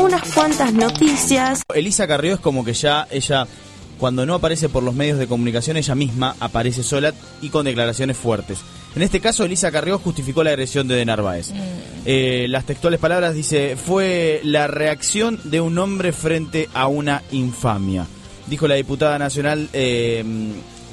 unas 0.00 0.32
cuantas 0.32 0.72
noticias. 0.72 1.62
Elisa 1.74 2.06
Carrió 2.06 2.34
es 2.34 2.40
como 2.40 2.64
que 2.64 2.74
ya 2.74 3.06
ella 3.10 3.46
cuando 3.98 4.26
no 4.26 4.34
aparece 4.34 4.68
por 4.68 4.82
los 4.82 4.94
medios 4.94 5.18
de 5.18 5.26
comunicación, 5.26 5.76
ella 5.76 5.94
misma 5.94 6.36
aparece 6.40 6.82
sola 6.82 7.12
y 7.40 7.48
con 7.48 7.64
declaraciones 7.64 8.16
fuertes. 8.16 8.58
En 8.94 9.02
este 9.02 9.20
caso, 9.20 9.44
Elisa 9.44 9.72
Carrió 9.72 9.98
justificó 9.98 10.44
la 10.44 10.50
agresión 10.50 10.86
de, 10.86 10.94
de 10.94 11.04
Narváez. 11.04 11.50
Mm. 11.50 11.56
Eh, 12.06 12.46
las 12.48 12.64
textuales 12.66 13.00
palabras 13.00 13.34
dice, 13.34 13.76
fue 13.76 14.40
la 14.44 14.66
reacción 14.66 15.40
de 15.44 15.60
un 15.60 15.78
hombre 15.78 16.12
frente 16.12 16.68
a 16.74 16.86
una 16.86 17.22
infamia. 17.32 18.06
Dijo 18.46 18.68
la 18.68 18.74
diputada 18.74 19.18
nacional 19.18 19.68
eh, 19.72 20.24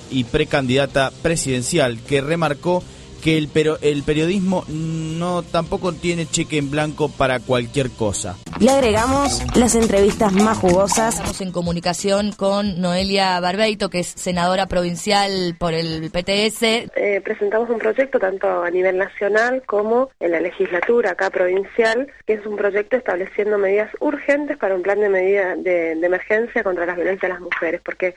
y 0.09 0.23
precandidata 0.23 1.11
presidencial, 1.21 1.99
que 1.99 2.21
remarcó 2.21 2.83
que 3.21 3.37
el, 3.37 3.47
pero, 3.47 3.77
el 3.81 4.03
periodismo 4.03 4.65
no 4.67 5.43
tampoco 5.43 5.93
tiene 5.93 6.25
cheque 6.25 6.57
en 6.57 6.71
blanco 6.71 7.09
para 7.09 7.39
cualquier 7.39 7.91
cosa. 7.91 8.35
Le 8.59 8.71
agregamos 8.71 9.41
las 9.55 9.75
entrevistas 9.75 10.33
más 10.33 10.57
jugosas. 10.57 11.15
Estamos 11.15 11.41
en 11.41 11.51
comunicación 11.51 12.31
con 12.31 12.81
Noelia 12.81 13.39
Barbeito, 13.39 13.89
que 13.89 13.99
es 13.99 14.07
senadora 14.07 14.67
provincial 14.67 15.55
por 15.57 15.73
el 15.73 16.09
PTS. 16.11 16.63
Eh, 16.95 17.21
presentamos 17.23 17.69
un 17.69 17.77
proyecto 17.77 18.19
tanto 18.19 18.63
a 18.63 18.69
nivel 18.69 18.97
nacional 18.97 19.63
como 19.65 20.09
en 20.19 20.31
la 20.31 20.41
legislatura 20.41 21.11
acá 21.11 21.29
provincial, 21.29 22.07
que 22.25 22.33
es 22.33 22.45
un 22.45 22.55
proyecto 22.55 22.97
estableciendo 22.97 23.57
medidas 23.57 23.91
urgentes 23.99 24.57
para 24.57 24.75
un 24.75 24.81
plan 24.81 24.99
de 24.99 25.09
medida 25.09 25.55
de, 25.55 25.95
de 25.95 26.05
emergencia 26.05 26.63
contra 26.63 26.85
la 26.85 26.95
violencia 26.95 27.27
a 27.27 27.33
las 27.33 27.41
mujeres, 27.41 27.81
porque 27.83 28.15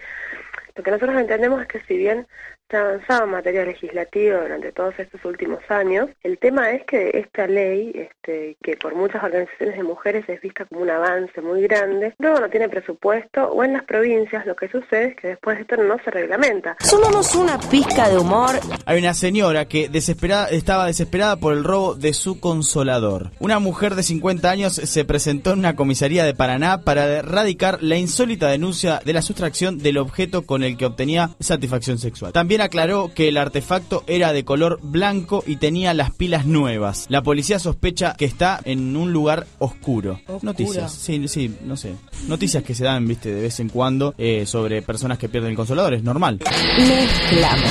lo 0.76 0.82
que 0.82 0.90
nosotros 0.90 1.16
entendemos 1.20 1.62
es 1.62 1.68
que 1.68 1.80
si 1.82 1.96
bien 1.96 2.26
se 2.70 2.76
ha 2.76 2.80
avanzado 2.80 3.24
en 3.24 3.30
materia 3.30 3.64
legislativa 3.64 4.40
durante 4.40 4.72
todos 4.72 4.98
estos 4.98 5.24
últimos 5.24 5.60
años, 5.68 6.08
el 6.22 6.38
tema 6.38 6.70
es 6.70 6.84
que 6.84 7.10
esta 7.14 7.46
ley, 7.46 7.92
este, 7.94 8.56
que 8.62 8.76
por 8.76 8.94
muchas 8.94 9.22
organizaciones 9.22 9.76
de 9.76 9.82
mujeres 9.82 10.28
es 10.28 10.40
vista 10.40 10.64
como 10.64 10.82
un 10.82 10.90
avance 10.90 11.40
muy 11.40 11.62
grande, 11.62 12.14
luego 12.18 12.40
no 12.40 12.48
tiene 12.48 12.68
presupuesto 12.68 13.44
o 13.48 13.64
en 13.64 13.74
las 13.74 13.84
provincias 13.84 14.46
lo 14.46 14.56
que 14.56 14.68
sucede 14.68 15.08
es 15.08 15.16
que 15.16 15.28
después 15.28 15.60
esto 15.60 15.76
no 15.76 15.96
se 16.04 16.10
reglamenta. 16.10 16.76
Sumamos 16.80 17.34
una 17.34 17.58
pizca 17.58 18.08
de 18.08 18.18
humor. 18.18 18.58
Hay 18.86 18.98
una 18.98 19.14
señora 19.14 19.66
que 19.66 19.88
desesperada, 19.88 20.48
estaba 20.48 20.86
desesperada 20.86 21.36
por 21.36 21.52
el 21.52 21.64
robo 21.64 21.94
de 21.94 22.12
su 22.12 22.40
consolador. 22.40 23.30
Una 23.40 23.58
mujer 23.58 23.94
de 23.94 24.02
50 24.02 24.50
años 24.50 24.74
se 24.74 25.04
presentó 25.04 25.52
en 25.52 25.60
una 25.60 25.76
comisaría 25.76 26.24
de 26.24 26.34
Paraná 26.34 26.82
para 26.82 27.06
erradicar 27.06 27.82
la 27.82 27.96
insólita 27.96 28.48
denuncia 28.48 29.00
de 29.04 29.12
la 29.12 29.22
sustracción 29.22 29.78
del 29.78 29.98
objeto 29.98 30.42
con 30.42 30.62
el 30.62 30.76
que 30.76 30.86
obtenía 30.86 31.30
satisfacción 31.40 31.98
sexual. 31.98 32.32
También 32.32 32.53
aclaró 32.62 33.12
que 33.14 33.28
el 33.28 33.36
artefacto 33.36 34.04
era 34.06 34.32
de 34.32 34.44
color 34.44 34.78
blanco 34.82 35.42
y 35.46 35.56
tenía 35.56 35.94
las 35.94 36.10
pilas 36.10 36.46
nuevas. 36.46 37.06
La 37.08 37.22
policía 37.22 37.58
sospecha 37.58 38.14
que 38.14 38.24
está 38.24 38.60
en 38.64 38.96
un 38.96 39.12
lugar 39.12 39.46
oscuro. 39.58 40.20
Noticias, 40.42 40.92
sí, 40.92 41.26
sí, 41.28 41.54
no 41.64 41.76
sé. 41.76 41.94
Noticias 42.28 42.62
que 42.62 42.74
se 42.74 42.84
dan, 42.84 43.06
viste, 43.06 43.32
de 43.32 43.42
vez 43.42 43.60
en 43.60 43.68
cuando 43.68 44.14
eh, 44.18 44.46
sobre 44.46 44.82
personas 44.82 45.18
que 45.18 45.28
pierden 45.28 45.50
el 45.50 45.56
consolador, 45.56 45.94
es 45.94 46.02
normal. 46.02 46.40
Mezclamos. 46.78 47.70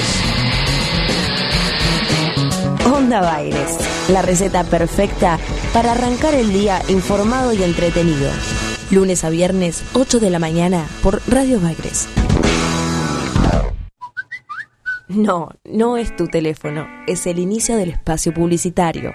Onda 2.86 3.22
Baires, 3.22 3.78
la 4.10 4.22
receta 4.22 4.64
perfecta 4.64 5.40
para 5.74 5.94
arrancar 5.94 6.34
el 6.36 6.52
día 6.52 6.82
informado 6.90 7.54
y 7.54 7.64
entretenido. 7.64 8.30
Lunes 8.92 9.24
a 9.24 9.30
viernes, 9.30 9.84
8 9.94 10.20
de 10.20 10.30
la 10.30 10.40
mañana, 10.40 10.86
por 11.02 11.22
Radio 11.28 11.60
Baires. 11.60 12.08
No, 15.14 15.50
no 15.64 15.98
es 15.98 16.16
tu 16.16 16.28
teléfono, 16.28 16.88
es 17.06 17.28
el 17.28 17.38
inicio 17.38 17.78
del 17.78 17.92
espacio 17.92 18.34
publicitario. 18.34 19.14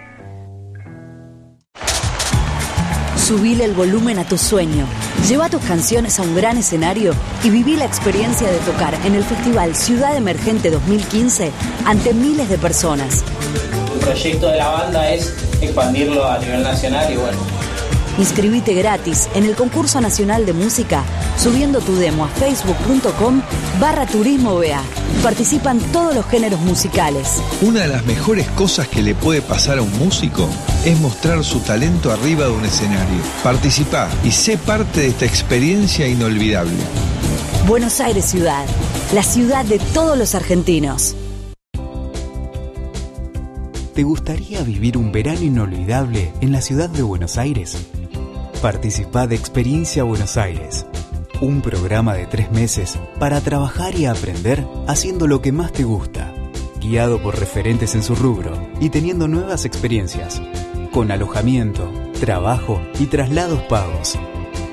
Subile 3.16 3.64
el 3.64 3.74
volumen 3.74 4.20
a 4.20 4.24
tu 4.24 4.38
sueño. 4.38 4.86
Lleva 5.28 5.48
tus 5.48 5.60
canciones 5.62 6.20
a 6.20 6.22
un 6.22 6.36
gran 6.36 6.56
escenario 6.56 7.14
y 7.42 7.50
viví 7.50 7.74
la 7.74 7.84
experiencia 7.84 8.48
de 8.48 8.58
tocar 8.58 8.94
en 9.04 9.16
el 9.16 9.24
Festival 9.24 9.74
Ciudad 9.74 10.16
Emergente 10.16 10.70
2015 10.70 11.50
ante 11.84 12.14
miles 12.14 12.48
de 12.48 12.58
personas. 12.58 13.24
El 13.94 13.98
proyecto 13.98 14.50
de 14.50 14.58
la 14.58 14.68
banda 14.68 15.10
es 15.12 15.34
expandirlo 15.60 16.24
a 16.24 16.38
nivel 16.38 16.62
nacional 16.62 17.12
y 17.12 17.16
bueno, 17.16 17.38
Inscribite 18.18 18.74
gratis 18.74 19.28
en 19.34 19.44
el 19.44 19.54
concurso 19.54 20.00
nacional 20.00 20.44
de 20.44 20.52
música 20.52 21.04
subiendo 21.36 21.80
tu 21.80 21.94
demo 21.94 22.24
a 22.24 22.28
facebook.com 22.28 23.40
barra 23.80 24.06
turismo 24.06 24.56
BA. 24.56 24.82
Participan 25.22 25.78
todos 25.92 26.14
los 26.14 26.26
géneros 26.26 26.60
musicales. 26.60 27.40
Una 27.62 27.82
de 27.82 27.88
las 27.88 28.04
mejores 28.04 28.48
cosas 28.48 28.88
que 28.88 29.02
le 29.02 29.14
puede 29.14 29.40
pasar 29.40 29.78
a 29.78 29.82
un 29.82 29.98
músico 29.98 30.48
es 30.84 30.98
mostrar 30.98 31.44
su 31.44 31.60
talento 31.60 32.10
arriba 32.10 32.46
de 32.46 32.52
un 32.52 32.64
escenario. 32.64 33.20
Participa 33.44 34.08
y 34.24 34.32
sé 34.32 34.58
parte 34.58 35.00
de 35.00 35.08
esta 35.08 35.24
experiencia 35.24 36.08
inolvidable. 36.08 36.74
Buenos 37.68 38.00
Aires 38.00 38.24
Ciudad, 38.24 38.66
la 39.14 39.22
ciudad 39.22 39.64
de 39.64 39.78
todos 39.78 40.18
los 40.18 40.34
argentinos. 40.34 41.14
¿Te 43.94 44.04
gustaría 44.04 44.62
vivir 44.62 44.96
un 44.96 45.10
verano 45.10 45.42
inolvidable 45.42 46.32
en 46.40 46.52
la 46.52 46.60
ciudad 46.60 46.88
de 46.88 47.02
Buenos 47.02 47.36
Aires? 47.36 47.76
Participa 48.62 49.28
de 49.28 49.36
Experiencia 49.36 50.02
Buenos 50.02 50.36
Aires, 50.36 50.84
un 51.40 51.60
programa 51.60 52.14
de 52.14 52.26
tres 52.26 52.50
meses 52.50 52.98
para 53.20 53.40
trabajar 53.40 53.94
y 53.94 54.06
aprender 54.06 54.66
haciendo 54.88 55.28
lo 55.28 55.40
que 55.40 55.52
más 55.52 55.70
te 55.70 55.84
gusta, 55.84 56.34
guiado 56.80 57.22
por 57.22 57.38
referentes 57.38 57.94
en 57.94 58.02
su 58.02 58.16
rubro 58.16 58.68
y 58.80 58.90
teniendo 58.90 59.28
nuevas 59.28 59.64
experiencias, 59.64 60.42
con 60.90 61.12
alojamiento, 61.12 61.88
trabajo 62.18 62.82
y 62.98 63.06
traslados 63.06 63.62
pagos. 63.62 64.18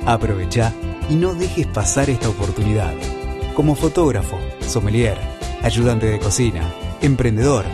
Aprovecha 0.07 0.73
y 1.07 1.13
no 1.13 1.35
dejes 1.35 1.67
pasar 1.67 2.09
esta 2.09 2.29
oportunidad. 2.29 2.93
Como 3.53 3.75
fotógrafo, 3.75 4.39
sommelier, 4.67 5.19
ayudante 5.61 6.07
de 6.07 6.17
cocina, 6.17 6.63
emprendedor, 7.01 7.65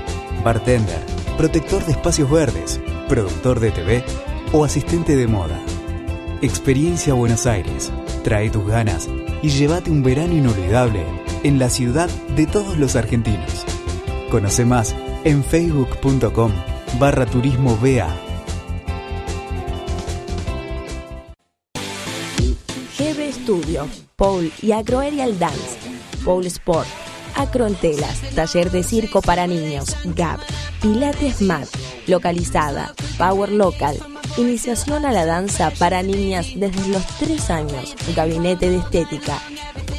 bartender, 0.44 1.00
protector 1.38 1.86
de 1.86 1.94
espacios 1.94 2.30
verdes, 2.30 2.82
productor 3.08 3.62
de 3.62 3.72
TV 3.72 4.04
o 4.52 4.66
asistente 4.66 5.16
de 5.16 5.28
moda. 5.28 5.58
Experiencia 6.42 7.14
Buenos 7.14 7.46
Aires. 7.46 7.92
Trae 8.24 8.50
tus 8.50 8.66
ganas 8.66 9.08
y 9.44 9.50
llévate 9.50 9.92
un 9.92 10.02
verano 10.02 10.34
inolvidable 10.34 11.06
en 11.44 11.60
la 11.60 11.70
ciudad 11.70 12.10
de 12.36 12.48
todos 12.48 12.78
los 12.78 12.96
argentinos. 12.96 13.64
Conoce 14.32 14.66
más 14.66 14.96
en 15.24 15.44
facebook.com 15.44 16.52
barra 17.00 17.28
turismo 17.28 17.78
BA. 17.78 18.10
GB 22.98 23.34
Studio, 23.34 23.88
Pole 24.16 24.52
y 24.64 24.72
Agroaerial 24.72 25.38
Dance, 25.38 25.78
Pole 26.26 26.48
Sport, 26.48 26.88
Acroentelas, 27.36 28.20
Taller 28.34 28.72
de 28.72 28.82
Circo 28.82 29.22
para 29.22 29.46
Niños, 29.46 29.96
GAP, 30.16 30.40
Pilates 30.82 31.42
Mat, 31.42 31.68
Localizada, 32.08 32.96
Power 33.20 33.52
Local, 33.52 33.98
Iniciación 34.38 35.06
a 35.06 35.12
la 35.12 35.26
danza 35.26 35.74
para 35.78 36.02
niñas 36.04 36.48
desde 36.56 36.88
los 36.88 37.06
3 37.20 37.50
años, 37.50 37.94
Gabinete 38.16 38.70
de 38.70 38.78
Estética. 38.78 39.42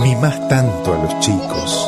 Mimás 0.00 0.48
tanto 0.48 0.94
a 0.94 0.96
los 0.96 1.20
chicos. 1.20 1.87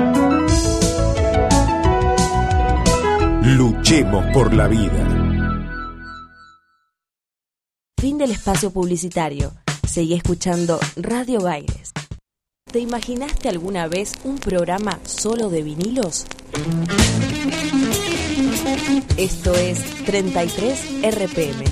Luchemos 3.57 4.25
por 4.33 4.53
la 4.53 4.69
vida. 4.69 5.07
Fin 7.99 8.17
del 8.17 8.31
espacio 8.31 8.71
publicitario. 8.71 9.51
Seguí 9.85 10.13
escuchando 10.13 10.79
Radio 10.95 11.41
Baires. 11.41 11.91
¿Te 12.71 12.79
imaginaste 12.79 13.49
alguna 13.49 13.89
vez 13.89 14.13
un 14.23 14.37
programa 14.37 14.99
solo 15.03 15.49
de 15.49 15.63
vinilos? 15.63 16.25
Esto 19.17 19.53
es 19.55 19.83
33 20.05 21.03
RPM. 21.13 21.65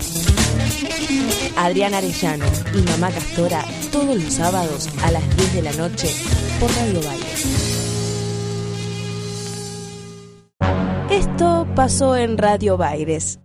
Adrián 1.56 1.94
Arellano 1.94 2.46
y 2.74 2.82
Mamá 2.90 3.10
Castora 3.10 3.64
todos 3.94 4.22
los 4.22 4.34
sábados 4.34 4.90
a 5.02 5.12
las 5.12 5.24
10 5.38 5.54
de 5.54 5.62
la 5.62 5.72
noche 5.74 6.14
por 6.60 6.70
Radio 6.72 7.02
Baires. 7.04 7.59
Pasó 11.80 12.18
en 12.18 12.38
Radio 12.38 12.76
Baires. 12.76 13.40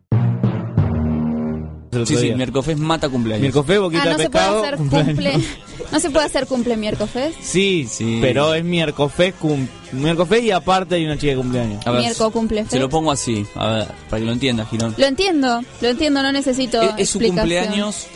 Sí, 2.04 2.16
sí, 2.16 2.34
Miercofés 2.34 2.76
mata 2.76 3.08
cumpleaños. 3.08 3.42
Miercofés, 3.42 3.78
boquita 3.78 4.02
Ah, 4.02 4.06
no 4.10 4.16
de 4.16 4.24
se 4.24 4.30
puede 4.30 4.44
pescado. 4.44 4.64
hacer 4.64 4.76
cumple. 4.76 5.32
No 5.92 6.00
se 6.00 6.10
puede 6.10 6.26
hacer 6.26 6.46
cumple 6.48 6.76
miércoles. 6.76 7.32
Sí, 7.40 7.86
Sí. 7.88 8.18
pero 8.20 8.52
es 8.54 8.64
miércoles 8.64 9.34
cum 9.40 9.68
miércoles 9.92 10.42
y 10.42 10.50
aparte 10.50 10.96
hay 10.96 11.04
una 11.04 11.16
chica 11.16 11.30
de 11.30 11.36
cumpleaños. 11.38 11.86
A 11.86 11.92
ver, 11.92 12.00
Miércoles 12.00 12.32
cumple 12.32 12.66
Se 12.68 12.80
lo 12.80 12.88
pongo 12.88 13.12
así, 13.12 13.46
a 13.54 13.68
ver, 13.70 13.88
para 14.10 14.18
que 14.18 14.26
lo 14.26 14.32
entiendas, 14.32 14.68
Girón. 14.68 14.92
Lo 14.98 15.06
entiendo, 15.06 15.60
lo 15.80 15.88
entiendo, 15.88 16.20
no 16.24 16.32
necesito 16.32 16.82
Es, 16.82 16.90
es 16.98 17.10
su 17.10 17.20
cumpleaños, 17.20 18.08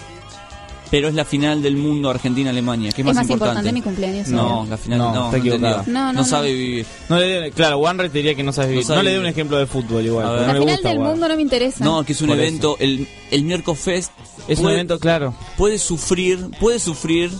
pero 0.90 1.08
es 1.08 1.14
la 1.14 1.24
final 1.24 1.62
del 1.62 1.76
mundo 1.76 2.10
Argentina-Alemania, 2.10 2.90
que 2.92 3.02
es, 3.02 3.06
Es 3.08 3.14
más, 3.14 3.14
más 3.16 3.30
importante 3.30 3.72
mi 3.72 3.82
cumpleaños. 3.82 4.28
No, 4.28 4.66
la 4.68 4.76
final 4.76 4.98
No, 4.98 5.14
no, 5.14 5.36
está 5.36 5.58
no. 5.58 5.76
No, 5.78 5.82
no, 5.86 6.12
no. 6.12 6.24
sabe 6.24 6.52
vivir. 6.52 6.86
No 7.08 7.18
le 7.18 7.50
claro, 7.52 7.78
Wanre 7.78 8.08
te 8.08 8.18
diría 8.18 8.34
que 8.34 8.42
no 8.42 8.52
sabes 8.52 8.70
vivir. 8.70 8.84
No 8.84 8.88
sabe 8.88 8.98
No, 8.98 9.02
le 9.04 9.10
dé 9.12 9.18
un 9.20 9.26
ejemplo 9.26 9.58
de 9.58 9.66
fútbol 9.66 10.04
igual. 10.04 10.26
Ver. 10.30 10.40
no 10.40 10.46
La 10.46 10.52
le 10.54 10.60
final 10.60 10.74
gusta 10.76 10.88
del 10.88 10.98
mundo 11.00 11.28
no 11.28 11.36
me 11.36 11.42
interesa. 11.42 11.84
No, 11.84 12.04
que 12.04 12.12
es 12.12 12.22
un 12.22 12.28
Por 12.28 12.38
evento, 12.38 12.76
el, 12.80 13.06
el 13.30 13.44
Miercofest 13.44 14.12
Es 14.48 14.58
un 14.58 14.64
puede- 14.64 14.74
evento 14.76 14.98
claro. 14.98 15.34
puede 15.56 15.78
sufrir, 15.78 16.50
puede 16.60 16.78
sufrir 16.78 17.30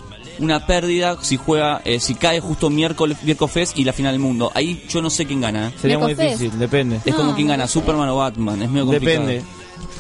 una 0.41 0.67
pérdida 0.67 1.17
si 1.23 1.37
juega, 1.37 1.83
eh, 1.85 1.99
si 1.99 2.15
cae 2.15 2.39
justo 2.41 2.71
miércoles, 2.71 3.17
Miercofest 3.25 3.77
y 3.77 3.85
la 3.85 3.93
final 3.93 4.13
del 4.13 4.21
mundo. 4.21 4.53
Ahí 4.55 4.85
yo 4.89 5.03
no 5.03 5.11
sé 5.11 5.27
quién 5.27 5.41
gana. 5.41 5.69
¿eh? 5.69 5.73
Sería 5.81 5.99
muy 5.99 6.15
difícil, 6.15 6.57
depende. 6.59 7.01
Es 7.05 7.15
como 7.15 7.31
No, 7.31 7.35
quién 7.35 7.49
no 7.49 7.53
gana, 7.55 7.67
sé. 7.67 7.73
Superman 7.73 8.09
o 8.11 8.17
Batman, 8.17 8.63
es 8.63 8.71
medio 8.71 8.87
complicado. 8.87 9.27
Depende. 9.27 9.45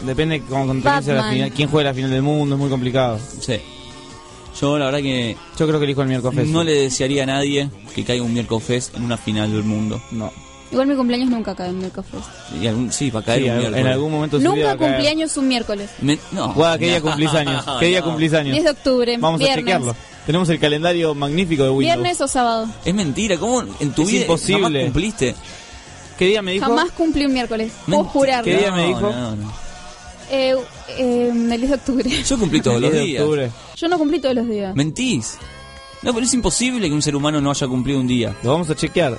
Depende 0.05 0.43
cómo 0.49 0.67
contra 0.67 0.93
quién 0.93 1.05
sea 1.05 1.15
la 1.15 1.21
Batman. 1.21 1.35
final. 1.37 1.53
Quién 1.53 1.69
juega 1.71 1.91
la 1.91 1.95
final 1.95 2.11
del 2.11 2.23
mundo, 2.23 2.55
es 2.55 2.61
muy 2.61 2.71
complicado. 2.71 3.19
Sí. 3.41 3.61
Yo 4.61 4.77
la 4.79 4.87
verdad 4.87 4.99
que 5.01 5.37
Yo 5.59 5.67
creo 5.67 5.79
que 5.79 5.85
elijo 5.85 6.03
el 6.03 6.09
miércoles. 6.09 6.47
no 6.49 6.65
le 6.65 6.73
desearía 6.75 7.23
a 7.23 7.27
nadie 7.27 7.71
que 7.95 8.05
caiga 8.05 8.25
un 8.25 8.33
Miercofest 8.33 8.97
en 8.97 9.05
una 9.05 9.17
final 9.17 9.53
del 9.53 9.63
mundo. 9.65 10.01
No. 10.11 10.33
Igual 10.71 10.87
mi 10.87 10.95
cumpleaños 10.97 11.31
nunca 11.31 11.55
cae 11.55 11.71
en 11.71 11.79
miércoles. 11.79 12.11
Y 12.61 12.67
algún, 12.67 12.93
sí, 12.93 13.11
para 13.11 13.25
caer 13.25 13.39
Sí, 13.43 13.45
un 13.45 13.51
en 13.53 13.59
miércoles. 13.61 13.87
algún 13.87 14.13
momento 14.13 14.39
de 14.39 14.45
su 14.47 14.53
vida 14.53 14.65
va 14.67 14.73
Nunca 14.73 14.85
a 14.85 14.87
caer. 14.89 14.93
cumpleaños 14.97 15.37
un 15.37 15.49
miércoles. 15.49 15.91
Me- 16.03 16.19
no. 16.33 16.53
Guada, 16.53 16.79
¿qué 16.79 16.87
día 16.89 17.01
cumplís 17.03 17.31
años? 17.35 17.65
¿Qué 17.81 17.87
día 17.87 18.01
No. 18.01 18.07
cumplís 18.07 18.35
años? 18.35 18.53
10 18.53 18.65
de 18.65 18.71
octubre, 18.71 19.17
Vamos 19.19 19.41
a 19.41 19.45
viernes. 19.45 19.65
chequearlo. 19.65 19.97
Tenemos 20.27 20.49
el 20.51 20.59
calendario 20.61 21.15
magnífico 21.15 21.63
de 21.63 21.71
Windows. 21.71 21.97
Viernes 21.97 22.21
o 22.21 22.29
sábado. 22.29 22.67
Es 22.85 22.95
mentira, 22.95 23.39
¿cómo 23.39 23.63
en 23.81 23.93
tu 23.93 24.03
Es 24.03 24.09
vida 24.11 24.21
imposible. 24.23 24.63
jamás 24.65 24.83
cumpliste? 24.83 25.35
¿Qué 26.19 26.27
día 26.27 26.43
me 26.43 26.53
dijo? 26.53 26.67
Jamás 26.67 26.91
cumplí 26.91 27.25
un 27.25 27.33
miércoles. 27.33 27.73
Puedo 27.87 28.03
Menti- 28.05 28.11
jurarlo. 28.13 28.45
¿Qué 28.45 28.59
día 28.59 28.73
me 28.73 28.83
No, 28.83 28.89
dijo? 28.89 29.01
no, 29.13 29.37
no. 29.37 29.53
Eh, 30.31 30.55
eh, 30.99 31.31
el 31.33 31.49
10 31.49 31.69
de 31.71 31.75
octubre. 31.77 32.11
Yo 32.25 32.39
cumplí 32.39 32.61
todos 32.61 32.81
los 32.81 32.91
10 32.91 33.03
de 33.03 33.07
días. 33.09 33.23
octubre. 33.23 33.51
Yo 33.77 33.89
no 33.89 33.99
cumplí 33.99 34.21
todos 34.21 34.35
los 34.35 34.49
días. 34.49 34.75
Mentís. 34.77 35.39
No, 36.03 36.13
pero 36.15 36.25
es 36.27 36.35
imposible 36.35 36.89
que 36.89 36.95
un 36.95 37.03
ser 37.03 37.17
humano 37.17 37.41
no 37.41 37.51
haya 37.51 37.67
cumplido 37.67 37.99
un 38.01 38.07
día. 38.07 38.35
Lo 38.43 38.53
vamos 38.53 38.69
a 38.71 38.75
chequear. 38.77 39.19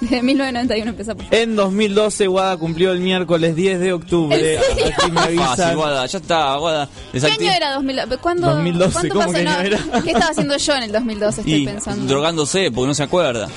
Desde 0.00 0.20
1991 0.20 0.90
empezamos. 0.90 1.24
En 1.30 1.54
2012, 1.54 2.26
Guada 2.26 2.56
cumplió 2.56 2.90
el 2.90 2.98
miércoles 2.98 3.54
10 3.54 3.78
de 3.78 3.92
octubre. 3.92 4.58
Aquí 4.58 5.10
me 5.12 5.20
Fácil, 5.20 5.38
avisan. 5.40 5.76
Guada, 5.76 6.06
ya 6.06 6.18
está, 6.18 6.56
Guada. 6.56 6.88
¿Qué 7.12 7.18
Desacti- 7.20 7.40
año 7.42 7.52
era 7.52 7.72
2012? 7.74 8.16
¿Cuándo, 8.20 8.48
2012, 8.50 8.92
¿cuánto 8.92 9.14
¿cómo 9.14 9.26
pasó? 9.26 9.38
que 9.38 9.44
No, 9.44 9.50
año 9.52 9.60
era? 9.68 10.02
¿Qué 10.02 10.10
estaba 10.10 10.30
haciendo 10.32 10.56
yo 10.56 10.74
en 10.74 10.82
el 10.82 10.92
2012? 10.92 11.40
Estoy 11.42 11.54
Y 11.54 11.64
pensando. 11.66 12.04
drogándose 12.06 12.72
porque 12.72 12.88
no 12.88 12.94
se 12.94 13.02
acuerda. 13.04 13.48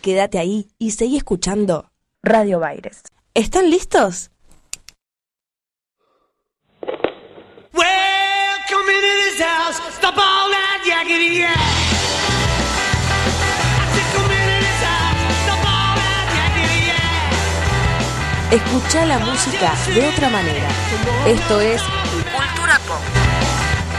Quédate 0.00 0.38
ahí 0.38 0.66
y 0.78 0.90
seguí 0.92 1.16
escuchando 1.16 1.90
Radio 2.22 2.58
Baires. 2.58 3.02
¿Están 3.34 3.70
listos? 3.70 4.30
House. 9.40 9.80
Stop 9.96 10.16
all 10.16 10.50
that 10.50 10.80
yakety 10.84 11.38
yak. 11.40 11.56
I 13.80 13.86
said, 13.94 14.08
come 14.14 14.30
into 14.30 14.56
this 14.64 14.82
house. 14.84 15.20
Stop 15.44 15.62
all 15.64 15.96
that 16.00 16.26
yakety 16.38 16.80
yak. 16.90 17.32
Escucha 18.56 19.06
la 19.06 19.18
música 19.18 19.74
de 19.94 20.08
otra 20.08 20.28
manera. 20.30 20.68
Esto 21.26 21.60
es 21.60 21.82
Cultura 22.34 22.78
Pop. 22.86 23.02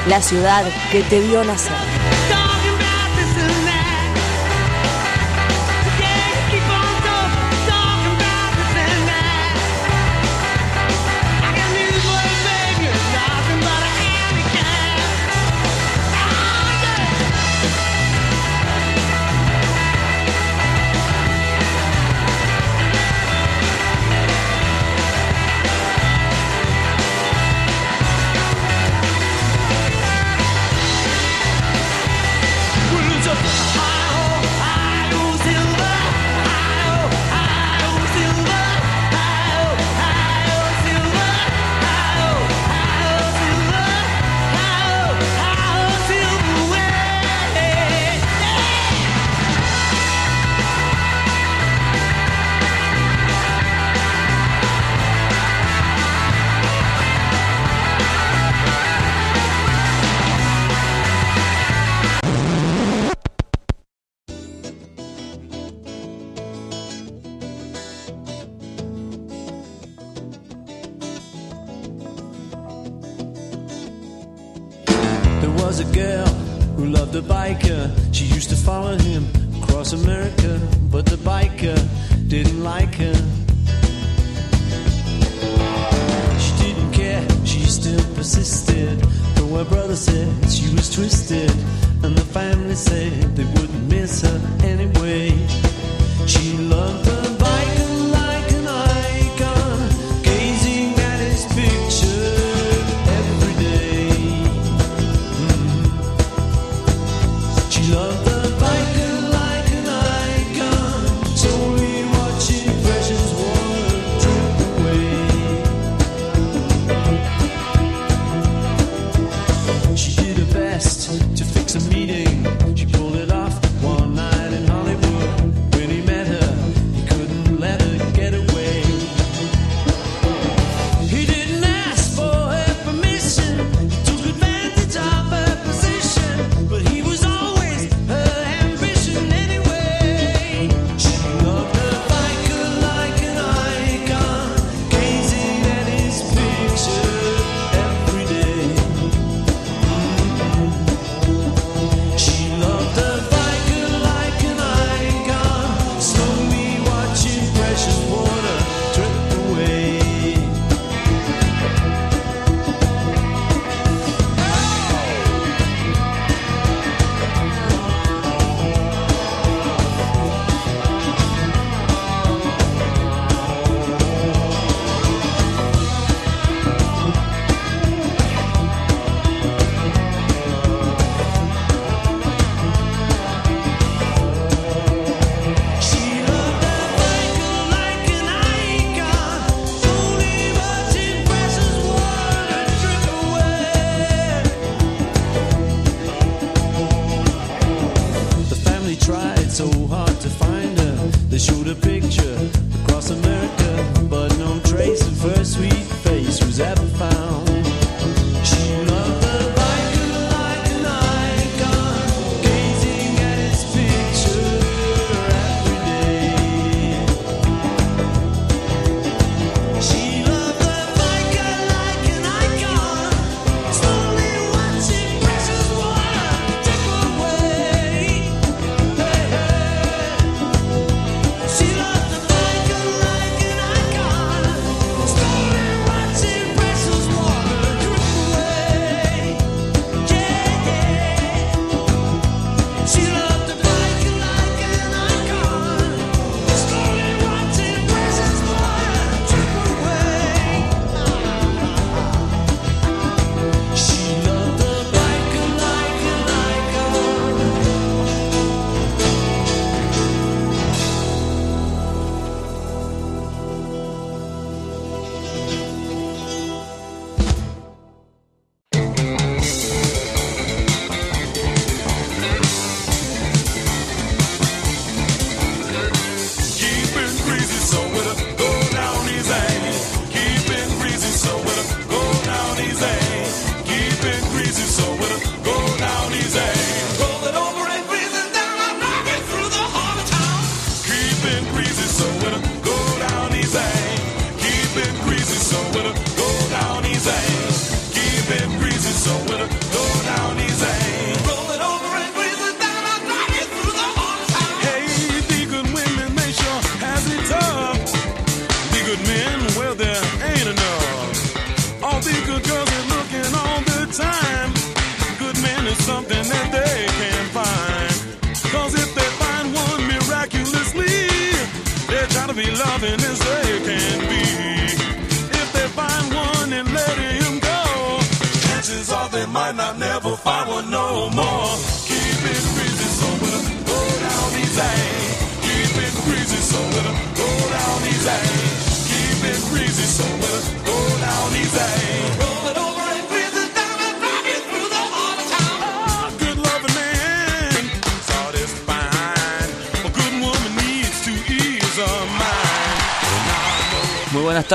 La 0.07 0.21
ciudad 0.21 0.63
que 0.91 1.03
te 1.03 1.19
vio 1.19 1.43
nacer. 1.43 2.20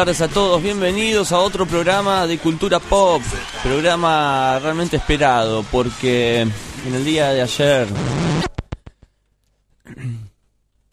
tardes 0.07 0.21
a 0.21 0.29
todos, 0.29 0.63
bienvenidos 0.63 1.33
a 1.33 1.41
otro 1.41 1.67
programa 1.67 2.29
de 2.29 2.39
Cultura 2.39 2.79
Pop, 2.79 3.21
programa 3.65 4.57
realmente 4.61 4.99
esperado 4.99 5.65
porque 5.73 6.43
en 6.43 6.95
el 6.95 7.05
día 7.05 7.31
de 7.31 7.43
ayer, 7.43 7.89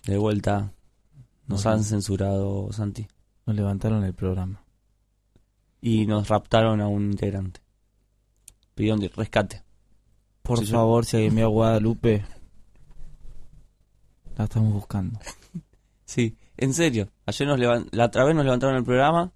de 0.05 0.17
vuelta, 0.17 0.73
nos 1.45 1.63
han 1.67 1.83
censurado, 1.83 2.73
Santi. 2.73 3.07
Nos 3.45 3.55
levantaron 3.55 4.03
el 4.03 4.15
programa. 4.15 4.63
Y 5.79 6.07
nos 6.07 6.27
raptaron 6.27 6.81
a 6.81 6.87
un 6.87 7.11
integrante. 7.11 7.61
Pidieron 8.73 8.99
rescate. 9.15 9.61
Por 10.41 10.65
favor, 10.65 11.05
si 11.05 11.17
alguien 11.17 11.35
vio 11.35 11.45
a 11.45 11.49
Guadalupe, 11.49 12.25
la 14.37 14.45
estamos 14.45 14.73
buscando. 14.73 15.19
Sí, 16.05 16.37
en 16.57 16.73
serio. 16.73 17.09
Ayer 17.25 17.47
nos 17.47 17.59
la 17.91 18.05
otra 18.05 18.23
vez 18.23 18.35
nos 18.35 18.45
levantaron 18.45 18.75
el 18.75 18.83
programa 18.83 19.31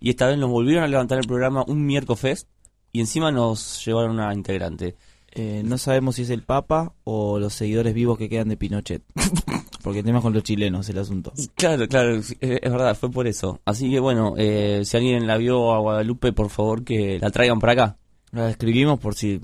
y 0.00 0.10
esta 0.10 0.26
vez 0.26 0.38
nos 0.38 0.50
volvieron 0.50 0.84
a 0.84 0.88
levantar 0.88 1.18
el 1.18 1.26
programa 1.26 1.64
un 1.66 1.84
miércoles 1.84 2.46
y 2.92 3.00
encima 3.00 3.32
nos 3.32 3.84
llevaron 3.84 4.12
una 4.12 4.32
integrante. 4.32 4.96
Eh, 5.30 5.62
no 5.64 5.76
sabemos 5.78 6.16
si 6.16 6.22
es 6.22 6.30
el 6.30 6.42
Papa 6.42 6.94
o 7.04 7.38
los 7.38 7.52
seguidores 7.54 7.94
vivos 7.94 8.18
que 8.18 8.28
quedan 8.28 8.48
de 8.48 8.56
Pinochet. 8.56 9.02
Porque 9.82 10.00
el 10.00 10.04
tema 10.04 10.20
con 10.20 10.32
los 10.32 10.42
chilenos 10.42 10.88
el 10.88 10.98
asunto. 10.98 11.32
Claro, 11.54 11.86
claro, 11.86 12.16
es 12.16 12.36
verdad, 12.40 12.96
fue 12.96 13.10
por 13.10 13.26
eso. 13.26 13.60
Así 13.64 13.90
que 13.90 14.00
bueno, 14.00 14.34
eh, 14.36 14.82
si 14.84 14.96
alguien 14.96 15.26
la 15.26 15.36
vio 15.36 15.72
a 15.72 15.78
Guadalupe, 15.78 16.32
por 16.32 16.50
favor 16.50 16.84
que 16.84 17.18
la 17.20 17.30
traigan 17.30 17.60
para 17.60 17.72
acá. 17.72 17.96
La 18.32 18.50
escribimos 18.50 18.98
por 18.98 19.14
si 19.14 19.40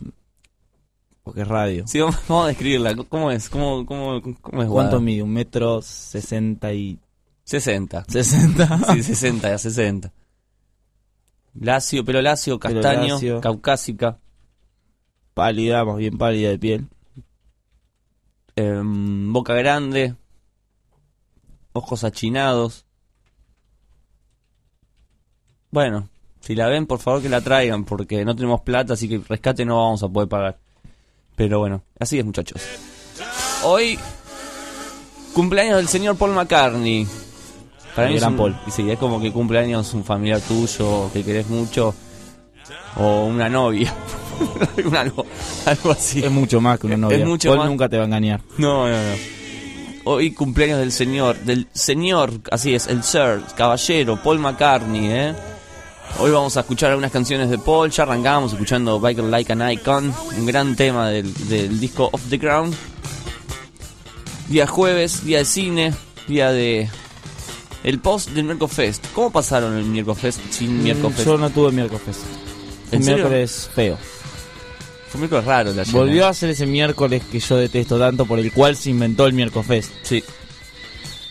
porque 1.25 1.41
es 1.43 1.49
radio. 1.49 1.85
Sí, 1.89 1.99
vamos, 2.01 2.17
vamos 2.29 2.45
a 2.45 2.49
describirla. 2.49 2.95
¿Cómo 3.09 3.31
es? 3.33 3.49
¿Cómo, 3.51 3.85
cómo, 3.85 4.21
cómo 4.41 4.63
es 4.63 4.69
¿Cuánto 4.69 5.01
mide? 5.01 5.23
Un 5.23 5.33
metro 5.33 5.83
sesenta 5.83 6.73
y... 6.73 7.01
60. 7.45 8.05
60. 8.09 8.79
Sí, 8.95 9.03
60, 9.03 9.49
ya 9.49 9.59
60. 9.59 10.13
Lacio, 11.55 12.05
pelo 12.05 12.23
lacio, 12.23 12.59
Pelo 12.59 12.81
castaño, 12.81 13.15
lacio. 13.15 13.41
caucásica, 13.41 14.19
Pálida, 15.35 15.85
más 15.85 15.97
bien 15.97 16.17
pálida 16.17 16.51
de 16.51 16.59
piel. 16.59 16.89
em, 18.57 19.33
boca 19.33 19.55
grande, 19.55 20.15
ojos 21.73 22.05
achinados. 22.05 22.87
Bueno, 25.71 26.09
si 26.41 26.55
la 26.55 26.69
ven, 26.69 26.87
por 26.87 26.99
favor 27.01 27.21
que 27.23 27.29
la 27.29 27.41
traigan, 27.41 27.85
porque 27.85 28.25
no 28.25 28.35
tenemos 28.37 28.61
plata, 28.63 28.95
así 28.95 29.09
que 29.09 29.19
rescate 29.19 29.65
no 29.65 29.77
vamos 29.77 30.03
a 30.03 30.09
poder 30.09 30.29
pagar. 30.29 30.59
Pero 31.37 31.59
bueno, 31.59 31.83
así 31.99 32.19
es, 32.19 32.25
muchachos. 32.25 32.63
Hoy, 33.65 33.99
cumpleaños 35.33 35.77
del 35.79 35.89
señor 35.89 36.17
Paul 36.17 36.33
McCartney. 36.33 37.07
Para 37.95 38.09
mí 38.09 38.15
es 38.15 38.21
gran 38.21 38.33
un- 38.33 38.39
Paul. 38.39 38.57
y 38.67 38.71
sí, 38.71 38.91
es 38.91 38.99
como 38.99 39.21
que 39.21 39.33
cumpleaños 39.33 39.93
un 39.95 40.05
familiar 40.05 40.41
tuyo 40.41 41.11
que 41.13 41.23
querés 41.25 41.49
mucho 41.49 41.95
o 42.97 43.25
una 43.27 43.49
novia. 43.49 43.93
Un 44.85 44.97
algo, 44.97 45.25
algo 45.65 45.93
así. 45.93 46.19
Es 46.25 46.31
mucho 46.31 46.61
más 46.61 46.81
que 46.81 46.87
una 46.87 46.97
Es 46.97 47.01
novia. 47.01 47.25
mucho 47.25 47.51
Paul 47.51 47.59
más. 47.61 47.69
nunca 47.69 47.89
te 47.89 47.97
va 47.99 48.03
a 48.03 48.07
engañar. 48.07 48.41
No, 48.59 48.89
no, 48.89 48.97
no. 48.97 49.15
Hoy 50.07 50.33
cumpleaños 50.33 50.81
del 50.81 50.91
señor, 50.91 51.37
del 51.39 51.69
señor, 51.73 52.33
así 52.51 52.75
es, 52.75 52.89
el 52.89 53.05
sir, 53.05 53.43
caballero, 53.57 54.19
Paul 54.21 54.41
McCartney, 54.41 55.07
¿eh? 55.07 55.35
Hoy 56.19 56.31
vamos 56.31 56.57
a 56.57 56.61
escuchar 56.61 56.91
algunas 56.91 57.11
canciones 57.11 57.51
de 57.51 57.59
Paul, 57.59 57.91
ya 57.91 58.05
arrancamos 58.05 58.53
escuchando 58.53 59.01
Biker 59.01 59.25
Like 59.25 59.53
an 59.53 59.71
Icon, 59.73 60.15
un 60.39 60.47
gran 60.47 60.77
tema 60.77 61.09
del, 61.11 61.33
del 61.49 61.81
disco 61.81 62.09
Off 62.13 62.23
the 62.31 62.39
Ground. 62.39 62.75
Día 64.49 64.67
jueves, 64.67 65.25
día 65.25 65.39
de 65.39 65.45
cine, 65.45 65.95
día 66.29 66.51
de... 66.51 66.89
El 67.83 67.99
post 67.99 68.31
del 68.31 68.45
Mircofest. 68.45 69.05
¿Cómo 69.13 69.31
pasaron 69.31 69.77
el 69.77 69.85
Mircofest 69.85 70.41
sin? 70.51 70.83
Mm, 70.85 71.15
Yo 71.25 71.37
no 71.37 71.51
tuve 71.51 71.71
miércoles. 71.73 72.17
¿En 72.91 72.99
Un 72.99 73.05
serio? 73.05 73.17
miércoles 73.29 73.69
feo. 73.75 73.99
Fue 75.09 75.15
un 75.17 75.21
miércoles 75.21 75.45
raro 75.45 75.71
ayer, 75.71 75.87
Volvió 75.93 76.23
¿no? 76.23 76.29
a 76.29 76.35
ser 76.35 76.51
ese 76.51 76.65
miércoles 76.65 77.23
que 77.31 77.41
yo 77.41 77.57
detesto 77.57 77.99
tanto, 77.99 78.25
por 78.25 78.39
el 78.39 78.53
cual 78.53 78.77
se 78.77 78.89
inventó 78.91 79.27
el 79.27 79.35
miércoles. 79.35 79.91
Sí. 80.03 80.25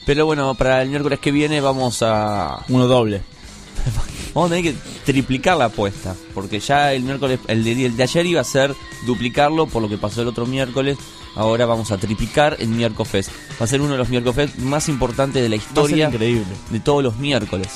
Pero 0.06 0.26
bueno, 0.28 0.54
para 0.54 0.82
el 0.84 0.90
miércoles 0.90 1.18
que 1.20 1.32
viene 1.32 1.60
vamos 1.62 2.04
a... 2.04 2.64
Uno 2.70 2.86
doble. 2.86 3.22
Vamos 4.34 4.52
a 4.52 4.56
tener 4.56 4.74
que 4.74 4.80
triplicar 5.06 5.58
la 5.58 5.66
apuesta. 5.66 6.16
Porque 6.34 6.60
ya 6.60 6.94
el 6.94 7.04
miércoles, 7.04 7.40
el 7.48 7.64
de, 7.64 7.86
el 7.86 7.96
de 7.96 8.04
ayer 8.04 8.26
iba 8.26 8.42
a 8.42 8.44
ser 8.44 8.74
duplicarlo 9.06 9.68
por 9.68 9.82
lo 9.82 9.90
que 9.90 9.98
pasó 9.98 10.22
el 10.22 10.28
otro 10.28 10.46
miércoles. 10.46 10.98
Ahora 11.36 11.66
vamos 11.66 11.92
a 11.92 11.98
triplicar 11.98 12.58
el 12.60 12.70
miércoles. 12.70 13.30
Va 13.60 13.66
a 13.66 13.68
ser 13.68 13.82
uno 13.82 13.92
de 13.94 13.98
los 13.98 14.10
miércoles 14.10 14.58
más 14.60 14.90
importantes 14.90 15.42
de 15.42 15.50
la 15.50 15.56
historia 15.56 16.08
increíble. 16.08 16.46
de 16.70 16.80
todos 16.80 17.04
los 17.04 17.18
miércoles. 17.18 17.70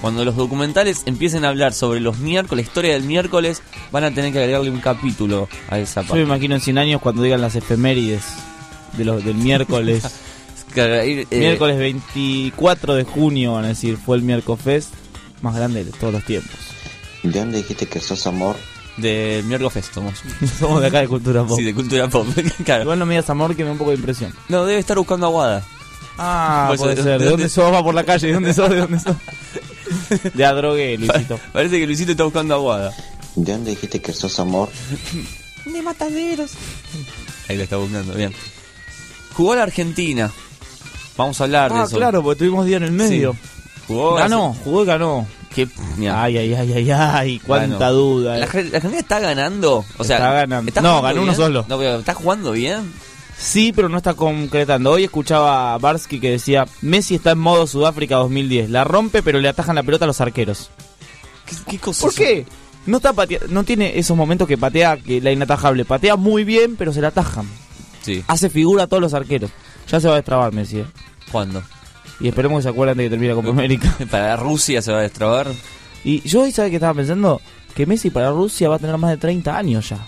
Cuando 0.00 0.24
los 0.24 0.36
documentales 0.36 1.02
empiecen 1.06 1.44
a 1.44 1.48
hablar 1.48 1.72
sobre 1.72 1.98
los 1.98 2.18
miércoles, 2.18 2.64
la 2.64 2.68
historia 2.68 2.92
del 2.92 3.02
miércoles, 3.02 3.62
van 3.90 4.04
a 4.04 4.12
tener 4.12 4.32
que 4.32 4.38
agregarle 4.38 4.70
un 4.70 4.80
capítulo 4.80 5.48
a 5.68 5.78
esa 5.80 6.02
Yo 6.02 6.04
me 6.04 6.08
parte. 6.10 6.22
imagino 6.22 6.54
en 6.54 6.60
100 6.60 6.78
años 6.78 7.02
cuando 7.02 7.22
digan 7.22 7.40
las 7.40 7.56
efemérides 7.56 8.22
de 8.96 9.04
los, 9.04 9.24
del 9.24 9.34
miércoles. 9.34 10.04
Eh, 10.76 11.26
miércoles 11.30 11.78
24 11.78 12.94
de 12.94 13.02
junio, 13.02 13.54
van 13.54 13.64
a 13.64 13.68
decir, 13.68 13.96
fue 13.96 14.16
el 14.16 14.22
miércoles 14.22 14.90
más 15.42 15.54
grande 15.54 15.84
de 15.84 15.92
todos 15.92 16.12
los 16.12 16.24
tiempos. 16.24 16.54
¿De 17.22 17.38
dónde 17.38 17.58
dijiste 17.58 17.86
que 17.86 18.00
sos 18.00 18.26
amor? 18.26 18.56
Del 18.96 19.44
miércoles 19.44 19.88
somos. 19.94 20.14
Somos 20.58 20.80
de 20.80 20.88
acá 20.88 21.00
de 21.00 21.08
Cultura 21.08 21.44
Pop. 21.44 21.56
Sí, 21.56 21.64
de 21.64 21.72
cultura 21.74 22.08
pop. 22.08 22.26
claro. 22.64 22.82
Igual 22.82 22.98
no 22.98 23.06
me 23.06 23.14
digas 23.14 23.30
amor 23.30 23.54
que 23.54 23.62
me 23.62 23.66
da 23.68 23.72
un 23.72 23.78
poco 23.78 23.90
de 23.90 23.96
impresión. 23.96 24.34
No, 24.48 24.64
debe 24.66 24.80
estar 24.80 24.96
buscando 24.96 25.26
aguada. 25.26 25.64
Ah, 26.18 26.64
Por 26.66 26.74
eso, 26.74 26.84
puede 26.84 26.96
¿de- 26.96 27.02
ser. 27.04 27.12
de 27.12 27.24
¿De 27.24 27.30
dónde 27.30 27.30
dónde- 27.44 27.48
sos? 27.48 27.72
Va 27.72 27.82
por 27.84 27.94
la 27.94 28.02
calle. 28.04 28.26
¿De 28.26 28.32
dónde 28.32 28.52
sos? 28.52 28.68
¿De 28.70 28.76
dónde 28.78 28.98
sos? 28.98 29.16
De 30.34 30.44
Adrogué, 30.44 30.98
Luisito. 30.98 31.38
Parece 31.52 31.78
que 31.78 31.86
Luisito 31.86 32.10
está 32.10 32.24
buscando 32.24 32.54
aguada. 32.54 32.92
¿De 33.36 33.52
dónde 33.52 33.70
dijiste 33.70 34.00
que 34.02 34.12
sos 34.12 34.38
amor? 34.40 34.68
De 35.64 35.80
mataderos. 35.82 36.50
Ahí 37.48 37.56
lo 37.56 37.62
está 37.62 37.76
buscando, 37.76 38.14
bien. 38.14 38.32
Jugó 39.34 39.54
la 39.54 39.62
Argentina. 39.62 40.32
Vamos 41.16 41.40
a 41.40 41.44
hablar 41.44 41.72
de 41.72 41.78
Ah, 41.78 41.84
eso. 41.84 41.96
claro, 41.96 42.20
porque 42.22 42.40
tuvimos 42.40 42.66
día 42.66 42.78
en 42.78 42.82
el 42.84 42.92
medio. 42.92 43.32
Sí. 43.32 43.38
Jugó. 43.88 44.14
Ganó, 44.14 44.54
jugó 44.62 44.82
y 44.84 44.86
ganó. 44.86 45.26
Qué, 45.54 45.66
Ay, 46.12 46.36
ay, 46.36 46.54
ay, 46.54 46.72
ay, 46.76 46.90
ay, 46.90 47.38
cuánta 47.40 47.86
Ganó. 47.86 47.92
duda. 47.94 48.36
La, 48.36 48.44
eh. 48.44 48.48
Arge- 48.48 48.70
la 48.70 48.76
Argentina 48.76 49.00
está 49.00 49.18
ganando. 49.18 49.84
O 49.96 50.04
sea, 50.04 50.16
Está 50.18 50.32
ganando. 50.32 50.68
¿está 50.68 50.80
No, 50.82 50.88
jugando 50.98 51.08
ganó 51.08 51.22
uno 51.22 51.32
bien? 51.32 51.36
solo. 51.36 51.64
No, 51.68 51.78
pero 51.78 51.98
¿está 51.98 52.14
jugando 52.14 52.52
bien? 52.52 52.92
Sí, 53.36 53.72
pero 53.74 53.88
no 53.88 53.96
está 53.96 54.14
concretando. 54.14 54.90
Hoy 54.92 55.04
escuchaba 55.04 55.74
a 55.74 55.78
Barsky 55.78 56.20
que 56.20 56.30
decía, 56.32 56.66
Messi 56.82 57.14
está 57.16 57.30
en 57.32 57.38
modo 57.38 57.66
Sudáfrica 57.66 58.16
2010. 58.16 58.68
La 58.70 58.84
rompe, 58.84 59.22
pero 59.22 59.40
le 59.40 59.48
atajan 59.48 59.74
la 59.76 59.82
pelota 59.82 60.04
a 60.04 60.08
los 60.08 60.20
arqueros. 60.20 60.70
¿Qué, 61.46 61.56
qué 61.70 61.78
cosa 61.78 62.02
¿Por 62.02 62.10
es 62.10 62.16
qué? 62.16 62.46
No, 62.86 62.98
está 62.98 63.12
patea- 63.12 63.40
no 63.48 63.64
tiene 63.64 63.98
esos 63.98 64.16
momentos 64.16 64.46
que 64.48 64.58
patea 64.58 64.96
que 64.98 65.20
la 65.20 65.30
inatajable. 65.32 65.84
Patea 65.84 66.16
muy 66.16 66.44
bien, 66.44 66.76
pero 66.76 66.92
se 66.92 67.00
la 67.00 67.08
atajan. 67.08 67.48
Sí. 68.02 68.22
Hace 68.28 68.50
figura 68.50 68.84
a 68.84 68.86
todos 68.86 69.00
los 69.02 69.14
arqueros. 69.14 69.50
Ya 69.90 69.98
se 70.00 70.06
va 70.08 70.14
a 70.14 70.16
destrabar 70.16 70.52
Messi. 70.52 70.80
eh. 70.80 70.86
¿Cuándo? 71.32 71.62
Y 72.20 72.28
esperemos 72.28 72.58
que 72.58 72.62
se 72.64 72.68
acuerden 72.70 72.96
de 72.98 73.04
que 73.04 73.10
termine 73.10 73.30
la 73.34 73.36
Copa 73.36 73.50
América. 73.50 73.94
Para 74.10 74.36
Rusia 74.36 74.82
se 74.82 74.92
va 74.92 74.98
a 74.98 75.02
destrabar. 75.02 75.48
Y 76.04 76.20
yo 76.28 76.42
hoy, 76.42 76.52
¿sabes 76.52 76.70
qué 76.70 76.76
estaba 76.76 76.94
pensando? 76.94 77.40
Que 77.74 77.86
Messi 77.86 78.10
para 78.10 78.30
Rusia 78.30 78.68
va 78.68 78.76
a 78.76 78.78
tener 78.78 78.96
más 78.98 79.10
de 79.10 79.16
30 79.18 79.56
años 79.56 79.88
ya. 79.88 79.98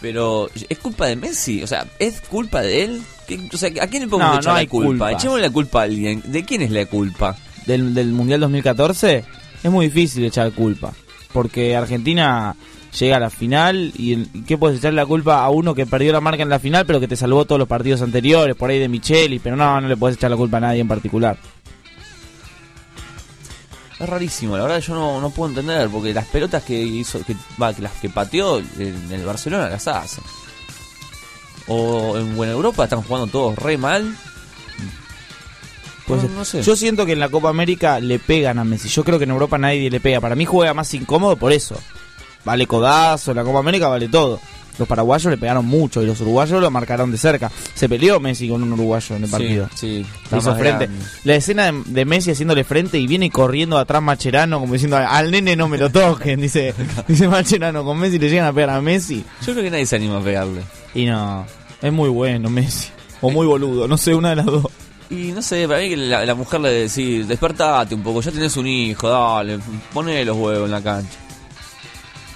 Pero 0.00 0.48
es 0.68 0.78
culpa 0.78 1.06
de 1.06 1.16
Messi, 1.16 1.62
o 1.62 1.66
sea, 1.66 1.86
es 1.98 2.20
culpa 2.22 2.62
de 2.62 2.84
él. 2.84 3.02
¿Qué- 3.28 3.48
O 3.52 3.56
sea, 3.56 3.68
¿a 3.82 3.86
quién 3.86 4.04
le 4.04 4.08
podemos 4.08 4.30
No, 4.30 4.34
no 4.34 4.40
echar 4.40 4.56
hay 4.56 4.64
la 4.64 4.70
culpa? 4.70 4.88
culpa. 4.88 5.12
Echémosle 5.12 5.42
la 5.42 5.50
culpa 5.52 5.80
a 5.80 5.82
alguien. 5.84 6.22
¿De 6.26 6.44
quién 6.44 6.62
es 6.62 6.70
la 6.70 6.86
culpa? 6.86 7.36
Del, 7.66 7.92
del 7.94 8.08
Mundial 8.12 8.40
2014 8.40 9.24
es 9.62 9.70
muy 9.70 9.86
difícil 9.86 10.24
echar 10.24 10.50
culpa. 10.52 10.92
Porque 11.32 11.76
Argentina 11.76 12.56
llega 12.98 13.16
a 13.16 13.20
la 13.20 13.30
final 13.30 13.92
y 13.96 14.24
¿qué 14.42 14.58
puedes 14.58 14.78
echarle 14.78 14.96
la 14.96 15.06
culpa 15.06 15.44
a 15.44 15.50
uno 15.50 15.74
que 15.74 15.86
perdió 15.86 16.12
la 16.12 16.20
marca 16.20 16.42
en 16.42 16.48
la 16.48 16.58
final 16.58 16.86
pero 16.86 17.00
que 17.00 17.08
te 17.08 17.16
salvó 17.16 17.44
todos 17.44 17.58
los 17.58 17.68
partidos 17.68 18.02
anteriores? 18.02 18.56
Por 18.56 18.70
ahí 18.70 18.78
de 18.78 18.88
Micheli, 18.88 19.38
pero 19.38 19.56
no, 19.56 19.80
no 19.80 19.88
le 19.88 19.96
puedes 19.96 20.16
echar 20.16 20.30
la 20.30 20.36
culpa 20.36 20.56
a 20.58 20.60
nadie 20.60 20.80
en 20.80 20.88
particular. 20.88 21.36
Es 23.98 24.08
rarísimo, 24.08 24.56
la 24.56 24.62
verdad 24.62 24.80
yo 24.80 24.94
no, 24.94 25.20
no 25.20 25.28
puedo 25.28 25.50
entender, 25.50 25.90
porque 25.90 26.14
las 26.14 26.26
pelotas 26.26 26.62
que 26.62 26.80
hizo, 26.80 27.22
que, 27.22 27.36
las 27.58 27.92
que 28.00 28.08
pateó 28.08 28.58
en 28.58 29.12
el 29.12 29.26
Barcelona 29.26 29.68
las 29.68 29.86
hace. 29.88 30.22
O 31.68 32.16
en 32.16 32.34
buena 32.34 32.54
Europa 32.54 32.84
están 32.84 33.02
jugando 33.02 33.26
todos 33.26 33.58
re 33.58 33.76
mal. 33.76 34.16
No, 36.08 36.16
no 36.16 36.44
sé. 36.44 36.62
Yo 36.62 36.74
siento 36.74 37.06
que 37.06 37.12
en 37.12 37.20
la 37.20 37.28
Copa 37.28 37.50
América 37.50 38.00
le 38.00 38.18
pegan 38.18 38.58
a 38.58 38.64
Messi. 38.64 38.88
Yo 38.88 39.04
creo 39.04 39.18
que 39.18 39.24
en 39.24 39.30
Europa 39.30 39.58
nadie 39.58 39.90
le 39.90 40.00
pega. 40.00 40.20
Para 40.20 40.34
mí 40.34 40.44
juega 40.44 40.74
más 40.74 40.92
incómodo 40.94 41.36
por 41.36 41.52
eso. 41.52 41.78
Vale 42.44 42.66
codazo, 42.66 43.34
la 43.34 43.44
Copa 43.44 43.58
América 43.58 43.88
vale 43.88 44.08
todo. 44.08 44.40
Los 44.78 44.88
paraguayos 44.88 45.30
le 45.30 45.36
pegaron 45.36 45.66
mucho 45.66 46.02
y 46.02 46.06
los 46.06 46.18
uruguayos 46.22 46.58
lo 46.62 46.70
marcaron 46.70 47.10
de 47.12 47.18
cerca. 47.18 47.50
Se 47.74 47.86
peleó 47.86 48.18
Messi 48.18 48.48
con 48.48 48.62
un 48.62 48.72
uruguayo 48.72 49.14
en 49.16 49.22
el 49.24 49.28
Sí, 49.28 49.32
partido. 49.32 49.68
sí, 49.74 50.06
está 50.24 50.38
hizo 50.38 50.54
frente. 50.56 50.86
grande. 50.86 51.04
La 51.24 51.34
escena 51.34 51.70
de, 51.70 51.82
de 51.84 52.04
Messi 52.06 52.30
haciéndole 52.30 52.64
frente 52.64 52.98
y 52.98 53.06
viene 53.06 53.30
corriendo 53.30 53.76
atrás 53.76 54.00
Macherano 54.02 54.58
como 54.58 54.72
diciendo 54.72 54.96
al 54.96 55.30
nene 55.30 55.54
no 55.54 55.68
me 55.68 55.76
lo 55.76 55.90
toquen, 55.90 56.40
dice, 56.40 56.72
dice 57.06 57.28
Macherano 57.28 57.84
con 57.84 57.98
Messi 57.98 58.18
le 58.18 58.30
llegan 58.30 58.46
a 58.46 58.52
pegar 58.54 58.70
a 58.70 58.80
Messi. 58.80 59.22
Yo 59.46 59.52
creo 59.52 59.64
que 59.64 59.70
nadie 59.70 59.84
se 59.84 59.96
anima 59.96 60.16
a 60.18 60.22
pegarle. 60.22 60.62
Y 60.94 61.04
no, 61.04 61.44
es 61.82 61.92
muy 61.92 62.08
bueno 62.08 62.48
Messi. 62.48 62.88
O 63.20 63.30
muy 63.30 63.46
boludo, 63.46 63.86
no 63.86 63.98
sé, 63.98 64.14
una 64.14 64.30
de 64.30 64.36
las 64.36 64.46
dos. 64.46 64.64
Y 65.10 65.32
no 65.32 65.42
sé, 65.42 65.68
para 65.68 65.80
mí 65.80 65.90
que 65.90 65.96
la, 65.98 66.24
la 66.24 66.34
mujer 66.34 66.60
le 66.60 66.70
decía, 66.70 67.26
despertate 67.26 67.94
un 67.94 68.02
poco, 68.02 68.22
ya 68.22 68.30
tenés 68.30 68.56
un 68.56 68.66
hijo, 68.66 69.10
dale, 69.10 69.58
poné 69.92 70.24
los 70.24 70.36
huevos 70.38 70.64
en 70.66 70.70
la 70.70 70.80
cancha. 70.80 71.18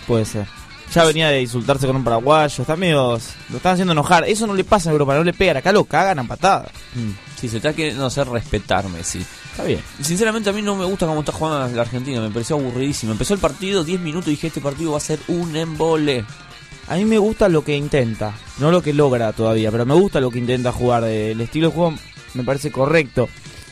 Puede 0.06 0.24
ser. 0.24 0.46
Ya 0.92 1.04
venía 1.04 1.28
de 1.28 1.40
insultarse 1.40 1.86
con 1.86 1.96
un 1.96 2.04
paraguayo, 2.04 2.62
está 2.62 2.76
medio... 2.76 3.18
Lo 3.50 3.56
están 3.56 3.72
haciendo 3.72 3.92
enojar. 3.92 4.24
Eso 4.28 4.46
no 4.46 4.54
le 4.54 4.64
pasa 4.64 4.90
en 4.90 4.92
Europa, 4.92 5.14
no 5.14 5.24
le 5.24 5.32
pegan. 5.32 5.56
Acá 5.56 5.72
lo 5.72 5.84
cagan 5.84 6.18
a 6.18 6.24
patadas. 6.24 6.70
Sí, 7.40 7.48
se 7.48 7.56
está 7.56 7.72
queriendo 7.72 8.06
hacer 8.06 8.28
respetar 8.28 8.88
Messi. 8.88 9.24
Está 9.50 9.64
bien. 9.64 9.80
Sinceramente 10.00 10.50
a 10.50 10.52
mí 10.52 10.62
no 10.62 10.76
me 10.76 10.84
gusta 10.84 11.06
cómo 11.06 11.20
está 11.20 11.32
jugando 11.32 11.74
la 11.74 11.82
Argentina, 11.82 12.20
me 12.20 12.30
pareció 12.30 12.56
aburridísimo. 12.56 13.12
Empezó 13.12 13.34
el 13.34 13.40
partido, 13.40 13.82
10 13.82 14.00
minutos 14.00 14.28
y 14.28 14.32
dije, 14.32 14.48
este 14.48 14.60
partido 14.60 14.92
va 14.92 14.98
a 14.98 15.00
ser 15.00 15.18
un 15.28 15.56
embole. 15.56 16.24
A 16.88 16.96
mí 16.96 17.04
me 17.04 17.18
gusta 17.18 17.48
lo 17.48 17.64
que 17.64 17.76
intenta, 17.76 18.34
no 18.58 18.70
lo 18.70 18.82
que 18.82 18.92
logra 18.92 19.32
todavía, 19.32 19.70
pero 19.70 19.86
me 19.86 19.94
gusta 19.94 20.20
lo 20.20 20.30
que 20.30 20.38
intenta 20.38 20.70
jugar. 20.70 21.04
El 21.04 21.40
estilo 21.40 21.68
de 21.68 21.74
juego 21.74 21.94
me 22.34 22.44
parece 22.44 22.70
correcto. 22.70 23.28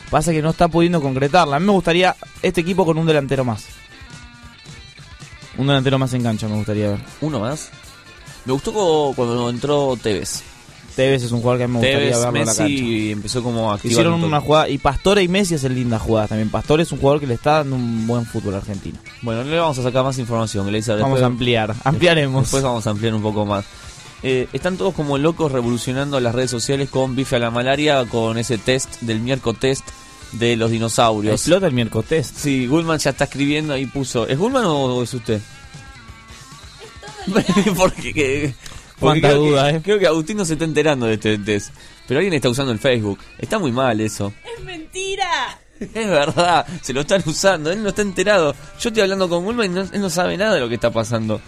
Pasa 0.09 0.31
que 0.31 0.41
no 0.41 0.49
está 0.49 0.67
pudiendo 0.67 1.01
concretarla. 1.01 1.57
A 1.57 1.59
mí 1.59 1.65
me 1.65 1.71
gustaría 1.73 2.15
este 2.41 2.61
equipo 2.61 2.85
con 2.85 2.97
un 2.97 3.05
delantero 3.05 3.45
más. 3.45 3.65
Un 5.57 5.67
delantero 5.67 5.99
más 5.99 6.13
en 6.13 6.23
cancha 6.23 6.47
me 6.47 6.55
gustaría 6.55 6.89
ver. 6.91 6.99
¿Uno 7.21 7.39
más? 7.39 7.69
Me 8.45 8.53
gustó 8.53 8.73
cuando 9.15 9.49
entró 9.49 9.97
Tevez. 10.01 10.41
Tevez 10.95 11.23
es 11.23 11.31
un 11.31 11.39
jugador 11.41 11.57
que 11.59 11.63
a 11.63 11.67
mí 11.67 11.73
me 11.73 11.79
gustaría 11.79 11.97
Tevez, 11.99 12.17
verlo 12.19 12.27
en 12.39 12.45
la 12.45 12.45
cancha. 12.45 12.63
Messi 12.63 13.11
empezó 13.11 13.43
como 13.43 13.71
a 13.73 13.79
Hicieron 13.81 14.13
un 14.13 14.23
una 14.25 14.41
jugada 14.41 14.69
y 14.69 14.77
Pastore 14.77 15.23
y 15.23 15.27
Messi 15.27 15.55
hacen 15.55 15.73
lindas 15.73 16.01
jugadas 16.01 16.29
también. 16.29 16.49
Pastore 16.49 16.83
es 16.83 16.91
un 16.91 16.99
jugador 16.99 17.19
que 17.19 17.27
le 17.27 17.33
está 17.35 17.53
dando 17.57 17.75
un 17.77 18.05
buen 18.05 18.25
fútbol 18.25 18.55
a 18.55 18.57
Argentina. 18.57 18.99
Bueno, 19.21 19.43
no 19.43 19.49
le 19.49 19.57
vamos 19.59 19.77
a 19.79 19.83
sacar 19.83 20.03
más 20.03 20.17
información, 20.19 20.67
Gleiser. 20.67 20.95
Vamos 20.95 21.11
Después- 21.19 21.23
a 21.23 21.25
ampliar, 21.27 21.75
ampliaremos. 21.83 22.43
Después 22.43 22.63
vamos 22.63 22.85
a 22.85 22.91
ampliar 22.91 23.13
un 23.15 23.21
poco 23.23 23.45
más. 23.45 23.65
eh, 24.25 24.47
están 24.53 24.77
todos 24.77 24.93
como 24.93 25.17
locos 25.17 25.51
revolucionando 25.51 26.17
las 26.21 26.33
redes 26.33 26.49
sociales 26.51 26.89
con 26.89 27.13
bife 27.15 27.35
a 27.35 27.39
la 27.39 27.51
malaria, 27.51 28.05
con 28.05 28.37
ese 28.37 28.57
test 28.57 29.01
del 29.01 29.19
miércoles 29.19 29.59
test 29.59 29.83
de 30.33 30.55
los 30.55 30.69
dinosaurios. 30.71 31.33
Explota 31.35 31.67
el 31.67 31.73
miércoles. 31.73 32.31
Sí, 32.35 32.67
Gullman 32.67 32.99
ya 32.99 33.11
está 33.11 33.23
escribiendo 33.25 33.73
ahí 33.73 33.85
puso. 33.85 34.27
¿Es 34.27 34.37
Gullman 34.37 34.65
o 34.65 35.01
es 35.03 35.13
usted? 35.13 35.41
porque, 37.77 38.13
que- 38.13 38.53
porque 38.99 39.21
Cuánta 39.21 39.29
creo 39.29 39.41
que- 39.43 39.49
duda, 39.49 39.69
eh. 39.71 39.81
Creo 39.83 39.99
que 39.99 40.07
Agustín 40.07 40.37
no 40.37 40.45
se 40.45 40.53
está 40.53 40.65
enterando 40.65 41.05
de 41.05 41.13
este 41.15 41.37
test. 41.37 41.73
Pero 42.07 42.19
alguien 42.19 42.33
está 42.33 42.49
usando 42.49 42.71
el 42.71 42.79
Facebook. 42.79 43.19
Está 43.39 43.59
muy 43.59 43.71
mal 43.71 43.99
eso. 44.01 44.33
¡Es 44.57 44.63
mentira! 44.63 45.59
Es 45.79 45.93
verdad, 46.09 46.65
se 46.81 46.93
lo 46.93 47.01
están 47.01 47.21
usando, 47.25 47.71
él 47.71 47.81
no 47.83 47.89
está 47.89 48.01
enterado. 48.03 48.53
Yo 48.79 48.89
estoy 48.89 49.01
hablando 49.03 49.27
con 49.27 49.43
Gullman 49.43 49.65
y 49.65 49.69
no- 49.69 49.81
él 49.81 50.01
no 50.01 50.09
sabe 50.09 50.37
nada 50.37 50.53
de 50.55 50.59
lo 50.61 50.69
que 50.69 50.75
está 50.75 50.91
pasando. 50.91 51.41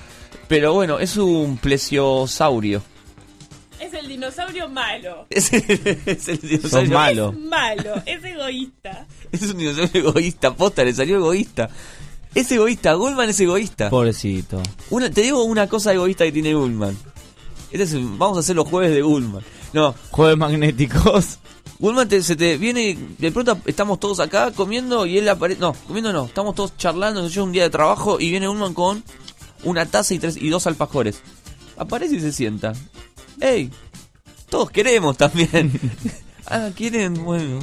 Pero 0.48 0.74
bueno, 0.74 1.00
es 1.00 1.18
un 1.18 1.58
plesiosaurio. 1.58 2.82
Es 3.80 3.94
el 3.94 4.08
dinosaurio 4.08 4.70
malo. 4.70 5.26
Es, 5.30 5.52
es 5.54 6.28
el 6.28 6.40
dinosaurio 6.40 6.70
Sos 6.70 6.90
malo. 6.90 7.30
Es 7.32 7.40
malo, 7.40 8.02
es 8.06 8.24
egoísta. 8.24 9.06
Es 9.32 9.42
un 9.44 9.58
dinosaurio 9.58 10.10
egoísta, 10.10 10.54
posta, 10.56 10.84
le 10.84 10.94
salió 10.94 11.18
egoísta. 11.18 11.70
Es 12.34 12.52
egoísta, 12.52 12.94
Gullman 12.94 13.30
es 13.30 13.40
egoísta. 13.40 13.90
Pobrecito. 13.90 14.62
Una, 14.90 15.10
te 15.10 15.22
digo 15.22 15.44
una 15.44 15.68
cosa 15.68 15.94
egoísta 15.94 16.26
que 16.26 16.32
tiene 16.32 16.54
Gullman. 16.54 16.98
Este 17.72 17.84
es 17.84 17.94
vamos 18.18 18.38
a 18.38 18.40
hacer 18.42 18.56
los 18.56 18.68
jueves 18.68 18.92
de 18.94 19.02
Gullman. 19.02 19.44
No, 19.74 19.94
Jueves 20.12 20.38
magnéticos. 20.38 21.40
Gullman 21.80 22.08
te- 22.08 22.22
se 22.24 22.36
te 22.38 22.58
viene, 22.58 22.98
de 23.18 23.32
pronto 23.32 23.58
estamos 23.66 24.00
todos 24.00 24.20
acá 24.22 24.52
comiendo 24.52 25.06
y 25.06 25.18
él 25.18 25.28
aparece, 25.28 25.60
no, 25.60 25.74
comiendo 25.88 26.14
no, 26.14 26.26
estamos 26.26 26.56
todos 26.56 26.78
charlando, 26.78 27.28
yo 27.28 27.44
un 27.44 27.52
día 27.52 27.64
de 27.64 27.70
trabajo 27.70 28.18
y 28.20 28.30
viene 28.32 28.48
Gullman 28.48 28.74
con 28.74 29.04
una 29.64 29.86
taza 29.86 30.14
y 30.14 30.20
tres 30.20 30.38
y 30.38 30.48
dos 30.50 30.68
alfajores. 30.68 31.22
Aparece 31.78 32.16
y 32.16 32.20
se 32.22 32.32
sienta. 32.32 32.74
¡Ey! 33.42 33.70
Todos 34.50 34.72
queremos 34.72 35.18
también. 35.18 35.72
ah, 36.48 36.70
quieren, 36.76 37.24
bueno. 37.26 37.60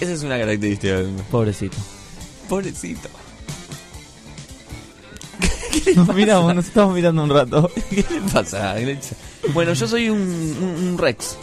Esa 0.00 0.12
es 0.12 0.22
una 0.22 0.38
característica. 0.38 1.00
Pobrecito. 1.30 1.76
Pobrecito. 2.48 3.08
Nos 5.96 6.08
miramos, 6.14 6.54
nos 6.54 6.66
estamos 6.66 6.94
mirando 6.94 7.24
un 7.24 7.30
rato. 7.30 7.70
¿Qué 7.90 8.04
le 8.10 8.20
pasa? 8.32 8.74
¿Qué 8.76 8.86
le 8.86 8.96
pasa? 8.96 9.16
Bueno, 9.54 9.72
yo 9.72 9.88
soy 9.88 10.08
un, 10.10 10.20
un- 10.20 10.88
un 10.88 10.98
Rex. 10.98 11.36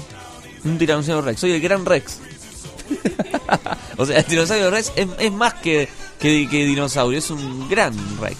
Un 0.63 0.77
tiranosaurio 0.77 1.21
Rex. 1.23 1.39
Soy 1.41 1.51
el 1.53 1.61
gran 1.61 1.85
Rex. 1.85 2.19
o 3.97 4.05
sea, 4.05 4.19
el 4.19 4.25
tiranosaurio 4.25 4.69
Rex 4.71 4.91
es, 4.95 5.07
es 5.19 5.31
más 5.31 5.55
que, 5.55 5.89
que, 6.19 6.47
que 6.49 6.65
dinosaurio. 6.65 7.17
Es 7.19 7.29
un 7.31 7.67
gran 7.69 7.93
Rex. 8.21 8.37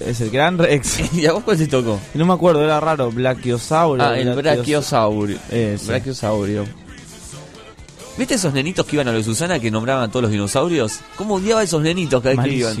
Es 0.00 0.20
el 0.20 0.30
gran 0.30 0.58
Rex. 0.58 1.12
¿Y 1.14 1.26
a 1.26 1.32
vos 1.32 1.44
cuál 1.44 1.58
te 1.58 1.66
tocó? 1.66 2.00
No 2.14 2.26
me 2.26 2.32
acuerdo, 2.32 2.64
era 2.64 2.80
raro. 2.80 3.10
Brachiosaurio. 3.10 4.04
Ah, 4.04 4.18
el 4.18 4.34
brachiosaurio. 4.34 5.38
Ese. 5.50 5.86
Brachiosaurio. 5.86 6.64
¿Viste 8.16 8.34
esos 8.34 8.52
nenitos 8.52 8.84
que 8.86 8.96
iban 8.96 9.08
a 9.08 9.12
los 9.12 9.24
Susana 9.24 9.58
que 9.58 9.70
nombraban 9.70 10.04
a 10.04 10.08
todos 10.08 10.24
los 10.24 10.32
dinosaurios? 10.32 11.00
¿Cómo 11.16 11.34
odiaba 11.36 11.60
a 11.60 11.64
esos 11.64 11.82
nenitos 11.82 12.22
cada 12.22 12.34
vez 12.34 12.44
que 12.44 12.56
iban? 12.56 12.76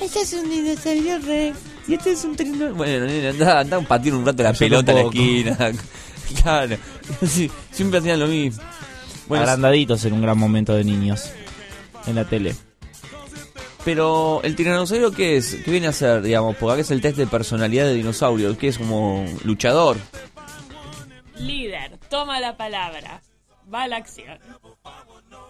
Este 0.00 0.20
es 0.20 0.32
un 0.32 0.50
dinosaurio 0.50 1.18
Rex. 1.20 1.56
Y 1.88 1.94
este 1.94 2.12
es 2.12 2.24
un 2.24 2.36
tiranosaurio. 2.36 2.74
Bueno, 2.74 3.06
nene, 3.06 3.28
andá, 3.28 3.60
andá 3.60 3.76
a 3.76 3.80
patear 3.80 4.14
un 4.14 4.26
rato 4.26 4.42
la 4.42 4.52
Yo 4.52 4.58
pelota 4.58 4.92
en 4.92 4.98
la 4.98 5.04
esquina. 5.04 5.58
claro. 6.42 6.76
Sí, 7.26 7.50
siempre 7.70 7.98
hacían 7.98 8.20
lo 8.20 8.26
mismo. 8.26 8.62
Bueno, 9.28 9.44
Agrandaditos 9.44 10.04
en 10.04 10.14
un 10.14 10.22
gran 10.22 10.38
momento 10.38 10.74
de 10.74 10.84
niños. 10.84 11.30
En 12.06 12.16
la 12.16 12.24
tele. 12.24 12.54
Pero 13.84 14.40
el 14.42 14.54
tiranosaurio, 14.56 15.12
¿qué 15.12 15.36
es? 15.36 15.56
¿Qué 15.64 15.70
viene 15.70 15.86
a 15.86 15.90
hacer, 15.90 16.22
digamos? 16.22 16.56
Porque 16.56 16.72
acá 16.74 16.80
es 16.82 16.90
el 16.90 17.00
test 17.00 17.16
de 17.16 17.26
personalidad 17.26 17.86
de 17.86 17.94
dinosaurio. 17.94 18.56
¿Qué 18.56 18.68
es 18.68 18.78
como 18.78 19.24
luchador? 19.44 19.96
Líder, 21.36 21.98
toma 22.08 22.40
la 22.40 22.56
palabra, 22.56 23.20
va 23.72 23.84
a 23.84 23.88
la 23.88 23.96
acción. 23.96 24.38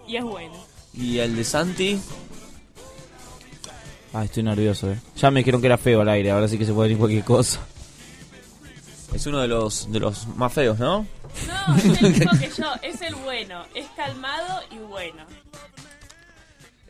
Y 0.07 0.17
es 0.17 0.25
bueno. 0.25 0.55
Y 0.95 1.19
el 1.19 1.37
de 1.37 1.45
Santi, 1.45 2.01
Ah, 4.15 4.25
estoy 4.25 4.43
nervioso, 4.43 4.91
eh. 4.93 4.99
Ya 5.17 5.31
me 5.31 5.41
dijeron 5.41 5.61
que 5.61 5.67
era 5.69 5.79
feo 5.79 6.03
al 6.03 6.09
aire, 6.11 6.31
ahora 6.31 6.47
sí 6.47 6.59
que 6.59 6.67
se 6.67 6.73
puede 6.75 6.89
decir 6.91 6.99
cualquier 6.99 7.25
cosa. 7.25 7.61
es 9.15 9.27
uno 9.27 9.41
de 9.41 9.49
los, 9.49 9.91
de 9.91 10.01
los 10.01 10.27
más 10.37 10.53
feos, 10.53 10.79
¿no? 10.79 11.07
No, 11.47 11.77
es 11.77 11.85
el 12.03 12.11
mismo 12.13 12.31
que 12.39 12.51
yo, 12.51 12.67
es 12.83 13.01
el 13.01 13.15
bueno, 13.15 13.65
es 13.75 13.87
calmado 13.97 14.61
y 14.71 14.77
bueno. 14.79 15.25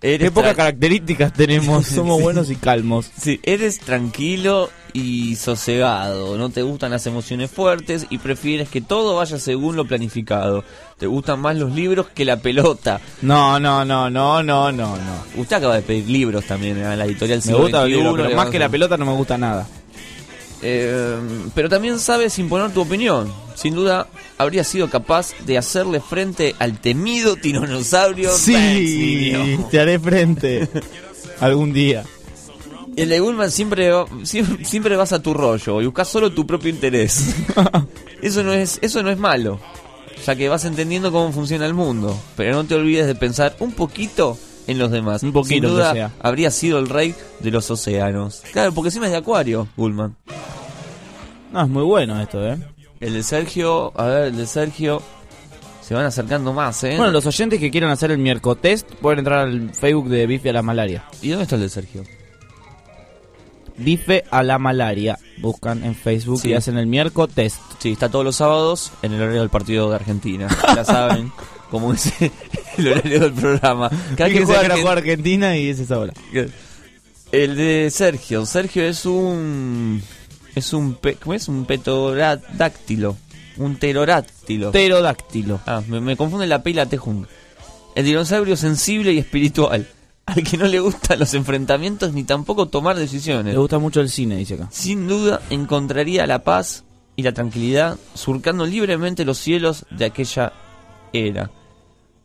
Eres 0.03 0.29
Qué 0.29 0.33
pocas 0.33 0.57
características 0.57 1.33
tenemos. 1.33 1.87
Somos 1.87 2.21
buenos 2.21 2.51
y 2.51 2.57
calmos. 2.57 3.11
Sí, 3.17 3.41
eres 3.45 3.79
tranquilo 3.79 4.71
y 4.93 5.37
sosegado, 5.37 6.37
no 6.37 6.51
te 6.51 6.63
gustan 6.63 6.91
las 6.91 7.07
emociones 7.07 7.51
fuertes 7.51 8.07
y 8.11 8.19
prefieres 8.19 8.69
que 8.69 8.81
todo 8.81 9.17
vaya 9.17 9.39
según 9.39 9.77
lo 9.77 9.87
planificado. 9.87 10.65
Te 10.99 11.07
gustan 11.07 11.41
más 11.41 11.57
los 11.57 11.73
libros 11.73 12.09
que 12.09 12.25
la 12.25 12.37
pelota. 12.37 13.01
No, 13.23 13.59
no, 13.59 13.85
no, 13.85 14.11
no, 14.11 14.43
no, 14.43 14.73
no, 14.73 14.97
no. 14.97 15.25
Usted 15.37 15.57
acaba 15.57 15.77
de 15.77 15.83
pedir 15.83 16.09
libros 16.09 16.45
también 16.45 16.83
a 16.83 16.97
la 16.97 17.05
editorial 17.07 17.41
Me 17.47 17.55
gusta 17.55 17.85
libro, 17.87 18.15
pero 18.17 18.37
más 18.37 18.51
que 18.51 18.59
la 18.59 18.69
pelota 18.69 18.97
no 18.97 19.07
me 19.07 19.13
gusta 19.13 19.39
nada. 19.39 19.67
Eh, 20.63 21.19
pero 21.55 21.69
también 21.69 21.99
sabes 21.99 22.39
imponer 22.39 22.73
tu 22.73 22.81
opinión. 22.81 23.33
Sin 23.55 23.75
duda, 23.75 24.07
habría 24.39 24.65
sido 24.65 24.89
capaz 24.89 25.33
de 25.45 25.59
hacerle 25.59 26.01
frente 26.01 26.55
al 26.59 26.79
temido 26.81 27.37
tiranosaurio 27.37 28.31
Sí, 28.33 29.59
te 29.71 29.81
haré 29.81 29.99
frente. 29.99 30.69
Algún 31.41 31.73
día. 31.73 32.05
El 32.97 33.09
de 33.09 33.21
Gullman 33.21 33.51
siempre, 33.51 33.91
siempre, 34.23 34.65
siempre 34.65 34.97
vas 34.97 35.13
a 35.13 35.23
tu 35.23 35.33
rollo 35.33 35.81
y 35.81 35.87
buscas 35.87 36.09
solo 36.09 36.31
tu 36.31 36.47
propio 36.47 36.71
interés. 36.71 37.35
eso, 38.23 38.43
no 38.43 38.53
es, 38.53 38.79
eso 38.83 39.03
no 39.03 39.11
es 39.11 39.19
malo, 39.19 39.59
ya 40.27 40.37
que 40.37 40.49
vas 40.49 40.67
entendiendo 40.67 41.11
cómo 41.11 41.33
funciona 41.33 41.67
el 41.67 41.75
mundo. 41.75 42.19
Pero 42.37 42.55
no 42.55 42.65
te 42.65 42.75
olvides 42.75 43.07
de 43.07 43.15
pensar 43.15 43.57
un 43.61 43.73
poquito 43.73 44.39
en 44.67 44.79
los 44.79 44.91
demás. 44.91 45.23
Un 45.23 45.33
poquito, 45.33 45.67
Sin 45.69 45.77
duda, 45.77 45.93
que 45.93 45.99
sea. 45.99 46.11
habría 46.21 46.51
sido 46.51 46.79
el 46.79 46.89
rey 46.89 47.15
de 47.41 47.51
los 47.51 47.71
océanos. 47.71 48.43
Claro, 48.53 48.73
porque 48.73 48.89
encima 48.89 49.07
es 49.07 49.13
de 49.13 49.19
Acuario, 49.19 49.69
Gullman. 49.77 50.17
No, 51.53 51.63
es 51.63 51.69
muy 51.69 51.83
bueno 51.83 52.21
esto, 52.21 52.47
eh. 52.47 52.57
El 53.01 53.15
de 53.15 53.23
Sergio, 53.23 53.93
a 53.99 54.05
ver, 54.07 54.23
el 54.29 54.37
de 54.37 54.47
Sergio. 54.47 55.03
Se 55.83 55.95
van 55.95 56.07
acercando 56.07 56.53
más, 56.53 56.83
¿eh? 56.85 56.95
Bueno, 56.97 57.11
los 57.13 57.27
oyentes 57.27 57.59
que 57.59 57.71
quieran 57.71 57.91
hacer 57.91 58.13
el 58.13 58.19
miércoles 58.19 58.87
pueden 59.01 59.19
entrar 59.19 59.41
al 59.41 59.75
Facebook 59.75 60.09
de 60.09 60.27
Bife 60.27 60.51
a 60.51 60.53
la 60.53 60.63
Malaria. 60.63 61.05
¿Y 61.21 61.29
dónde 61.31 61.43
está 61.43 61.57
el 61.57 61.63
de 61.63 61.69
Sergio? 61.69 62.05
Bife 63.77 64.25
a 64.31 64.43
la 64.43 64.59
Malaria. 64.59 65.19
Buscan 65.41 65.83
en 65.83 65.95
Facebook 65.95 66.41
Sí. 66.41 66.51
y 66.51 66.55
hacen 66.55 66.77
el 66.79 66.87
miércoles. 66.87 67.59
Sí, 67.79 67.93
está 67.93 68.09
todos 68.09 68.25
los 68.25 68.37
sábados 68.37 68.93
en 69.03 69.13
el 69.13 69.23
horario 69.23 69.41
del 69.41 69.51
partido 69.51 69.89
de 69.91 69.97
Argentina. 69.97 70.47
Ya 70.77 70.85
saben 70.85 71.33
cómo 71.73 71.93
es 71.95 72.13
el 72.79 72.89
horario 72.89 73.19
del 73.21 73.33
programa. 73.33 73.89
Cada 74.17 74.29
que 74.29 74.37
quien 74.37 74.45
juega 74.45 74.63
que- 74.69 74.83
juega 74.83 74.93
Argentina 74.93 75.57
y 75.57 75.71
es 75.71 75.81
esa 75.81 75.99
hora. 75.99 76.13
El 77.33 77.57
de 77.57 77.89
Sergio. 77.91 78.45
Sergio 78.47 78.85
es 78.85 79.05
un. 79.07 80.01
Es 80.55 80.73
un. 80.75 80.95
pe- 80.95 81.15
¿Cómo 81.17 81.35
es? 81.35 81.49
Un 81.49 81.65
pterodáctilo. 81.65 83.17
Un 83.57 83.77
pterodáctilo. 83.77 84.71
Pterodáctilo. 84.71 85.61
Ah, 85.67 85.83
me, 85.89 86.01
me 86.01 86.17
confunde 86.17 86.47
la 86.47 86.63
P 86.63 86.71
y 86.71 86.75
la 86.75 86.87
T 86.87 86.99
juntas. 86.99 87.33
El 87.95 88.05
dinosaurio 88.05 88.57
sensible 88.57 89.13
y 89.13 89.19
espiritual. 89.19 89.89
Al 90.27 90.43
que 90.45 90.57
no 90.57 90.67
le 90.67 90.79
gustan 90.79 91.19
los 91.19 91.35
enfrentamientos 91.35 92.13
ni 92.13 92.23
tampoco 92.25 92.69
tomar 92.69 92.97
decisiones. 92.97 93.55
Le 93.55 93.59
gusta 93.59 93.79
mucho 93.79 94.01
el 94.01 94.09
cine, 94.09 94.37
dice 94.37 94.55
acá. 94.55 94.69
Sin 94.71 95.09
duda 95.09 95.41
encontraría 95.51 96.27
la 96.27 96.45
paz 96.45 96.85
y 97.17 97.23
la 97.23 97.33
tranquilidad 97.33 97.99
surcando 98.15 98.65
libremente 98.65 99.25
los 99.25 99.39
cielos 99.39 99.85
de 99.91 100.05
aquella 100.05 100.53
era. 101.13 101.51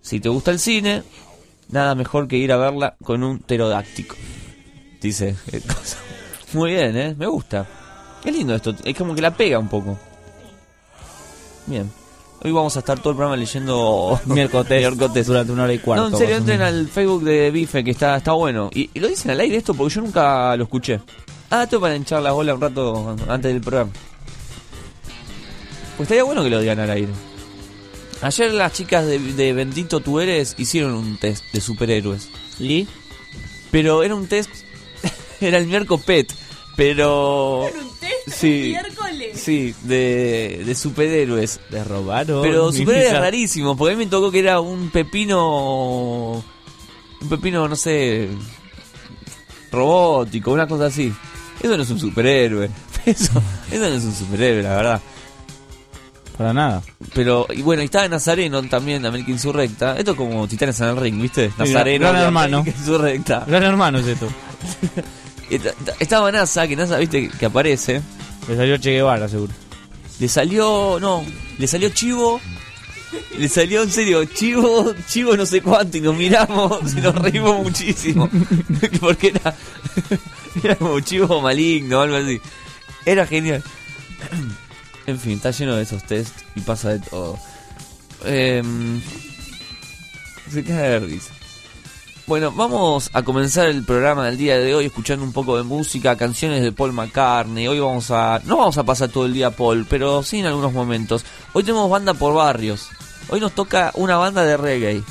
Si 0.07 0.21
te 0.21 0.29
gusta 0.29 0.51
el 0.51 0.59
cine, 0.59 1.03
nada 1.67 1.93
mejor 1.93 2.29
que 2.29 2.37
ir 2.37 2.53
a 2.53 2.57
verla 2.57 2.95
con 3.03 3.23
un 3.23 3.39
pterodáctico. 3.39 4.15
Dice. 5.01 5.35
eh, 5.51 5.59
cosa. 5.67 5.97
Muy 6.53 6.71
bien, 6.71 6.95
¿eh? 6.95 7.13
Me 7.17 7.27
gusta. 7.27 7.67
Qué 8.23 8.31
lindo 8.31 8.55
esto. 8.55 8.73
Es 8.85 8.95
como 8.95 9.13
que 9.13 9.21
la 9.21 9.35
pega 9.35 9.59
un 9.59 9.67
poco. 9.67 9.99
Bien. 11.65 11.91
Hoy 12.41 12.51
vamos 12.53 12.73
a 12.77 12.79
estar 12.79 12.97
todo 12.99 13.09
el 13.09 13.15
programa 13.17 13.35
leyendo 13.35 14.17
Miércoles, 14.27 15.27
durante 15.27 15.51
una 15.51 15.63
hora 15.65 15.73
y 15.73 15.79
cuarto. 15.79 16.09
No, 16.09 16.15
en 16.15 16.17
serio, 16.17 16.37
entren 16.37 16.61
al 16.61 16.87
Facebook 16.87 17.25
de 17.25 17.51
Bife, 17.51 17.83
que 17.83 17.91
está, 17.91 18.15
está 18.15 18.31
bueno. 18.31 18.69
Y, 18.73 18.89
y 18.93 19.01
lo 19.01 19.09
dicen 19.09 19.31
al 19.31 19.41
aire 19.41 19.57
esto 19.57 19.73
porque 19.73 19.93
yo 19.95 20.01
nunca 20.03 20.55
lo 20.55 20.63
escuché. 20.63 21.01
Ah, 21.49 21.63
esto 21.63 21.81
para 21.81 21.97
hinchar 21.97 22.21
la 22.21 22.31
bola 22.31 22.53
un 22.53 22.61
rato 22.61 23.13
antes 23.27 23.51
del 23.51 23.61
programa. 23.61 23.91
Pues 25.97 26.05
estaría 26.07 26.23
bueno 26.23 26.43
que 26.43 26.49
lo 26.49 26.61
digan 26.61 26.79
al 26.79 26.91
aire. 26.91 27.11
Ayer 28.21 28.53
las 28.53 28.73
chicas 28.73 29.05
de, 29.05 29.19
de 29.19 29.53
Bendito 29.53 29.99
Tú 29.99 30.19
Eres 30.19 30.55
hicieron 30.57 30.93
un 30.93 31.17
test 31.17 31.43
de 31.53 31.61
superhéroes. 31.61 32.29
¿Y? 32.59 32.87
Pero 33.71 34.03
era 34.03 34.15
un 34.15 34.27
test... 34.27 34.49
era 35.41 35.57
el 35.57 35.67
miércoles 35.67 36.03
pet. 36.05 36.33
Pero... 36.75 37.67
¿Era 37.67 37.79
un 37.79 37.95
test? 37.99 38.39
Sí. 38.39 38.69
¿Miércoles? 38.69 39.39
Sí, 39.39 39.75
de, 39.83 40.63
de 40.65 40.75
superhéroes. 40.75 41.59
Le 41.69 41.83
robaron. 41.83 42.41
Pero 42.41 42.71
superhéroes 42.71 43.11
hija. 43.11 43.19
rarísimos, 43.19 43.77
porque 43.77 43.93
a 43.93 43.97
mí 43.97 44.05
me 44.05 44.09
tocó 44.09 44.31
que 44.31 44.39
era 44.39 44.59
un 44.59 44.89
pepino. 44.89 46.43
Un 47.21 47.29
pepino, 47.29 47.67
no 47.67 47.75
sé. 47.75 48.29
robótico, 49.71 50.51
una 50.51 50.67
cosa 50.67 50.87
así. 50.87 51.13
Eso 51.61 51.77
no 51.77 51.83
es 51.83 51.89
un 51.89 51.99
superhéroe. 51.99 52.69
Eso, 53.05 53.41
eso 53.71 53.89
no 53.89 53.95
es 53.95 54.03
un 54.03 54.13
superhéroe, 54.13 54.63
la 54.63 54.75
verdad. 54.75 55.01
Para 56.37 56.53
nada. 56.53 56.83
Pero, 57.15 57.47
y 57.49 57.63
bueno, 57.63 57.81
y 57.81 57.85
estaba 57.85 58.07
Nazareno 58.07 58.61
también, 58.63 59.03
América 59.05 59.31
Insurrecta. 59.31 59.97
Esto 59.97 60.11
es 60.11 60.17
como 60.17 60.47
Titanes 60.47 60.79
en 60.81 60.89
el 60.89 60.97
Ring, 60.97 61.19
¿viste? 61.19 61.51
Nazareno. 61.57 62.05
gran 62.05 62.15
de 62.15 62.21
hermano. 62.21 62.63
Insurrecta. 62.65 63.43
Gran 63.47 63.63
hermano 63.63 63.97
es 63.99 64.07
esto. 64.07 64.27
Estaba 65.99 66.31
NASA, 66.31 66.67
que 66.67 66.75
NASA, 66.75 66.97
viste, 66.97 67.29
que 67.29 67.45
aparece. 67.45 68.01
Le 68.47 68.55
salió 68.55 68.77
Che 68.77 68.91
Guevara, 68.91 69.27
seguro. 69.27 69.53
Le 70.19 70.27
salió, 70.27 70.97
no, 70.99 71.23
le 71.57 71.67
salió 71.67 71.89
Chivo. 71.89 72.39
Le 73.37 73.47
salió 73.47 73.83
en 73.83 73.91
serio, 73.91 74.25
Chivo, 74.25 74.93
Chivo 75.07 75.37
no 75.37 75.45
sé 75.45 75.61
cuánto, 75.61 75.97
y 75.97 76.01
nos 76.01 76.15
miramos 76.15 76.93
y 76.97 76.99
nos 76.99 77.15
reímos 77.15 77.63
muchísimo. 77.63 78.29
Porque 78.99 79.29
era, 79.29 79.55
era 80.61 80.75
como 80.75 80.99
Chivo 80.99 81.41
maligno 81.41 82.01
algo 82.01 82.17
así. 82.17 82.39
Era 83.05 83.25
genial. 83.25 83.63
En 85.07 85.19
fin, 85.19 85.33
está 85.33 85.51
lleno 85.51 85.75
de 85.75 85.83
esos 85.83 86.03
test 86.03 86.33
y 86.55 86.61
pasa 86.61 86.89
de 86.89 86.99
todo. 86.99 87.39
Em, 88.25 89.01
se 90.51 90.63
cae 90.63 90.89
de 90.89 90.99
risa. 90.99 91.31
Bueno, 92.25 92.51
vamos 92.51 93.09
a 93.13 93.23
comenzar 93.23 93.67
el 93.67 93.85
programa 93.85 94.25
del 94.25 94.37
día 94.37 94.57
de 94.57 94.75
hoy 94.75 94.85
escuchando 94.87 95.23
un 95.23 95.31
poco 95.31 95.55
de 95.55 95.63
música, 95.63 96.17
canciones 96.17 96.61
de 96.61 96.73
Paul 96.73 96.91
McCartney. 96.91 97.67
Hoy 97.69 97.79
vamos 97.79 98.11
a. 98.11 98.41
No 98.43 98.57
vamos 98.57 98.77
a 98.77 98.83
pasar 98.83 99.07
todo 99.07 99.25
el 99.25 99.33
día 99.33 99.49
Paul, 99.51 99.85
pero 99.89 100.21
sí 100.23 100.39
en 100.39 100.47
algunos 100.47 100.73
momentos. 100.73 101.23
Hoy 101.53 101.63
tenemos 101.63 101.89
banda 101.89 102.13
por 102.13 102.33
barrios. 102.33 102.89
Hoy 103.29 103.39
nos 103.39 103.53
toca 103.53 103.91
una 103.95 104.17
banda 104.17 104.43
de 104.43 104.57
reggae 104.57 105.01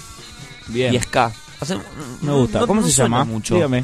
Bien. 0.68 0.94
y 0.94 1.00
ska. 1.00 1.32
Hace- 1.59 1.78
Me 2.20 2.32
gusta. 2.32 2.61
no- 2.61 2.66
¿Cómo 2.66 2.82
no 2.82 2.87
se 2.87 2.92
llama? 2.92 3.24
Mucho. 3.24 3.54
Dígame. 3.54 3.82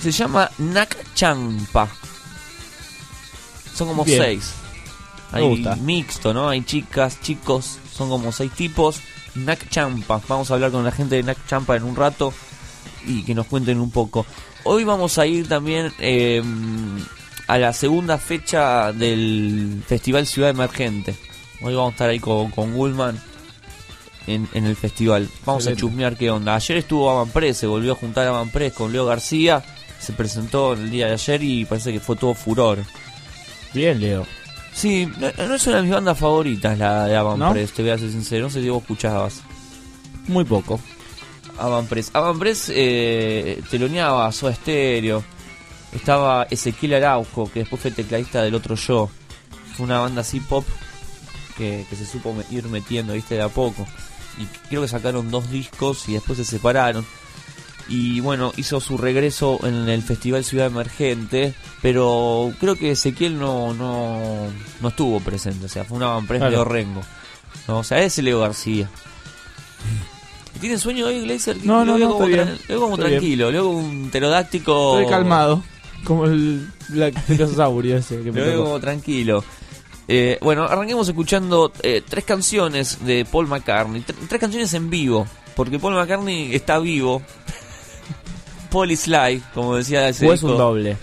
Se 0.00 0.12
llama 0.12 0.48
Nak 0.58 0.96
Champa. 1.14 1.88
Son 3.74 3.88
como 3.88 4.04
Bien. 4.04 4.20
seis. 4.22 4.52
Me 5.32 5.38
Hay 5.38 5.48
gusta. 5.48 5.76
mixto, 5.76 6.32
¿no? 6.34 6.48
Hay 6.48 6.62
chicas, 6.62 7.20
chicos, 7.22 7.78
son 7.94 8.08
como 8.08 8.32
seis 8.32 8.52
tipos. 8.52 9.00
Nak 9.34 9.68
Champa. 9.70 10.20
Vamos 10.28 10.50
a 10.50 10.54
hablar 10.54 10.70
con 10.70 10.84
la 10.84 10.92
gente 10.92 11.16
de 11.16 11.22
Nak 11.22 11.38
Champa 11.46 11.76
en 11.76 11.84
un 11.84 11.96
rato 11.96 12.32
y 13.06 13.22
que 13.22 13.34
nos 13.34 13.46
cuenten 13.46 13.80
un 13.80 13.90
poco. 13.90 14.26
Hoy 14.64 14.84
vamos 14.84 15.18
a 15.18 15.26
ir 15.26 15.48
también 15.48 15.92
eh, 15.98 16.42
a 17.46 17.58
la 17.58 17.72
segunda 17.72 18.18
fecha 18.18 18.92
del 18.92 19.82
Festival 19.86 20.26
Ciudad 20.26 20.50
Emergente. 20.50 21.16
Hoy 21.62 21.74
vamos 21.74 21.90
a 21.90 21.94
estar 21.94 22.10
ahí 22.10 22.20
con, 22.20 22.50
con 22.50 22.74
Gullman 22.74 23.18
en, 24.26 24.48
en 24.52 24.66
el 24.66 24.76
festival. 24.76 25.28
Vamos 25.46 25.62
Excelente. 25.64 25.78
a 25.78 25.80
chusmear 25.80 26.16
qué 26.16 26.30
onda. 26.30 26.54
Ayer 26.54 26.76
estuvo 26.76 27.10
Avanpress, 27.10 27.56
se 27.56 27.66
volvió 27.66 27.92
a 27.92 27.96
juntar 27.96 28.26
Avanpress 28.26 28.72
con 28.74 28.92
Leo 28.92 29.06
García. 29.06 29.64
Se 29.98 30.12
presentó 30.12 30.74
el 30.74 30.90
día 30.90 31.06
de 31.06 31.14
ayer 31.14 31.42
y 31.42 31.64
parece 31.64 31.92
que 31.92 32.00
fue 32.00 32.16
todo 32.16 32.34
furor. 32.34 32.78
Bien, 33.72 33.98
Leo. 34.00 34.26
Sí, 34.74 35.06
no, 35.18 35.46
no 35.46 35.54
es 35.54 35.66
una 35.66 35.76
de 35.76 35.82
mis 35.82 35.92
bandas 35.92 36.18
favoritas 36.18 36.78
la 36.78 37.06
de 37.06 37.16
Avanpress, 37.16 37.72
te 37.72 37.82
voy 37.82 37.90
a 37.90 37.98
ser 37.98 38.10
sincero. 38.10 38.44
No 38.44 38.50
sé 38.50 38.62
si 38.62 38.68
vos 38.68 38.82
escuchabas. 38.82 39.42
Muy 40.28 40.44
poco. 40.44 40.80
Avanpress. 41.58 42.10
Avanpress 42.14 42.70
eh, 42.74 43.62
teloneaba 43.70 44.26
a 44.26 44.32
Soda 44.32 44.54
Stereo. 44.54 45.22
Estaba 45.92 46.46
Ezequiel 46.50 46.94
Araujo, 46.94 47.50
que 47.52 47.60
después 47.60 47.82
fue 47.82 47.90
tecladista 47.90 48.42
del 48.42 48.54
otro 48.54 48.74
yo. 48.76 49.10
Fue 49.76 49.84
una 49.84 50.00
banda 50.00 50.22
así 50.22 50.40
pop 50.40 50.64
que, 51.56 51.84
que 51.88 51.96
se 51.96 52.06
supo 52.06 52.34
ir 52.50 52.64
metiendo, 52.68 53.12
viste, 53.12 53.34
de 53.34 53.42
a 53.42 53.48
poco. 53.48 53.86
Y 54.38 54.46
creo 54.68 54.82
que 54.82 54.88
sacaron 54.88 55.30
dos 55.30 55.50
discos 55.50 56.08
y 56.08 56.14
después 56.14 56.38
se 56.38 56.44
separaron. 56.44 57.04
Y 57.88 58.20
bueno, 58.20 58.52
hizo 58.56 58.80
su 58.80 58.96
regreso 58.96 59.58
en 59.64 59.88
el 59.88 60.02
Festival 60.02 60.44
Ciudad 60.44 60.66
Emergente, 60.68 61.52
pero 61.82 62.52
creo 62.60 62.76
que 62.76 62.92
Ezequiel 62.92 63.38
no, 63.38 63.74
no, 63.74 64.46
no 64.80 64.88
estuvo 64.88 65.20
presente, 65.20 65.66
o 65.66 65.68
sea, 65.68 65.84
fue 65.84 65.96
una 65.98 66.18
Claro. 66.26 66.50
de 66.50 66.56
Orrengo. 66.56 67.02
No, 67.68 67.78
o 67.80 67.84
sea, 67.84 67.98
ese 68.02 68.22
Leo 68.22 68.40
García. 68.40 68.88
¿Tiene 70.60 70.78
sueño 70.78 71.06
hoy, 71.06 71.22
Glazer? 71.22 71.56
No, 71.64 71.84
no, 71.84 71.98
no, 71.98 72.10
como 72.10 72.24
estoy 72.26 72.32
bien. 72.44 72.58
veo 72.68 72.80
como 72.80 72.94
Estoy 72.94 73.08
bien. 73.10 73.20
tranquilo, 73.20 73.46
lo 73.46 73.52
veo 73.52 73.64
como 73.64 73.78
un 73.78 74.10
pterodáctico. 74.10 74.98
Estoy 75.00 75.10
calmado. 75.12 75.62
Como 76.04 76.24
el 76.26 76.68
lactosaurio 76.90 77.96
ese 77.96 78.18
que 78.22 78.32
Lo 78.32 78.32
me 78.32 78.54
como 78.56 78.80
tranquilo. 78.80 79.44
Eh, 80.08 80.38
bueno, 80.40 80.64
arranquemos 80.64 81.08
escuchando 81.08 81.72
eh, 81.82 82.02
tres 82.08 82.24
canciones 82.24 83.04
de 83.04 83.24
Paul 83.24 83.46
McCartney. 83.48 84.02
Tr- 84.02 84.14
tres 84.28 84.40
canciones 84.40 84.72
en 84.74 84.90
vivo. 84.90 85.26
Porque 85.56 85.78
Paul 85.78 85.94
McCartney 85.94 86.54
está 86.54 86.78
vivo. 86.78 87.22
Paul 88.72 88.90
is 88.90 89.06
live, 89.06 89.42
como 89.54 89.76
decía 89.76 90.08
ese 90.08 90.26
O 90.26 90.32
es 90.32 90.42
un 90.42 90.56
doble. 90.56 90.96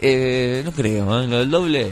Eh, 0.00 0.62
no 0.64 0.72
creo, 0.72 1.22
¿eh? 1.22 1.26
lo 1.28 1.38
del 1.38 1.50
doble 1.50 1.90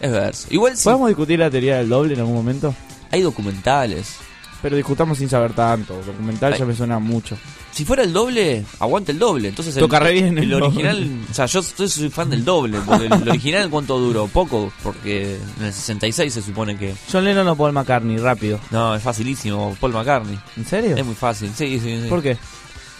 es 0.00 0.12
verso. 0.12 0.48
Igual 0.50 0.76
sí, 0.76 0.84
¿Podemos 0.84 1.08
discutir 1.08 1.38
la 1.38 1.50
teoría 1.50 1.78
del 1.78 1.88
doble 1.88 2.14
en 2.14 2.20
algún 2.20 2.34
momento? 2.34 2.74
hay 3.10 3.20
documentales. 3.22 4.16
Pero 4.62 4.76
discutamos 4.76 5.18
sin 5.18 5.28
saber 5.28 5.52
tanto. 5.54 6.00
Documental 6.06 6.52
Ay. 6.52 6.58
ya 6.60 6.64
me 6.64 6.74
suena 6.74 6.98
mucho. 7.00 7.36
Si 7.72 7.84
fuera 7.84 8.04
el 8.04 8.12
doble, 8.12 8.64
aguante 8.78 9.10
el 9.12 9.18
doble. 9.18 9.48
Entonces 9.48 9.76
el, 9.76 9.88
bien 10.12 10.38
el 10.38 10.44
el 10.44 10.62
original, 10.62 11.00
doble. 11.00 11.26
o 11.30 11.34
sea, 11.34 11.46
yo 11.46 11.62
soy, 11.62 11.88
soy 11.88 12.10
fan 12.10 12.30
del 12.30 12.44
doble, 12.44 12.78
porque 12.86 13.06
el, 13.06 13.12
el 13.12 13.28
original 13.30 13.70
cuánto 13.70 13.98
duró, 13.98 14.28
poco, 14.28 14.72
porque 14.82 15.36
en 15.58 15.64
el 15.64 15.72
66 15.72 16.32
se 16.32 16.42
supone 16.42 16.76
que 16.78 16.94
John 17.10 17.24
Lennon 17.24 17.48
o 17.48 17.56
Paul 17.56 17.72
McCartney, 17.72 18.18
rápido. 18.18 18.60
no, 18.70 18.94
es 18.94 19.02
facilísimo, 19.02 19.76
Paul 19.80 19.94
McCartney. 19.94 20.38
¿En 20.56 20.64
serio? 20.64 20.96
Es 20.96 21.04
muy 21.04 21.16
fácil. 21.16 21.50
Sí, 21.56 21.80
sí, 21.80 22.00
sí. 22.02 22.08
¿Por 22.08 22.22
qué? 22.22 22.36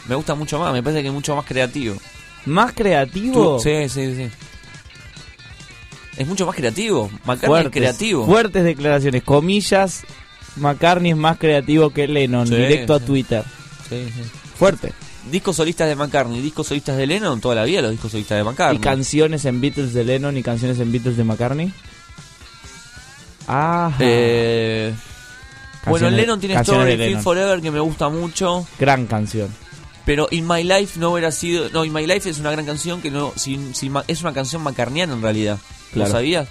Me 0.09 0.15
gusta 0.15 0.35
mucho 0.35 0.59
más, 0.59 0.73
me 0.73 0.83
parece 0.83 1.03
que 1.03 1.09
es 1.09 1.15
mucho 1.15 1.37
más 1.37 1.45
creativo. 1.45 1.97
¿Más 2.47 2.73
creativo? 2.73 3.57
Tú- 3.57 3.63
Sí, 3.63 3.89
sí, 3.89 4.15
sí. 4.17 4.29
Es 6.17 6.27
mucho 6.27 6.45
más 6.47 6.55
creativo. 6.55 7.11
McCartney 7.25 7.47
Fuertes, 7.49 7.67
es 7.67 7.73
creativo. 7.81 8.27
Fuertes 8.27 8.65
declaraciones. 8.65 9.23
Comillas. 9.23 10.03
McCartney 10.57 11.13
es 11.13 11.17
más 11.17 11.39
creativo 11.39 11.91
que 11.91 12.07
Lennon. 12.07 12.47
Sí, 12.47 12.55
directo 12.57 12.99
sí. 12.99 13.03
a 13.03 13.07
Twitter. 13.07 13.45
Sí, 13.89 14.05
sí. 14.15 14.23
Fuerte. 14.59 14.93
Discos 15.31 15.57
solistas 15.57 15.89
de 15.89 15.95
McCartney, 15.95 16.41
discos 16.41 16.67
solistas 16.67 16.97
de 16.97 17.07
Lennon, 17.07 17.41
toda 17.41 17.55
la 17.55 17.65
vida 17.65 17.81
los 17.81 17.93
discos 17.93 18.11
solistas 18.11 18.37
de 18.39 18.45
McCartney. 18.45 18.77
¿Y 18.79 18.81
canciones 18.81 19.45
en 19.45 19.61
Beatles 19.61 19.95
de 19.95 20.05
Lennon 20.05 20.37
y 20.37 20.43
canciones 20.43 20.79
en 20.81 20.91
Beatles 20.93 21.17
de 21.17 21.25
McCartney? 21.25 21.73
Ah. 23.47 23.93
Eh, 24.01 24.93
bueno, 25.87 26.11
Lennon 26.11 26.41
tiene 26.41 26.61
Story, 26.61 26.97
Feel. 26.97 27.19
Forever, 27.21 27.61
que 27.61 27.71
me 27.71 27.81
gusta 27.81 28.09
mucho. 28.09 28.67
Gran 28.79 29.07
canción. 29.07 29.49
Pero 30.05 30.27
In 30.31 30.47
My 30.49 30.65
Life 30.65 30.99
no 30.99 31.13
hubiera 31.13 31.31
sido. 31.31 31.69
No, 31.71 31.85
In 31.85 31.93
My 31.93 32.07
Life 32.07 32.29
es 32.29 32.39
una 32.39 32.51
gran 32.51 32.67
canción 32.67 33.01
que 33.01 33.11
no. 33.11 33.33
si- 33.37 33.73
si 33.75 33.89
ma- 33.89 34.05
es 34.09 34.21
una 34.23 34.33
canción 34.33 34.63
macarniana 34.63 35.13
en 35.15 35.23
realidad. 35.23 35.59
¿Lo 35.95 36.07
sabías? 36.07 36.49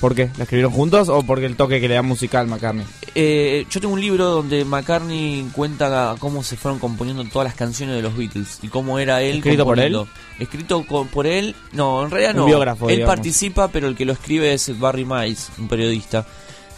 ¿Por 0.00 0.14
qué? 0.14 0.30
¿La 0.36 0.44
escribieron 0.44 0.70
juntos 0.72 1.08
o 1.08 1.24
porque 1.24 1.44
el 1.46 1.56
toque 1.56 1.80
que 1.80 1.88
le 1.88 1.94
da 1.94 2.02
musical 2.02 2.46
McCartney? 2.46 2.86
Eh, 3.16 3.66
yo 3.68 3.80
tengo 3.80 3.92
un 3.94 4.00
libro 4.00 4.26
donde 4.26 4.64
McCartney 4.64 5.48
cuenta 5.52 6.14
cómo 6.20 6.44
se 6.44 6.56
fueron 6.56 6.78
componiendo 6.78 7.24
todas 7.24 7.46
las 7.46 7.56
canciones 7.56 7.96
de 7.96 8.02
los 8.02 8.16
Beatles 8.16 8.60
y 8.62 8.68
cómo 8.68 9.00
era 9.00 9.22
él. 9.22 9.38
¿Escrito 9.38 9.64
por 9.64 9.74
componiendo. 9.74 10.08
Escrito 10.38 10.84
por 11.12 11.26
él. 11.26 11.56
No, 11.72 12.04
en 12.04 12.12
realidad 12.12 12.30
Un 12.34 12.36
no. 12.42 12.46
biógrafo, 12.46 12.88
él 12.88 12.96
digamos. 12.98 13.16
participa, 13.16 13.68
pero 13.68 13.88
el 13.88 13.96
que 13.96 14.04
lo 14.04 14.12
escribe 14.12 14.52
es 14.54 14.78
Barry 14.78 15.04
Miles, 15.04 15.50
un 15.58 15.66
periodista. 15.66 16.24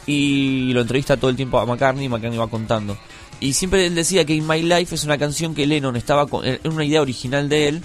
Y 0.07 0.73
lo 0.73 0.81
entrevista 0.81 1.18
todo 1.18 1.31
el 1.31 1.37
tiempo 1.37 1.59
a 1.61 1.66
McCartney 1.66 2.07
y 2.07 2.09
McCartney 2.09 2.38
va 2.38 2.49
contando. 2.49 2.96
Y 3.40 3.55
siempre 3.55 3.87
él 3.87 3.94
decía 3.94 4.24
que 4.26 4.35
In 4.35 4.46
My 4.46 4.62
Life 4.62 4.94
es 4.94 5.05
una 5.05 5.16
canción 5.16 5.55
que 5.55 5.66
Lennon 5.66 5.96
estaba 5.96 6.26
con. 6.26 6.44
Era 6.44 6.61
una 6.68 6.85
idea 6.85 7.00
original 7.00 7.48
de 7.48 7.68
él. 7.68 7.83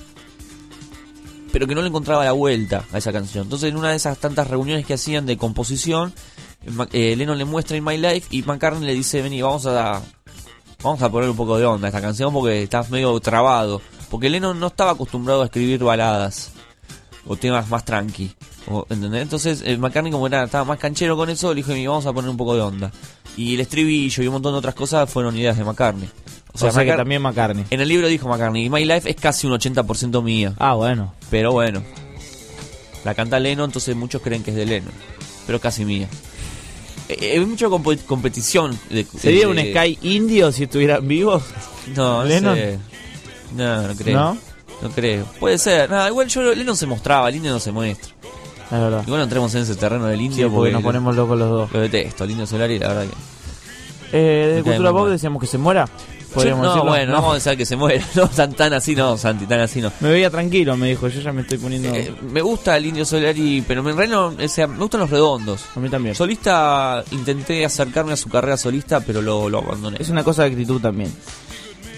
Pero 1.52 1.68
que 1.68 1.76
no 1.76 1.82
le 1.82 1.88
encontraba 1.88 2.26
la 2.26 2.34
vuelta 2.34 2.84
a 2.92 2.98
esa 2.98 3.14
canción. 3.14 3.46
Entonces, 3.46 3.70
en 3.70 3.78
una 3.78 3.92
de 3.92 3.96
esas 3.96 4.18
tantas 4.18 4.50
reuniones 4.50 4.86
que 4.86 4.96
hacían 4.96 5.26
de 5.26 5.38
composición, 5.38 6.14
eh, 6.92 7.16
Lennon 7.16 7.38
le 7.38 7.46
muestra 7.46 7.78
In 7.78 7.86
My 7.86 7.98
Life 7.98 8.28
y 8.32 8.44
McCartney 8.44 8.86
le 8.86 8.94
dice: 8.94 9.22
Vení, 9.22 9.42
vamos 9.42 9.66
a, 9.66 10.02
vamos 10.84 11.02
a 11.02 11.10
poner 11.10 11.30
un 11.30 11.38
poco 11.38 11.58
de 11.58 11.66
onda 11.66 11.88
a 11.88 11.90
esta 11.90 12.02
canción 12.02 12.34
porque 12.34 12.64
estás 12.64 12.90
medio 12.90 13.18
trabado. 13.22 13.82
Porque 14.10 14.30
Lennon 14.30 14.60
no 14.60 14.68
estaba 14.68 14.92
acostumbrado 14.92 15.44
a 15.44 15.46
escribir 15.46 15.82
baladas 15.82 16.52
o 17.28 17.36
temas 17.36 17.70
más 17.70 17.84
tranqui. 17.86 18.32
o- 18.68 18.86
¿entendés? 18.90 19.22
Entonces 19.22 19.62
eh, 19.66 19.78
McCartney 19.78 20.12
como 20.12 20.26
era, 20.28 20.44
estaba 20.44 20.64
más 20.66 20.80
canchero 20.80 21.16
con 21.16 21.30
eso, 21.30 21.50
le 21.54 21.58
dijo, 21.58 21.70
"Vení, 21.72 21.86
vamos 21.88 22.06
a 22.08 22.14
poner 22.14 22.30
un 22.30 22.38
poco 22.38 22.56
de 22.56 22.62
onda. 22.62 22.92
Y 23.38 23.54
el 23.56 23.60
estribillo 23.62 24.24
y 24.24 24.28
un 24.28 24.34
montón 24.34 24.54
de 24.54 24.58
otras 24.60 24.74
cosas 24.76 25.10
fueron 25.10 25.38
ideas 25.38 25.58
de 25.58 25.64
McCartney. 25.64 26.10
O 26.54 26.58
sea, 26.58 26.70
que 26.72 26.78
McCart- 26.78 26.98
también 26.98 27.22
McCartney. 27.22 27.66
En 27.70 27.82
el 27.82 27.88
libro 27.88 28.08
dijo 28.08 28.28
McCartney, 28.30 28.70
My 28.70 28.86
Life 28.86 29.10
es 29.10 29.16
casi 29.18 29.46
un 29.46 29.54
80% 29.54 30.22
mía. 30.24 30.54
Ah, 30.58 30.74
bueno. 30.74 31.14
Pero 31.30 31.52
bueno, 31.52 31.84
la 33.04 33.14
canta 33.14 33.40
Lennon, 33.40 33.66
entonces 33.70 33.96
muchos 33.96 34.22
creen 34.22 34.42
que 34.42 34.52
es 34.52 34.58
de 34.58 34.66
Lennon. 34.66 34.94
Pero 35.46 35.60
casi 35.60 35.86
mía. 35.86 36.08
Eh, 37.10 37.34
Hay 37.34 37.46
mucha 37.46 37.68
competición. 38.08 38.78
De, 38.90 39.06
¿Sería 39.20 39.42
de- 39.42 39.48
un 39.48 39.58
Sky 39.60 40.00
indio 40.02 40.52
si 40.52 40.64
estuvieran 40.64 41.08
vivos? 41.08 41.44
No, 41.96 42.20
no 42.20 42.26
Lennon? 42.26 42.56
sé. 42.56 42.80
No, 43.56 43.88
no 43.90 43.96
creo. 43.96 44.18
¿No? 44.18 44.38
No 44.82 44.90
creo. 44.90 45.26
Puede 45.40 45.58
ser. 45.58 45.90
No, 45.90 46.08
igual 46.08 46.28
yo 46.28 46.54
Lennon 46.54 46.76
se 46.78 46.86
mostraba, 46.86 47.30
el 47.30 47.36
indio 47.36 47.52
no 47.52 47.60
se 47.60 47.72
muestra. 47.72 48.14
Es 48.66 48.72
verdad. 48.72 49.04
Igual 49.06 49.20
no 49.20 49.24
entremos 49.24 49.54
en 49.56 49.62
ese 49.62 49.76
terreno 49.76 50.06
del 50.06 50.20
Sí, 50.20 50.26
indio 50.26 50.52
porque 50.52 50.72
nos 50.72 50.84
ponemos 50.84 51.16
locos 51.16 51.38
los 51.38 51.50
dos. 51.50 51.72
Lo 51.72 51.80
detesto, 51.82 52.24
el 52.24 52.32
indio 52.32 52.48
Solari, 52.48 52.80
la 52.80 52.88
verdad 52.90 53.04
que. 53.04 53.16
Eh, 54.18 54.48
de 54.48 54.56
Me 54.58 54.64
Cultura 54.64 54.92
Pop 54.92 55.08
decíamos 55.08 55.40
que 55.42 55.48
se 55.48 55.58
muera. 55.58 55.88
podríamos 56.34 56.64
no, 56.64 56.70
decirlo. 56.70 56.90
bueno, 56.90 57.12
no 57.12 57.18
vamos 57.18 57.32
a 57.32 57.36
dejar 57.36 57.58
que 57.58 57.66
se 57.66 57.76
muera. 57.76 58.04
No, 58.16 58.28
tan, 58.28 58.54
tan 58.54 58.74
así 58.74 58.96
no, 58.96 59.18
Santi, 59.18 59.46
tan 59.46 59.60
así 59.60 59.82
no. 59.82 59.92
Me 60.00 60.10
veía 60.10 60.30
tranquilo, 60.30 60.76
me 60.78 60.90
dijo, 60.90 61.08
yo 61.08 61.22
ya 61.22 61.32
me 61.32 61.42
estoy 61.42 61.58
poniendo... 61.58 61.90
Eh, 61.94 62.14
me 62.32 62.42
gusta 62.42 62.78
el 62.78 62.86
Indio 62.88 63.06
Solari, 63.06 63.64
pero 63.68 63.82
en 63.88 63.98
realidad 63.98 64.32
no, 64.38 64.44
o 64.44 64.48
sea, 64.48 64.68
me 64.68 64.78
gustan 64.78 65.02
los 65.02 65.10
redondos. 65.10 65.66
A 65.76 65.80
mí 65.80 65.90
también. 65.90 66.16
Solista, 66.16 67.04
intenté 67.12 67.66
acercarme 67.66 68.14
a 68.14 68.18
su 68.18 68.30
carrera 68.30 68.58
solista, 68.58 69.00
pero 69.00 69.22
lo, 69.22 69.50
lo 69.50 69.60
abandoné. 69.60 69.98
Es 70.00 70.10
una 70.10 70.24
cosa 70.24 70.44
de 70.44 70.50
actitud 70.50 70.80
también. 70.82 71.12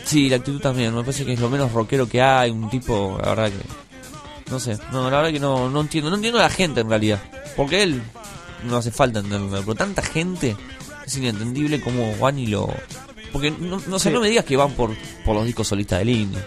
Sí, 0.08 0.30
la 0.30 0.38
actitud 0.38 0.60
también. 0.62 0.96
Me 0.96 1.02
parece 1.02 1.26
que 1.26 1.34
es 1.34 1.40
lo 1.40 1.50
menos 1.50 1.72
rockero 1.72 2.08
que 2.08 2.22
hay. 2.22 2.50
Un 2.50 2.70
tipo, 2.70 3.18
la 3.22 3.30
verdad 3.30 3.50
que. 3.52 4.52
No 4.52 4.60
sé. 4.60 4.78
No, 4.92 5.10
la 5.10 5.18
verdad 5.18 5.32
que 5.34 5.40
no, 5.40 5.70
no 5.70 5.82
entiendo. 5.82 6.10
No 6.10 6.16
entiendo 6.16 6.40
a 6.40 6.44
la 6.44 6.50
gente 6.50 6.82
en 6.82 6.90
realidad. 6.90 7.22
Porque 7.56 7.84
él 7.84 8.02
no 8.64 8.78
hace 8.78 8.90
falta 8.92 9.20
entenderlo. 9.20 9.60
Pero 9.62 9.76
tanta 9.76 10.02
gente 10.02 10.56
es 11.06 11.18
inentendible 11.18 11.82
como 11.82 12.16
van 12.18 12.40
y 12.40 12.48
lo. 12.48 12.70
Porque 13.34 13.52
no, 13.52 13.82
no 13.88 14.00
sé, 14.00 14.10
Sí. 14.10 14.14
no 14.16 14.22
me 14.22 14.30
digas 14.30 14.46
que 14.46 14.56
van 14.56 14.72
por, 14.72 14.92
por 15.26 15.36
los 15.36 15.46
discos 15.46 15.68
solistas 15.68 16.00
del 16.00 16.10
indio. 16.10 16.40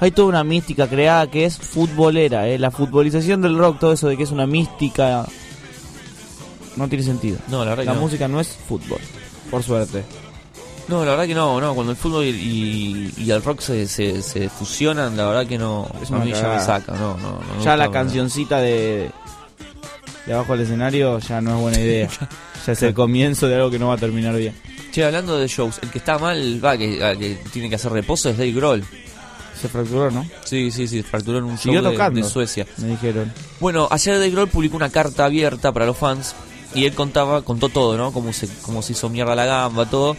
Hay 0.00 0.10
toda 0.10 0.28
una 0.28 0.44
mística 0.44 0.88
creada 0.88 1.30
que 1.30 1.44
es 1.46 1.56
futbolera, 1.56 2.48
¿eh? 2.48 2.58
La 2.58 2.70
futbolización 2.72 3.40
del 3.40 3.56
rock, 3.56 3.78
todo 3.78 3.92
eso 3.92 4.08
de 4.08 4.16
que 4.16 4.24
es 4.24 4.30
una 4.30 4.46
mística... 4.46 5.24
No 6.76 6.86
tiene 6.88 7.02
sentido. 7.04 7.38
No, 7.48 7.60
la 7.64 7.70
verdad 7.70 7.84
que 7.84 7.88
La 7.90 7.94
no. 7.94 8.00
música 8.02 8.28
no 8.28 8.38
es 8.40 8.48
fútbol, 8.48 8.98
por 9.50 9.62
suerte. 9.62 10.04
No, 10.88 11.04
la 11.04 11.12
verdad 11.12 11.26
que 11.26 11.34
no, 11.34 11.60
no. 11.60 11.74
Cuando 11.74 11.92
el 11.92 11.98
fútbol 11.98 12.24
y, 12.24 13.12
el 13.28 13.42
rock 13.42 13.60
se, 13.60 13.88
se, 13.88 14.22
se 14.22 14.48
fusionan, 14.48 15.16
la 15.16 15.26
verdad 15.26 15.46
que 15.46 15.58
no. 15.58 15.90
Es 16.00 16.10
a 16.10 16.18
mí 16.18 16.30
ya 16.32 16.54
me 16.54 16.60
saca, 16.60 16.92
no, 16.92 17.16
no. 17.16 17.40
no 17.40 17.64
ya 17.64 17.76
la 17.76 17.90
cancioncita 17.90 18.60
de, 18.60 19.10
de 20.26 20.32
abajo 20.32 20.52
del 20.52 20.62
escenario 20.62 21.18
ya 21.18 21.40
no 21.40 21.56
es 21.56 21.60
buena 21.60 21.80
idea. 21.80 22.08
ya 22.66 22.72
es 22.72 22.82
el 22.82 22.94
comienzo 22.94 23.48
de 23.48 23.56
algo 23.56 23.70
que 23.70 23.78
no 23.78 23.88
va 23.88 23.94
a 23.94 23.98
terminar 23.98 24.36
bien. 24.36 24.54
Che, 24.92 25.04
hablando 25.04 25.36
de 25.36 25.48
shows, 25.48 25.78
el 25.82 25.90
que 25.90 25.98
está 25.98 26.18
mal, 26.18 26.64
va, 26.64 26.76
que, 26.78 27.38
tiene 27.52 27.68
que 27.68 27.74
hacer 27.74 27.92
reposo 27.92 28.30
es 28.30 28.38
Dave 28.38 28.52
Grohl. 28.52 28.84
Se 29.60 29.68
fracturó, 29.68 30.10
¿no? 30.10 30.26
Sí, 30.44 30.70
sí, 30.70 30.86
sí, 30.86 31.02
fracturó 31.02 31.38
en 31.38 31.44
un 31.44 31.58
show 31.58 31.72
de, 31.72 32.10
de 32.10 32.24
Suecia. 32.24 32.66
Me 32.76 32.88
dijeron. 32.88 33.32
Bueno, 33.58 33.88
ayer 33.90 34.14
Dave 34.14 34.30
Grohl 34.30 34.48
publicó 34.48 34.76
una 34.76 34.90
carta 34.90 35.24
abierta 35.24 35.72
para 35.72 35.86
los 35.86 35.96
fans 35.96 36.34
y 36.74 36.84
él 36.84 36.94
contaba, 36.94 37.42
contó 37.42 37.68
todo, 37.68 37.96
¿no? 37.96 38.12
Cómo 38.12 38.32
se, 38.32 38.48
cómo 38.62 38.82
se 38.82 38.92
hizo 38.92 39.08
mierda 39.08 39.34
la 39.34 39.46
gamba, 39.46 39.86
todo. 39.86 40.16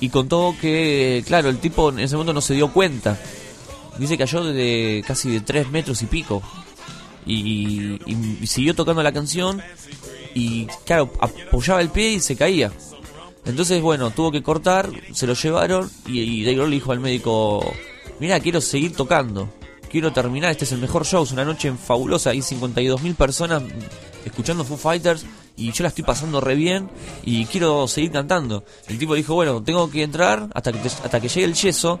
Y 0.00 0.08
contó 0.08 0.54
que, 0.60 1.22
claro, 1.26 1.48
el 1.50 1.58
tipo 1.58 1.90
en 1.90 1.98
ese 2.00 2.16
momento 2.16 2.32
no 2.32 2.40
se 2.40 2.54
dio 2.54 2.72
cuenta. 2.72 3.18
Dice 3.98 4.16
que 4.16 4.24
cayó 4.24 4.42
de 4.44 5.04
casi 5.06 5.30
de 5.30 5.40
tres 5.40 5.68
metros 5.70 6.00
y 6.02 6.06
pico. 6.06 6.42
Y, 7.26 7.98
y- 8.06 8.38
y 8.40 8.46
siguió 8.46 8.74
tocando 8.74 9.02
la 9.02 9.12
canción 9.12 9.60
y, 10.34 10.66
claro, 10.86 11.12
apoyaba 11.20 11.82
el 11.82 11.90
pie 11.90 12.12
y 12.12 12.20
se 12.20 12.34
caía. 12.34 12.72
Entonces, 13.44 13.80
bueno, 13.82 14.10
tuvo 14.10 14.32
que 14.32 14.42
cortar, 14.42 14.90
se 15.12 15.26
lo 15.26 15.34
llevaron 15.34 15.90
y, 16.06 16.20
y 16.20 16.44
Dave 16.44 16.66
le 16.68 16.74
dijo 16.76 16.92
al 16.92 17.00
médico, 17.00 17.72
mira, 18.20 18.38
quiero 18.40 18.60
seguir 18.60 18.94
tocando, 18.94 19.48
quiero 19.90 20.12
terminar, 20.12 20.50
este 20.50 20.64
es 20.64 20.72
el 20.72 20.78
mejor 20.78 21.04
show, 21.06 21.22
es 21.24 21.32
una 21.32 21.44
noche 21.44 21.72
fabulosa, 21.72 22.30
hay 22.30 22.38
52.000 22.40 23.14
personas 23.16 23.62
escuchando 24.24 24.64
Foo 24.64 24.76
Fighters 24.76 25.24
y 25.60 25.72
yo 25.72 25.82
la 25.82 25.88
estoy 25.88 26.04
pasando 26.04 26.40
re 26.40 26.54
bien 26.54 26.88
y 27.24 27.44
quiero 27.46 27.86
seguir 27.88 28.10
cantando. 28.12 28.64
El 28.88 28.98
tipo 28.98 29.14
dijo, 29.14 29.34
bueno, 29.34 29.62
tengo 29.62 29.90
que 29.90 30.02
entrar 30.02 30.48
hasta 30.54 30.72
que, 30.72 30.78
te- 30.78 30.88
hasta 30.88 31.20
que 31.20 31.28
llegue 31.28 31.44
el 31.44 31.54
yeso, 31.54 32.00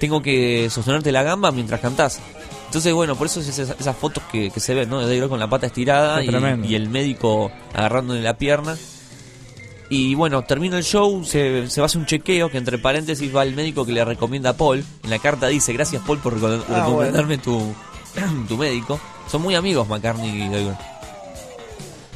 tengo 0.00 0.22
que 0.22 0.68
sostenerte 0.70 1.10
la 1.12 1.22
gamba 1.22 1.50
mientras 1.50 1.80
cantás. 1.80 2.20
Entonces, 2.66 2.92
bueno, 2.92 3.16
por 3.16 3.26
eso 3.28 3.40
es 3.40 3.48
esas, 3.48 3.74
esas 3.80 3.96
fotos 3.96 4.22
que, 4.30 4.50
que 4.50 4.60
se 4.60 4.74
ven, 4.74 4.90
¿no? 4.90 4.98
De 4.98 5.06
Dave 5.06 5.16
Grohl 5.16 5.30
con 5.30 5.40
la 5.40 5.48
pata 5.48 5.66
estirada 5.66 6.20
Es 6.20 6.26
y, 6.68 6.74
el 6.74 6.88
médico 6.90 7.50
agarrándole 7.74 8.20
la 8.22 8.36
pierna. 8.36 8.76
Y 9.90 10.14
bueno, 10.14 10.44
termina 10.44 10.76
el 10.76 10.84
show, 10.84 11.24
se, 11.24 11.70
se 11.70 11.80
va 11.80 11.84
a 11.84 11.86
hacer 11.86 11.98
un 11.98 12.06
chequeo 12.06 12.50
que 12.50 12.58
entre 12.58 12.76
paréntesis 12.76 13.34
va 13.34 13.42
el 13.42 13.54
médico 13.54 13.86
que 13.86 13.92
le 13.92 14.04
recomienda 14.04 14.50
a 14.50 14.52
Paul. 14.52 14.84
En 15.02 15.08
la 15.08 15.18
carta 15.18 15.46
dice, 15.46 15.72
gracias 15.72 16.02
Paul 16.06 16.18
por 16.18 16.38
recom- 16.38 16.62
Ah, 16.68 16.84
recomendarme 16.84 17.38
tu, 17.38 17.72
tu 18.48 18.56
médico. 18.58 19.00
Son 19.30 19.40
muy 19.40 19.54
amigos 19.54 19.88
McCartney 19.88 20.28
y 20.42 20.48
Dave 20.50 20.64
Grohl. 20.64 20.76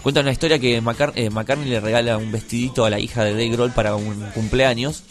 Cuenta 0.02 0.20
una 0.20 0.32
historia 0.32 0.58
que 0.58 0.76
eh, 0.76 0.80
McCartney 0.80 1.68
le 1.68 1.80
regala 1.80 2.18
un 2.18 2.32
vestidito 2.32 2.84
a 2.84 2.90
la 2.90 2.98
hija 2.98 3.24
de 3.24 3.32
Dave 3.32 3.50
Grohl 3.50 3.72
para 3.72 3.94
un 3.94 4.20
cumpleaños. 4.34 5.04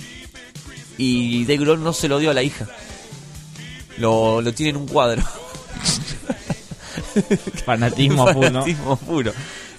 Y 0.97 1.45
Dave 1.45 1.59
Grohl 1.59 1.83
no 1.83 1.93
se 1.93 2.09
lo 2.09 2.19
dio 2.19 2.31
a 2.31 2.33
la 2.33 2.43
hija. 2.43 2.67
Lo, 3.97 4.41
lo 4.41 4.53
tiene 4.53 4.71
en 4.71 4.77
un 4.77 4.87
cuadro. 4.87 5.21
Fanatismo. 7.65 8.27
Fanatismo 8.27 8.97
puro. 8.97 9.33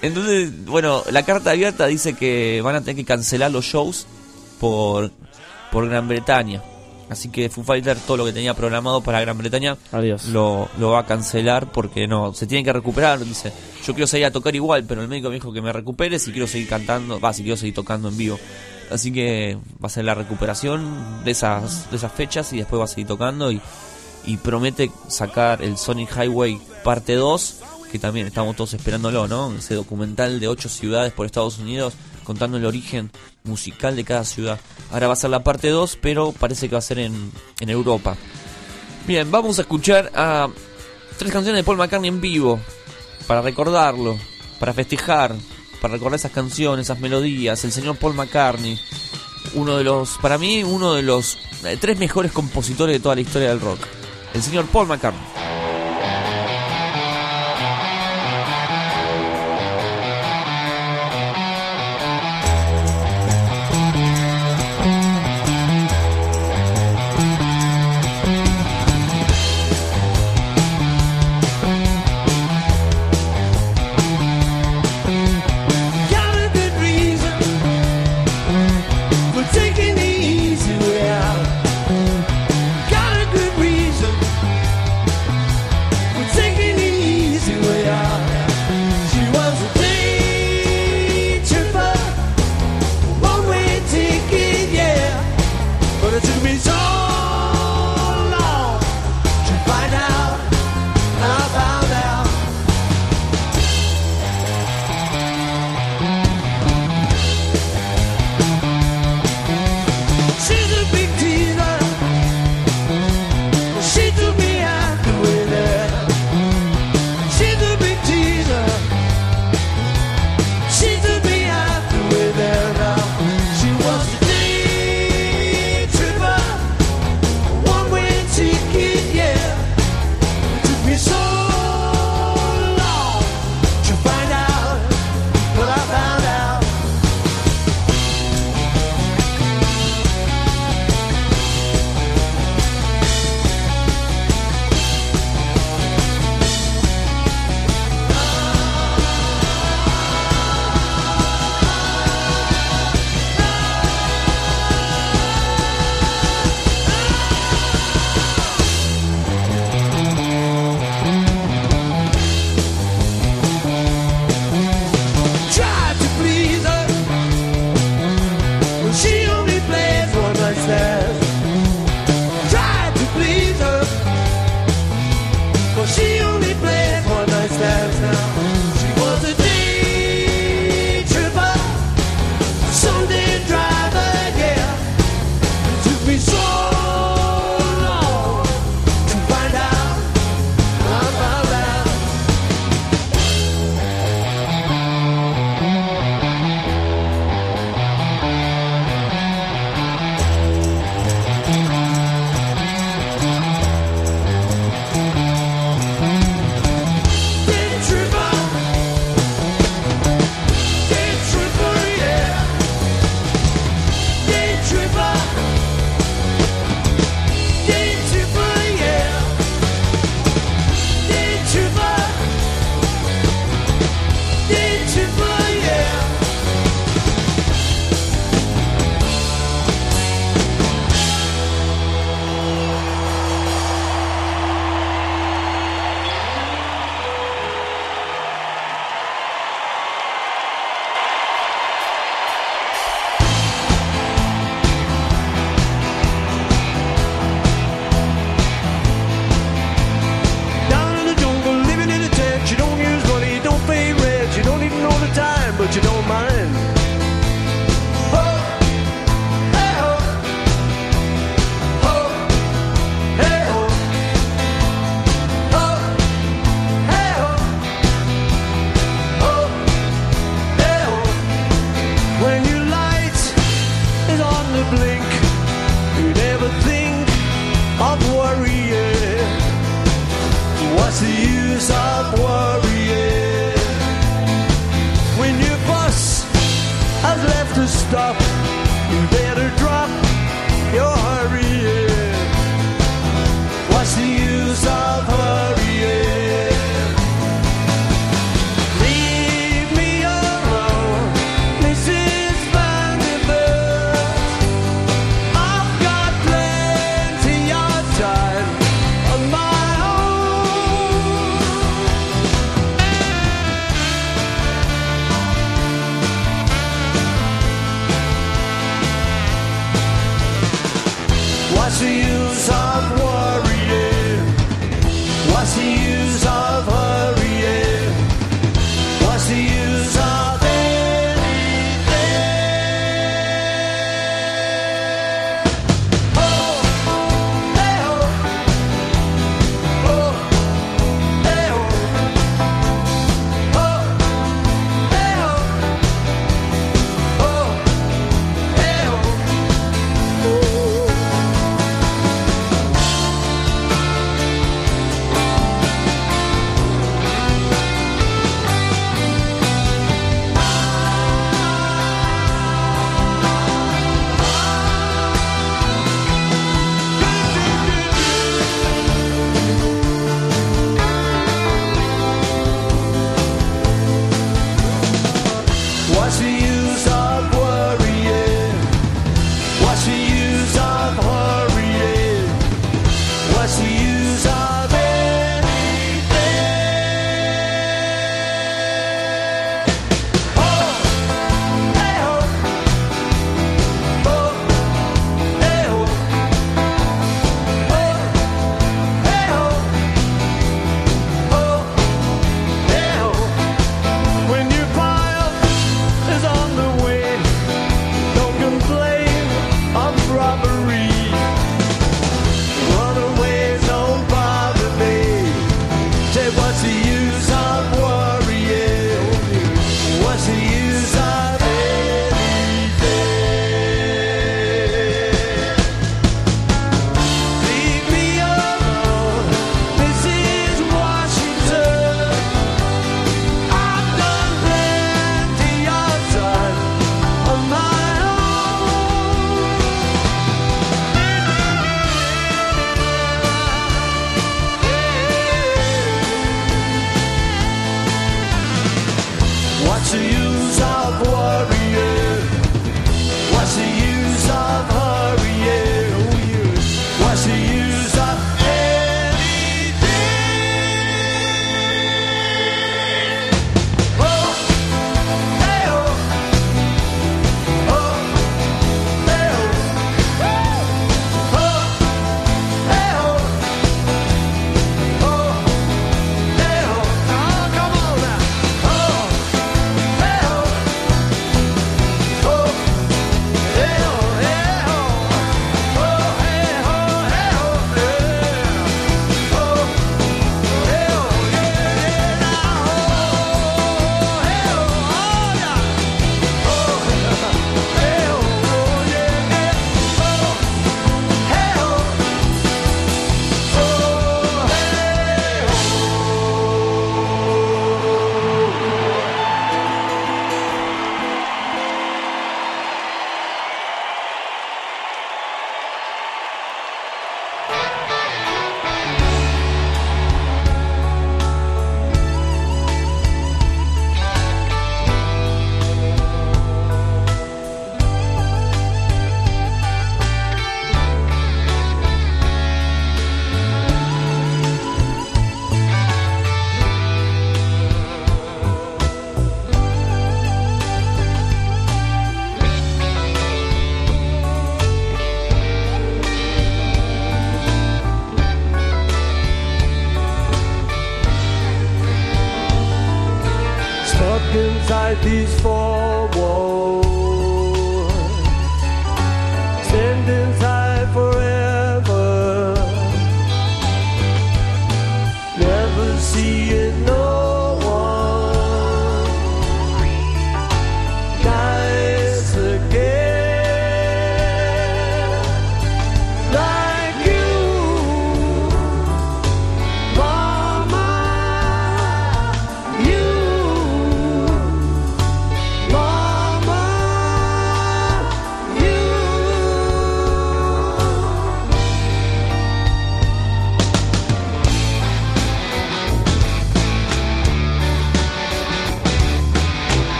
Entonces, 0.00 0.64
bueno, 0.64 1.02
la 1.10 1.24
carta 1.24 1.50
abierta 1.50 1.86
dice 1.86 2.14
que 2.14 2.60
van 2.62 2.76
a 2.76 2.80
tener 2.80 2.96
que 2.96 3.04
cancelar 3.04 3.50
los 3.50 3.64
shows 3.64 4.06
por, 4.58 5.10
por 5.70 5.88
Gran 5.88 6.08
Bretaña. 6.08 6.62
Así 7.08 7.28
que 7.28 7.48
Foo 7.48 7.64
Fighters 7.64 8.00
todo 8.02 8.18
lo 8.18 8.24
que 8.24 8.32
tenía 8.32 8.54
programado 8.54 9.02
para 9.02 9.20
Gran 9.20 9.36
Bretaña 9.36 9.76
Adiós. 9.92 10.26
Lo, 10.26 10.68
lo 10.78 10.90
va 10.90 11.00
a 11.00 11.06
cancelar 11.06 11.70
porque 11.70 12.06
no, 12.06 12.32
se 12.32 12.46
tiene 12.46 12.64
que 12.64 12.72
recuperar. 12.72 13.24
Dice, 13.24 13.52
yo 13.84 13.94
quiero 13.94 14.06
seguir 14.06 14.26
a 14.26 14.30
tocar 14.30 14.54
igual, 14.54 14.84
pero 14.84 15.02
el 15.02 15.08
médico 15.08 15.28
me 15.28 15.34
dijo 15.34 15.52
que 15.52 15.60
me 15.60 15.72
recupere 15.72 16.18
si 16.18 16.32
quiero 16.32 16.46
seguir 16.46 16.68
cantando, 16.68 17.20
va, 17.20 17.32
si 17.32 17.42
quiero 17.42 17.56
seguir 17.56 17.74
tocando 17.74 18.08
en 18.08 18.16
vivo. 18.16 18.38
Así 18.90 19.12
que 19.12 19.56
va 19.82 19.86
a 19.86 19.90
ser 19.90 20.04
la 20.04 20.14
recuperación 20.14 21.24
de 21.24 21.30
esas, 21.30 21.90
de 21.90 21.96
esas 21.96 22.12
fechas 22.12 22.52
y 22.52 22.58
después 22.58 22.80
va 22.80 22.84
a 22.84 22.88
seguir 22.88 23.06
tocando 23.06 23.50
y, 23.50 23.60
y 24.26 24.36
promete 24.36 24.90
sacar 25.08 25.62
el 25.62 25.76
Sonic 25.76 26.10
Highway 26.16 26.60
parte 26.82 27.14
2, 27.14 27.60
que 27.94 28.00
también 28.00 28.26
estamos 28.26 28.56
todos 28.56 28.74
esperándolo, 28.74 29.28
¿no? 29.28 29.54
Ese 29.54 29.76
documental 29.76 30.40
de 30.40 30.48
ocho 30.48 30.68
ciudades 30.68 31.12
por 31.12 31.26
Estados 31.26 31.60
Unidos 31.60 31.94
contando 32.24 32.56
el 32.56 32.66
origen 32.66 33.12
musical 33.44 33.94
de 33.94 34.02
cada 34.02 34.24
ciudad. 34.24 34.58
Ahora 34.90 35.06
va 35.06 35.12
a 35.12 35.16
ser 35.16 35.30
la 35.30 35.44
parte 35.44 35.68
2, 35.68 35.98
pero 36.02 36.32
parece 36.32 36.68
que 36.68 36.74
va 36.74 36.80
a 36.80 36.82
ser 36.82 36.98
en, 36.98 37.30
en 37.60 37.70
Europa. 37.70 38.16
Bien, 39.06 39.30
vamos 39.30 39.60
a 39.60 39.62
escuchar 39.62 40.10
a 40.12 40.48
tres 41.18 41.30
canciones 41.30 41.60
de 41.60 41.62
Paul 41.62 41.76
McCartney 41.76 42.08
en 42.08 42.20
vivo, 42.20 42.58
para 43.28 43.42
recordarlo, 43.42 44.18
para 44.58 44.72
festejar, 44.72 45.32
para 45.80 45.94
recordar 45.94 46.18
esas 46.18 46.32
canciones, 46.32 46.86
esas 46.86 46.98
melodías. 46.98 47.62
El 47.62 47.70
señor 47.70 47.94
Paul 47.94 48.14
McCartney, 48.14 48.76
uno 49.54 49.76
de 49.76 49.84
los, 49.84 50.18
para 50.18 50.36
mí, 50.36 50.64
uno 50.64 50.94
de 50.94 51.02
los 51.02 51.38
eh, 51.64 51.78
tres 51.80 51.96
mejores 51.96 52.32
compositores 52.32 52.96
de 52.96 53.00
toda 53.00 53.14
la 53.14 53.20
historia 53.20 53.50
del 53.50 53.60
rock. 53.60 53.78
El 54.34 54.42
señor 54.42 54.66
Paul 54.66 54.88
McCartney. 54.88 55.63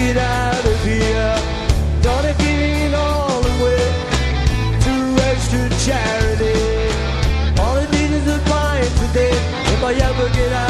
get 0.00 0.16
out 0.16 0.64
of 0.72 0.78
here. 0.84 1.34
Donna 2.02 2.32
giving 2.38 2.94
all 2.94 3.42
away 3.52 3.84
to 4.84 4.92
register 5.20 5.64
charity. 5.86 6.58
All 7.60 7.76
I 7.82 7.86
need 7.94 8.10
is 8.18 8.26
a 8.36 8.38
pint 8.50 8.92
today 9.02 9.36
if 9.74 9.80
I 9.90 9.92
ever 10.08 10.28
get 10.38 10.52
out. 10.52 10.69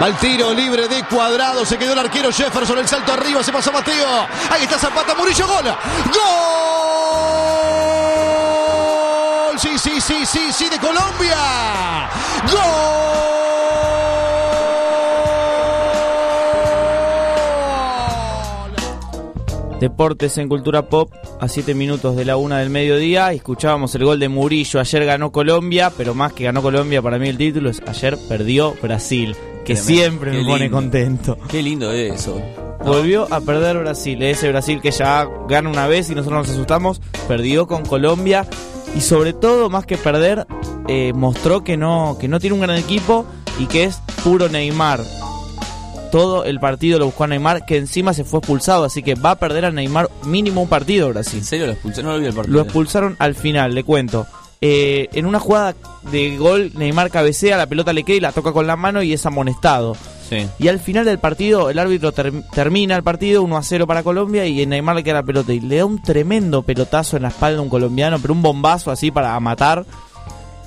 Va 0.00 0.08
el 0.08 0.16
tiro 0.16 0.54
libre 0.54 0.88
de 0.88 1.04
cuadrado. 1.04 1.66
Se 1.66 1.76
quedó 1.76 1.92
el 1.92 1.98
arquero 1.98 2.32
Jefferson. 2.32 2.78
El 2.78 2.88
salto 2.88 3.12
arriba. 3.12 3.42
Se 3.42 3.52
pasó 3.52 3.70
Mateo. 3.70 4.26
Ahí 4.50 4.62
está 4.62 4.78
Zapata. 4.78 5.14
Murillo. 5.14 5.46
Gol. 5.46 5.64
Gol. 5.64 5.74
Sí, 9.58 9.78
sí, 9.78 10.00
sí, 10.00 10.24
sí, 10.24 10.52
sí. 10.52 10.68
De 10.70 10.78
Colombia. 10.78 11.36
Deportes 19.80 20.36
en 20.36 20.48
Cultura 20.50 20.90
Pop 20.90 21.10
a 21.40 21.48
7 21.48 21.74
minutos 21.74 22.14
de 22.14 22.26
la 22.26 22.36
una 22.36 22.58
del 22.58 22.68
mediodía. 22.68 23.32
Escuchábamos 23.32 23.94
el 23.94 24.04
gol 24.04 24.20
de 24.20 24.28
Murillo. 24.28 24.78
Ayer 24.78 25.06
ganó 25.06 25.32
Colombia, 25.32 25.90
pero 25.96 26.14
más 26.14 26.34
que 26.34 26.44
ganó 26.44 26.60
Colombia, 26.60 27.00
para 27.00 27.18
mí 27.18 27.30
el 27.30 27.38
título 27.38 27.70
es 27.70 27.80
ayer 27.86 28.18
perdió 28.28 28.74
Brasil, 28.82 29.34
que 29.74 29.80
Tremendo. 29.80 30.02
siempre 30.02 30.30
me 30.32 30.38
Qué 30.38 30.44
pone 30.44 30.62
lindo. 30.64 30.76
contento. 30.76 31.38
Qué 31.48 31.62
lindo 31.62 31.92
es 31.92 32.20
eso. 32.20 32.40
Volvió 32.84 33.32
a 33.32 33.40
perder 33.40 33.78
Brasil, 33.78 34.22
ese 34.22 34.48
Brasil 34.48 34.80
que 34.80 34.90
ya 34.90 35.28
gana 35.48 35.68
una 35.68 35.86
vez 35.86 36.08
y 36.10 36.14
nosotros 36.14 36.46
nos 36.46 36.50
asustamos, 36.54 37.00
perdió 37.28 37.66
con 37.66 37.84
Colombia 37.84 38.46
y 38.96 39.00
sobre 39.02 39.32
todo, 39.34 39.68
más 39.70 39.84
que 39.86 39.96
perder, 39.98 40.46
eh, 40.88 41.12
mostró 41.14 41.62
que 41.62 41.76
no, 41.76 42.16
que 42.18 42.26
no 42.26 42.40
tiene 42.40 42.54
un 42.54 42.62
gran 42.62 42.76
equipo 42.76 43.26
y 43.58 43.66
que 43.66 43.84
es 43.84 43.96
puro 44.24 44.48
Neymar. 44.48 45.00
Todo 46.10 46.44
el 46.44 46.58
partido 46.58 46.98
lo 46.98 47.06
buscó 47.06 47.24
a 47.24 47.26
Neymar, 47.28 47.64
que 47.66 47.76
encima 47.76 48.12
se 48.12 48.24
fue 48.24 48.38
expulsado, 48.40 48.84
así 48.84 49.02
que 49.02 49.14
va 49.14 49.32
a 49.32 49.38
perder 49.38 49.66
a 49.66 49.70
Neymar 49.70 50.10
mínimo 50.24 50.62
un 50.62 50.68
partido 50.68 51.08
Brasil. 51.10 51.38
¿En 51.38 51.44
serio 51.44 51.66
lo 51.66 51.72
expulsaron? 51.72 52.06
No 52.10 52.14
lo 52.16 52.20
vi 52.20 52.26
el 52.26 52.34
partido. 52.34 52.56
Lo 52.56 52.62
expulsaron 52.62 53.14
al 53.20 53.34
final, 53.36 53.74
le 53.74 53.84
cuento. 53.84 54.26
Eh, 54.62 55.08
en 55.14 55.24
una 55.24 55.40
jugada 55.40 55.74
de 56.12 56.36
gol, 56.36 56.70
Neymar 56.74 57.10
cabecea, 57.10 57.56
la 57.56 57.66
pelota 57.66 57.92
le 57.94 58.04
queda 58.04 58.16
y 58.16 58.20
la 58.20 58.32
toca 58.32 58.52
con 58.52 58.66
la 58.66 58.76
mano 58.76 59.02
y 59.02 59.12
es 59.14 59.24
amonestado. 59.24 59.96
Sí. 60.28 60.46
Y 60.58 60.68
al 60.68 60.78
final 60.78 61.04
del 61.06 61.18
partido, 61.18 61.70
el 61.70 61.78
árbitro 61.78 62.12
ter- 62.12 62.42
termina 62.52 62.94
el 62.94 63.02
partido 63.02 63.42
1 63.42 63.56
a 63.56 63.62
0 63.62 63.86
para 63.86 64.02
Colombia 64.02 64.44
y 64.46 64.64
Neymar 64.66 64.96
le 64.96 65.02
queda 65.02 65.14
la 65.14 65.22
pelota 65.22 65.52
y 65.54 65.60
le 65.60 65.78
da 65.78 65.86
un 65.86 66.02
tremendo 66.02 66.62
pelotazo 66.62 67.16
en 67.16 67.22
la 67.22 67.28
espalda 67.30 67.58
a 67.58 67.62
un 67.62 67.68
colombiano, 67.70 68.18
pero 68.20 68.34
un 68.34 68.42
bombazo 68.42 68.90
así 68.90 69.10
para 69.10 69.38
matar. 69.40 69.86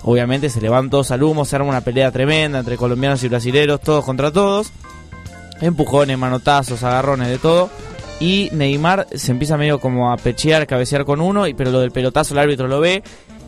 Obviamente 0.05 0.49
se 0.49 0.59
levantan 0.59 0.89
todos 0.89 1.11
al 1.11 1.23
humo, 1.23 1.45
se 1.45 1.55
arma 1.55 1.69
una 1.69 1.81
pelea 1.81 2.11
tremenda 2.11 2.59
entre 2.59 2.75
colombianos 2.77 3.23
y 3.23 3.29
brasileros, 3.29 3.79
todos 3.79 4.03
contra 4.03 4.31
todos. 4.31 4.71
Empujones, 5.61 6.17
manotazos, 6.17 6.83
agarrones, 6.83 7.29
de 7.29 7.37
todo. 7.37 7.69
Y 8.19 8.49
Neymar 8.51 9.07
se 9.13 9.31
empieza 9.31 9.55
medio 9.55 9.79
como 9.79 10.11
a 10.11 10.17
pechear, 10.17 10.67
cabecear 10.67 11.05
con 11.05 11.21
uno, 11.21 11.47
y, 11.47 11.53
pero 11.53 11.71
lo 11.71 11.79
del 11.79 11.91
pelotazo 11.91 12.33
el 12.33 12.39
árbitro 12.39 12.67
lo 12.67 12.79
ve. 12.81 13.01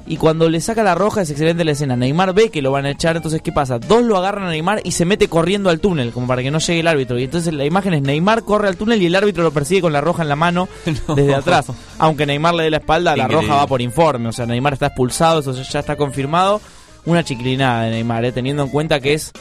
Y 0.08 0.18
cuando 0.18 0.50
le 0.50 0.62
saca 0.62 0.84
la 0.84 0.94
roja 0.94 1.22
es 1.22 1.32
excelente 1.32 1.64
la 1.64 1.72
escena. 1.72 1.96
Neymar 1.96 2.34
ve 2.34 2.52
que 2.52 2.62
lo 2.62 2.72
van 2.72 2.86
a 2.86 2.92
echar, 2.92 3.16
entonces 3.16 3.42
¿qué 3.42 3.52
pasa? 3.52 3.80
Dos 3.80 4.04
lo 4.04 4.18
agarran 4.18 4.46
a 4.46 4.50
Neymar 4.50 4.82
y 4.84 4.92
se 4.92 5.04
mete 5.04 5.28
corriendo 5.28 5.72
al 5.72 5.80
túnel, 5.80 6.12
como 6.12 6.28
para 6.28 6.44
que 6.44 6.52
no 6.52 6.60
llegue 6.60 6.82
el 6.82 6.88
árbitro. 6.88 7.18
Y 7.18 7.24
entonces 7.24 7.54
la 7.54 7.66
imagen 7.66 7.96
es 7.96 8.04
Neymar 8.04 8.44
corre 8.44 8.68
al 8.68 8.78
túnel 8.78 9.02
y 9.02 9.08
el 9.08 9.16
árbitro 9.16 9.44
lo 9.44 9.52
persigue 9.52 9.82
con 9.82 9.94
la 9.94 10.02
roja 10.02 10.22
en 10.22 10.30
la 10.30 10.36
mano 10.36 10.70
desde 11.16 11.34
atrás. 11.34 11.68
Aunque 11.98 12.28
Neymar 12.28 12.54
le 12.54 12.64
dé 12.64 12.70
la 12.70 12.78
espalda, 12.78 13.16
la 13.16 13.28
roja 13.28 13.56
va 13.56 13.68
por 13.68 13.82
informe. 13.82 14.30
O 14.30 14.32
sea, 14.32 14.46
Neymar 14.46 14.74
está 14.74 14.88
expulsado, 14.88 15.40
eso 15.40 15.54
ya 15.54 15.80
está 15.80 15.96
confirmado. 15.96 16.62
Una 17.06 17.24
chiquilinada 17.24 17.84
de 17.84 17.92
Neymar, 17.92 18.26
eh, 18.26 18.32
teniendo 18.32 18.64
en 18.64 18.70
cuenta 18.70 19.00
que 19.00 19.14
es 19.14 19.32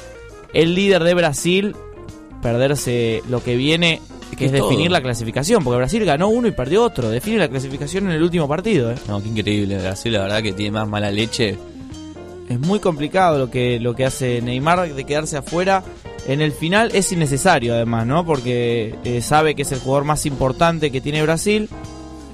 el 0.55 0.75
líder 0.75 1.05
de 1.05 1.15
Brasil. 1.15 1.77
Perderse 2.43 3.23
lo 3.29 3.43
que 3.43 3.57
viene, 3.57 4.03
que 4.37 4.47
es 4.47 4.53
todo. 4.53 4.69
definir 4.69 4.91
la 4.91 5.01
clasificación. 5.03 5.63
Porque 5.65 5.77
Brasil 5.79 6.05
ganó 6.05 6.29
uno 6.29 6.49
y 6.49 6.53
perdió 6.53 6.83
otro. 6.85 7.09
Define 7.11 7.39
la 7.39 7.49
clasificación 7.49 8.07
en 8.07 8.13
el 8.13 8.23
último 8.23 8.47
partido. 8.49 8.91
eh. 8.93 8.97
No, 9.09 9.23
qué 9.23 9.29
increíble. 9.29 9.79
Brasil, 9.79 10.13
la 10.13 10.21
verdad 10.23 10.43
que 10.43 10.53
tiene 10.53 10.73
más 10.73 10.89
mala 10.89 11.11
leche. 11.11 11.57
Es 12.49 12.61
muy 12.61 12.79
complicado 12.79 13.39
lo 13.39 13.51
que, 13.51 13.81
lo 13.81 13.95
que 13.95 14.05
hace 14.05 14.43
Neymar 14.43 14.93
de 14.95 15.05
quedarse 15.05 15.37
afuera. 15.37 15.83
En 16.27 16.41
el 16.41 16.53
final 16.53 16.91
es 16.95 17.11
innecesario 17.13 17.75
además, 17.75 18.07
¿no? 18.07 18.25
Porque 18.27 18.95
eh, 19.05 19.21
sabe 19.23 19.55
que 19.55 19.63
es 19.63 19.73
el 19.73 19.79
jugador 19.81 20.05
más 20.05 20.27
importante 20.27 20.91
que 20.91 21.01
tiene 21.01 21.23
Brasil 21.23 21.69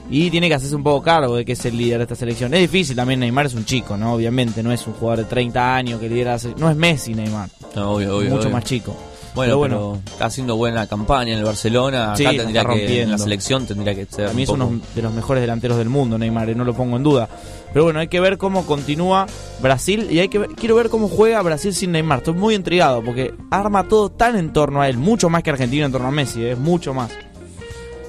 y 0.08 0.28
tiene 0.30 0.48
que 0.48 0.54
hacerse 0.54 0.74
un 0.74 0.82
poco 0.82 1.02
cargo 1.02 1.36
de 1.36 1.44
que 1.44 1.52
es 1.52 1.64
el 1.64 1.76
líder 1.76 1.98
de 1.98 2.02
esta 2.04 2.16
selección. 2.16 2.52
Es 2.54 2.60
difícil 2.60 2.96
también, 2.96 3.20
Neymar 3.20 3.46
es 3.46 3.54
un 3.54 3.64
chico, 3.64 3.96
¿no? 3.96 4.14
Obviamente, 4.14 4.62
no 4.64 4.72
es 4.72 4.84
un 4.88 4.94
jugador 4.94 5.24
de 5.24 5.30
30 5.30 5.76
años 5.76 6.00
que 6.00 6.08
lidera... 6.08 6.36
No 6.58 6.68
es 6.70 6.76
Messi 6.76 7.14
Neymar, 7.14 7.48
No, 7.76 7.92
obvio, 7.92 8.16
obvio. 8.16 8.30
mucho 8.30 8.42
obvio. 8.42 8.50
más 8.50 8.64
chico. 8.64 8.96
Bueno, 9.34 9.60
Pero 9.60 9.76
pero, 10.02 10.12
está 10.12 10.24
haciendo 10.26 10.56
buena 10.56 10.86
campaña 10.88 11.32
en 11.32 11.38
el 11.38 11.44
Barcelona. 11.44 12.14
Acá 12.14 12.16
tendría 12.30 12.64
que, 12.64 13.02
en 13.02 13.10
la 13.12 13.18
selección 13.18 13.64
tendría 13.64 13.94
que 13.94 14.04
ser. 14.06 14.26
A 14.28 14.32
mí 14.32 14.42
es 14.42 14.48
poco- 14.50 14.64
uno 14.66 14.80
de 14.94 15.02
los 15.02 15.12
mejores 15.12 15.40
delanteros 15.40 15.78
del 15.78 15.88
mundo, 15.88 16.18
Neymar, 16.18 16.50
eh, 16.50 16.54
no 16.56 16.64
lo 16.64 16.74
pongo 16.74 16.96
en 16.96 17.04
duda. 17.04 17.28
Pero 17.72 17.84
bueno, 17.84 18.00
hay 18.00 18.08
que 18.08 18.18
ver 18.18 18.38
cómo 18.38 18.66
continúa 18.66 19.26
Brasil 19.62 20.08
y 20.10 20.18
hay 20.18 20.28
que 20.28 20.38
ver- 20.40 20.50
quiero 20.56 20.74
ver 20.74 20.88
cómo 20.90 21.08
juega 21.08 21.40
Brasil 21.42 21.72
sin 21.72 21.92
Neymar. 21.92 22.18
Estoy 22.18 22.34
muy 22.34 22.56
intrigado 22.56 23.02
porque 23.04 23.32
arma 23.52 23.86
todo 23.86 24.10
tan 24.10 24.36
en 24.36 24.52
torno 24.52 24.80
a 24.82 24.88
él, 24.88 24.98
mucho 24.98 25.30
más 25.30 25.44
que 25.44 25.50
Argentina 25.50 25.86
en 25.86 25.92
torno 25.92 26.08
a 26.08 26.10
Messi, 26.10 26.44
es 26.44 26.58
mucho 26.58 26.92
más. 26.92 27.10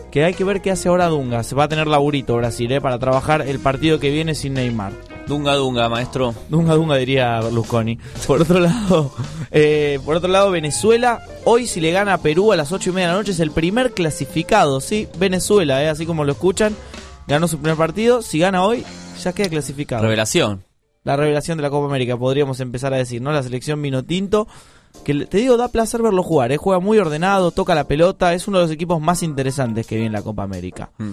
Que 0.10 0.26
hay 0.26 0.34
que 0.34 0.44
ver 0.44 0.62
qué 0.62 0.72
hace 0.72 0.90
ahora 0.90 1.06
Dunga. 1.08 1.44
Se 1.44 1.54
va 1.56 1.66
a 1.66 1.68
tener 1.70 1.86
laburito 1.88 2.36
Brasil 2.36 2.70
eh, 2.72 2.82
para 2.82 2.98
trabajar 3.00 3.44
el 3.48 3.60
partido 3.60 4.00
que 4.00 4.10
viene 4.10 4.34
sin 4.36 4.56
Neymar. 4.56 4.92
Dunga, 5.28 5.56
Dunga, 5.56 5.90
maestro. 5.90 6.34
Dunga 6.50 6.74
Dunga 6.76 6.96
diría 6.98 7.40
Berlusconi. 7.40 7.98
Por 8.28 8.42
otro 8.42 8.60
lado, 8.60 9.12
eh, 9.52 10.00
por 10.06 10.16
otro 10.16 10.30
lado, 10.30 10.52
Venezuela, 10.52 11.22
hoy 11.46 11.68
si 11.68 11.80
le 11.80 11.92
gana 11.92 12.16
a 12.16 12.18
Perú 12.18 12.52
a 12.52 12.56
las 12.56 12.72
8 12.72 12.90
y 12.90 12.94
media 12.94 13.08
de 13.08 13.14
la 13.14 13.20
noche 13.20 13.32
es 13.32 13.40
el 13.40 13.52
primer 13.52 13.94
clasificado, 13.94 14.82
¿sí? 14.82 15.08
Venezuela, 15.18 15.84
eh, 15.84 15.90
así 15.90 16.06
como 16.06 16.24
lo 16.24 16.34
escuchan, 16.34 16.76
ganó 17.28 17.48
su 17.48 17.60
primer 17.60 17.78
partido. 17.78 18.22
Si 18.22 18.40
gana 18.40 18.64
hoy, 18.64 18.84
ya 19.22 19.34
queda 19.34 19.50
clasificado. 19.50 20.04
Revelación. 20.04 20.64
La 21.04 21.16
revelación 21.16 21.58
de 21.58 21.64
la 21.64 21.70
Copa 21.70 21.88
América, 21.88 22.18
podríamos 22.18 22.60
empezar 22.60 22.94
a 22.94 22.98
decir, 22.98 23.22
¿no? 23.22 23.32
La 23.32 23.44
selección 23.44 23.82
vino 23.82 24.04
tinto. 24.04 24.48
Que 25.04 25.26
te 25.26 25.38
digo, 25.38 25.58
da 25.58 25.70
placer 25.70 26.02
verlo 26.02 26.22
jugar, 26.22 26.52
¿eh? 26.52 26.58
juega 26.58 26.80
muy 26.80 27.00
ordenado, 27.00 27.52
toca 27.52 27.74
la 27.74 27.86
pelota, 27.86 28.34
es 28.34 28.48
uno 28.48 28.58
de 28.58 28.66
los 28.66 28.72
equipos 28.72 29.02
más 29.02 29.24
interesantes 29.24 29.88
que 29.88 29.96
viene 29.96 30.08
en 30.08 30.14
la 30.14 30.22
Copa 30.22 30.44
América. 30.44 30.92
Mm. 30.98 31.12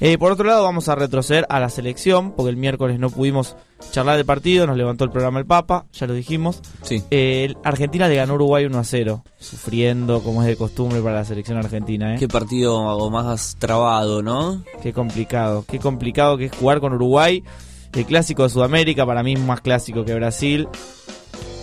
Eh, 0.00 0.18
por 0.18 0.32
otro 0.32 0.46
lado, 0.46 0.64
vamos 0.64 0.88
a 0.88 0.94
retroceder 0.94 1.46
a 1.48 1.60
la 1.60 1.68
selección, 1.68 2.32
porque 2.32 2.50
el 2.50 2.56
miércoles 2.56 2.98
no 2.98 3.10
pudimos 3.10 3.56
charlar 3.92 4.16
del 4.16 4.26
partido, 4.26 4.66
nos 4.66 4.76
levantó 4.76 5.04
el 5.04 5.10
programa 5.10 5.38
el 5.38 5.46
Papa, 5.46 5.86
ya 5.92 6.06
lo 6.06 6.14
dijimos. 6.14 6.60
Sí. 6.82 7.02
Eh, 7.10 7.54
Argentina 7.62 8.08
le 8.08 8.16
ganó 8.16 8.32
a 8.32 8.36
Uruguay 8.36 8.64
1 8.64 8.78
a 8.78 8.84
0, 8.84 9.22
sufriendo 9.38 10.22
como 10.22 10.42
es 10.42 10.48
de 10.48 10.56
costumbre 10.56 11.00
para 11.00 11.16
la 11.16 11.24
selección 11.24 11.58
argentina. 11.58 12.14
¿eh? 12.14 12.18
Qué 12.18 12.28
partido 12.28 13.10
más 13.10 13.56
trabado, 13.58 14.22
¿no? 14.22 14.62
Qué 14.82 14.92
complicado, 14.92 15.64
qué 15.66 15.78
complicado 15.78 16.36
que 16.36 16.46
es 16.46 16.56
jugar 16.56 16.80
con 16.80 16.92
Uruguay. 16.92 17.44
El 17.92 18.06
clásico 18.06 18.42
de 18.42 18.48
Sudamérica 18.48 19.06
para 19.06 19.22
mí 19.22 19.34
es 19.34 19.40
más 19.40 19.60
clásico 19.60 20.04
que 20.04 20.14
Brasil. 20.14 20.68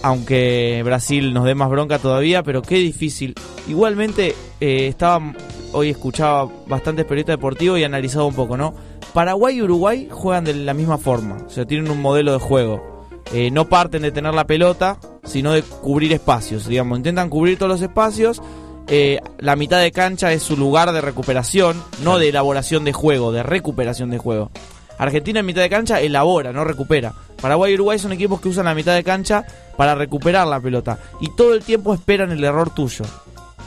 Aunque 0.04 0.82
Brasil 0.84 1.34
nos 1.34 1.44
dé 1.44 1.54
más 1.54 1.70
bronca 1.70 2.00
todavía, 2.00 2.42
pero 2.42 2.62
qué 2.62 2.76
difícil. 2.76 3.36
Igualmente, 3.68 4.34
eh, 4.60 4.88
estaba 4.88 5.34
hoy 5.74 5.90
escuchaba 5.90 6.50
bastantes 6.68 7.06
periodistas 7.06 7.38
deportivos 7.38 7.80
y 7.80 7.84
analizaba 7.84 8.26
un 8.26 8.36
poco, 8.36 8.58
¿no? 8.58 8.74
Paraguay 9.14 9.58
y 9.58 9.62
Uruguay 9.62 10.08
juegan 10.12 10.46
de 10.46 10.54
la 10.54 10.74
misma 10.74 10.98
forma, 10.98 11.38
o 11.46 11.50
sea, 11.50 11.66
tienen 11.66 11.92
un 11.92 12.02
modelo 12.02 12.32
de 12.34 12.40
juego. 12.40 13.06
Eh, 13.34 13.50
no 13.52 13.70
parten 13.70 14.02
de 14.02 14.12
tener 14.12 14.34
la 14.34 14.46
pelota, 14.46 14.98
sino 15.24 15.54
de 15.54 15.62
cubrir 15.64 16.12
espacios, 16.14 16.68
digamos, 16.68 16.98
intentan 16.98 17.30
cubrir 17.30 17.58
todos 17.58 17.72
los 17.72 17.82
espacios. 17.82 18.42
Eh, 18.88 19.20
la 19.38 19.56
mitad 19.56 19.80
de 19.80 19.92
cancha 19.92 20.34
es 20.34 20.44
su 20.44 20.58
lugar 20.58 20.92
de 20.92 21.02
recuperación, 21.02 21.82
no 22.04 22.18
de 22.20 22.30
elaboración 22.30 22.84
de 22.84 22.94
juego, 22.94 23.32
de 23.32 23.44
recuperación 23.44 24.10
de 24.10 24.18
juego. 24.18 24.52
Argentina 24.98 25.40
en 25.40 25.46
mitad 25.46 25.62
de 25.62 25.70
cancha 25.70 26.00
elabora, 26.02 26.52
no 26.52 26.64
recupera. 26.64 27.14
Paraguay 27.42 27.72
y 27.72 27.76
Uruguay 27.76 27.98
son 27.98 28.12
equipos 28.12 28.40
que 28.40 28.50
usan 28.50 28.66
la 28.66 28.76
mitad 28.76 28.94
de 28.94 29.04
cancha 29.04 29.46
para 29.76 29.96
recuperar 29.96 30.46
la 30.46 30.60
pelota. 30.60 31.00
Y 31.20 31.36
todo 31.36 31.54
el 31.54 31.64
tiempo 31.64 31.94
esperan 31.94 32.32
el 32.32 32.44
error 32.44 32.70
tuyo. 32.70 33.06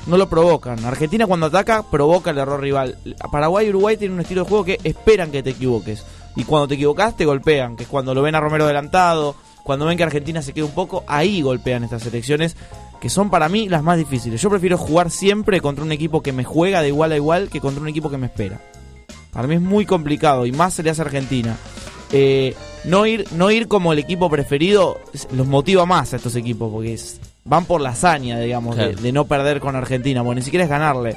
No 0.07 0.19
lo 0.19 0.29
provocan. 0.29 0.85
Argentina 0.85 1.27
cuando 1.27 1.47
ataca 1.47 1.83
provoca 1.83 2.31
el 2.31 2.39
error 2.39 2.61
rival. 2.61 2.99
Paraguay 3.33 3.67
y 3.67 3.71
Uruguay 3.71 3.97
tienen 3.97 4.15
un 4.17 4.21
estilo 4.21 4.43
de 4.45 4.49
juego 4.49 4.65
que 4.65 4.79
esperan 4.85 5.31
que 5.31 5.43
te 5.43 5.51
equivoques. 5.51 6.05
Y 6.37 6.45
cuando 6.45 6.69
te 6.69 6.75
equivocas 6.75 7.17
te 7.17 7.25
golpean. 7.25 7.77
Que 7.77 7.85
es 7.85 7.89
cuando 7.89 8.15
lo 8.15 8.21
ven 8.23 8.35
a 8.35 8.41
Romero 8.41 8.65
adelantado. 8.65 9.35
Cuando 9.63 9.87
ven 9.87 9.97
que 9.97 10.03
Argentina 10.03 10.43
se 10.43 10.53
queda 10.53 10.67
un 10.67 10.73
poco. 10.75 11.05
Ahí 11.07 11.41
golpean 11.41 11.85
estas 11.85 12.03
selecciones. 12.03 12.55
Que 13.01 13.09
son 13.09 13.31
para 13.31 13.49
mí 13.49 13.69
las 13.69 13.83
más 13.83 13.97
difíciles. 13.97 14.43
Yo 14.43 14.51
prefiero 14.51 14.77
jugar 14.77 15.11
siempre 15.11 15.61
contra 15.63 15.85
un 15.85 15.93
equipo 15.93 16.23
que 16.23 16.33
me 16.33 16.45
juega 16.45 16.83
de 16.83 16.89
igual 16.89 17.13
a 17.13 17.17
igual 17.17 17.49
que 17.49 17.61
contra 17.61 17.81
un 17.81 17.89
equipo 17.89 18.11
que 18.11 18.19
me 18.19 18.27
espera. 18.27 18.61
Para 19.33 19.49
mí 19.49 19.55
es 19.55 19.61
muy 19.63 19.87
complicado 19.87 20.45
y 20.47 20.53
más 20.53 20.75
se 20.75 20.83
le 20.83 20.91
hace 20.91 21.01
a 21.03 21.07
Argentina. 21.07 21.57
Eh, 22.13 22.55
no, 22.85 23.07
ir, 23.07 23.27
no 23.33 23.51
ir 23.51 23.67
como 23.69 23.93
el 23.93 23.99
equipo 23.99 24.31
preferido 24.31 25.01
los 25.33 25.47
motiva 25.47 25.87
más 25.87 26.13
a 26.13 26.17
estos 26.17 26.37
equipos 26.37 26.71
porque 26.71 26.95
es- 26.95 27.21
van 27.45 27.65
por 27.67 27.81
la 27.81 27.91
hazaña, 27.91 28.39
digamos, 28.39 28.77
de, 28.77 28.85
Claro. 28.91 29.03
de 29.03 29.13
no 29.13 29.25
perder 29.27 29.61
con 29.61 29.77
Argentina. 29.77 30.23
Bueno, 30.23 30.39
ni 30.39 30.45
siquiera 30.45 30.65
es 30.65 30.71
ganarle. 30.71 31.17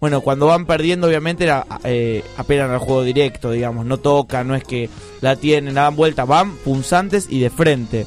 Bueno, 0.00 0.20
cuando 0.20 0.46
van 0.46 0.64
perdiendo, 0.64 1.08
obviamente 1.08 1.48
eh, 1.84 2.24
apelan 2.36 2.70
al 2.70 2.78
juego 2.78 3.02
directo, 3.02 3.50
digamos, 3.50 3.84
no 3.84 3.98
tocan, 3.98 4.46
no 4.46 4.54
es 4.54 4.62
que 4.62 4.88
la 5.20 5.34
tienen, 5.36 5.74
la 5.74 5.82
dan 5.82 5.96
vuelta, 5.96 6.24
van 6.24 6.52
punzantes 6.58 7.26
y 7.28 7.40
de 7.40 7.50
frente. 7.50 8.06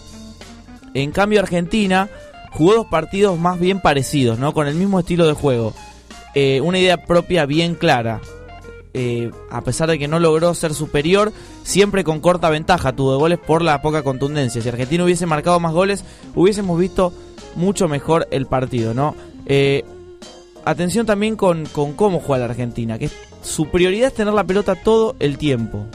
En 0.94 1.12
cambio, 1.12 1.40
Argentina 1.42 2.10
jugó 2.52 2.76
dos 2.76 2.88
partidos 2.88 3.38
más 3.38 3.60
bien 3.60 3.82
parecidos, 3.82 4.40
¿no? 4.40 4.54
Con 4.54 4.68
el 4.68 4.76
mismo 4.76 5.00
estilo 5.00 5.28
de 5.28 5.34
juego. 5.34 5.74
Eh, 6.34 6.62
una 6.62 6.80
idea 6.80 7.06
propia 7.06 7.46
bien 7.46 7.76
clara. 7.76 8.22
Eh, 8.94 9.32
a 9.50 9.62
pesar 9.62 9.90
de 9.90 9.98
que 9.98 10.10
no 10.10 10.20
logró 10.20 10.54
ser 10.54 10.74
superior, 10.74 11.32
siempre 11.64 12.04
con 12.04 12.20
corta 12.20 12.50
ventaja 12.50 12.94
tuvo 12.94 13.14
de 13.14 13.20
goles 13.20 13.40
por 13.40 13.62
la 13.62 13.82
poca 13.82 14.04
contundencia. 14.04 14.62
Si 14.62 14.68
Argentina 14.68 15.04
hubiese 15.06 15.26
marcado 15.26 15.60
más 15.62 15.72
goles, 15.74 16.04
hubiésemos 16.36 16.78
visto 16.78 17.14
mucho 17.56 17.88
mejor 17.88 18.28
el 18.32 18.46
partido, 18.46 18.94
¿no? 18.94 19.16
Eh, 19.46 19.84
atención 20.66 21.06
también 21.06 21.36
con, 21.36 21.66
con 21.66 21.94
cómo 21.94 22.20
juega 22.20 22.46
la 22.46 22.52
Argentina, 22.52 22.98
que 22.98 23.10
su 23.42 23.70
prioridad 23.70 24.08
es 24.08 24.14
tener 24.14 24.34
la 24.34 24.44
pelota 24.44 24.76
todo 24.76 25.16
el 25.20 25.38
tiempo. 25.38 25.86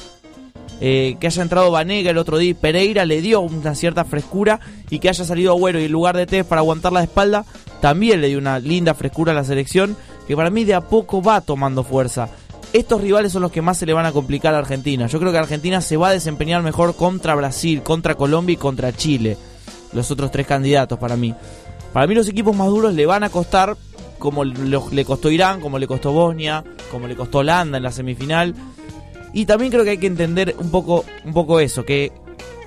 Eh, 0.81 1.17
que 1.19 1.29
haya 1.29 1.43
entrado 1.43 1.71
Vanega 1.71 2.11
el 2.11 2.19
otro 2.19 2.37
día 2.37 2.55
Pereira 2.55 3.07
le 3.07 3.23
dio 3.23 3.41
una 3.41 3.75
cierta 3.75 4.05
frescura 4.05 4.61
y 4.91 4.99
que 4.99 5.09
haya 5.09 5.25
salido 5.25 5.53
Agüero 5.53 5.81
y 5.81 5.85
en 5.85 5.93
lugar 5.93 6.19
de 6.19 6.27
Tevez 6.27 6.45
para 6.45 6.61
aguantar 6.61 6.93
la 6.93 7.03
espalda 7.03 7.47
también 7.81 8.21
le 8.21 8.29
dio 8.29 8.37
una 8.37 8.59
linda 8.59 8.93
frescura 8.93 9.33
a 9.33 9.35
la 9.35 9.45
selección 9.45 9.97
que 10.29 10.37
para 10.37 10.51
mí 10.51 10.65
de 10.65 10.75
a 10.75 10.83
poco 10.83 11.23
va 11.23 11.41
tomando 11.41 11.83
fuerza. 11.83 12.29
Estos 12.73 13.01
rivales 13.01 13.33
son 13.33 13.43
los 13.43 13.53
que 13.53 13.63
más 13.63 13.79
se 13.79 13.87
le 13.87 13.95
van 13.95 14.07
a 14.07 14.13
complicar 14.13 14.55
a 14.55 14.59
Argentina. 14.59 15.07
Yo 15.07 15.19
creo 15.19 15.33
que 15.33 15.39
Argentina 15.39 15.81
se 15.81 15.97
va 15.97 16.09
a 16.09 16.13
desempeñar 16.13 16.63
mejor 16.63 16.95
contra 16.95 17.35
Brasil, 17.35 17.83
contra 17.83 18.17
Colombia 18.17 18.55
y 18.55 18.59
contra 18.59 18.93
Chile. 18.93 19.39
Los 19.97 20.11
otros 20.11 20.31
tres 20.31 20.47
candidatos 20.47 20.99
para 20.99 21.17
mí. 21.17 21.35
Para 21.93 22.07
mí 22.07 22.15
los 22.15 22.29
equipos 22.29 22.55
más 22.55 22.69
duros 22.69 22.93
le 22.95 23.07
van 23.07 23.25
a 23.25 23.31
costar 23.31 23.77
como 24.19 24.45
le 24.45 25.05
costó 25.05 25.31
Irán, 25.31 25.61
como 25.61 25.79
le 25.79 25.87
costó 25.87 26.13
Bosnia, 26.13 26.63
como 26.91 27.09
le 27.09 27.17
costó 27.17 27.39
Holanda 27.39 27.79
en 27.79 27.83
la 27.83 27.91
semifinal. 27.91 28.55
Y 29.33 29.47
también 29.47 29.73
creo 29.73 29.85
que 29.85 29.91
hay 29.91 29.99
que 29.99 30.07
entender 30.07 30.55
un 30.59 30.71
poco, 30.71 31.05
un 31.25 31.33
poco 31.33 31.61
eso, 31.61 31.85
que 31.85 32.13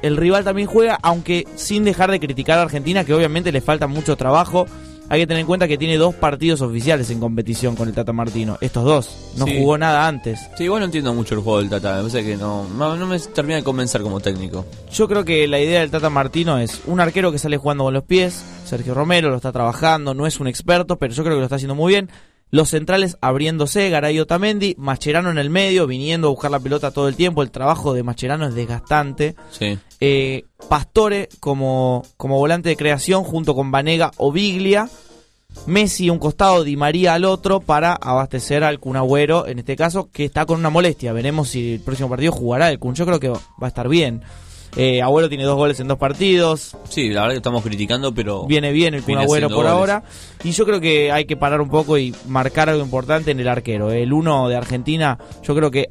el 0.01 0.17
rival 0.17 0.43
también 0.43 0.67
juega, 0.67 0.97
aunque 1.01 1.47
sin 1.55 1.83
dejar 1.83 2.11
de 2.11 2.19
criticar 2.19 2.59
a 2.59 2.63
Argentina, 2.63 3.03
que 3.03 3.13
obviamente 3.13 3.51
le 3.51 3.61
falta 3.61 3.87
mucho 3.87 4.15
trabajo. 4.15 4.65
Hay 5.11 5.21
que 5.21 5.27
tener 5.27 5.41
en 5.41 5.47
cuenta 5.47 5.67
que 5.67 5.77
tiene 5.77 5.97
dos 5.97 6.13
partidos 6.13 6.61
oficiales 6.61 7.09
en 7.09 7.19
competición 7.19 7.75
con 7.75 7.87
el 7.87 7.95
Tata 7.95 8.13
Martino. 8.13 8.57
Estos 8.61 8.83
dos. 8.85 9.17
No 9.37 9.45
Sí. 9.45 9.57
jugó 9.57 9.77
nada 9.77 10.07
antes. 10.07 10.39
Sí, 10.55 10.65
igual 10.65 10.81
no 10.81 10.85
entiendo 10.85 11.13
mucho 11.15 11.33
el 11.35 11.41
juego 11.41 11.59
del 11.59 11.69
Tata. 11.69 11.95
Me 11.95 12.09
parece 12.09 12.23
que 12.23 12.37
no, 12.37 12.67
no, 12.77 12.95
no 12.95 13.07
me 13.07 13.17
termina 13.19 13.55
de 13.55 13.63
convencer 13.63 14.01
como 14.01 14.19
técnico. 14.19 14.65
Yo 14.93 15.07
creo 15.07 15.25
que 15.25 15.47
la 15.47 15.59
idea 15.59 15.79
del 15.79 15.89
Tata 15.89 16.09
Martino 16.11 16.59
es 16.59 16.81
un 16.85 16.99
arquero 16.99 17.31
que 17.31 17.39
sale 17.39 17.57
jugando 17.57 17.85
con 17.85 17.93
los 17.93 18.03
pies. 18.03 18.43
Sergio 18.65 18.93
Romero 18.93 19.29
lo 19.31 19.37
está 19.37 19.51
trabajando, 19.51 20.13
no 20.13 20.27
es 20.27 20.39
un 20.39 20.47
experto, 20.47 20.97
pero 20.97 21.13
yo 21.13 21.23
creo 21.23 21.35
que 21.35 21.39
lo 21.39 21.45
está 21.45 21.55
haciendo 21.55 21.73
muy 21.75 21.93
bien. 21.93 22.09
Los 22.51 22.69
centrales 22.69 23.17
abriéndose, 23.21 23.89
Garay 23.89 24.19
Otamendi, 24.19 24.75
Mascherano 24.77 25.29
en 25.29 25.37
el 25.37 25.49
medio, 25.49 25.85
viniendo 25.85 26.27
a 26.27 26.31
buscar 26.31 26.49
la 26.49 26.59
pelota 26.59 26.91
todo 26.91 27.07
el 27.07 27.15
tiempo. 27.15 27.43
El 27.43 27.51
trabajo 27.51 27.93
de 27.93 28.03
Mascherano 28.03 28.47
es 28.47 28.55
desgastante. 28.55 29.35
Sí. 29.51 29.77
Eh, 29.99 30.45
Pastore 30.67 31.29
como, 31.39 32.03
como 32.17 32.37
volante 32.37 32.69
de 32.69 32.75
creación 32.75 33.23
junto 33.23 33.53
con 33.53 33.71
Vanega 33.71 34.11
o 34.17 34.31
Biglia. 34.31 34.89
Messi 35.65 36.09
un 36.09 36.19
costado, 36.19 36.63
Di 36.63 36.77
María 36.77 37.15
al 37.15 37.25
otro 37.25 37.59
para 37.59 37.93
abastecer 37.93 38.63
al 38.63 38.79
Kun 38.79 38.95
Agüero, 38.95 39.47
en 39.47 39.59
este 39.59 39.75
caso, 39.75 40.09
que 40.11 40.25
está 40.25 40.45
con 40.45 40.59
una 40.59 40.69
molestia. 40.69 41.13
Veremos 41.13 41.49
si 41.49 41.73
el 41.73 41.79
próximo 41.81 42.09
partido 42.09 42.31
jugará 42.31 42.69
el 42.69 42.79
Kun. 42.79 42.95
Yo 42.95 43.05
creo 43.05 43.19
que 43.19 43.29
va 43.29 43.39
a 43.61 43.67
estar 43.67 43.89
bien. 43.89 44.21
Eh, 44.75 45.01
Agüero 45.01 45.29
tiene 45.29 45.43
dos 45.43 45.55
goles 45.55 45.79
en 45.79 45.87
dos 45.87 45.97
partidos. 45.97 46.77
Sí, 46.89 47.09
la 47.09 47.21
verdad 47.21 47.33
que 47.33 47.37
estamos 47.37 47.63
criticando, 47.63 48.13
pero. 48.13 48.45
Viene 48.45 48.71
bien 48.71 48.93
el 48.93 49.03
Kun 49.03 49.17
Agüero 49.17 49.47
por 49.47 49.57
goles. 49.57 49.71
ahora. 49.71 50.03
Y 50.43 50.51
yo 50.51 50.65
creo 50.65 50.79
que 50.79 51.11
hay 51.11 51.25
que 51.25 51.35
parar 51.37 51.59
un 51.61 51.69
poco 51.69 51.97
y 51.97 52.15
marcar 52.27 52.69
algo 52.69 52.83
importante 52.83 53.31
en 53.31 53.39
el 53.39 53.47
arquero. 53.47 53.91
El 53.91 54.13
uno 54.13 54.47
de 54.47 54.55
Argentina, 54.55 55.17
yo 55.43 55.55
creo 55.55 55.71
que 55.71 55.87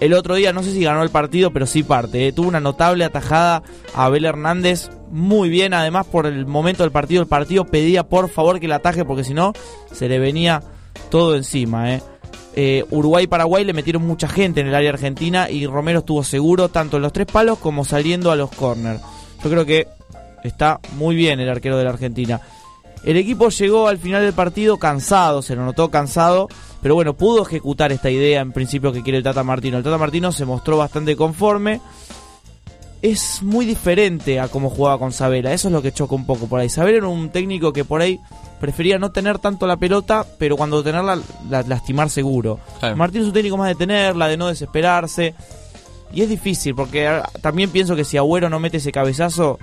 el 0.00 0.14
otro 0.14 0.34
día, 0.36 0.52
no 0.54 0.62
sé 0.62 0.72
si 0.72 0.82
ganó 0.82 1.02
el 1.02 1.10
partido, 1.10 1.50
pero 1.52 1.66
sí 1.66 1.82
parte. 1.82 2.28
eh. 2.28 2.32
Tuvo 2.32 2.48
una 2.48 2.60
notable 2.60 3.04
atajada 3.04 3.62
a 3.94 4.04
Abel 4.06 4.24
Hernández. 4.24 4.90
Muy 5.10 5.48
bien, 5.48 5.74
además 5.74 6.06
por 6.06 6.26
el 6.26 6.46
momento 6.46 6.84
del 6.84 6.92
partido. 6.92 7.20
El 7.20 7.28
partido 7.28 7.64
pedía 7.66 8.04
por 8.08 8.30
favor 8.30 8.60
que 8.60 8.68
la 8.68 8.76
ataje 8.76 9.04
porque 9.04 9.24
si 9.24 9.34
no, 9.34 9.52
se 9.92 10.08
le 10.08 10.18
venía 10.18 10.62
todo 11.10 11.34
encima. 11.36 11.94
Eh. 11.94 12.02
Eh, 12.54 12.84
Uruguay-Paraguay 12.90 13.64
le 13.64 13.72
metieron 13.72 14.06
mucha 14.06 14.28
gente 14.28 14.60
en 14.60 14.66
el 14.66 14.74
área 14.74 14.90
argentina 14.90 15.48
y 15.48 15.66
Romero 15.66 16.00
estuvo 16.00 16.24
seguro 16.24 16.68
tanto 16.68 16.96
en 16.96 17.02
los 17.02 17.12
tres 17.12 17.26
palos 17.26 17.58
como 17.58 17.84
saliendo 17.84 18.30
a 18.30 18.36
los 18.36 18.50
corners. 18.50 19.00
Yo 19.42 19.50
creo 19.50 19.64
que 19.64 19.86
está 20.42 20.80
muy 20.96 21.14
bien 21.14 21.40
el 21.40 21.48
arquero 21.48 21.76
de 21.78 21.84
la 21.84 21.90
Argentina. 21.90 22.40
El 23.04 23.16
equipo 23.16 23.48
llegó 23.48 23.88
al 23.88 23.98
final 23.98 24.22
del 24.22 24.34
partido 24.34 24.78
cansado, 24.78 25.40
se 25.40 25.56
lo 25.56 25.64
notó 25.64 25.90
cansado, 25.90 26.48
pero 26.82 26.94
bueno, 26.94 27.14
pudo 27.14 27.42
ejecutar 27.42 27.92
esta 27.92 28.10
idea 28.10 28.42
en 28.42 28.52
principio 28.52 28.92
que 28.92 29.02
quiere 29.02 29.18
el 29.18 29.24
Tata 29.24 29.42
Martino. 29.42 29.78
El 29.78 29.84
Tata 29.84 29.96
Martino 29.96 30.32
se 30.32 30.44
mostró 30.44 30.76
bastante 30.76 31.16
conforme. 31.16 31.80
Es 33.02 33.42
muy 33.42 33.64
diferente 33.64 34.38
a 34.40 34.48
cómo 34.48 34.68
jugaba 34.68 34.98
con 34.98 35.12
Sabela, 35.12 35.52
eso 35.54 35.68
es 35.68 35.72
lo 35.72 35.80
que 35.80 35.90
choca 35.92 36.14
un 36.14 36.26
poco 36.26 36.46
por 36.46 36.60
ahí. 36.60 36.68
Sabela 36.68 36.98
era 36.98 37.08
un 37.08 37.30
técnico 37.30 37.72
que 37.72 37.84
por 37.84 38.02
ahí 38.02 38.20
prefería 38.60 38.98
no 38.98 39.10
tener 39.10 39.38
tanto 39.38 39.66
la 39.66 39.78
pelota, 39.78 40.26
pero 40.38 40.56
cuando 40.58 40.82
tenerla, 40.82 41.18
la- 41.48 41.62
lastimar 41.62 42.10
seguro. 42.10 42.60
Claro. 42.78 42.96
Martino 42.96 43.22
es 43.22 43.28
un 43.28 43.32
técnico 43.34 43.56
más 43.56 43.68
de 43.68 43.74
tenerla, 43.74 44.28
de 44.28 44.36
no 44.36 44.48
desesperarse. 44.48 45.34
Y 46.12 46.20
es 46.22 46.28
difícil, 46.28 46.74
porque 46.74 47.22
también 47.40 47.70
pienso 47.70 47.96
que 47.96 48.04
si 48.04 48.18
Agüero 48.18 48.50
no 48.50 48.58
mete 48.58 48.76
ese 48.78 48.92
cabezazo, 48.92 49.58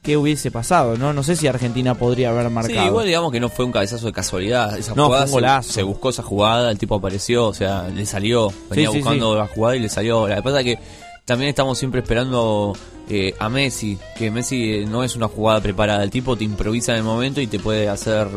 ¿qué 0.00 0.16
hubiese 0.16 0.50
pasado? 0.50 0.96
No, 0.96 1.12
no 1.12 1.22
sé 1.24 1.36
si 1.36 1.48
Argentina 1.48 1.94
podría 1.96 2.30
haber 2.30 2.48
marcado. 2.48 2.80
Sí, 2.80 2.86
igual 2.86 3.04
digamos 3.04 3.32
que 3.32 3.40
no 3.40 3.48
fue 3.50 3.64
un 3.66 3.72
cabezazo 3.72 4.06
de 4.06 4.12
casualidad. 4.12 4.78
Esa 4.78 4.94
No, 4.94 5.06
jugada 5.06 5.26
fue 5.26 5.34
un 5.34 5.40
golazo. 5.42 5.68
Se, 5.68 5.74
se 5.74 5.82
buscó 5.82 6.08
esa 6.10 6.22
jugada, 6.22 6.70
el 6.70 6.78
tipo 6.78 6.94
apareció, 6.94 7.48
o 7.48 7.52
sea, 7.54 7.88
le 7.88 8.06
salió. 8.06 8.50
Venía 8.70 8.90
sí, 8.92 8.98
buscando 8.98 9.32
sí. 9.32 9.38
la 9.40 9.46
jugada 9.48 9.76
y 9.76 9.80
le 9.80 9.88
salió. 9.88 10.26
La 10.28 10.36
es 10.38 10.64
que 10.64 10.78
también 11.26 11.48
estamos 11.48 11.76
siempre 11.76 12.00
esperando 12.00 12.72
eh, 13.10 13.34
a 13.40 13.48
Messi, 13.48 13.98
que 14.16 14.30
Messi 14.30 14.74
eh, 14.74 14.86
no 14.86 15.02
es 15.02 15.16
una 15.16 15.26
jugada 15.26 15.60
preparada. 15.60 16.02
El 16.04 16.10
tipo 16.10 16.36
te 16.36 16.44
improvisa 16.44 16.92
en 16.92 16.98
el 16.98 17.04
momento 17.04 17.40
y 17.40 17.48
te 17.48 17.58
puede 17.58 17.88
hacer. 17.88 18.28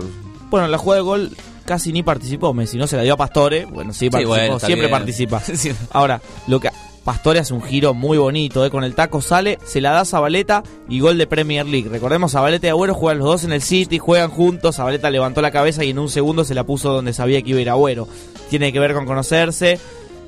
Bueno, 0.50 0.68
la 0.68 0.80
jugada 0.80 1.02
de 1.02 1.06
gol 1.06 1.38
casi 1.66 1.94
ni 1.94 2.02
participó 2.02 2.52
Messi, 2.52 2.78
no 2.78 2.88
se 2.88 2.98
la 2.98 3.04
dio 3.04 3.14
a 3.14 3.18
Pastore. 3.18 3.66
Bueno, 3.66 3.94
sí 3.94 4.10
participó, 4.10 4.36
bueno, 4.36 4.60
siempre 4.60 4.88
bien. 4.88 4.92
participa. 4.92 5.40
Ahora, 5.92 6.20
lo 6.48 6.60
que 6.60 6.72
Pastore 7.04 7.40
hace 7.40 7.54
un 7.54 7.62
giro 7.62 7.94
muy 7.94 8.18
bonito, 8.18 8.66
¿eh? 8.66 8.72
con 8.72 8.84
el 8.84 8.96
taco 8.96 9.22
sale, 9.22 9.60
se 9.64 9.82
la 9.82 9.92
da 9.92 10.02
a 10.02 10.06
Zabaleta 10.06 10.64
y 10.90 11.00
gol 11.00 11.20
de 11.20 11.28
Premier 11.28 11.68
League. 11.68 11.90
Recordemos, 11.90 12.32
Zabaleta 12.32 12.66
y 12.66 12.70
Agüero 12.72 12.96
juegan 12.96 13.20
los 13.20 13.28
dos 13.28 13.44
en 13.44 13.54
el 13.54 13.62
City, 13.62 14.00
juegan 14.00 14.32
juntos, 14.32 14.78
Zabaleta 14.78 15.12
levantó 15.12 15.44
la 15.44 15.52
cabeza 15.52 15.84
y 15.84 15.92
en 15.92 16.00
un 16.00 16.10
segundo 16.10 16.44
se 16.44 16.56
la 16.56 16.64
puso 16.64 16.92
donde 16.92 17.14
sabía 17.14 17.40
que 17.44 17.52
iba 17.52 17.60
a 17.60 17.62
ir 17.62 17.70
Agüero. 17.70 18.08
Tiene 18.50 18.74
que 18.74 18.80
ver 18.80 18.96
con 18.96 19.06
conocerse 19.06 19.80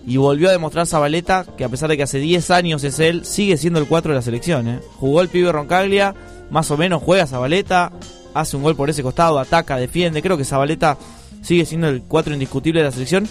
y 0.06 0.18
volvió 0.18 0.50
a 0.50 0.52
demostrar 0.52 0.88
Zabaleta 0.88 1.46
que 1.58 1.64
a 1.64 1.70
pesar 1.70 1.90
de 1.90 1.98
que 1.98 2.04
hace 2.04 2.20
10 2.20 2.52
años 2.52 2.84
es 2.84 3.00
él, 3.00 3.26
sigue 3.26 3.58
siendo 3.58 3.80
el 3.80 3.88
4 3.88 4.12
de 4.12 4.16
la 4.16 4.22
selección. 4.22 4.68
¿eh? 4.68 4.80
Jugó 5.00 5.22
el 5.22 5.30
pibe 5.30 5.52
Roncaglia, 5.52 6.16
más 6.50 6.72
o 6.72 6.78
menos 6.78 7.02
juega 7.04 7.28
Zabaleta, 7.28 7.92
hace 8.34 8.58
un 8.58 8.64
gol 8.64 8.76
por 8.76 8.90
ese 8.90 9.04
costado, 9.04 9.40
ataca, 9.40 9.78
defiende. 9.78 10.22
Creo 10.22 10.38
que 10.38 10.46
Zabaleta 10.46 10.98
sigue 11.42 11.66
siendo 11.66 11.88
el 11.88 12.04
4 12.04 12.34
indiscutible 12.34 12.82
de 12.82 12.86
la 12.86 12.92
selección. 12.92 13.28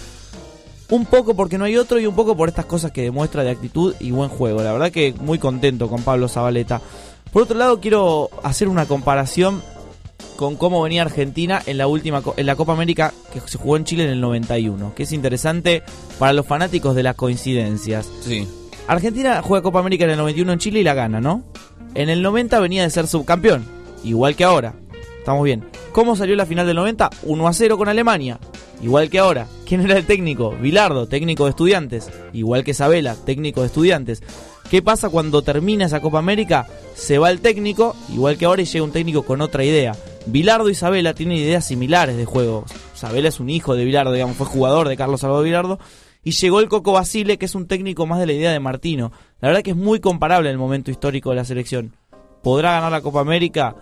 Un 0.89 1.05
poco 1.05 1.35
porque 1.35 1.57
no 1.57 1.63
hay 1.63 1.77
otro 1.77 1.99
y 1.99 2.05
un 2.05 2.15
poco 2.15 2.35
por 2.35 2.49
estas 2.49 2.65
cosas 2.65 2.91
que 2.91 3.03
demuestra 3.03 3.43
de 3.43 3.51
actitud 3.51 3.95
y 3.99 4.11
buen 4.11 4.29
juego. 4.29 4.61
La 4.61 4.73
verdad 4.73 4.91
que 4.91 5.13
muy 5.21 5.39
contento 5.39 5.87
con 5.87 6.03
Pablo 6.03 6.27
Zabaleta. 6.27 6.81
Por 7.31 7.43
otro 7.43 7.57
lado, 7.57 7.79
quiero 7.79 8.29
hacer 8.43 8.67
una 8.67 8.85
comparación 8.85 9.61
con 10.41 10.55
cómo 10.55 10.81
venía 10.81 11.03
Argentina 11.03 11.61
en 11.67 11.77
la 11.77 11.85
última 11.85 12.23
en 12.35 12.45
la 12.47 12.55
Copa 12.55 12.73
América 12.73 13.13
que 13.31 13.39
se 13.41 13.59
jugó 13.59 13.77
en 13.77 13.83
Chile 13.83 14.05
en 14.05 14.09
el 14.09 14.21
91, 14.21 14.95
que 14.95 15.03
es 15.03 15.11
interesante 15.11 15.83
para 16.17 16.33
los 16.33 16.47
fanáticos 16.47 16.95
de 16.95 17.03
las 17.03 17.13
coincidencias. 17.13 18.09
Sí. 18.21 18.47
Argentina 18.87 19.43
juega 19.43 19.61
Copa 19.61 19.77
América 19.77 20.05
en 20.05 20.09
el 20.09 20.17
91 20.17 20.53
en 20.53 20.57
Chile 20.57 20.79
y 20.79 20.83
la 20.83 20.95
gana, 20.95 21.21
¿no? 21.21 21.43
En 21.93 22.09
el 22.09 22.23
90 22.23 22.59
venía 22.59 22.81
de 22.81 22.89
ser 22.89 23.05
subcampeón, 23.05 23.63
igual 24.03 24.35
que 24.35 24.43
ahora. 24.43 24.73
Estamos 25.19 25.43
bien. 25.43 25.63
¿Cómo 25.91 26.15
salió 26.15 26.35
la 26.35 26.47
final 26.47 26.65
del 26.65 26.77
90? 26.77 27.11
1 27.21 27.47
a 27.47 27.53
0 27.53 27.77
con 27.77 27.87
Alemania, 27.87 28.39
igual 28.81 29.11
que 29.11 29.19
ahora. 29.19 29.45
¿Quién 29.67 29.81
era 29.81 29.95
el 29.95 30.07
técnico? 30.07 30.55
Vilardo, 30.59 31.07
técnico 31.07 31.43
de 31.43 31.51
estudiantes, 31.51 32.09
igual 32.33 32.63
que 32.63 32.73
Sabela, 32.73 33.13
técnico 33.13 33.61
de 33.61 33.67
estudiantes. 33.67 34.23
¿Qué 34.71 34.81
pasa 34.81 35.09
cuando 35.09 35.43
termina 35.43 35.85
esa 35.85 36.01
Copa 36.01 36.17
América? 36.17 36.65
Se 36.95 37.19
va 37.19 37.29
el 37.29 37.41
técnico, 37.41 37.95
igual 38.11 38.39
que 38.39 38.45
ahora, 38.45 38.63
y 38.63 38.65
llega 38.65 38.83
un 38.83 38.91
técnico 38.91 39.21
con 39.21 39.41
otra 39.41 39.63
idea. 39.63 39.95
Vilardo 40.27 40.69
y 40.69 40.75
Sabela 40.75 41.13
tienen 41.13 41.37
ideas 41.37 41.65
similares 41.65 42.15
de 42.17 42.25
juego. 42.25 42.65
Sabela 42.93 43.29
es 43.29 43.39
un 43.39 43.49
hijo 43.49 43.75
de 43.75 43.85
Vilardo, 43.85 44.13
digamos, 44.13 44.37
fue 44.37 44.45
jugador 44.45 44.87
de 44.87 44.97
Carlos 44.97 45.21
Salvador 45.21 45.43
Vilardo. 45.45 45.79
Y 46.23 46.31
llegó 46.31 46.59
el 46.59 46.69
Coco 46.69 46.91
Basile, 46.91 47.37
que 47.37 47.45
es 47.45 47.55
un 47.55 47.67
técnico 47.67 48.05
más 48.05 48.19
de 48.19 48.27
la 48.27 48.33
idea 48.33 48.51
de 48.51 48.59
Martino. 48.59 49.11
La 49.39 49.47
verdad 49.47 49.63
que 49.63 49.71
es 49.71 49.75
muy 49.77 49.99
comparable 49.99 50.51
el 50.51 50.57
momento 50.59 50.91
histórico 50.91 51.31
de 51.31 51.37
la 51.37 51.45
selección. 51.45 51.95
¿Podrá 52.43 52.73
ganar 52.73 52.91
la 52.91 53.01
Copa 53.01 53.21
América? 53.21 53.75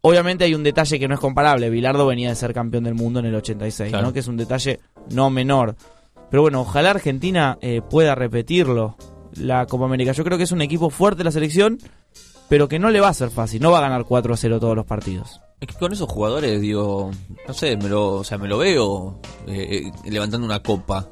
Obviamente 0.00 0.44
hay 0.44 0.54
un 0.54 0.62
detalle 0.62 0.98
que 0.98 1.08
no 1.08 1.14
es 1.14 1.20
comparable. 1.20 1.68
Vilardo 1.68 2.06
venía 2.06 2.30
de 2.30 2.34
ser 2.36 2.54
campeón 2.54 2.84
del 2.84 2.94
mundo 2.94 3.20
en 3.20 3.26
el 3.26 3.34
86, 3.34 3.90
Claro. 3.90 4.06
¿no? 4.06 4.12
Que 4.14 4.20
es 4.20 4.28
un 4.28 4.36
detalle 4.38 4.80
no 5.10 5.28
menor. 5.28 5.76
Pero 6.30 6.42
bueno, 6.42 6.62
ojalá 6.62 6.90
Argentina 6.90 7.58
eh, 7.60 7.82
pueda 7.88 8.14
repetirlo, 8.14 8.96
la 9.36 9.66
Copa 9.66 9.84
América. 9.84 10.12
Yo 10.12 10.24
creo 10.24 10.38
que 10.38 10.44
es 10.44 10.52
un 10.52 10.62
equipo 10.62 10.88
fuerte 10.90 11.22
la 11.22 11.30
selección, 11.30 11.78
pero 12.48 12.68
que 12.68 12.78
no 12.78 12.90
le 12.90 13.00
va 13.00 13.08
a 13.08 13.14
ser 13.14 13.30
fácil. 13.30 13.60
No 13.62 13.70
va 13.70 13.78
a 13.78 13.82
ganar 13.82 14.04
4 14.04 14.34
a 14.34 14.36
0 14.36 14.60
todos 14.60 14.76
los 14.76 14.86
partidos. 14.86 15.40
Es 15.60 15.68
que 15.68 15.74
con 15.74 15.92
esos 15.92 16.08
jugadores, 16.10 16.60
digo, 16.60 17.10
no 17.48 17.54
sé, 17.54 17.76
me 17.76 17.88
lo, 17.88 18.14
o 18.16 18.24
sea, 18.24 18.38
me 18.38 18.48
lo 18.48 18.58
veo 18.58 19.18
eh, 19.46 19.82
eh, 20.04 20.10
levantando 20.10 20.46
una 20.46 20.62
copa. 20.62 21.08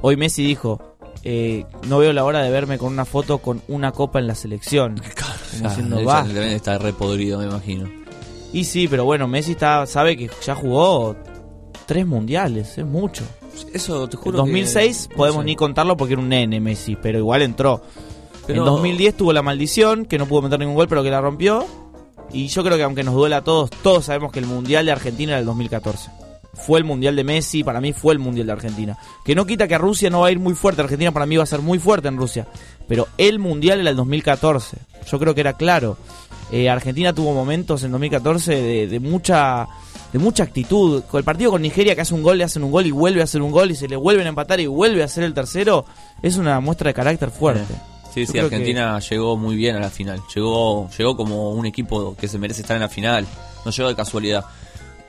Hoy 0.00 0.16
Messi 0.16 0.42
dijo, 0.44 0.96
eh, 1.22 1.64
no 1.86 1.98
veo 1.98 2.12
la 2.12 2.24
hora 2.24 2.42
de 2.42 2.50
verme 2.50 2.78
con 2.78 2.92
una 2.92 3.04
foto 3.04 3.38
con 3.38 3.62
una 3.68 3.92
copa 3.92 4.18
en 4.18 4.26
la 4.26 4.34
selección. 4.34 4.96
Como 5.52 5.66
Ah, 5.66 5.68
diciendo, 5.68 5.98
él 5.98 6.06
"Basta". 6.06 6.32
deben 6.32 6.52
estar 6.52 6.82
re 6.82 6.92
podrido, 6.94 7.38
me 7.38 7.44
imagino. 7.44 7.88
Y 8.54 8.64
sí, 8.64 8.88
pero 8.88 9.04
bueno, 9.04 9.28
Messi 9.28 9.52
está, 9.52 9.86
sabe 9.86 10.16
que 10.16 10.30
ya 10.44 10.54
jugó 10.54 11.14
tres 11.86 12.06
mundiales, 12.06 12.76
es 12.78 12.86
mucho. 12.86 13.22
Eso 13.72 14.08
te 14.08 14.16
En 14.16 14.22
juro 14.22 14.38
2006 14.38 15.08
que- 15.08 15.14
podemos 15.16 15.36
no 15.38 15.42
sé. 15.42 15.46
ni 15.46 15.56
contarlo 15.56 15.96
porque 15.96 16.14
era 16.14 16.22
un 16.22 16.28
nene 16.30 16.58
Messi, 16.58 16.96
pero 16.96 17.18
igual 17.18 17.42
entró. 17.42 17.82
Pero- 18.46 18.60
En 18.60 18.64
2010 18.66 19.16
tuvo 19.16 19.32
la 19.32 19.42
maldición, 19.42 20.04
que 20.04 20.18
no 20.18 20.26
pudo 20.26 20.42
meter 20.42 20.58
ningún 20.58 20.74
gol, 20.74 20.88
pero 20.88 21.02
que 21.02 21.10
la 21.10 21.20
rompió. 21.20 21.64
Y 22.32 22.48
yo 22.48 22.64
creo 22.64 22.76
que 22.76 22.82
aunque 22.82 23.02
nos 23.04 23.14
duela 23.14 23.38
a 23.38 23.44
todos, 23.44 23.70
todos 23.82 24.06
sabemos 24.06 24.32
que 24.32 24.38
el 24.38 24.46
Mundial 24.46 24.86
de 24.86 24.92
Argentina 24.92 25.32
era 25.32 25.40
el 25.40 25.46
2014. 25.46 26.10
Fue 26.54 26.78
el 26.78 26.84
Mundial 26.84 27.14
de 27.16 27.24
Messi, 27.24 27.62
para 27.64 27.80
mí 27.80 27.92
fue 27.92 28.12
el 28.14 28.18
Mundial 28.18 28.46
de 28.46 28.52
Argentina. 28.52 28.98
Que 29.24 29.34
no 29.34 29.46
quita 29.46 29.68
que 29.68 29.74
a 29.74 29.78
Rusia 29.78 30.10
no 30.10 30.20
va 30.20 30.26
a 30.28 30.30
ir 30.32 30.38
muy 30.38 30.54
fuerte, 30.54 30.82
Argentina 30.82 31.12
para 31.12 31.26
mí 31.26 31.36
va 31.36 31.42
a 31.44 31.46
ser 31.46 31.60
muy 31.60 31.78
fuerte 31.78 32.08
en 32.08 32.16
Rusia. 32.16 32.46
Pero 32.88 33.06
el 33.18 33.38
Mundial 33.38 33.80
era 33.80 33.90
el 33.90 33.96
2014. 33.96 34.76
Yo 35.10 35.18
creo 35.18 35.34
que 35.34 35.40
era 35.40 35.54
claro. 35.54 35.96
Eh, 36.50 36.68
Argentina 36.68 37.14
tuvo 37.14 37.32
momentos 37.32 37.82
en 37.84 37.90
2014 37.92 38.54
de, 38.62 38.86
de 38.86 39.00
mucha 39.00 39.66
de 40.12 40.18
mucha 40.18 40.42
actitud. 40.42 41.02
Con 41.10 41.18
el 41.18 41.24
partido 41.24 41.50
con 41.50 41.62
Nigeria 41.62 41.94
que 41.94 42.02
hace 42.02 42.12
un 42.14 42.22
gol, 42.22 42.36
le 42.36 42.44
hacen 42.44 42.62
un 42.64 42.70
gol 42.70 42.84
y 42.86 42.90
vuelve 42.90 43.22
a 43.22 43.24
hacer 43.24 43.40
un 43.40 43.50
gol 43.50 43.70
y 43.70 43.74
se 43.74 43.88
le 43.88 43.96
vuelven 43.96 44.26
a 44.26 44.28
empatar 44.30 44.60
y 44.60 44.66
vuelve 44.66 45.00
a 45.00 45.06
hacer 45.06 45.24
el 45.24 45.32
tercero, 45.32 45.86
es 46.22 46.36
una 46.36 46.60
muestra 46.60 46.88
de 46.88 46.94
carácter 46.94 47.30
fuerte. 47.30 47.64
Sí, 47.66 47.80
Yo 48.20 48.26
sí, 48.26 48.32
que- 48.32 48.40
Argentina 48.40 48.98
llegó 49.00 49.36
muy 49.36 49.56
bien 49.56 49.76
a 49.76 49.80
la 49.80 49.90
final. 49.90 50.20
Llegó, 50.34 50.88
llegó 50.96 51.16
como 51.16 51.50
un 51.52 51.66
equipo 51.66 52.14
que 52.16 52.28
se 52.28 52.38
merece 52.38 52.60
estar 52.62 52.76
en 52.76 52.82
la 52.82 52.88
final. 52.88 53.26
No 53.64 53.70
llegó 53.70 53.88
de 53.88 53.94
casualidad. 53.96 54.44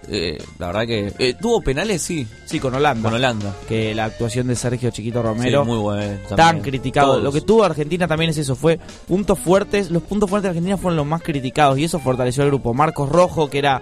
Eh, 0.09 0.37
la 0.59 0.67
verdad 0.67 0.85
que. 0.85 1.13
eh, 1.17 1.33
¿Tuvo 1.39 1.61
penales? 1.61 2.01
Sí. 2.01 2.27
Sí, 2.45 2.59
con 2.59 2.73
Holanda. 2.75 3.03
Con 3.09 3.13
Holanda. 3.17 3.55
Que 3.69 3.95
la 3.95 4.03
actuación 4.05 4.47
de 4.47 4.55
Sergio 4.57 4.91
Chiquito 4.91 5.21
Romero. 5.23 5.63
Sí, 5.63 5.67
muy 5.69 5.77
bueno. 5.77 6.17
Tan 6.35 6.59
criticado. 6.59 7.07
Todos. 7.13 7.23
Lo 7.23 7.31
que 7.31 7.39
tuvo 7.39 7.63
Argentina 7.63 8.05
también 8.07 8.31
es 8.31 8.37
eso, 8.37 8.55
fue 8.55 8.79
puntos 9.07 9.39
fuertes. 9.39 9.91
Los 9.91 10.03
puntos 10.03 10.29
fuertes 10.29 10.43
de 10.43 10.49
Argentina 10.49 10.75
fueron 10.77 10.97
los 10.97 11.05
más 11.05 11.21
criticados 11.21 11.77
y 11.79 11.85
eso 11.85 11.99
fortaleció 11.99 12.43
al 12.43 12.49
grupo. 12.49 12.73
Marcos 12.73 13.07
Rojo, 13.09 13.49
que 13.49 13.59
era 13.59 13.81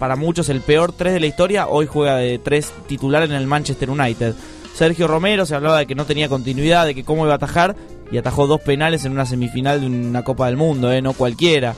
para 0.00 0.16
muchos 0.16 0.48
el 0.48 0.62
peor 0.62 0.92
3 0.92 1.12
de 1.14 1.20
la 1.20 1.26
historia, 1.26 1.68
hoy 1.68 1.86
juega 1.86 2.16
de 2.16 2.38
3 2.40 2.72
titular 2.88 3.22
en 3.22 3.32
el 3.32 3.46
Manchester 3.46 3.88
United. 3.90 4.34
Sergio 4.74 5.06
Romero 5.08 5.44
se 5.46 5.54
hablaba 5.54 5.78
de 5.78 5.86
que 5.86 5.94
no 5.94 6.06
tenía 6.06 6.28
continuidad, 6.28 6.86
de 6.86 6.94
que 6.94 7.04
cómo 7.04 7.24
iba 7.24 7.32
a 7.32 7.36
atajar, 7.36 7.76
y 8.10 8.16
atajó 8.18 8.46
dos 8.46 8.60
penales 8.60 9.04
en 9.04 9.12
una 9.12 9.26
semifinal 9.26 9.80
de 9.80 9.86
una 9.86 10.24
Copa 10.24 10.46
del 10.46 10.56
Mundo, 10.56 10.90
¿eh? 10.92 11.02
no 11.02 11.12
cualquiera. 11.12 11.74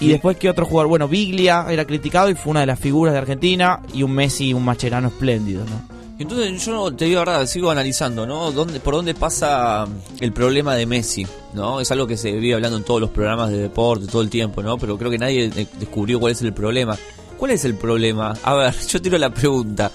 Y 0.00 0.08
después, 0.08 0.36
¿qué 0.36 0.50
otro 0.50 0.66
jugador? 0.66 0.88
Bueno, 0.88 1.08
Biglia 1.08 1.64
era 1.70 1.86
criticado 1.86 2.28
y 2.28 2.34
fue 2.34 2.50
una 2.50 2.60
de 2.60 2.66
las 2.66 2.78
figuras 2.78 3.14
de 3.14 3.18
Argentina, 3.20 3.80
y 3.94 4.02
un 4.02 4.12
Messi, 4.12 4.52
un 4.52 4.64
Macherano 4.64 5.08
espléndido, 5.08 5.64
¿no? 5.64 5.96
Entonces 6.18 6.64
yo 6.64 6.90
te 6.94 7.04
digo 7.04 7.22
la 7.24 7.32
verdad, 7.32 7.46
sigo 7.46 7.70
analizando, 7.70 8.26
¿no? 8.26 8.50
¿Dónde, 8.50 8.80
¿Por 8.80 8.94
dónde 8.94 9.14
pasa 9.14 9.86
el 10.20 10.32
problema 10.32 10.74
de 10.74 10.86
Messi? 10.86 11.26
¿no? 11.52 11.78
Es 11.78 11.90
algo 11.90 12.06
que 12.06 12.16
se 12.16 12.32
vive 12.32 12.54
hablando 12.54 12.78
en 12.78 12.84
todos 12.84 13.02
los 13.02 13.10
programas 13.10 13.50
de 13.50 13.58
deporte 13.58 14.06
todo 14.06 14.22
el 14.22 14.30
tiempo, 14.30 14.62
¿no? 14.62 14.78
Pero 14.78 14.96
creo 14.96 15.10
que 15.10 15.18
nadie 15.18 15.50
de- 15.50 15.68
descubrió 15.78 16.18
cuál 16.18 16.32
es 16.32 16.40
el 16.40 16.54
problema. 16.54 16.96
¿Cuál 17.36 17.50
es 17.50 17.66
el 17.66 17.74
problema? 17.74 18.32
A 18.42 18.54
ver, 18.54 18.74
yo 18.88 19.00
tiro 19.02 19.18
la 19.18 19.28
pregunta. 19.28 19.90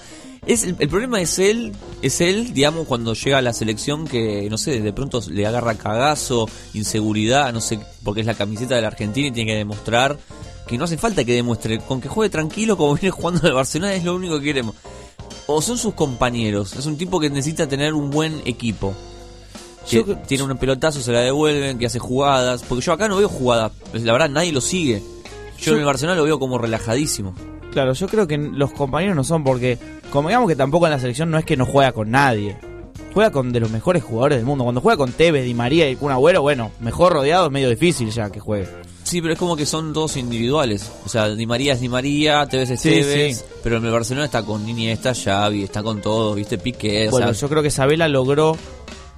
Es 0.46 0.64
el, 0.64 0.74
el 0.80 0.88
problema 0.88 1.20
es 1.20 1.38
él, 1.38 1.72
es 2.02 2.20
él, 2.20 2.52
digamos, 2.52 2.86
cuando 2.88 3.14
llega 3.14 3.38
a 3.38 3.42
la 3.42 3.52
selección 3.52 4.06
que, 4.08 4.48
no 4.50 4.58
sé, 4.58 4.80
de 4.80 4.92
pronto 4.92 5.22
le 5.30 5.46
agarra 5.46 5.76
cagazo, 5.76 6.48
inseguridad, 6.74 7.52
no 7.52 7.60
sé, 7.60 7.78
porque 8.02 8.22
es 8.22 8.26
la 8.26 8.34
camiseta 8.34 8.74
de 8.74 8.80
la 8.82 8.88
Argentina 8.88 9.28
y 9.28 9.30
tiene 9.30 9.52
que 9.52 9.56
demostrar 9.58 10.18
que 10.66 10.76
no 10.78 10.84
hace 10.84 10.96
falta 10.98 11.24
que 11.24 11.34
demuestre, 11.34 11.78
con 11.78 12.00
que 12.00 12.08
juegue 12.08 12.28
tranquilo 12.30 12.76
como 12.76 12.94
viene 13.00 13.10
jugando 13.10 13.40
en 13.40 13.46
el 13.46 13.52
Barcelona 13.54 13.94
es 13.94 14.02
lo 14.04 14.16
único 14.16 14.38
que 14.38 14.46
queremos. 14.46 14.74
O 15.46 15.62
son 15.62 15.78
sus 15.78 15.94
compañeros, 15.94 16.74
es 16.74 16.86
un 16.86 16.96
tipo 16.96 17.20
que 17.20 17.30
necesita 17.30 17.68
tener 17.68 17.94
un 17.94 18.10
buen 18.10 18.40
equipo. 18.44 18.94
Que 19.88 19.96
Yo 19.98 20.16
tiene 20.26 20.42
un 20.44 20.56
pelotazo, 20.58 21.00
se 21.00 21.12
la 21.12 21.20
devuelven, 21.20 21.78
que 21.78 21.86
hace 21.86 21.98
jugadas, 22.00 22.64
porque 22.68 22.84
yo 22.84 22.92
acá 22.92 23.06
no 23.08 23.16
veo 23.16 23.28
jugadas, 23.28 23.72
la 23.92 24.12
verdad 24.12 24.28
nadie 24.28 24.50
lo 24.52 24.60
sigue. 24.60 25.02
Yo, 25.58 25.66
Yo- 25.66 25.72
en 25.74 25.80
el 25.80 25.84
Barcelona 25.86 26.16
lo 26.16 26.24
veo 26.24 26.38
como 26.40 26.58
relajadísimo. 26.58 27.32
Claro, 27.72 27.92
yo 27.94 28.06
creo 28.06 28.26
que 28.26 28.36
los 28.38 28.72
compañeros 28.72 29.16
no 29.16 29.24
son 29.24 29.42
porque, 29.44 29.78
como 30.10 30.28
digamos 30.28 30.48
que 30.48 30.56
tampoco 30.56 30.86
en 30.86 30.92
la 30.92 30.98
selección 30.98 31.30
no 31.30 31.38
es 31.38 31.44
que 31.44 31.56
no 31.56 31.64
juega 31.66 31.92
con 31.92 32.10
nadie. 32.10 32.56
Juega 33.14 33.30
con 33.30 33.52
de 33.52 33.60
los 33.60 33.70
mejores 33.70 34.02
jugadores 34.02 34.38
del 34.38 34.46
mundo. 34.46 34.64
Cuando 34.64 34.80
juega 34.80 34.96
con 34.96 35.12
Tevez, 35.12 35.44
Di 35.44 35.54
María 35.54 35.88
y 35.90 35.96
Kun 35.96 36.12
Agüero, 36.12 36.40
bueno, 36.42 36.70
mejor 36.80 37.12
rodeado 37.12 37.46
es 37.46 37.52
medio 37.52 37.68
difícil 37.68 38.10
ya 38.10 38.30
que 38.30 38.40
juegue. 38.40 38.68
Sí, 39.02 39.20
pero 39.20 39.34
es 39.34 39.38
como 39.38 39.54
que 39.56 39.66
son 39.66 39.92
todos 39.92 40.16
individuales. 40.16 40.90
O 41.04 41.08
sea, 41.08 41.28
Di 41.28 41.46
María 41.46 41.74
es 41.74 41.80
Di 41.80 41.88
María, 41.90 42.46
Tevez 42.46 42.70
es 42.70 42.80
Sí, 42.80 42.88
Tevez, 42.90 43.38
sí. 43.38 43.44
pero 43.62 43.76
en 43.76 43.84
el 43.84 43.90
Barcelona 43.90 44.24
está 44.26 44.42
con 44.42 44.66
Iniesta, 44.66 45.12
Xavi, 45.14 45.64
está 45.64 45.82
con 45.82 46.00
todos, 46.00 46.36
¿viste? 46.36 46.56
Piqué, 46.56 47.08
o 47.08 47.10
Bueno, 47.10 47.34
sea, 47.34 47.40
yo 47.42 47.48
creo 47.50 47.62
que 47.62 47.70
Sabela 47.70 48.08
logró 48.08 48.56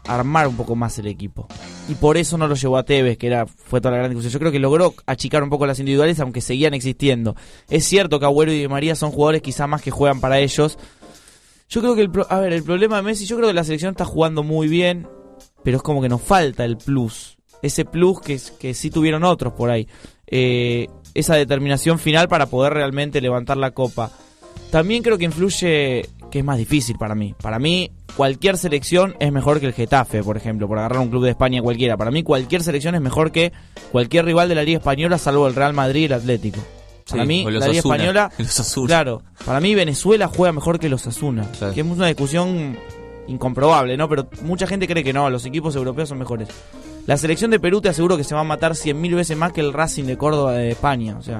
armar 0.06 0.48
un 0.48 0.56
poco 0.56 0.76
más 0.76 0.98
el 0.98 1.06
equipo. 1.06 1.46
Y 1.88 1.94
por 1.94 2.16
eso 2.16 2.38
no 2.38 2.46
lo 2.46 2.54
llevó 2.54 2.76
a 2.76 2.84
Tevez, 2.84 3.18
que 3.18 3.26
era 3.26 3.46
fue 3.46 3.80
toda 3.80 3.92
la 3.92 3.98
gran 3.98 4.10
discusión. 4.10 4.32
Yo 4.32 4.38
creo 4.38 4.52
que 4.52 4.58
logró 4.58 4.94
achicar 5.06 5.42
un 5.42 5.50
poco 5.50 5.66
las 5.66 5.78
individuales, 5.78 6.20
aunque 6.20 6.40
seguían 6.40 6.74
existiendo. 6.74 7.36
Es 7.68 7.84
cierto 7.84 8.18
que 8.18 8.26
Agüero 8.26 8.52
y 8.52 8.60
Di 8.60 8.68
María 8.68 8.94
son 8.94 9.10
jugadores 9.10 9.42
quizá 9.42 9.66
más 9.66 9.82
que 9.82 9.90
juegan 9.90 10.20
para 10.20 10.38
ellos. 10.38 10.78
Yo 11.68 11.80
creo 11.80 11.94
que 11.94 12.02
el, 12.02 12.10
a 12.28 12.38
ver, 12.38 12.52
el 12.52 12.62
problema 12.62 12.96
de 12.96 13.02
Messi, 13.02 13.26
yo 13.26 13.36
creo 13.36 13.48
que 13.48 13.54
la 13.54 13.64
selección 13.64 13.92
está 13.92 14.04
jugando 14.04 14.42
muy 14.42 14.68
bien, 14.68 15.08
pero 15.62 15.78
es 15.78 15.82
como 15.82 16.02
que 16.02 16.08
nos 16.08 16.22
falta 16.22 16.64
el 16.64 16.76
plus. 16.76 17.38
Ese 17.62 17.84
plus 17.84 18.20
que, 18.20 18.38
que 18.58 18.74
sí 18.74 18.90
tuvieron 18.90 19.24
otros 19.24 19.54
por 19.54 19.70
ahí. 19.70 19.88
Eh, 20.26 20.86
esa 21.14 21.36
determinación 21.36 21.98
final 21.98 22.28
para 22.28 22.46
poder 22.46 22.74
realmente 22.74 23.20
levantar 23.20 23.56
la 23.56 23.70
copa. 23.70 24.10
También 24.70 25.02
creo 25.02 25.16
que 25.18 25.24
influye 25.24 26.08
que 26.34 26.40
es 26.40 26.44
más 26.44 26.58
difícil 26.58 26.98
para 26.98 27.14
mí. 27.14 27.32
Para 27.40 27.60
mí, 27.60 27.92
cualquier 28.16 28.58
selección 28.58 29.14
es 29.20 29.30
mejor 29.30 29.60
que 29.60 29.66
el 29.66 29.72
Getafe, 29.72 30.20
por 30.24 30.36
ejemplo, 30.36 30.66
por 30.66 30.76
agarrar 30.80 30.98
un 30.98 31.08
club 31.08 31.22
de 31.22 31.30
España 31.30 31.62
cualquiera. 31.62 31.96
Para 31.96 32.10
mí, 32.10 32.24
cualquier 32.24 32.64
selección 32.64 32.96
es 32.96 33.00
mejor 33.00 33.30
que 33.30 33.52
cualquier 33.92 34.24
rival 34.24 34.48
de 34.48 34.56
la 34.56 34.64
Liga 34.64 34.78
Española, 34.78 35.16
salvo 35.16 35.46
el 35.46 35.54
Real 35.54 35.74
Madrid 35.74 36.00
y 36.00 36.04
el 36.06 36.12
Atlético. 36.14 36.58
Para 37.08 37.22
Sí, 37.22 37.28
mí, 37.28 37.44
la 37.44 37.50
Liga 37.50 37.66
Asuna, 37.66 37.78
Española. 37.94 38.32
los. 38.38 38.74
Claro, 38.88 39.22
para 39.46 39.60
mí, 39.60 39.76
Venezuela 39.76 40.26
juega 40.26 40.50
mejor 40.50 40.80
que 40.80 40.88
los 40.88 41.06
Asuna. 41.06 41.46
Que 41.72 41.82
es 41.82 41.86
una 41.86 42.08
discusión 42.08 42.76
incomprobable, 43.28 43.96
¿no? 43.96 44.08
Pero 44.08 44.28
mucha 44.42 44.66
gente 44.66 44.88
cree 44.88 45.04
que 45.04 45.12
no, 45.12 45.30
los 45.30 45.46
equipos 45.46 45.76
europeos 45.76 46.08
son 46.08 46.18
mejores. 46.18 46.48
La 47.06 47.16
selección 47.16 47.52
de 47.52 47.60
Perú 47.60 47.80
te 47.80 47.90
aseguro 47.90 48.16
que 48.16 48.24
se 48.24 48.34
va 48.34 48.40
a 48.40 48.44
matar 48.44 48.72
100.000 48.72 49.14
veces 49.14 49.36
más 49.36 49.52
que 49.52 49.60
el 49.60 49.72
Racing 49.72 50.02
de 50.02 50.18
Córdoba 50.18 50.54
de 50.54 50.70
España. 50.70 51.16
O 51.16 51.22
sea, 51.22 51.38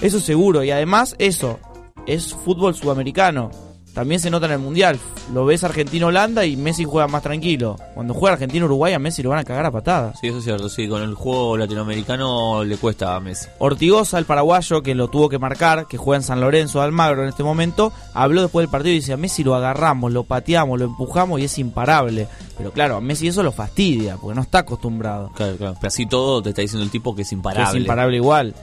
eso 0.00 0.18
seguro. 0.18 0.64
Y 0.64 0.70
además, 0.70 1.14
eso 1.18 1.60
es 2.06 2.32
fútbol 2.32 2.74
sudamericano. 2.74 3.50
También 3.94 4.20
se 4.20 4.28
nota 4.28 4.46
en 4.46 4.52
el 4.52 4.58
mundial. 4.58 4.98
Lo 5.32 5.44
ves 5.46 5.62
Argentina-Holanda 5.64 6.44
y 6.44 6.56
Messi 6.56 6.84
juega 6.84 7.06
más 7.06 7.22
tranquilo. 7.22 7.76
Cuando 7.94 8.12
juega 8.12 8.34
Argentina-Uruguay, 8.34 8.92
a 8.92 8.98
Messi 8.98 9.22
lo 9.22 9.30
van 9.30 9.38
a 9.38 9.44
cagar 9.44 9.64
a 9.66 9.70
patadas. 9.70 10.18
sí, 10.20 10.26
eso 10.28 10.38
es 10.38 10.44
cierto, 10.44 10.68
sí, 10.68 10.88
con 10.88 11.00
el 11.02 11.14
juego 11.14 11.56
latinoamericano 11.56 12.64
le 12.64 12.76
cuesta 12.76 13.14
a 13.14 13.20
Messi. 13.20 13.46
Ortigosa, 13.58 14.18
el 14.18 14.24
paraguayo, 14.24 14.82
que 14.82 14.94
lo 14.94 15.08
tuvo 15.08 15.28
que 15.28 15.38
marcar, 15.38 15.86
que 15.86 15.96
juega 15.96 16.16
en 16.18 16.22
San 16.24 16.40
Lorenzo 16.40 16.80
de 16.80 16.86
Almagro 16.86 17.22
en 17.22 17.28
este 17.28 17.44
momento, 17.44 17.92
habló 18.14 18.42
después 18.42 18.64
del 18.64 18.70
partido 18.70 18.92
y 18.92 18.96
dice, 18.96 19.12
a 19.12 19.16
Messi 19.16 19.44
lo 19.44 19.54
agarramos, 19.54 20.12
lo 20.12 20.24
pateamos, 20.24 20.78
lo 20.78 20.86
empujamos 20.86 21.40
y 21.40 21.44
es 21.44 21.58
imparable. 21.58 22.26
Pero 22.58 22.72
claro, 22.72 22.96
a 22.96 23.00
Messi 23.00 23.28
eso 23.28 23.42
lo 23.42 23.52
fastidia, 23.52 24.16
porque 24.16 24.34
no 24.34 24.42
está 24.42 24.58
acostumbrado. 24.60 25.30
Claro, 25.34 25.56
claro. 25.56 25.74
Pero 25.80 25.88
así 25.88 26.06
todo 26.06 26.42
te 26.42 26.48
está 26.50 26.62
diciendo 26.62 26.84
el 26.84 26.90
tipo 26.90 27.14
que 27.14 27.22
es 27.22 27.28
Que 27.28 27.34
imparable. 27.36 27.70
es 27.78 27.82
imparable 27.82 28.16
igual. 28.16 28.54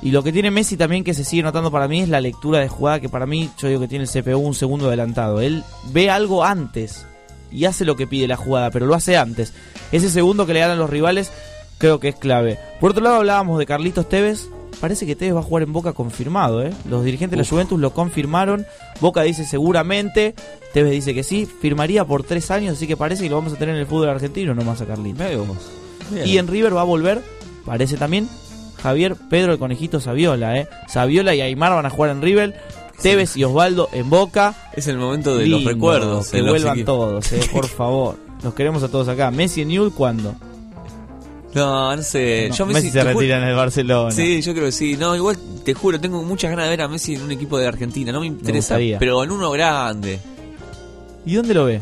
Y 0.00 0.12
lo 0.12 0.22
que 0.22 0.32
tiene 0.32 0.50
Messi 0.50 0.76
también 0.76 1.02
que 1.02 1.14
se 1.14 1.24
sigue 1.24 1.42
notando 1.42 1.70
para 1.70 1.88
mí 1.88 2.00
es 2.00 2.08
la 2.08 2.20
lectura 2.20 2.60
de 2.60 2.68
jugada 2.68 3.00
que 3.00 3.08
para 3.08 3.26
mí 3.26 3.50
yo 3.58 3.68
digo 3.68 3.80
que 3.80 3.88
tiene 3.88 4.04
el 4.04 4.10
CPU 4.10 4.38
un 4.38 4.54
segundo 4.54 4.86
adelantado. 4.86 5.40
Él 5.40 5.64
ve 5.92 6.08
algo 6.08 6.44
antes 6.44 7.04
y 7.50 7.64
hace 7.64 7.84
lo 7.84 7.96
que 7.96 8.06
pide 8.06 8.28
la 8.28 8.36
jugada, 8.36 8.70
pero 8.70 8.86
lo 8.86 8.94
hace 8.94 9.16
antes. 9.16 9.52
Ese 9.90 10.08
segundo 10.10 10.46
que 10.46 10.54
le 10.54 10.60
dan 10.60 10.70
a 10.70 10.76
los 10.76 10.90
rivales 10.90 11.32
creo 11.78 11.98
que 11.98 12.08
es 12.08 12.14
clave. 12.14 12.58
Por 12.80 12.92
otro 12.92 13.02
lado 13.02 13.16
hablábamos 13.16 13.58
de 13.58 13.66
Carlitos 13.66 14.08
Tevez. 14.08 14.48
Parece 14.80 15.06
que 15.06 15.16
Tevez 15.16 15.34
va 15.34 15.40
a 15.40 15.44
jugar 15.44 15.64
en 15.64 15.72
Boca 15.72 15.92
confirmado, 15.92 16.62
¿eh? 16.62 16.72
Los 16.88 17.04
dirigentes 17.04 17.36
de 17.36 17.42
la 17.42 17.48
Juventus 17.48 17.80
lo 17.80 17.92
confirmaron. 17.92 18.64
Boca 19.00 19.22
dice 19.22 19.44
seguramente. 19.44 20.36
Tevez 20.72 20.92
dice 20.92 21.14
que 21.14 21.24
sí. 21.24 21.46
Firmaría 21.46 22.04
por 22.04 22.22
tres 22.22 22.52
años, 22.52 22.76
así 22.76 22.86
que 22.86 22.96
parece 22.96 23.24
que 23.24 23.30
lo 23.30 23.36
vamos 23.36 23.54
a 23.54 23.56
tener 23.56 23.74
en 23.74 23.80
el 23.80 23.86
fútbol 23.88 24.10
argentino 24.10 24.54
nomás 24.54 24.80
a 24.80 24.86
Carlitos. 24.86 25.26
Bien. 26.12 26.26
Y 26.26 26.38
en 26.38 26.46
River 26.46 26.76
va 26.76 26.82
a 26.82 26.84
volver, 26.84 27.20
parece 27.64 27.96
también, 27.96 28.28
Javier 28.82 29.16
Pedro 29.28 29.52
el 29.52 29.58
Conejito 29.58 30.00
Saviola, 30.00 30.56
¿eh? 30.56 30.68
Saviola 30.88 31.34
y 31.34 31.40
Aymar 31.40 31.72
van 31.72 31.86
a 31.86 31.90
jugar 31.90 32.10
en 32.12 32.22
River, 32.22 32.60
Tevez 33.02 33.36
y 33.36 33.44
Osvaldo 33.44 33.88
en 33.92 34.08
Boca. 34.10 34.54
Es 34.74 34.86
el 34.88 34.98
momento 34.98 35.36
de 35.36 35.46
los 35.46 35.64
recuerdos. 35.64 36.28
Que 36.30 36.38
los 36.42 36.50
vuelvan 36.50 36.84
todos, 36.84 37.32
¿eh? 37.32 37.40
Por 37.52 37.66
favor. 37.68 38.16
Los 38.42 38.54
queremos 38.54 38.82
a 38.82 38.88
todos 38.88 39.08
acá. 39.08 39.30
Messi 39.30 39.62
en 39.62 39.68
Newell, 39.68 39.92
¿cuándo? 39.92 40.34
No, 41.54 41.96
no 41.96 42.02
sé. 42.02 42.46
No, 42.50 42.54
yo 42.54 42.66
Messi 42.66 42.90
se 42.90 43.02
retira 43.02 43.38
en 43.38 43.44
el 43.44 43.54
Barcelona. 43.56 44.10
Sí, 44.10 44.42
yo 44.42 44.52
creo 44.52 44.66
que 44.66 44.72
sí. 44.72 44.96
No, 44.96 45.16
igual 45.16 45.36
te 45.64 45.74
juro, 45.74 45.98
tengo 45.98 46.22
muchas 46.22 46.50
ganas 46.50 46.66
de 46.66 46.70
ver 46.70 46.82
a 46.82 46.88
Messi 46.88 47.14
en 47.14 47.22
un 47.22 47.32
equipo 47.32 47.58
de 47.58 47.66
Argentina. 47.66 48.12
No 48.12 48.20
me 48.20 48.26
interesa, 48.26 48.76
pero 48.98 49.24
en 49.24 49.30
uno 49.32 49.50
grande. 49.50 50.20
¿Y 51.26 51.34
dónde 51.34 51.54
lo 51.54 51.64
ve? 51.64 51.80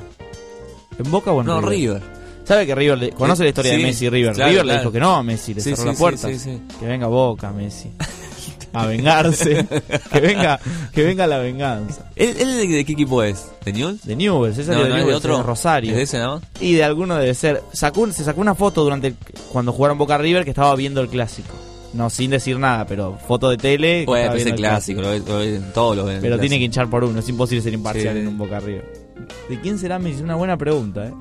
¿En 0.99 1.11
Boca 1.11 1.31
o 1.33 1.41
en 1.41 1.47
No, 1.47 1.61
River? 1.61 1.71
River. 2.01 2.16
¿Sabe 2.47 2.67
que 2.67 2.75
River 2.75 2.99
le- 2.99 3.11
conoce 3.11 3.43
la 3.43 3.49
historia 3.49 3.73
Sí, 3.73 3.79
de 3.79 3.83
Messi 3.85 4.07
y 4.07 4.09
River? 4.11 4.33
claro, 4.35 4.51
River 4.51 4.67
le 4.67 4.79
dijo 4.79 4.93
que 4.93 5.01
no 5.01 5.15
a 5.17 5.23
Messi, 5.23 5.53
le 5.55 5.61
Sí, 5.61 5.75
cerró 5.75 5.93
sí, 5.95 6.17
sí, 6.17 6.39
sí. 6.39 6.63
Que 6.79 6.87
venga 6.87 7.07
Boca, 7.09 7.51
Messi. 7.51 7.91
A 8.73 8.87
vengarse. 8.87 9.67
que 10.13 10.21
venga, 10.21 10.61
que 10.93 11.03
venga 11.03 11.27
la 11.27 11.39
venganza. 11.39 12.11
¿Él, 12.15 12.37
él 12.39 12.57
de, 12.71 12.85
qué 12.85 12.93
equipo 12.93 13.23
es? 13.23 13.47
¿De 13.65 13.73
Newell's? 13.73 14.05
De 14.05 14.15
Newell's, 14.17 14.59
ese 14.59 14.73
No, 14.73 14.83
de 14.83 14.89
no, 14.89 14.89
es 14.89 14.93
de 14.95 15.01
Newell's, 15.01 15.17
otro. 15.19 15.37
de 15.39 15.43
Rosario. 15.43 15.91
¿Es 15.93 15.97
de 15.97 16.03
ese 16.03 16.19
más? 16.27 16.43
Y 16.61 16.75
de 16.75 16.85
alguno 16.85 17.17
debe 17.17 17.35
ser. 17.35 17.63
Sacó, 17.73 18.07
se 18.13 18.23
sacó 18.23 18.41
una 18.43 18.55
foto 18.55 18.85
durante 18.85 19.09
el- 19.09 19.17
cuando 19.51 19.73
jugaron 19.73 19.97
Boca 19.99 20.19
River 20.19 20.45
que 20.45 20.51
estaba 20.51 20.75
viendo 20.77 21.01
el 21.01 21.09
clásico. 21.09 21.55
No, 21.95 22.11
sin 22.11 22.31
decir 22.31 22.59
nada, 22.59 22.87
pero 22.87 23.17
foto 23.27 23.49
de 23.49 23.57
tele. 23.57 24.05
Bueno, 24.05 24.35
es 24.35 24.45
el 24.45 24.55
clásico, 24.57 25.01
lo, 25.01 25.19
lo 25.19 25.39
ven- 25.39 25.73
todos 25.73 25.97
lo 25.97 26.05
ven. 26.05 26.21
Pero 26.21 26.39
tiene 26.39 26.59
que 26.59 26.65
hinchar 26.67 26.91
por 26.91 27.03
uno, 27.03 27.19
es 27.21 27.29
imposible 27.31 27.63
ser 27.63 27.73
imparcial 27.73 28.17
en 28.19 28.29
un 28.29 28.37
Boca 28.37 28.61
River. 28.61 28.85
¿De 29.49 29.59
quién 29.61 29.79
será 29.79 29.99
Messi? 29.99 30.17
Es 30.17 30.23
una 30.23 30.35
buena 30.35 30.59
pregunta, 30.59 31.07
¿eh? 31.07 31.13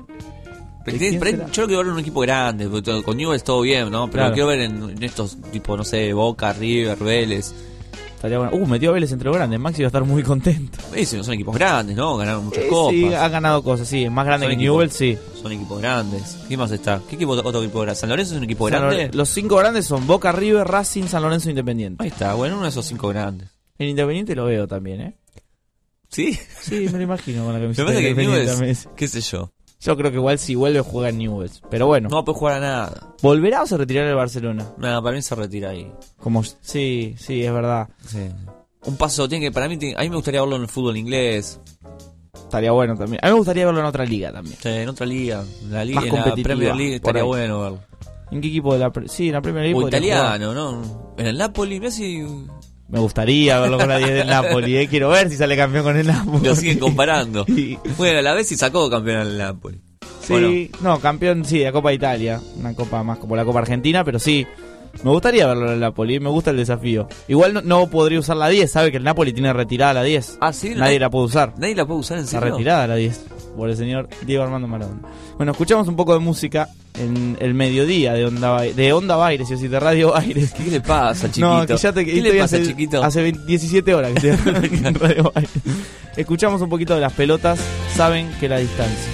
Yo 0.86 1.62
lo 1.62 1.66
quiero 1.68 1.78
ver 1.78 1.86
en 1.86 1.92
un 1.92 1.98
equipo 1.98 2.20
grande. 2.20 2.68
Con 3.04 3.16
Newell's 3.16 3.44
todo 3.44 3.60
bien, 3.62 3.90
¿no? 3.90 4.06
Pero 4.06 4.12
Claro. 4.12 4.28
lo 4.28 4.34
quiero 4.34 4.46
ver 4.48 4.60
en, 4.60 4.90
en 4.96 5.02
estos, 5.02 5.36
tipo, 5.50 5.76
no 5.76 5.84
sé, 5.84 6.12
Boca, 6.12 6.52
River, 6.52 6.96
Vélez. 6.98 7.52
Estaría 8.14 8.38
bueno. 8.38 8.52
Uh, 8.56 8.66
metió 8.66 8.90
a 8.90 8.92
Vélez 8.94 9.12
entre 9.12 9.26
los 9.26 9.36
grandes. 9.36 9.60
Maxi 9.60 9.82
va 9.82 9.86
a 9.86 9.88
estar 9.88 10.04
muy 10.04 10.22
contento. 10.22 10.78
Sí, 10.94 11.04
son 11.04 11.34
equipos 11.34 11.54
grandes, 11.54 11.94
¿no? 11.96 12.16
Ganaron 12.16 12.46
muchas 12.46 12.64
Eh, 12.64 12.68
copas. 12.68 12.94
Sí, 12.94 13.12
ha 13.12 13.28
ganado 13.28 13.62
cosas, 13.62 13.86
sí. 13.88 14.04
Es 14.04 14.10
más 14.10 14.24
grande 14.24 14.46
Son 14.46 14.56
que 14.56 14.62
Newell's, 14.62 14.94
sí. 14.94 15.18
Son 15.42 15.52
equipos 15.52 15.80
grandes. 15.82 16.38
¿Qué 16.48 16.56
más 16.56 16.70
está? 16.70 17.02
¿Qué 17.08 17.16
equipo, 17.16 17.32
otro 17.32 17.62
equipo 17.62 17.80
grande? 17.80 18.00
¿San 18.00 18.08
Lorenzo 18.08 18.32
es 18.32 18.38
un 18.38 18.44
equipo 18.44 18.70
San 18.70 18.80
grande? 18.80 19.10
Los 19.12 19.28
cinco 19.28 19.56
grandes 19.56 19.84
son 19.86 20.06
Boca, 20.06 20.32
River, 20.32 20.66
Racing, 20.66 21.04
San 21.08 21.22
Lorenzo, 21.22 21.50
Independiente. 21.50 22.02
Ahí 22.02 22.08
está, 22.08 22.32
bueno, 22.34 22.54
uno 22.54 22.64
de 22.64 22.70
esos 22.70 22.86
cinco 22.86 23.08
grandes. 23.08 23.50
En 23.78 23.88
Independiente 23.88 24.34
lo 24.34 24.46
veo 24.46 24.66
también, 24.66 25.00
¿eh? 25.02 25.16
¿Sí? 26.08 26.38
Sí, 26.62 26.86
me 26.90 26.98
lo 26.98 27.02
imagino 27.02 27.44
con 27.44 27.52
la 27.52 27.58
Me 27.58 27.64
camiseta 27.66 27.86
parece 27.86 28.02
de 28.08 28.14
que 28.14 28.22
Newell's, 28.22 28.88
qué 28.96 29.08
sé 29.08 29.20
yo. 29.20 29.52
Yo 29.80 29.96
creo 29.96 30.10
que 30.10 30.16
igual 30.16 30.38
si 30.38 30.54
vuelve 30.54 30.80
juega 30.80 31.10
en 31.10 31.18
Newell's. 31.18 31.62
Pero 31.70 31.86
bueno. 31.86 32.08
No 32.08 32.24
puede 32.24 32.38
jugar 32.38 32.54
a 32.56 32.60
nada. 32.60 33.14
¿Volverá 33.22 33.62
o 33.62 33.66
se 33.66 33.76
retirará 33.76 34.08
el 34.08 34.16
Barcelona? 34.16 34.66
Nada, 34.78 35.02
para 35.02 35.14
mí 35.16 35.22
se 35.22 35.34
retira 35.34 35.70
ahí. 35.70 35.90
Como 36.18 36.42
sí, 36.42 37.14
sí, 37.18 37.44
es 37.44 37.52
verdad. 37.52 37.88
Sí. 38.06 38.28
Un 38.86 38.96
paso 38.96 39.28
tiene 39.28 39.46
que, 39.46 39.52
para 39.52 39.68
mí, 39.68 39.76
tiene- 39.76 39.96
a 39.98 40.02
mí 40.02 40.08
me 40.10 40.16
gustaría 40.16 40.40
verlo 40.40 40.56
en 40.56 40.62
el 40.62 40.68
fútbol 40.68 40.96
inglés. 40.96 41.60
Estaría 42.34 42.70
bueno 42.72 42.96
también. 42.96 43.18
A 43.22 43.26
mí 43.26 43.32
me 43.32 43.38
gustaría 43.38 43.66
verlo 43.66 43.80
en 43.80 43.86
otra 43.86 44.04
liga 44.04 44.32
también. 44.32 44.56
Sí, 44.62 44.68
en 44.68 44.88
otra 44.88 45.04
liga. 45.06 45.44
En 45.62 45.72
la, 45.72 45.84
liga, 45.84 46.00
Más 46.00 46.08
en 46.08 46.14
la 46.14 46.34
Premier 46.42 46.76
League 46.76 46.94
estaría 46.96 47.22
ahí. 47.22 47.28
bueno 47.28 47.60
verlo. 47.60 47.78
¿En 48.30 48.40
qué 48.40 48.48
equipo 48.48 48.72
de 48.72 48.78
la 48.80 48.92
Sí, 49.06 49.28
en 49.28 49.34
la 49.34 49.40
Premier 49.42 49.64
League 49.66 49.78
O 49.84 49.88
italiano, 49.88 50.52
¿no? 50.54 51.14
En 51.16 51.26
el 51.26 51.38
Napoli, 51.38 51.80
Messi. 51.80 52.24
Me 52.88 53.00
gustaría 53.00 53.58
verlo 53.58 53.78
con 53.78 53.88
la 53.88 53.98
10 53.98 54.10
del 54.10 54.26
Napoli, 54.28 54.76
eh. 54.76 54.86
quiero 54.88 55.08
ver 55.08 55.28
si 55.28 55.36
sale 55.36 55.56
campeón 55.56 55.84
con 55.84 55.96
el 55.96 56.06
Napoli. 56.06 56.44
Lo 56.44 56.54
siguen 56.54 56.78
comparando. 56.78 57.44
Bueno, 57.96 58.18
a 58.18 58.22
la 58.22 58.34
vez 58.34 58.48
sí 58.48 58.56
sacó 58.56 58.88
campeón 58.88 59.18
al 59.18 59.38
Napoli. 59.38 59.80
Sí, 60.20 60.70
no, 60.80 60.98
campeón 61.00 61.44
sí, 61.44 61.58
de 61.58 61.64
la 61.64 61.72
Copa 61.72 61.92
Italia. 61.92 62.40
Una 62.56 62.74
copa 62.74 63.02
más 63.02 63.18
como 63.18 63.36
la 63.36 63.44
Copa 63.44 63.60
Argentina, 63.60 64.04
pero 64.04 64.18
sí. 64.18 64.46
Me 65.04 65.10
gustaría 65.10 65.46
verlo 65.46 65.66
en 65.68 65.74
el 65.74 65.80
Napoli, 65.80 66.18
me 66.20 66.28
gusta 66.30 66.50
el 66.50 66.56
desafío. 66.56 67.08
Igual 67.28 67.54
no, 67.54 67.60
no 67.62 67.86
podría 67.88 68.18
usar 68.18 68.36
la 68.36 68.48
10, 68.48 68.70
sabe 68.70 68.90
que 68.90 68.96
el 68.96 69.04
Napoli 69.04 69.32
tiene 69.32 69.52
retirada 69.52 69.94
la 69.94 70.02
10. 70.02 70.38
Ah, 70.40 70.52
sí. 70.52 70.74
Nadie 70.74 70.98
la 70.98 71.10
puede 71.10 71.26
usar. 71.26 71.52
Nadie 71.58 71.74
la 71.74 71.86
puede 71.86 72.00
usar 72.00 72.18
en 72.18 72.24
Está 72.24 72.38
serio. 72.40 72.54
retirada 72.54 72.86
la 72.86 72.96
10 72.96 73.20
por 73.56 73.70
el 73.70 73.76
señor 73.76 74.08
Diego 74.26 74.42
Armando 74.44 74.68
Maradona. 74.68 75.00
Bueno, 75.36 75.52
escuchamos 75.52 75.88
un 75.88 75.96
poco 75.96 76.12
de 76.12 76.18
música 76.20 76.68
en 76.98 77.36
el 77.40 77.54
mediodía 77.54 78.12
de 78.14 78.24
Onda, 78.26 78.50
Ba- 78.50 78.62
de 78.62 78.92
Onda 78.92 79.16
Baires, 79.16 79.48
yo 79.48 79.56
sí, 79.56 79.68
de 79.68 79.78
Radio 79.80 80.12
Baires. 80.12 80.52
¿Qué 80.52 80.70
le 80.70 80.80
pasa, 80.80 81.26
chiquito? 81.30 81.58
No, 81.60 81.66
que 81.66 81.76
ya 81.76 81.92
te, 81.92 82.04
¿Qué 82.04 82.20
le 82.22 82.32
pasa, 82.40 82.56
hace, 82.56 82.66
chiquito? 82.66 83.02
Hace 83.02 83.22
20 83.22 83.44
17 83.46 83.94
horas 83.94 84.12
que 84.12 84.30
estoy 84.30 84.78
en 84.84 84.94
Radio 84.94 85.32
Baires. 85.34 85.50
Escuchamos 86.16 86.60
un 86.62 86.68
poquito 86.70 86.94
de 86.94 87.00
las 87.00 87.12
pelotas, 87.12 87.58
saben 87.94 88.30
que 88.40 88.48
la 88.48 88.58
distancia. 88.58 89.12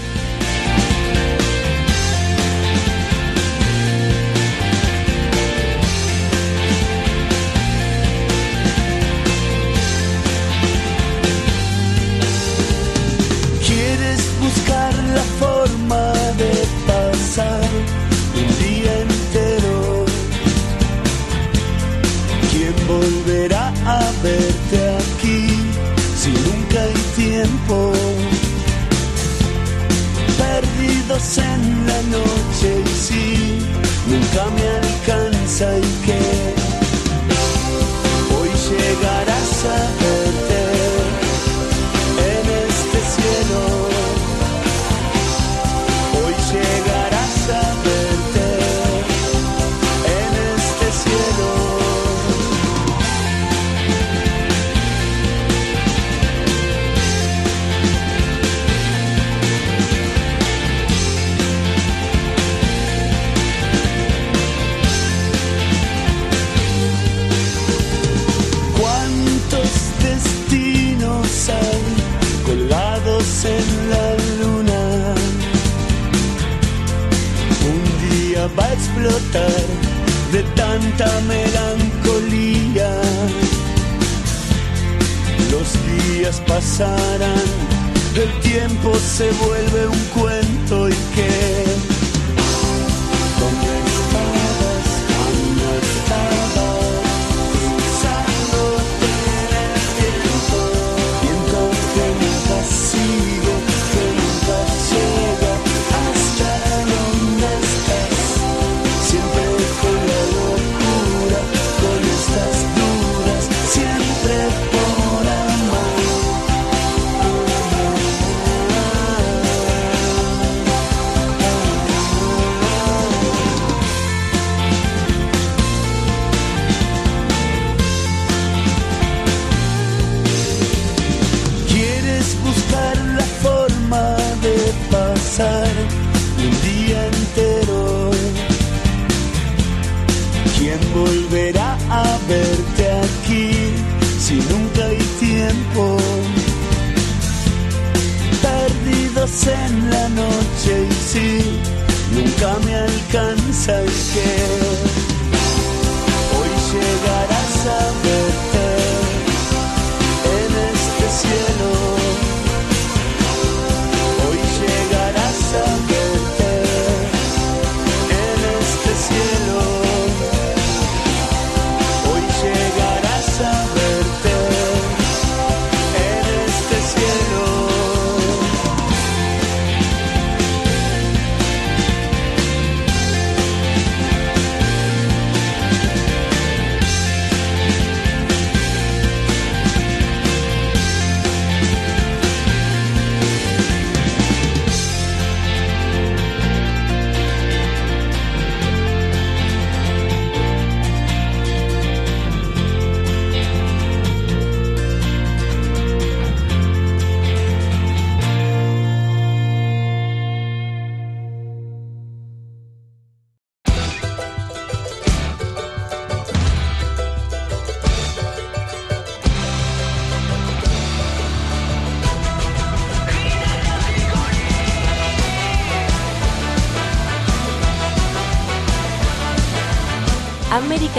En 31.22 31.86
la 31.86 32.02
noche 32.02 32.82
y 32.84 32.88
si 32.88 33.58
nunca 34.08 34.44
me 34.56 34.66
alcanza 34.68 35.78
y 35.78 35.80
que 36.04 36.21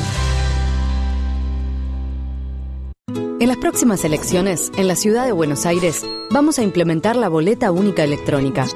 En 3.41 3.49
las 3.49 3.57
próximas 3.57 4.05
elecciones, 4.05 4.71
en 4.77 4.87
la 4.87 4.95
ciudad 4.95 5.25
de 5.25 5.33
Buenos 5.33 5.65
Aires, 5.65 6.05
vamos 6.31 6.59
a 6.59 6.63
implementar 6.63 7.17
la 7.17 7.31
boleta 7.31 7.71
única 7.71 8.05
electrónica. 8.05 8.67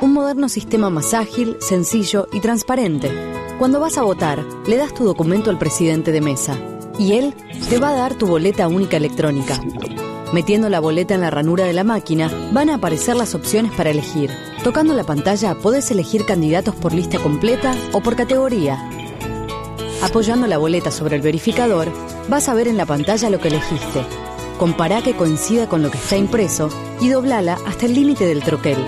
Un 0.00 0.14
moderno 0.14 0.48
sistema 0.48 0.88
más 0.88 1.12
ágil, 1.12 1.58
sencillo 1.60 2.26
y 2.32 2.40
transparente. 2.40 3.10
Cuando 3.58 3.80
vas 3.80 3.98
a 3.98 4.02
votar, 4.04 4.42
le 4.66 4.78
das 4.78 4.94
tu 4.94 5.04
documento 5.04 5.50
al 5.50 5.58
presidente 5.58 6.10
de 6.10 6.22
mesa 6.22 6.56
y 6.98 7.18
él 7.18 7.34
te 7.68 7.78
va 7.78 7.90
a 7.90 7.96
dar 7.96 8.14
tu 8.14 8.26
boleta 8.26 8.66
única 8.66 8.96
electrónica. 8.96 9.60
Metiendo 10.32 10.70
la 10.70 10.80
boleta 10.80 11.14
en 11.14 11.20
la 11.20 11.30
ranura 11.30 11.64
de 11.64 11.74
la 11.74 11.84
máquina, 11.84 12.30
van 12.50 12.70
a 12.70 12.76
aparecer 12.76 13.14
las 13.14 13.34
opciones 13.34 13.72
para 13.72 13.90
elegir. 13.90 14.30
Tocando 14.64 14.94
la 14.94 15.04
pantalla, 15.04 15.54
podés 15.54 15.90
elegir 15.90 16.24
candidatos 16.24 16.74
por 16.74 16.94
lista 16.94 17.18
completa 17.18 17.74
o 17.92 18.00
por 18.00 18.16
categoría. 18.16 18.88
Apoyando 20.00 20.46
la 20.46 20.56
boleta 20.56 20.90
sobre 20.90 21.16
el 21.16 21.22
verificador, 21.22 21.92
vas 22.28 22.48
a 22.48 22.54
ver 22.54 22.68
en 22.68 22.76
la 22.76 22.86
pantalla 22.86 23.30
lo 23.30 23.40
que 23.40 23.48
elegiste. 23.48 24.02
Compará 24.58 25.02
que 25.02 25.14
coincida 25.14 25.68
con 25.68 25.82
lo 25.82 25.90
que 25.90 25.98
está 25.98 26.16
impreso 26.16 26.68
y 27.00 27.08
doblala 27.08 27.58
hasta 27.66 27.86
el 27.86 27.94
límite 27.94 28.26
del 28.26 28.42
troquel. 28.42 28.78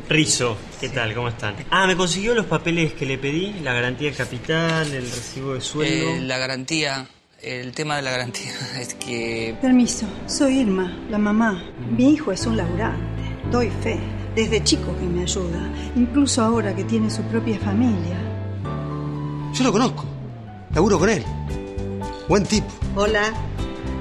Rizo, 0.08 0.56
¿qué 0.80 0.88
tal? 0.90 1.14
¿Cómo 1.14 1.28
están? 1.28 1.54
Ah, 1.70 1.86
me 1.86 1.96
consiguió 1.96 2.34
los 2.34 2.46
papeles 2.46 2.92
que 2.92 3.06
le 3.06 3.16
pedí, 3.16 3.54
la 3.62 3.72
garantía 3.72 4.10
de 4.10 4.16
capital, 4.16 4.92
el 4.92 5.04
recibo 5.04 5.54
de 5.54 5.62
sueldo. 5.62 6.10
Eh, 6.10 6.20
la 6.20 6.36
garantía, 6.36 7.08
el 7.42 7.72
tema 7.72 7.96
de 7.96 8.02
la 8.02 8.12
garantía 8.12 8.52
es 8.80 8.94
que... 8.94 9.56
Permiso, 9.60 10.06
soy 10.26 10.60
Irma, 10.60 10.96
la 11.10 11.18
mamá. 11.18 11.62
Mi 11.90 12.10
hijo 12.10 12.32
es 12.32 12.46
un 12.46 12.56
laburante, 12.56 13.02
doy 13.50 13.70
fe. 13.82 13.98
Desde 14.34 14.64
chico 14.64 14.96
que 14.98 15.04
me 15.04 15.22
ayuda, 15.22 15.70
incluso 15.94 16.40
ahora 16.40 16.74
que 16.74 16.84
tiene 16.84 17.10
su 17.10 17.20
propia 17.24 17.58
familia. 17.58 18.16
Yo 19.52 19.62
lo 19.62 19.70
conozco. 19.70 20.06
Laburo 20.74 20.98
con 20.98 21.10
él. 21.10 21.22
Buen 22.28 22.44
tipo. 22.44 22.68
Hola, 22.96 23.34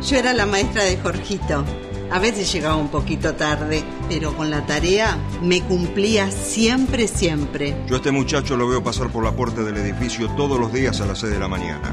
yo 0.08 0.16
era 0.16 0.32
la 0.32 0.46
maestra 0.46 0.86
de 0.86 0.96
Jorgito. 0.96 1.66
A 2.12 2.20
veces 2.20 2.50
llegaba 2.54 2.78
un 2.78 2.88
poquito 2.88 3.34
tarde, 3.36 3.84
pero 4.08 4.34
con 4.38 4.50
la 4.50 4.66
tarea 4.66 5.18
me 5.42 5.62
cumplía 5.62 6.32
siempre, 6.32 7.10
siempre. 7.10 7.76
Yo 7.88 7.96
a 7.96 7.98
este 7.98 8.12
muchacho 8.12 8.56
lo 8.56 8.70
veo 8.70 8.82
pasar 8.82 9.12
por 9.12 9.26
la 9.26 9.36
puerta 9.36 9.64
del 9.64 9.76
edificio 9.76 10.30
todos 10.38 10.58
los 10.58 10.72
días 10.72 11.02
a 11.02 11.06
las 11.08 11.20
6 11.20 11.34
de 11.34 11.40
la 11.40 11.50
mañana. 11.50 11.92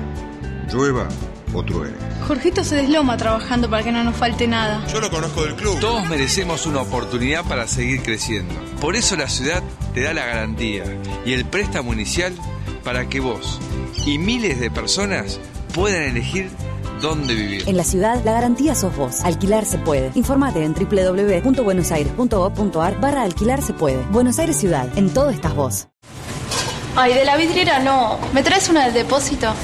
Llueva 0.72 1.08
o 1.54 1.62
truene. 1.62 1.96
Jorgito 2.26 2.64
se 2.64 2.76
desloma 2.76 3.16
trabajando 3.16 3.70
para 3.70 3.82
que 3.82 3.92
no 3.92 4.04
nos 4.04 4.16
falte 4.16 4.46
nada. 4.46 4.84
Yo 4.92 5.00
lo 5.00 5.10
conozco 5.10 5.44
del 5.44 5.54
club. 5.54 5.78
Todos 5.80 6.06
merecemos 6.08 6.66
una 6.66 6.82
oportunidad 6.82 7.44
para 7.44 7.66
seguir 7.66 8.02
creciendo. 8.02 8.54
Por 8.80 8.96
eso 8.96 9.16
la 9.16 9.28
ciudad 9.28 9.62
te 9.94 10.02
da 10.02 10.12
la 10.12 10.26
garantía 10.26 10.84
y 11.24 11.32
el 11.32 11.44
préstamo 11.44 11.92
inicial 11.92 12.34
para 12.84 13.08
que 13.08 13.20
vos 13.20 13.60
y 14.06 14.18
miles 14.18 14.60
de 14.60 14.70
personas 14.70 15.40
puedan 15.74 16.02
elegir 16.02 16.50
dónde 17.00 17.34
vivir. 17.34 17.68
En 17.68 17.76
la 17.76 17.84
ciudad, 17.84 18.22
la 18.24 18.32
garantía 18.32 18.74
sos 18.74 18.96
vos. 18.96 19.20
Alquilar 19.22 19.64
se 19.64 19.78
puede. 19.78 20.10
Informate 20.14 20.64
en 20.64 20.74
www.buenosaires.gov.ar 20.74 23.00
barra 23.00 23.22
alquilar 23.22 23.62
se 23.62 23.72
puede. 23.72 24.02
Buenos 24.10 24.38
Aires 24.38 24.56
Ciudad. 24.56 24.86
En 24.96 25.10
todo 25.10 25.30
estás 25.30 25.54
vos. 25.54 25.88
Ay, 26.96 27.14
de 27.14 27.24
la 27.24 27.36
vidriera 27.36 27.78
no. 27.78 28.18
¿Me 28.32 28.42
traes 28.42 28.68
una 28.68 28.86
del 28.86 28.94
depósito? 28.94 29.54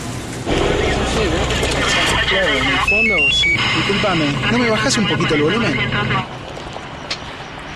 Claro, 2.28 2.48
en 2.48 2.64
el 2.64 2.78
fondo, 2.78 3.30
sí. 3.32 3.50
Disculpame, 3.76 4.24
¿no 4.50 4.58
me 4.58 4.70
bajás 4.70 4.96
un 4.98 5.06
poquito 5.08 5.34
el 5.34 5.42
volumen? 5.42 5.74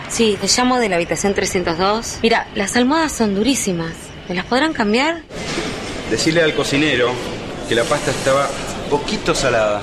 Sí, 0.09 0.39
te 0.41 0.47
llamo 0.49 0.79
de 0.79 0.89
la 0.89 0.97
habitación 0.97 1.35
302. 1.35 2.19
Mira, 2.23 2.49
las 2.55 2.77
almohadas 2.77 3.13
son 3.13 3.35
durísimas. 3.35 3.93
¿Me 4.29 4.35
las 4.35 4.47
podrán 4.47 4.73
cambiar? 4.73 5.23
Decirle 6.11 6.43
al 6.43 6.55
cocinero 6.55 7.13
que 7.69 7.75
la 7.75 7.85
pasta 7.85 8.11
estaba 8.11 8.49
poquito 8.91 9.35
salada. 9.35 9.83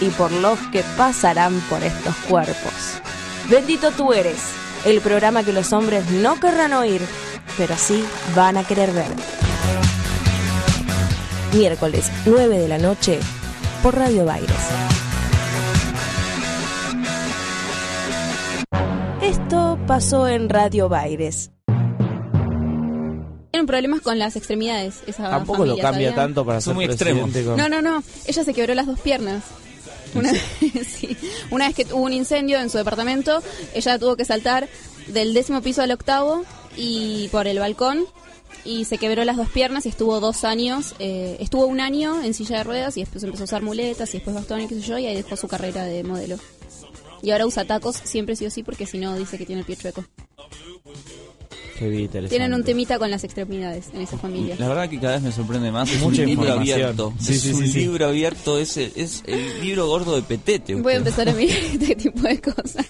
y 0.00 0.08
por 0.10 0.32
los 0.32 0.58
que 0.72 0.82
pasarán 0.96 1.60
por 1.68 1.82
estos 1.82 2.14
cuerpos. 2.28 3.00
Bendito 3.48 3.90
tú 3.90 4.12
eres, 4.12 4.38
el 4.84 5.00
programa 5.00 5.42
que 5.42 5.52
los 5.52 5.72
hombres 5.72 6.08
no 6.10 6.38
querrán 6.40 6.72
oír, 6.72 7.02
pero 7.56 7.76
sí 7.76 8.04
van 8.34 8.56
a 8.56 8.64
querer 8.64 8.92
ver. 8.92 9.08
Miércoles, 11.52 12.10
9 12.26 12.58
de 12.58 12.68
la 12.68 12.78
noche, 12.78 13.18
por 13.82 13.96
Radio 13.96 14.24
Baires. 14.24 14.56
Esto 19.20 19.78
pasó 19.86 20.28
en 20.28 20.48
Radio 20.48 20.88
Baires. 20.88 21.50
Tienen 23.50 23.66
problemas 23.66 24.00
con 24.00 24.18
las 24.18 24.36
extremidades. 24.36 25.02
Esa 25.06 25.28
Tampoco 25.28 25.66
lo 25.66 25.76
cambia 25.76 26.14
tanto 26.14 26.46
para 26.46 26.60
ser 26.60 26.76
presidente 26.76 27.44
con... 27.44 27.56
No, 27.56 27.68
no, 27.68 27.82
no. 27.82 28.02
Ella 28.26 28.44
se 28.44 28.54
quebró 28.54 28.74
las 28.74 28.86
dos 28.86 29.00
piernas. 29.00 29.42
Una, 30.14 30.32
sí. 30.88 31.16
Una 31.50 31.66
vez 31.68 31.76
que 31.76 31.94
hubo 31.94 32.02
un 32.02 32.12
incendio 32.12 32.60
en 32.60 32.70
su 32.70 32.78
departamento, 32.78 33.42
ella 33.74 33.98
tuvo 33.98 34.16
que 34.16 34.24
saltar 34.24 34.68
del 35.06 35.34
décimo 35.34 35.62
piso 35.62 35.82
al 35.82 35.90
octavo 35.90 36.44
y 36.76 37.28
por 37.28 37.46
el 37.46 37.58
balcón 37.58 38.06
y 38.64 38.84
se 38.84 38.98
quebró 38.98 39.24
las 39.24 39.36
dos 39.36 39.48
piernas 39.50 39.86
y 39.86 39.88
estuvo 39.88 40.20
dos 40.20 40.44
años, 40.44 40.94
eh, 40.98 41.36
estuvo 41.40 41.66
un 41.66 41.80
año 41.80 42.22
en 42.22 42.34
silla 42.34 42.58
de 42.58 42.64
ruedas 42.64 42.96
y 42.96 43.00
después 43.00 43.24
empezó 43.24 43.44
a 43.44 43.46
usar 43.46 43.62
muletas 43.62 44.10
y 44.10 44.18
después 44.18 44.34
bastón 44.34 44.60
y 44.60 44.68
qué 44.68 44.74
sé 44.76 44.82
yo 44.82 44.98
y 44.98 45.06
ahí 45.06 45.16
dejó 45.16 45.36
su 45.36 45.48
carrera 45.48 45.84
de 45.84 46.04
modelo. 46.04 46.38
Y 47.22 47.30
ahora 47.30 47.46
usa 47.46 47.64
tacos 47.64 47.96
siempre 47.96 48.36
sí 48.36 48.46
o 48.46 48.50
sí 48.50 48.62
porque 48.62 48.86
si 48.86 48.98
no 48.98 49.16
dice 49.16 49.38
que 49.38 49.46
tiene 49.46 49.60
el 49.60 49.66
pie 49.66 49.76
chueco. 49.76 50.04
Tienen 52.28 52.52
un 52.52 52.62
temita 52.62 52.98
con 52.98 53.10
las 53.10 53.24
extremidades 53.24 53.88
en 53.94 54.02
esa 54.02 54.18
familia. 54.18 54.56
La 54.58 54.68
verdad 54.68 54.88
que 54.88 55.00
cada 55.00 55.14
vez 55.14 55.22
me 55.22 55.32
sorprende 55.32 55.72
más. 55.72 55.90
Es 55.90 56.00
Mucha 56.00 56.22
un 56.22 56.28
libro 56.28 56.44
información. 56.44 56.74
abierto. 56.82 57.14
Sí, 57.18 57.32
es 57.32 57.40
sí, 57.40 57.52
un 57.52 57.66
sí, 57.66 57.78
libro 57.78 58.06
abierto. 58.06 58.58
Es 58.58 58.76
el, 58.76 58.92
es 58.96 59.22
el 59.26 59.60
libro 59.62 59.86
gordo 59.86 60.14
de 60.14 60.22
Petete. 60.22 60.74
Voy 60.74 60.92
a 60.92 60.96
empezar 60.96 61.28
a 61.28 61.32
mirar 61.32 61.56
este 61.72 61.96
tipo 61.96 62.20
de 62.22 62.40
cosas. 62.40 62.86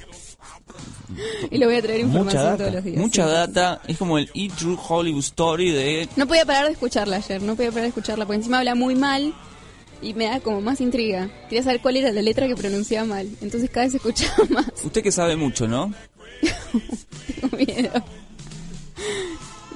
Y 1.50 1.58
le 1.58 1.66
voy 1.66 1.76
a 1.76 1.82
traer 1.82 2.00
información 2.00 2.56
todos 2.56 2.72
los 2.74 2.84
días. 2.84 2.96
Mucha 2.96 3.24
sí. 3.26 3.30
data. 3.32 3.80
Es 3.86 3.96
como 3.96 4.18
el 4.18 4.28
E 4.34 4.48
True 4.48 4.76
Hollywood 4.88 5.20
Story 5.20 5.70
de. 5.70 6.08
No 6.16 6.26
podía 6.26 6.44
parar 6.44 6.66
de 6.66 6.72
escucharla 6.72 7.16
ayer, 7.16 7.42
no 7.42 7.54
podía 7.54 7.70
parar 7.70 7.82
de 7.84 7.88
escucharla, 7.88 8.26
porque 8.26 8.38
encima 8.38 8.58
habla 8.58 8.74
muy 8.74 8.96
mal 8.96 9.32
y 10.02 10.14
me 10.14 10.24
da 10.26 10.40
como 10.40 10.60
más 10.60 10.80
intriga. 10.80 11.30
Quería 11.48 11.62
saber 11.62 11.80
cuál 11.80 11.96
era 11.96 12.12
la 12.12 12.22
letra 12.22 12.46
que 12.48 12.56
pronunciaba 12.56 13.06
mal, 13.06 13.28
entonces 13.40 13.70
cada 13.70 13.86
vez 13.86 13.94
escuchaba 13.94 14.44
más. 14.50 14.72
Usted 14.84 15.02
que 15.02 15.12
sabe 15.12 15.36
mucho, 15.36 15.68
¿no? 15.68 15.92
Tengo 17.40 17.56
miedo. 17.56 18.04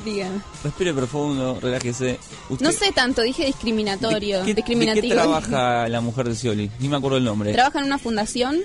Dígame. 0.05 0.40
Respire 0.62 0.93
profundo, 0.93 1.59
relájese. 1.60 2.18
Usted- 2.51 2.64
No 2.66 2.72
sé 2.72 2.93
tanto, 2.93 3.22
dije 3.22 3.47
discriminatorio, 3.47 4.40
¿Qué- 4.40 4.48
¿De 4.48 4.55
discriminativo. 4.55 5.09
qué 5.09 5.14
trabaja 5.14 5.89
la 5.89 6.01
mujer 6.01 6.28
de 6.28 6.35
Scioli? 6.35 6.70
Ni 6.78 6.89
me 6.89 6.97
acuerdo 6.97 7.16
el 7.18 7.24
nombre. 7.24 7.52
Trabaja 7.52 7.78
en 7.78 7.85
una 7.86 7.98
fundación 7.98 8.59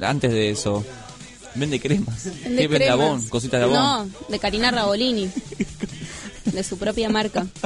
Antes 0.00 0.30
de 0.32 0.50
eso. 0.50 0.84
Vende 1.56 1.78
cremas. 1.80 2.24
Vende 2.24 2.42
¿Qué 2.62 2.68
vende 2.68 2.86
cremas. 2.86 2.92
Avon? 2.92 3.28
Cositas 3.28 3.60
de 3.60 3.64
Avon. 3.64 3.74
No, 3.76 4.08
de 4.28 4.38
Karina 4.38 4.70
Rabolini. 4.70 5.30
de 6.44 6.62
su 6.64 6.78
propia 6.78 7.08
marca. 7.08 7.46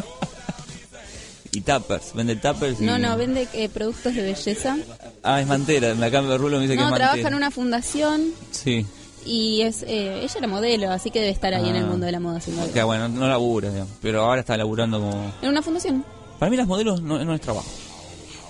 Y 1.53 1.63
tuppers. 1.63 2.13
Vende 2.15 2.37
tuppers. 2.37 2.81
y- 2.81 2.85
No, 2.85 2.99
no, 2.99 3.17
vende 3.17 3.49
eh, 3.55 3.69
productos 3.71 4.15
de 4.15 4.23
belleza. 4.23 4.77
Ah, 5.23 5.41
es 5.41 5.47
mantera. 5.47 5.91
En 5.91 6.01
la 6.01 6.11
cámara 6.11 6.33
de 6.35 6.39
rulo 6.39 6.59
me 6.59 6.65
dice 6.65 6.75
que 6.75 6.81
No, 6.83 6.89
es 6.91 6.95
trabaja 6.95 7.13
mantera. 7.17 7.29
en 7.31 7.35
una 7.35 7.51
fundación 7.51 8.31
Sí. 8.51 8.85
Y 9.29 9.63
es 9.63 9.83
eh, 9.83 10.23
ella 10.23 10.35
era 10.39 10.49
modelo, 10.49 10.91
así 10.91 11.11
que 11.11 11.21
debe 11.21 11.31
estar 11.33 11.53
ahí 11.55 11.69
en 11.69 11.77
el 11.77 11.85
Ah. 11.85 11.87
mundo 11.87 12.07
de 12.07 12.13
la 12.13 12.21
moda 12.21 12.39
haciendo 12.39 12.63
algo. 12.63 12.75
Que 12.75 12.83
bueno, 12.83 13.09
no 13.09 13.29
labura, 13.29 13.71
digamos, 13.71 13.93
pero 14.01 14.23
ahora 14.25 14.41
está 14.41 14.57
laburando 14.57 14.99
como... 15.01 15.33
En 15.43 15.49
una 15.51 15.63
fundación. 15.63 16.05
Para 16.39 16.51
mí 16.51 16.57
las 16.57 16.67
modelos 16.67 17.03
no, 17.03 17.23
no 17.25 17.35
es 17.35 17.41
trabajo. 17.41 17.69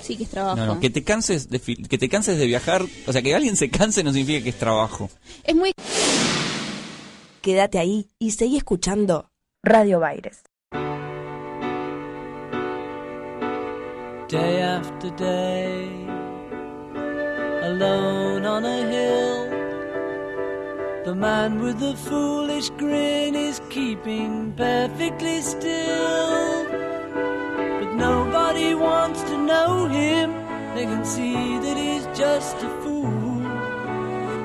Sí 0.02 0.16
que 0.16 0.22
es 0.24 0.30
trabajo. 0.30 0.56
No, 0.56 0.66
no, 0.66 0.80
que 0.80 0.88
te 0.90 1.04
canses 1.04 1.50
de 1.50 1.58
que 1.60 1.98
te 1.98 2.08
canses 2.08 2.38
de 2.38 2.46
viajar, 2.46 2.82
o 3.06 3.12
sea, 3.12 3.20
que 3.20 3.34
alguien 3.34 3.56
se 3.56 3.68
canse 3.70 4.02
no 4.04 4.12
significa 4.12 4.42
que 4.42 4.50
es 4.50 4.58
trabajo. 4.58 5.10
Es 5.44 5.54
muy 5.54 5.72
Quédate 7.42 7.78
ahí 7.78 8.06
y 8.18 8.30
seguí 8.32 8.56
escuchando 8.56 9.30
Radio 9.62 10.00
Baires. 10.00 10.42
day 14.30 14.60
after 14.60 15.10
day, 15.16 15.88
alone 17.62 18.46
on 18.46 18.64
a 18.66 18.80
hill. 18.92 19.57
The 21.08 21.14
man 21.14 21.60
with 21.60 21.80
the 21.80 21.96
foolish 21.96 22.68
grin 22.76 23.34
is 23.34 23.62
keeping 23.70 24.52
perfectly 24.52 25.40
still. 25.40 26.66
But 27.80 27.94
nobody 27.94 28.74
wants 28.74 29.22
to 29.22 29.38
know 29.38 29.86
him, 29.86 30.34
they 30.74 30.84
can 30.84 31.06
see 31.06 31.58
that 31.60 31.78
he's 31.78 32.04
just 32.08 32.56
a 32.56 32.68
fool. 32.82 33.40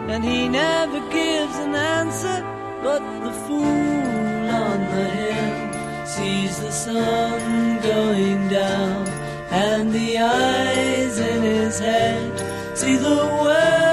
And 0.09 0.23
he 0.23 0.47
never 0.47 1.01
gives 1.11 1.55
an 1.57 1.75
answer, 1.75 2.39
but 2.81 3.03
the 3.25 3.33
fool 3.45 4.49
on 4.63 4.79
the 4.95 5.07
hill 5.19 6.05
sees 6.05 6.61
the 6.61 6.71
sun 6.71 7.81
going 7.81 8.47
down, 8.47 9.05
and 9.51 9.91
the 9.91 10.17
eyes 10.17 11.19
in 11.19 11.41
his 11.41 11.77
head 11.79 12.77
see 12.77 12.95
the 12.95 13.17
world 13.43 13.92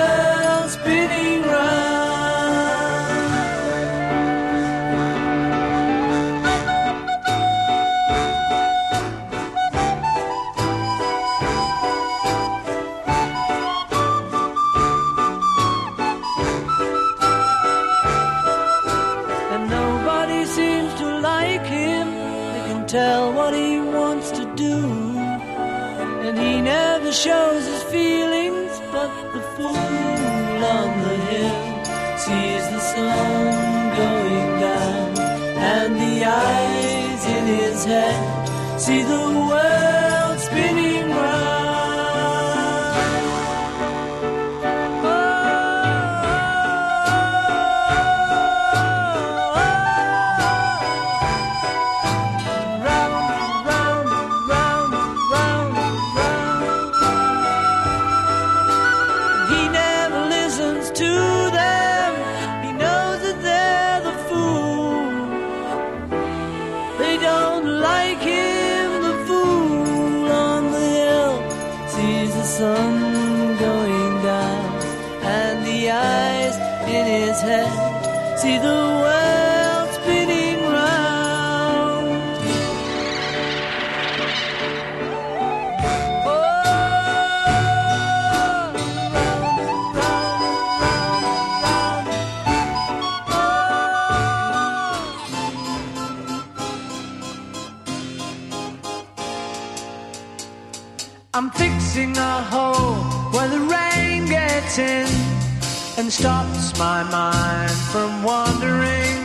stops 106.11 106.77
my 106.77 107.03
mind 107.03 107.71
from 107.71 108.21
wandering 108.21 109.17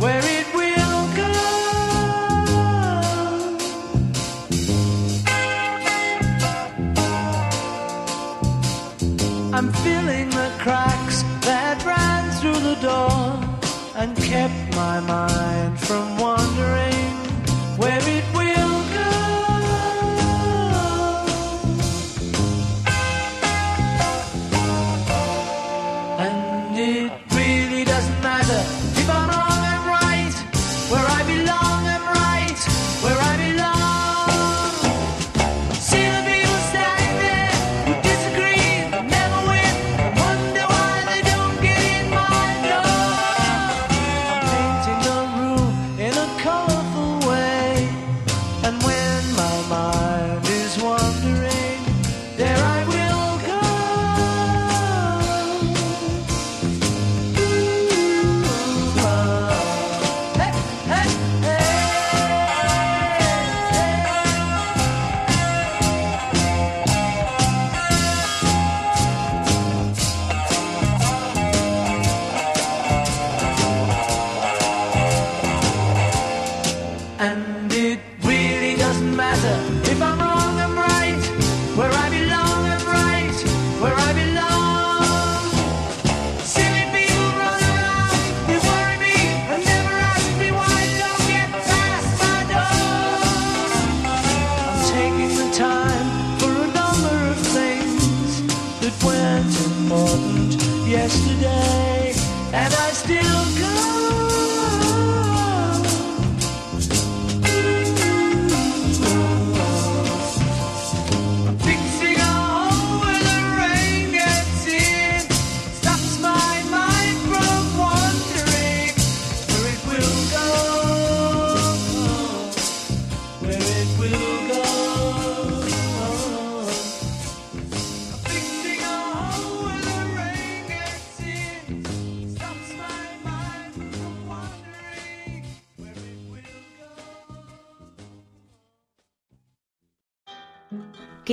where 0.00 0.24
it 0.24 0.46
will 0.54 1.02
go. 1.14 1.34
I'm 9.52 9.70
filling 9.84 10.30
the 10.30 10.50
cracks 10.58 11.22
that 11.42 11.84
ran 11.84 12.30
through 12.40 12.60
the 12.60 12.76
door 12.80 13.38
and 13.96 14.16
kept 14.16 14.74
my 14.74 15.00
mind 15.00 15.78
from 15.78 16.15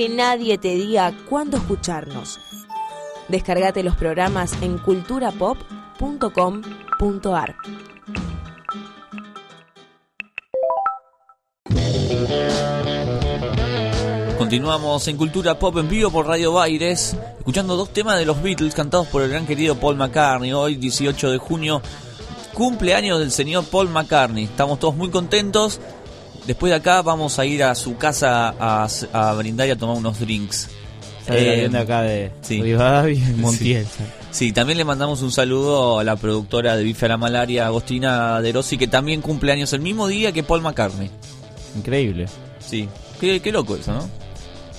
Nadie 0.08 0.58
te 0.58 0.74
diga 0.74 1.12
cuándo 1.28 1.56
escucharnos. 1.56 2.38
Descargate 3.28 3.82
los 3.82 3.96
programas 3.96 4.52
en 4.62 4.78
culturapop.com.ar. 4.78 7.56
Continuamos 14.38 15.08
en 15.08 15.16
Cultura 15.16 15.58
Pop 15.58 15.76
en 15.78 15.88
vivo 15.88 16.10
por 16.10 16.26
Radio 16.26 16.52
Baires, 16.52 17.16
escuchando 17.38 17.76
dos 17.76 17.88
temas 17.90 18.18
de 18.18 18.26
los 18.26 18.42
Beatles 18.42 18.74
cantados 18.74 19.06
por 19.08 19.22
el 19.22 19.30
gran 19.30 19.46
querido 19.46 19.76
Paul 19.76 19.96
McCartney. 19.96 20.52
Hoy, 20.52 20.76
18 20.76 21.30
de 21.30 21.38
junio, 21.38 21.80
cumpleaños 22.52 23.20
del 23.20 23.32
señor 23.32 23.64
Paul 23.64 23.88
McCartney. 23.88 24.44
Estamos 24.44 24.78
todos 24.78 24.96
muy 24.96 25.10
contentos. 25.10 25.80
Después 26.46 26.70
de 26.70 26.76
acá 26.76 27.00
vamos 27.02 27.38
a 27.38 27.46
ir 27.46 27.62
a 27.64 27.74
su 27.74 27.96
casa 27.96 28.54
a, 28.58 28.86
a 29.12 29.32
brindar 29.34 29.66
y 29.68 29.70
a 29.70 29.76
tomar 29.76 29.96
unos 29.96 30.18
drinks. 30.20 30.68
La 31.26 31.36
Eh, 31.38 31.70
acá 31.74 32.02
de 32.02 32.30
sí. 32.42 32.60
Rivadavia 32.60 33.14
y 33.30 33.32
Montiel. 33.34 33.84
Sí. 33.86 34.02
Sí, 34.30 34.52
también 34.52 34.76
le 34.76 34.84
mandamos 34.84 35.22
un 35.22 35.32
saludo 35.32 35.98
a 35.98 36.04
la 36.04 36.16
productora 36.16 36.76
de 36.76 36.84
Bife 36.84 37.06
a 37.06 37.08
la 37.10 37.16
Malaria, 37.16 37.64
Agostina 37.66 38.42
De 38.42 38.52
Rossi, 38.52 38.76
que 38.76 38.88
también 38.88 39.22
cumple 39.22 39.52
años 39.52 39.72
el 39.72 39.80
mismo 39.80 40.06
día 40.06 40.32
que 40.32 40.42
Paul 40.42 40.60
McCartney. 40.60 41.10
Increíble. 41.76 42.26
Sí, 42.58 42.88
qué, 43.20 43.40
qué 43.40 43.50
loco 43.52 43.76
eso, 43.76 43.92
¿no? 43.92 44.08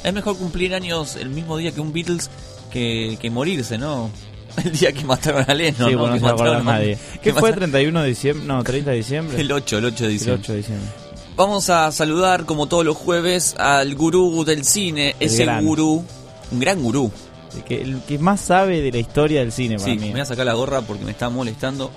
Es 0.03 0.13
mejor 0.13 0.37
cumplir 0.37 0.75
años 0.75 1.15
el 1.15 1.29
mismo 1.29 1.57
día 1.57 1.71
que 1.71 1.81
un 1.81 1.91
Beatles 1.91 2.29
que, 2.71 3.17
que 3.19 3.31
morirse, 3.31 3.77
¿no? 3.79 4.11
El 4.63 4.71
día 4.71 4.91
que 4.93 5.03
mataron 5.03 5.45
a 5.47 5.53
Lennon, 5.53 5.89
sí, 5.89 5.95
¿no? 5.95 5.99
bueno, 6.01 6.13
no 6.15 6.19
se 6.19 6.25
mataron 6.33 6.67
a- 6.67 6.73
nadie. 6.73 6.97
¿Qué 7.23 7.33
fue? 7.33 7.51
mataron- 7.51 7.71
¿31 7.71 8.01
de 8.03 8.07
diciembre? 8.07 8.45
No, 8.45 8.63
30 8.63 8.91
de 8.91 8.97
diciembre. 8.97 9.41
El 9.41 9.51
8, 9.51 9.77
el 9.79 9.85
8 9.85 10.03
de 10.03 10.05
El 10.05 10.13
diciembre. 10.13 10.41
8 10.43 10.51
de 10.51 10.57
diciembre. 10.59 10.89
Vamos 11.35 11.69
a 11.69 11.91
saludar, 11.91 12.45
como 12.45 12.67
todos 12.67 12.85
los 12.85 12.95
jueves, 12.95 13.55
al 13.57 13.93
gurú 13.95 14.45
del 14.45 14.63
cine, 14.63 15.15
El 15.19 15.27
ese 15.27 15.43
gran. 15.43 15.65
gurú, 15.65 16.03
un 16.51 16.59
gran 16.59 16.81
gurú. 16.81 17.11
El 17.55 17.63
que, 17.63 17.81
el 17.81 18.01
que 18.07 18.17
más 18.19 18.39
sabe 18.41 18.81
de 18.81 18.91
la 18.91 18.99
historia 18.99 19.41
del 19.41 19.51
cine 19.51 19.75
para 19.77 19.85
Sí, 19.91 19.97
mí. 19.97 20.05
me 20.07 20.11
voy 20.13 20.21
a 20.21 20.25
sacar 20.25 20.45
la 20.45 20.53
gorra 20.53 20.81
porque 20.81 21.03
me 21.03 21.11
está 21.11 21.29
molestando. 21.29 21.91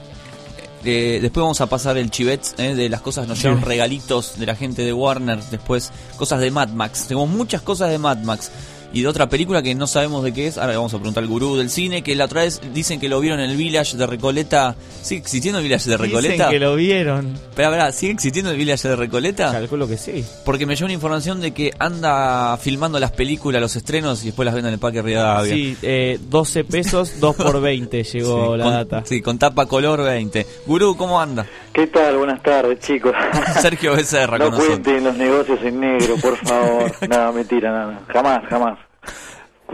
Eh, 0.85 1.19
después 1.21 1.43
vamos 1.43 1.61
a 1.61 1.67
pasar 1.67 1.97
el 1.99 2.11
chivet 2.11 2.41
eh, 2.59 2.75
de 2.75 2.89
las 2.89 3.01
cosas, 3.01 3.27
nos 3.29 3.39
Sí. 3.39 3.45
llevan 3.49 3.63
regalitos 3.63 4.39
de 4.39 4.47
la 4.47 4.55
gente 4.57 4.83
de 4.83 4.93
Warner, 4.93 5.41
después 5.51 5.91
cosas 6.17 6.41
de 6.41 6.51
Mad 6.51 6.69
Max. 6.71 7.07
Tenemos 7.09 7.29
muchas 7.29 7.63
cosas 7.63 7.91
de 7.91 7.99
Mad 7.99 8.19
Max. 8.19 8.51
Y 8.93 9.03
de 9.03 9.09
otra 9.09 9.29
película 9.29 9.63
que 9.63 9.75
no 9.75 9.87
sabemos 9.87 10.25
de 10.25 10.33
qué 10.33 10.47
es. 10.47 10.57
Ahora 10.57 10.71
le 10.73 10.77
vamos 10.79 10.95
a 10.95 10.97
preguntar 10.97 11.23
al 11.23 11.29
gurú 11.29 11.57
del 11.57 11.69
cine, 11.69 12.03
que 12.03 12.17
la 12.17 12.25
otra 12.25 12.43
vez 12.43 12.61
dicen 12.73 12.99
que 12.99 13.09
lo 13.09 13.21
vieron 13.21 13.39
en 13.41 13.51
el 13.51 13.57
Village 13.57 13.97
de 13.99 14.07
Recoleta. 14.07 14.77
¿Sigue 15.03 15.21
existiendo 15.21 15.59
el 15.59 15.65
Village 15.65 15.91
de 15.91 15.97
Recoleta? 15.99 16.33
Dicen 16.35 16.51
que 16.51 16.59
lo 16.59 16.75
vieron. 16.75 17.35
Espera, 17.35 17.69
espera, 17.69 17.93
¿sigue 17.93 18.13
existiendo 18.13 18.51
el 18.51 18.57
Village 18.57 18.89
de 18.89 18.97
Recoleta? 18.97 19.53
Calculo 19.53 19.87
que 19.87 19.99
sí. 19.99 20.25
Porque 20.45 20.65
me 20.65 20.75
llegó 20.75 20.87
una 20.87 20.95
información 20.95 21.41
de 21.41 21.53
que 21.53 21.71
anda 21.79 22.57
filmando 22.57 22.99
las 22.99 23.13
películas, 23.13 23.61
los 23.61 23.77
estrenos 23.77 24.23
y 24.23 24.27
después 24.27 24.47
las 24.47 24.55
venden 24.55 24.69
en 24.71 24.75
el 24.75 24.81
Parque 24.81 25.03
Rivadavia. 25.03 25.55
Sí, 25.55 25.77
eh, 25.83 26.19
12 26.31 26.65
pesos, 26.65 27.21
2 27.21 27.37
por 27.37 27.61
20 27.61 28.03
llegó 28.05 28.53
Sí, 28.53 28.59
la 28.59 28.65
con- 28.65 28.73
data. 28.73 29.03
Sí, 29.07 29.21
con 29.21 29.39
tapa 29.39 29.67
color 29.67 30.03
20. 30.03 30.47
Gurú, 30.67 30.97
¿cómo 30.97 31.21
anda? 31.21 31.47
¿Qué 31.73 31.87
tal? 31.87 32.17
Buenas 32.19 32.43
tardes, 32.43 32.81
chicos. 32.81 33.13
Sergio 33.61 33.95
Becerra 33.95 34.39
no 34.39 34.45
con 34.47 34.55
nosotros. 34.55 34.79
cuenten 34.81 35.05
los 35.05 35.17
negocios 35.17 35.61
en 35.63 35.81
negro, 35.81 36.17
por 36.17 36.37
favor. 36.37 36.93
nada, 37.09 37.33
mentira, 37.33 37.71
nada. 37.71 38.01
Jamás, 38.09 38.45
jamás. 38.49 38.79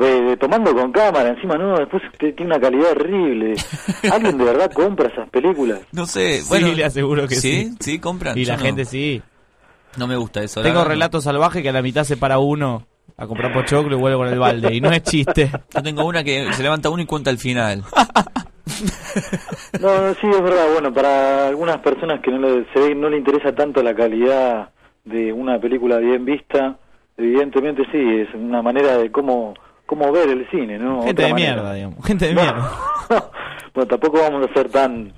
Eh, 0.01 0.37
tomando 0.41 0.75
con 0.75 0.91
cámara, 0.91 1.29
encima 1.31 1.57
no, 1.57 1.79
después 1.79 2.03
tiene 2.19 2.47
una 2.47 2.61
calidad 2.61 2.91
horrible. 2.91 3.55
¿Alguien 4.13 4.37
de 4.37 4.45
verdad 4.45 4.71
compra 4.73 5.09
esas 5.09 5.29
películas? 5.31 5.81
No 5.93 6.05
sé, 6.07 6.41
Sí, 6.43 6.47
bueno, 6.49 6.69
le 6.73 6.85
aseguro 6.85 7.29
que 7.29 7.37
sí. 7.37 7.69
sí. 7.71 7.77
Sí, 7.81 7.99
compran. 8.01 8.37
Y 8.37 8.45
la 8.45 8.57
no. 8.57 8.63
gente 8.63 8.85
sí. 8.85 9.23
No 9.97 10.07
me 10.09 10.17
gusta 10.17 10.43
eso. 10.43 10.61
Tengo 10.63 10.79
verdad, 10.81 10.91
relato 10.91 11.21
salvaje 11.21 11.63
que 11.63 11.69
a 11.69 11.73
la 11.73 11.81
mitad 11.81 12.03
se 12.05 12.17
para 12.17 12.39
uno 12.39 12.87
a 13.17 13.27
comprar 13.29 13.53
pochoclo 13.53 13.97
y 13.97 14.01
vuelve 14.01 14.19
con 14.19 14.27
el 14.29 14.39
balde. 14.41 14.75
Y 14.75 14.81
no 14.81 14.91
es 14.91 15.05
chiste. 15.05 15.49
no. 15.53 15.61
Yo 15.73 15.83
tengo 15.83 16.05
una 16.05 16.25
que 16.25 16.53
se 16.53 16.63
levanta 16.65 16.91
uno 16.91 17.01
y 17.03 17.07
cuenta 17.07 17.31
el 17.31 17.39
final. 17.39 17.85
No, 19.81 20.15
sí, 20.15 20.27
es 20.29 20.43
verdad. 20.43 20.67
Bueno, 20.73 20.93
para 20.93 21.49
algunas 21.49 21.79
personas 21.79 22.21
que 22.21 22.31
no 22.31 22.39
le, 22.39 22.67
se 22.73 22.81
ve, 22.81 22.95
no 22.95 23.09
le 23.09 23.19
interesa 23.19 23.55
tanto 23.55 23.83
la 23.83 23.95
calidad 23.95 24.71
de 25.05 25.33
una 25.33 25.59
película 25.59 25.99
bien 25.99 26.25
vista, 26.25 26.77
evidentemente 27.17 27.83
sí, 27.93 27.99
es 27.99 28.33
una 28.35 28.63
manera 28.63 28.97
de 28.99 29.11
cómo, 29.11 29.55
cómo 29.87 30.11
ver 30.13 30.29
el 30.31 30.49
cine, 30.51 30.79
¿no? 30.79 31.03
Gente 31.03 31.11
Otra 31.23 31.27
de 31.27 31.33
manera. 31.33 31.53
mierda, 31.55 31.75
digamos. 31.75 32.07
Gente 32.07 32.27
de 32.29 32.35
No. 32.35 32.43
mierda. 32.43 32.71
bueno, 33.75 33.89
tampoco 33.89 34.19
vamos 34.21 34.49
a 34.49 34.55
ser 34.55 34.71
tan 34.71 35.13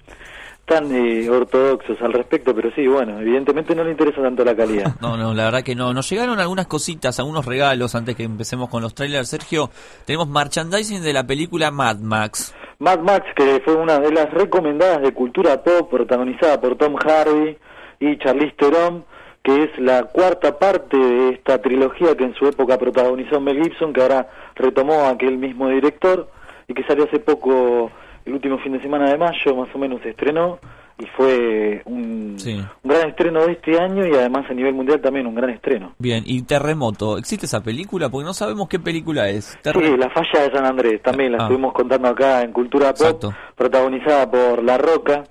tan 0.67 0.93
eh, 0.93 1.31
ortodoxos 1.31 1.97
al 2.03 2.13
respecto, 2.13 2.55
pero 2.55 2.71
sí, 2.75 2.87
bueno, 2.87 3.21
evidentemente 3.21 3.75
no 3.75 3.85
le 3.85 3.93
interesa 3.93 4.21
tanto 4.21 4.45
la 4.45 4.55
calidad. 4.55 4.95
No, 5.01 5.17
no, 5.17 5.33
la 5.33 5.45
verdad 5.45 5.63
que 5.63 5.75
no. 5.75 5.95
Nos 5.95 6.11
llegaron 6.11 6.41
algunas 6.41 6.67
cositas, 6.67 7.19
algunos 7.21 7.47
regalos 7.47 7.95
antes 7.95 8.17
que 8.17 8.25
empecemos 8.25 8.69
con 8.69 8.83
los 8.83 8.95
trailers. 8.95 9.29
Sergio, 9.29 9.71
tenemos 10.05 10.29
merchandising 10.29 11.03
de 11.03 11.13
la 11.13 11.25
película 11.25 11.71
Mad 11.71 11.99
Max. 11.99 12.55
Mad 12.79 12.99
Max, 13.01 13.27
que 13.37 13.63
fue 13.65 13.75
una 13.75 14.01
de 14.01 14.11
las 14.11 14.31
recomendadas 14.33 15.03
de 15.03 15.13
cultura 15.13 15.63
pop, 15.63 15.89
protagonizada 15.89 16.61
por 16.61 16.77
Tom 16.77 16.97
Hardy 16.97 17.57
y 18.01 18.19
Charlize 18.19 18.57
Theron, 18.59 19.05
que 19.43 19.65
es 19.65 19.79
la 19.79 20.05
cuarta 20.05 20.59
parte 20.59 20.97
de 20.97 21.31
esta 21.31 21.63
trilogía 21.63 22.17
que 22.17 22.25
en 22.25 22.35
su 22.35 22.47
época 22.47 22.79
protagonizó 22.79 23.41
Mel 23.41 23.63
Gibson, 23.63 23.93
que 23.93 24.03
ahora 24.03 24.29
retomó 24.57 25.07
aquel 25.07 25.39
mismo 25.39 25.69
director 25.69 26.29
y 26.67 26.75
que 26.75 26.83
salió 26.85 27.05
hace 27.05 27.21
poco, 27.21 27.93
el 28.27 28.33
último 28.35 28.59
fin 28.59 28.73
de 28.73 28.81
semana 28.83 29.09
de 29.11 29.17
mayo, 29.19 29.55
más 29.57 29.69
o 29.75 29.79
menos 29.79 30.01
se 30.03 30.11
estrenó 30.11 30.59
y 30.99 31.07
fue 31.17 31.83
un, 31.85 32.35
Sí. 32.39 32.55
un 32.83 32.91
gran 32.91 33.09
estreno 33.11 33.45
de 33.45 33.53
este 33.53 33.79
año 33.79 34.07
y 34.07 34.15
además 34.15 34.47
a 34.51 34.55
nivel 34.55 34.75
mundial 34.75 35.01
también 35.01 35.27
un 35.27 35.35
gran 35.35 35.51
estreno. 35.51 35.95
Bien, 35.99 36.23
y 36.27 36.43
Terremoto. 36.43 37.19
¿Existe 37.19 37.47
esa 37.47 37.63
película? 37.63 38.09
Porque 38.09 38.25
no 38.25 38.33
sabemos 38.35 38.69
qué 38.69 38.79
película 38.79 39.29
es. 39.29 39.59
Sí, 39.63 39.97
La 39.97 40.11
Falla 40.11 40.49
de 40.49 40.53
San 40.57 40.65
Andrés, 40.67 41.03
también 41.03 41.33
la 41.33 41.39
Ah. 41.39 41.43
estuvimos 41.43 41.73
contando 41.75 42.09
acá 42.09 42.43
en 42.43 42.53
Cultura 42.53 42.89
Pop, 42.95 43.01
Exacto. 43.01 43.35
protagonizada 43.57 44.31
por 44.31 44.63
La 44.63 44.79
Roca, 44.79 45.25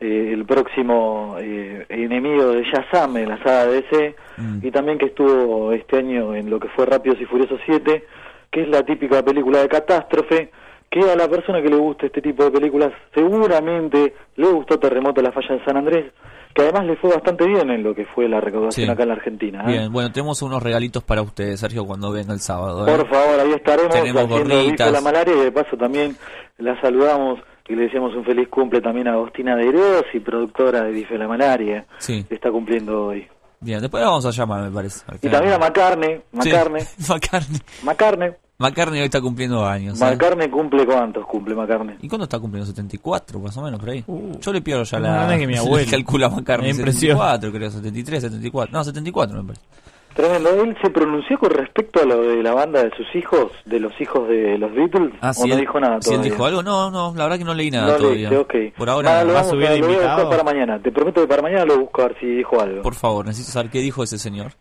eh, 0.00 0.30
el 0.34 0.44
próximo 0.44 1.36
eh, 1.40 1.86
enemigo 1.88 2.48
de 2.50 2.64
Shazam 2.64 3.16
en 3.16 3.28
la 3.30 3.38
saga 3.38 3.66
DC, 3.66 4.14
Mm. 4.36 4.58
y 4.66 4.70
también 4.70 4.98
que 4.98 5.06
estuvo 5.06 5.72
este 5.72 5.98
año 5.98 6.34
en 6.34 6.50
lo 6.50 6.58
que 6.60 6.68
fue 6.68 6.84
Rápidos 6.84 7.18
y 7.20 7.24
Furiosos 7.24 7.60
7, 7.64 8.04
que 8.50 8.62
es 8.62 8.68
la 8.68 8.82
típica 8.82 9.22
película 9.24 9.60
de 9.60 9.68
catástrofe, 9.68 10.50
que 10.90 11.00
a 11.10 11.16
la 11.16 11.28
persona 11.28 11.60
que 11.60 11.68
le 11.68 11.76
guste 11.76 12.06
este 12.06 12.22
tipo 12.22 12.44
de 12.44 12.50
películas 12.52 12.92
seguramente 13.14 14.14
le 14.36 14.46
gustó 14.48 14.78
Terremoto 14.78 15.20
La 15.22 15.32
Falla 15.32 15.56
de 15.56 15.64
San 15.64 15.76
Andrés, 15.76 16.12
que 16.54 16.62
además 16.62 16.86
le 16.86 16.96
fue 16.96 17.10
bastante 17.10 17.46
bien 17.46 17.68
en 17.70 17.82
lo 17.82 17.94
que 17.94 18.04
fue 18.06 18.28
la 18.28 18.40
recaudación 18.40 18.86
Sí. 18.86 18.90
acá 18.92 19.02
en 19.02 19.08
la 19.08 19.14
Argentina. 19.14 19.64
¿eh? 19.64 19.72
Bien, 19.72 19.92
bueno, 19.92 20.12
tenemos 20.12 20.40
unos 20.42 20.62
regalitos 20.62 21.02
para 21.02 21.22
ustedes, 21.22 21.58
Sergio, 21.60 21.84
cuando 21.84 22.12
venga 22.12 22.32
el 22.32 22.40
sábado. 22.40 22.86
¿eh? 22.86 22.96
Por 22.96 23.08
favor, 23.08 23.40
ahí 23.40 23.52
estaremos 23.52 23.90
Tenemos 23.94 24.28
gorritas. 24.28 24.92
la 24.92 25.00
malaria 25.00 25.34
y 25.34 25.40
de 25.40 25.52
paso 25.52 25.76
también 25.76 26.16
la 26.58 26.80
saludamos 26.80 27.40
y 27.66 27.74
le 27.74 27.84
deseamos 27.84 28.14
un 28.14 28.24
feliz 28.24 28.46
cumple 28.48 28.80
también 28.80 29.08
a 29.08 29.14
Agostina 29.14 29.56
de 29.56 29.68
Herodos 29.68 30.04
y 30.12 30.20
productora 30.20 30.82
de 30.82 30.92
Bife 30.92 31.16
la 31.18 31.26
Malaria, 31.26 31.86
Sí, 31.98 32.22
que 32.28 32.34
está 32.34 32.50
cumpliendo 32.52 33.06
hoy. 33.06 33.26
Bien, 33.64 33.80
después 33.80 34.02
la 34.02 34.10
vamos 34.10 34.26
a 34.26 34.30
llamar, 34.30 34.62
me 34.62 34.70
parece. 34.70 35.04
Y 35.22 35.28
también 35.28 35.54
a 35.54 35.58
Macarne, 35.58 36.22
Sí, 36.30 36.36
Macarne, 36.36 36.86
Macarne. 37.82 38.36
Macarne. 38.56 38.98
Hoy 39.00 39.06
está 39.06 39.20
cumpliendo 39.20 39.66
años. 39.66 40.00
¿eh? 40.00 40.04
Macarne 40.04 40.48
cumple 40.48 40.86
cuántos 40.86 41.26
cumple 41.26 41.54
Macarne. 41.56 41.96
¿Y 42.00 42.08
cuándo 42.08 42.24
está 42.24 42.38
cumpliendo? 42.38 42.72
¿74 42.72 43.40
más 43.40 43.56
o 43.56 43.62
menos 43.62 43.80
por 43.80 43.90
ahí? 43.90 44.04
Yo 44.40 44.52
le 44.52 44.62
pierdo 44.62 44.84
ya 44.84 45.00
la... 45.00 45.12
grande 45.12 45.38
que 45.38 45.46
mi 45.48 45.56
abuelo. 45.58 45.90
Calcula 45.90 46.26
impresiona. 46.28 47.32
74 47.32 47.52
creo, 47.52 47.70
73, 47.70 48.22
74. 48.22 48.72
No, 48.72 48.84
74 48.84 49.42
me 49.42 49.44
parece. 49.52 49.64
Tremendo. 50.14 50.50
¿Él 50.62 50.76
se 50.82 50.90
pronunció 50.90 51.38
con 51.38 51.50
respecto 51.50 52.00
a 52.00 52.04
lo 52.04 52.22
de 52.22 52.42
la 52.42 52.54
banda 52.54 52.82
de 52.84 52.90
sus 52.96 53.06
hijos, 53.16 53.50
de 53.64 53.80
los 53.80 53.92
hijos 54.00 54.28
de 54.28 54.56
los 54.58 54.72
Beatles? 54.72 55.12
Ah, 55.20 55.32
¿O 55.36 55.46
no 55.46 55.54
él- 55.54 55.60
dijo 55.60 55.80
nada 55.80 56.00
si 56.00 56.14
él 56.14 56.22
dijo 56.22 56.44
algo, 56.46 56.62
no, 56.62 56.90
no, 56.90 57.12
la 57.16 57.24
verdad 57.24 57.38
que 57.38 57.44
no 57.44 57.54
leí 57.54 57.70
nada 57.70 57.92
No 57.92 57.96
todavía. 57.96 58.30
leíste, 58.30 58.68
ok. 58.70 58.76
Por 58.76 58.88
ahora 58.90 59.10
Nada, 59.10 59.22
lo, 59.24 59.28
no. 59.28 59.34
vamos 59.34 59.52
a, 59.52 59.54
lo 59.54 59.60
voy 59.86 59.94
a 59.94 59.98
buscar 59.98 60.28
para 60.30 60.44
mañana. 60.44 60.78
Te 60.80 60.92
prometo 60.92 61.20
que 61.22 61.26
para 61.26 61.42
mañana 61.42 61.64
lo 61.64 61.78
busco 61.80 62.02
a 62.02 62.06
ver 62.08 62.16
si 62.20 62.26
dijo 62.26 62.60
algo. 62.60 62.82
Por 62.82 62.94
favor, 62.94 63.26
necesito 63.26 63.52
saber 63.52 63.70
qué 63.70 63.80
dijo 63.80 64.02
ese 64.04 64.18
señor. 64.18 64.52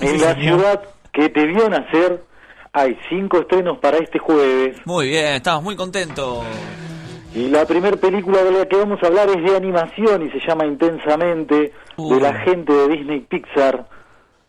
En 0.00 0.20
la 0.20 0.34
ciudad 0.34 0.82
que 1.12 1.28
te 1.28 1.46
vio 1.46 1.68
nacer 1.68 2.24
hay 2.72 2.96
cinco 3.08 3.38
estrenos 3.40 3.78
para 3.78 3.98
este 3.98 4.18
jueves. 4.18 4.78
Muy 4.86 5.08
bien, 5.08 5.34
estamos 5.34 5.62
muy 5.62 5.76
contentos. 5.76 6.42
Y 7.34 7.48
la 7.48 7.64
primera 7.66 7.96
película 7.96 8.42
de 8.42 8.50
la 8.52 8.66
que 8.66 8.76
vamos 8.76 9.00
a 9.02 9.06
hablar 9.08 9.28
es 9.28 9.42
de 9.44 9.56
animación 9.56 10.26
y 10.26 10.30
se 10.30 10.40
llama 10.46 10.66
Intensamente, 10.66 11.72
de 11.98 12.20
la 12.20 12.32
gente 12.40 12.72
de 12.72 12.88
Disney 12.88 13.20
Pixar, 13.20 13.86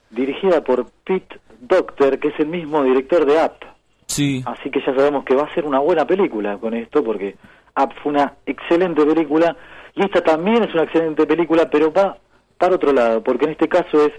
dirigida 0.10 0.64
por 0.64 0.90
Pete 1.04 1.40
Docter, 1.60 2.20
que 2.20 2.30
es 2.30 2.40
el 2.40 2.48
mismo 2.48 2.84
director 2.84 3.26
de 3.26 3.34
Up. 3.44 3.66
Sí. 4.08 4.44
Así 4.46 4.70
que 4.70 4.80
ya 4.80 4.96
sabemos 4.96 5.26
que 5.26 5.36
va 5.36 5.44
a 5.44 5.54
ser 5.54 5.66
una 5.66 5.80
buena 5.80 6.06
película 6.06 6.58
con 6.58 6.74
esto, 6.74 7.04
porque 7.04 7.36
Up 7.78 7.94
fue 8.02 8.14
una 8.14 8.34
excelente 8.46 9.06
película 9.06 9.56
y 9.96 10.04
esta 10.04 10.22
también 10.22 10.64
es 10.64 10.74
una 10.74 10.84
excelente 10.84 11.26
película, 11.26 11.70
pero 11.70 11.92
va 11.92 12.18
para 12.58 12.76
otro 12.76 12.94
lado, 12.94 13.24
porque 13.24 13.46
en 13.46 13.52
este 13.52 13.68
caso 13.68 14.06
es 14.06 14.14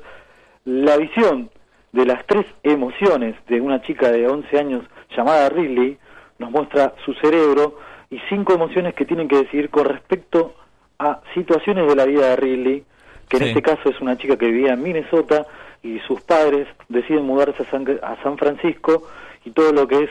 la 0.65 0.97
visión 0.97 1.51
de 1.93 2.05
las 2.05 2.27
tres 2.27 2.47
emociones 2.63 3.35
de 3.49 3.61
una 3.61 3.81
chica 3.83 4.11
de 4.11 4.27
11 4.27 4.59
años 4.59 4.85
llamada 5.17 5.49
Ridley, 5.49 5.99
nos 6.39 6.51
muestra 6.51 6.95
su 7.05 7.15
cerebro 7.15 7.79
y 8.11 8.19
cinco 8.29 8.55
emociones 8.55 8.95
que 8.95 9.05
tienen 9.05 9.29
que 9.29 9.37
decir 9.37 9.71
con 9.71 9.87
respecto 9.87 10.55
a 10.99 11.21
situaciones 11.35 11.87
de 11.87 11.97
la 11.97 12.05
vida 12.05 12.31
de 12.31 12.37
Ridley, 12.37 12.85
que 13.29 13.39
en 13.39 13.43
este 13.45 13.63
caso 13.63 13.89
es 13.89 14.01
una 14.01 14.17
chica 14.17 14.37
que 14.37 14.47
vivía 14.47 14.75
en 14.75 14.83
Minnesota 14.83 15.47
y 15.87 16.01
sus 16.01 16.21
padres 16.21 16.67
deciden 16.89 17.25
mudarse 17.25 17.63
a 17.63 17.71
San, 17.71 17.87
a 18.03 18.21
San 18.23 18.37
Francisco 18.37 19.05
y 19.45 19.51
todo 19.51 19.73
lo 19.73 19.87
que 19.87 20.05
es 20.05 20.11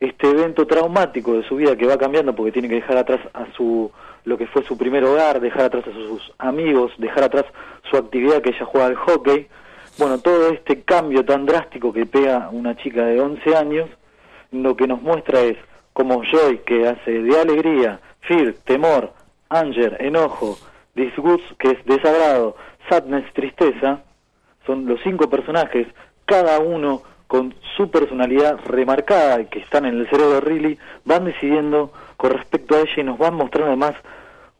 este 0.00 0.30
evento 0.30 0.66
traumático 0.66 1.34
de 1.34 1.46
su 1.46 1.56
vida 1.56 1.76
que 1.76 1.86
va 1.86 1.98
cambiando 1.98 2.34
porque 2.34 2.52
tiene 2.52 2.68
que 2.68 2.76
dejar 2.76 2.96
atrás 2.96 3.20
a 3.34 3.46
su 3.52 3.90
lo 4.24 4.36
que 4.36 4.46
fue 4.46 4.62
su 4.64 4.76
primer 4.76 5.04
hogar, 5.04 5.40
dejar 5.40 5.64
atrás 5.64 5.84
a 5.86 5.92
sus 5.92 6.32
amigos, 6.38 6.92
dejar 6.98 7.24
atrás 7.24 7.44
su 7.90 7.96
actividad 7.96 8.42
que 8.42 8.50
ella 8.50 8.66
juega 8.66 8.86
al 8.86 8.96
hockey. 8.96 9.46
Bueno, 9.98 10.18
todo 10.18 10.50
este 10.50 10.82
cambio 10.82 11.24
tan 11.24 11.46
drástico 11.46 11.92
que 11.92 12.06
pega 12.06 12.48
una 12.52 12.76
chica 12.76 13.04
de 13.06 13.20
11 13.20 13.56
años, 13.56 13.88
lo 14.52 14.76
que 14.76 14.86
nos 14.86 15.00
muestra 15.00 15.40
es 15.40 15.56
como 15.92 16.22
Joy, 16.22 16.58
que 16.66 16.86
hace 16.86 17.22
de 17.22 17.38
alegría, 17.38 18.00
fear, 18.20 18.54
temor, 18.64 19.12
anger, 19.48 19.96
enojo, 20.00 20.58
disgust, 20.94 21.44
que 21.58 21.72
es 21.72 21.84
desagrado, 21.86 22.56
sadness, 22.88 23.24
tristeza, 23.32 24.02
son 24.70 24.86
los 24.86 25.00
cinco 25.02 25.28
personajes, 25.28 25.86
cada 26.24 26.60
uno 26.60 27.02
con 27.26 27.54
su 27.76 27.90
personalidad 27.90 28.58
remarcada 28.66 29.44
que 29.44 29.60
están 29.60 29.84
en 29.84 29.98
el 29.98 30.08
cerebro 30.08 30.34
de 30.34 30.40
Riley, 30.40 30.78
van 31.04 31.24
decidiendo 31.24 31.92
con 32.16 32.30
respecto 32.32 32.74
a 32.74 32.80
ella 32.80 32.92
y 32.96 33.04
nos 33.04 33.18
van 33.18 33.34
mostrando 33.34 33.68
además 33.68 33.94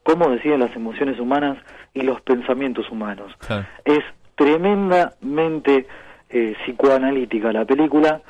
cómo 0.02 0.30
deciden 0.30 0.60
las 0.60 0.74
emociones 0.74 1.18
humanas 1.18 1.58
y 1.94 2.02
los 2.02 2.20
pensamientos 2.22 2.90
humanos. 2.90 3.32
Es 3.84 4.00
tremendamente 4.34 5.86
eh, 6.28 6.56
psicoanalítica 6.62 7.52
la 7.52 7.64
película, 7.64 8.20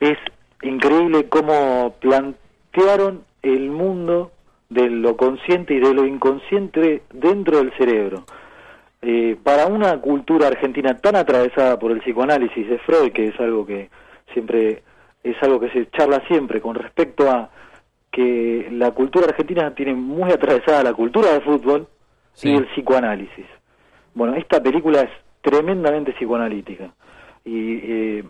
es 0.00 0.18
increíble 0.62 1.28
cómo 1.28 1.94
plantearon 2.00 3.24
el 3.42 3.70
mundo 3.70 4.32
de 4.68 4.90
lo 4.90 5.16
consciente 5.16 5.74
y 5.74 5.80
de 5.80 5.94
lo 5.94 6.04
inconsciente 6.04 7.02
dentro 7.12 7.58
del 7.58 7.72
cerebro. 7.76 8.24
Eh, 9.00 9.36
para 9.42 9.66
una 9.66 10.00
cultura 10.00 10.48
argentina 10.48 10.96
tan 10.96 11.14
atravesada 11.16 11.78
por 11.78 11.92
el 11.92 12.00
psicoanálisis 12.00 12.68
de 12.68 12.78
Freud, 12.78 13.12
que 13.12 13.28
es 13.28 13.40
algo 13.40 13.64
que 13.64 13.90
siempre 14.32 14.82
es 15.22 15.36
algo 15.42 15.60
que 15.60 15.70
se 15.70 15.88
charla 15.90 16.22
siempre 16.26 16.60
con 16.60 16.74
respecto 16.74 17.30
a 17.30 17.50
que 18.10 18.68
la 18.72 18.90
cultura 18.92 19.26
argentina 19.26 19.74
tiene 19.74 19.94
muy 19.94 20.32
atravesada 20.32 20.82
la 20.82 20.94
cultura 20.94 21.32
del 21.32 21.42
fútbol 21.42 21.86
y 22.42 22.54
el 22.54 22.66
psicoanálisis. 22.66 23.46
Bueno, 24.14 24.34
esta 24.34 24.62
película 24.62 25.02
es 25.02 25.10
tremendamente 25.42 26.12
psicoanalítica 26.12 26.90
y 27.44 27.74
eh, 27.74 28.24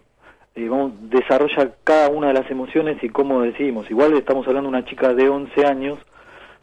eh, 0.54 0.68
vamos, 0.68 0.92
desarrolla 1.02 1.72
cada 1.84 2.08
una 2.08 2.28
de 2.28 2.34
las 2.34 2.50
emociones 2.50 3.02
y 3.02 3.08
cómo 3.08 3.42
decimos. 3.42 3.90
Igual 3.90 4.14
estamos 4.14 4.46
hablando 4.46 4.70
de 4.70 4.76
una 4.76 4.84
chica 4.84 5.14
de 5.14 5.28
11 5.28 5.66
años, 5.66 5.98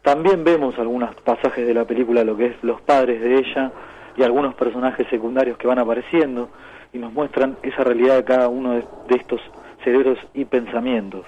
también 0.06 0.44
vemos 0.44 0.78
algunos 0.78 1.12
pasajes 1.16 1.66
de 1.66 1.74
la 1.74 1.84
película, 1.84 2.22
lo 2.22 2.36
que 2.36 2.46
es 2.46 2.54
los 2.62 2.80
padres 2.80 3.20
de 3.20 3.38
ella 3.38 3.72
y 4.16 4.22
algunos 4.22 4.54
personajes 4.54 5.04
secundarios 5.10 5.58
que 5.58 5.66
van 5.66 5.80
apareciendo 5.80 6.48
y 6.92 6.98
nos 6.98 7.12
muestran 7.12 7.56
esa 7.64 7.82
realidad 7.82 8.14
de 8.18 8.24
cada 8.24 8.48
uno 8.48 8.74
de, 8.74 8.84
de 9.08 9.16
estos 9.16 9.40
cerebros 9.82 10.16
y 10.32 10.44
pensamientos. 10.44 11.26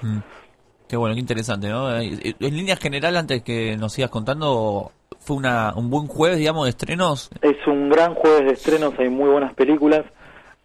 Qué 0.88 0.96
bueno, 0.96 1.12
qué 1.16 1.20
interesante, 1.20 1.68
¿no? 1.68 1.90
Eh, 1.98 2.36
En 2.38 2.56
líneas 2.56 2.78
generales, 2.78 3.18
antes 3.18 3.42
que 3.42 3.76
nos 3.76 3.92
sigas 3.94 4.10
contando, 4.10 4.92
fue 5.18 5.36
una, 5.36 5.72
un 5.74 5.90
buen 5.90 6.06
jueves, 6.06 6.38
digamos, 6.38 6.64
de 6.66 6.70
estrenos. 6.70 7.30
Es 7.42 7.56
un 7.66 7.88
gran 7.88 8.14
jueves 8.14 8.46
de 8.46 8.52
estrenos, 8.52 8.94
hay 9.00 9.08
muy 9.08 9.28
buenas 9.28 9.54
películas. 9.54 10.04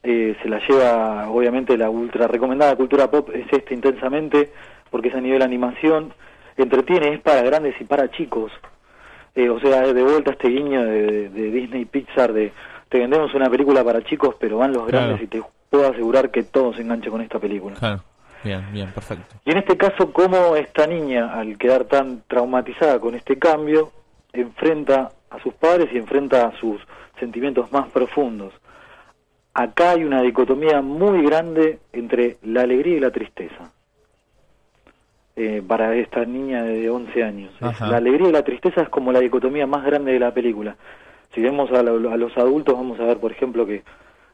eh, 0.03 0.35
se 0.44 0.49
la 0.49 0.60
lleva, 0.68 1.30
obviamente, 1.31 1.76
la 1.77 1.90
ultra 1.90 2.27
recomendada 2.27 2.76
cultura 2.76 3.10
pop 3.10 3.30
es 3.34 3.48
esta 3.52 3.73
intensamente, 3.73 4.52
porque 4.91 5.07
es 5.10 5.15
a 5.15 5.22
nivel 5.22 5.41
animación, 5.41 6.14
entretiene, 6.62 7.16
es 7.16 7.22
para 7.22 7.42
grandes 7.42 7.76
y 7.80 7.84
para 7.86 8.10
chicos. 8.12 8.52
Eh, 9.36 9.50
o 9.50 9.60
sea, 9.60 9.82
de 9.82 10.04
vuelta 10.04 10.32
este 10.32 10.50
guiño 10.50 10.84
de, 10.86 11.30
de 11.30 11.52
Disney 11.52 11.86
Pixar 11.86 12.34
de 12.34 12.52
te 12.90 13.00
vendemos 13.00 13.34
una 13.34 13.50
película 13.50 13.84
para 13.84 14.04
chicos, 14.04 14.36
pero 14.40 14.60
van 14.60 14.72
los 14.74 14.88
Claro. 14.88 15.08
grandes 15.08 15.24
y 15.24 15.28
te 15.28 15.42
puedo 15.72 15.90
asegurar 15.90 16.30
que 16.30 16.44
todos 16.44 16.76
se 16.76 16.84
enganchan 16.84 17.10
con 17.12 17.22
esta 17.22 17.40
película. 17.40 17.76
Claro. 17.80 18.04
Bien, 18.44 18.62
bien, 18.72 18.92
perfecto. 18.92 19.36
Y 19.46 19.52
en 19.52 19.58
este 19.58 19.76
caso, 19.78 20.14
cómo 20.14 20.56
esta 20.56 20.86
niña, 20.86 21.34
al 21.34 21.58
quedar 21.58 21.86
tan 21.86 22.22
traumatizada 22.28 23.00
con 23.00 23.16
este 23.16 23.40
cambio, 23.40 23.92
enfrenta 24.34 25.12
a 25.32 25.40
sus 25.42 25.54
padres 25.56 25.90
y 25.94 25.98
enfrenta 25.98 26.46
a 26.46 26.52
sus 26.60 26.80
sentimientos 27.20 27.72
más 27.72 27.90
profundos. 27.90 28.54
Acá 29.56 29.92
hay 29.92 30.04
una 30.04 30.22
dicotomía 30.22 30.82
muy 30.82 31.24
grande 31.26 31.80
entre 31.94 32.38
la 32.44 32.62
alegría 32.62 32.98
y 32.98 33.00
la 33.00 33.12
tristeza. 33.12 33.72
Eh, 35.36 35.62
para 35.68 35.96
esta 35.96 36.26
niña 36.26 36.64
de 36.64 36.90
11 36.90 37.24
años. 37.24 37.52
Ajá. 37.62 37.88
La 37.88 37.98
alegría 37.98 38.30
y 38.30 38.32
la 38.32 38.44
tristeza 38.44 38.82
es 38.82 38.90
como 38.90 39.12
la 39.12 39.20
dicotomía 39.20 39.66
más 39.68 39.84
grande 39.86 40.14
de 40.14 40.20
la 40.20 40.34
película. 40.34 40.76
Si 41.34 41.42
vemos 41.42 41.72
a, 41.72 41.82
lo- 41.82 42.12
a 42.12 42.18
los 42.18 42.38
adultos, 42.38 42.76
vamos 42.76 43.00
a 43.00 43.04
ver, 43.06 43.18
por 43.18 43.32
ejemplo, 43.32 43.66
que 43.66 43.84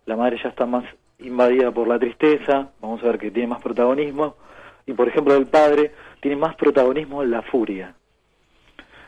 la 0.05 0.15
madre 0.17 0.37
ya 0.43 0.49
está 0.49 0.65
más 0.65 0.83
invadida 1.19 1.71
por 1.71 1.87
la 1.87 1.99
tristeza, 1.99 2.69
vamos 2.81 3.01
a 3.03 3.07
ver 3.07 3.17
que 3.19 3.31
tiene 3.31 3.47
más 3.47 3.61
protagonismo, 3.61 4.35
y 4.85 4.93
por 4.93 5.07
ejemplo 5.07 5.35
el 5.35 5.45
padre 5.47 5.91
tiene 6.21 6.35
más 6.37 6.55
protagonismo 6.55 7.21
en 7.23 7.31
la 7.31 7.41
furia. 7.43 7.93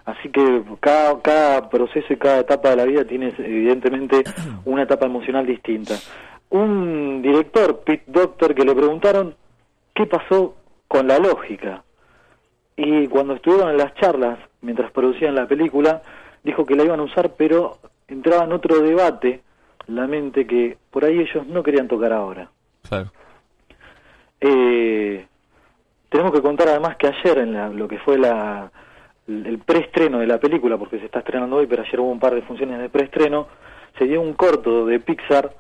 Así 0.06 0.30
que 0.30 0.64
cada, 0.80 1.20
cada 1.22 1.70
proceso 1.70 2.12
y 2.12 2.18
cada 2.18 2.40
etapa 2.40 2.70
de 2.72 2.76
la 2.76 2.86
vida 2.86 3.06
tiene 3.06 3.34
evidentemente 3.38 4.24
una 4.66 4.84
etapa 4.84 5.06
emocional 5.06 5.46
distinta. 5.46 5.96
Un 6.50 7.22
director, 7.22 7.80
Pete 7.86 8.04
Doctor, 8.08 8.54
que 8.56 8.66
le 8.66 8.76
preguntaron 8.76 9.36
qué 9.94 10.06
pasó 10.06 10.56
con 10.92 11.08
la 11.08 11.20
lógica. 11.20 11.84
Y 12.76 13.08
cuando 13.08 13.36
estuvieron 13.36 13.70
en 13.70 13.78
las 13.78 13.94
charlas, 13.96 14.38
mientras 14.60 14.92
producían 14.92 15.36
la 15.36 15.48
película, 15.48 16.02
dijo 16.44 16.66
que 16.66 16.76
la 16.76 16.84
iban 16.84 17.00
a 17.00 17.04
usar, 17.04 17.32
pero 17.38 17.78
entraba 18.10 18.44
en 18.44 18.52
otro 18.52 18.80
debate 18.82 19.42
la 19.88 20.06
mente 20.06 20.46
que 20.46 20.78
por 20.92 21.06
ahí 21.06 21.20
ellos 21.20 21.48
no 21.48 21.64
querían 21.64 21.88
tocar 21.88 22.12
ahora. 22.12 22.50
Claro. 22.90 23.10
Eh, 24.42 25.26
tenemos 26.10 26.34
que 26.34 26.42
contar 26.42 26.68
además 26.70 26.98
que 26.98 27.08
ayer 27.08 27.38
en 27.38 27.54
la- 27.54 27.70
lo 27.70 27.88
que 27.88 28.00
fue 28.00 28.18
la, 28.18 28.70
el 29.28 29.60
preestreno 29.60 30.20
de 30.20 30.28
la 30.28 30.40
película, 30.40 30.78
porque 30.78 31.00
se 31.00 31.06
está 31.06 31.20
estrenando 31.20 31.56
hoy, 31.56 31.68
pero 31.68 31.84
ayer 31.84 32.00
hubo 32.02 32.12
un 32.12 32.20
par 32.20 32.36
de 32.36 32.42
funciones 32.42 32.80
de 32.80 32.90
preestreno, 32.90 33.48
se 33.98 34.06
dio 34.06 34.20
un 34.20 34.34
corto 34.34 34.86
de 34.86 35.00
Pixar 35.00 35.54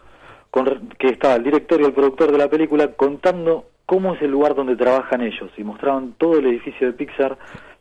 con, 0.51 0.89
que 0.99 1.07
estaba 1.07 1.35
el 1.35 1.43
director 1.43 1.81
y 1.81 1.85
el 1.85 1.93
productor 1.93 2.31
de 2.31 2.37
la 2.37 2.49
película 2.49 2.89
contando 2.89 3.65
cómo 3.85 4.13
es 4.13 4.21
el 4.21 4.31
lugar 4.31 4.53
donde 4.53 4.75
trabajan 4.75 5.21
ellos 5.21 5.49
y 5.57 5.63
mostraban 5.63 6.13
todo 6.17 6.37
el 6.37 6.45
edificio 6.45 6.87
de 6.87 6.93
Pixar. 6.93 7.37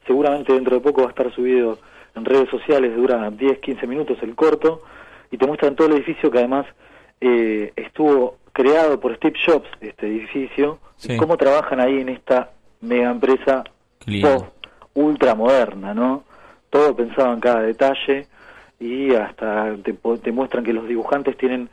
Seguramente 0.07 0.53
dentro 0.53 0.77
de 0.77 0.81
poco 0.81 1.03
va 1.03 1.09
a 1.09 1.11
estar 1.11 1.33
subido 1.35 1.79
en 2.17 2.25
redes 2.25 2.49
sociales, 2.49 2.97
dura 2.97 3.31
10-15 3.31 3.87
minutos 3.87 4.19
el 4.23 4.35
corto 4.35 4.83
y 5.31 5.37
te 5.37 5.47
muestran 5.47 5.77
todo 5.77 5.89
el 5.89 5.95
edificio 5.95 6.31
que 6.31 6.39
además 6.39 6.67
eh, 7.21 7.73
estuvo 7.77 8.39
creado 8.53 8.99
por 8.99 9.15
Steve 9.17 9.39
Jobs, 9.47 9.69
este 9.81 10.07
edificio, 10.07 10.79
Sí. 10.97 11.15
y 11.15 11.17
cómo 11.17 11.37
trabajan 11.37 11.81
ahí 11.81 12.01
en 12.01 12.11
esta 12.11 12.51
mega 12.83 13.11
empresa 13.11 13.65
post 14.21 14.47
ultra 14.95 15.35
moderna, 15.35 15.95
¿no? 15.95 16.25
Todo 16.69 16.95
pensado 16.95 17.33
en 17.33 17.41
cada 17.41 17.63
detalle 17.63 18.27
y 18.79 19.15
hasta 19.15 19.77
te 20.23 20.33
muestran 20.33 20.65
que 20.65 20.73
los 20.73 20.87
dibujantes 20.89 21.37
tienen 21.39 21.69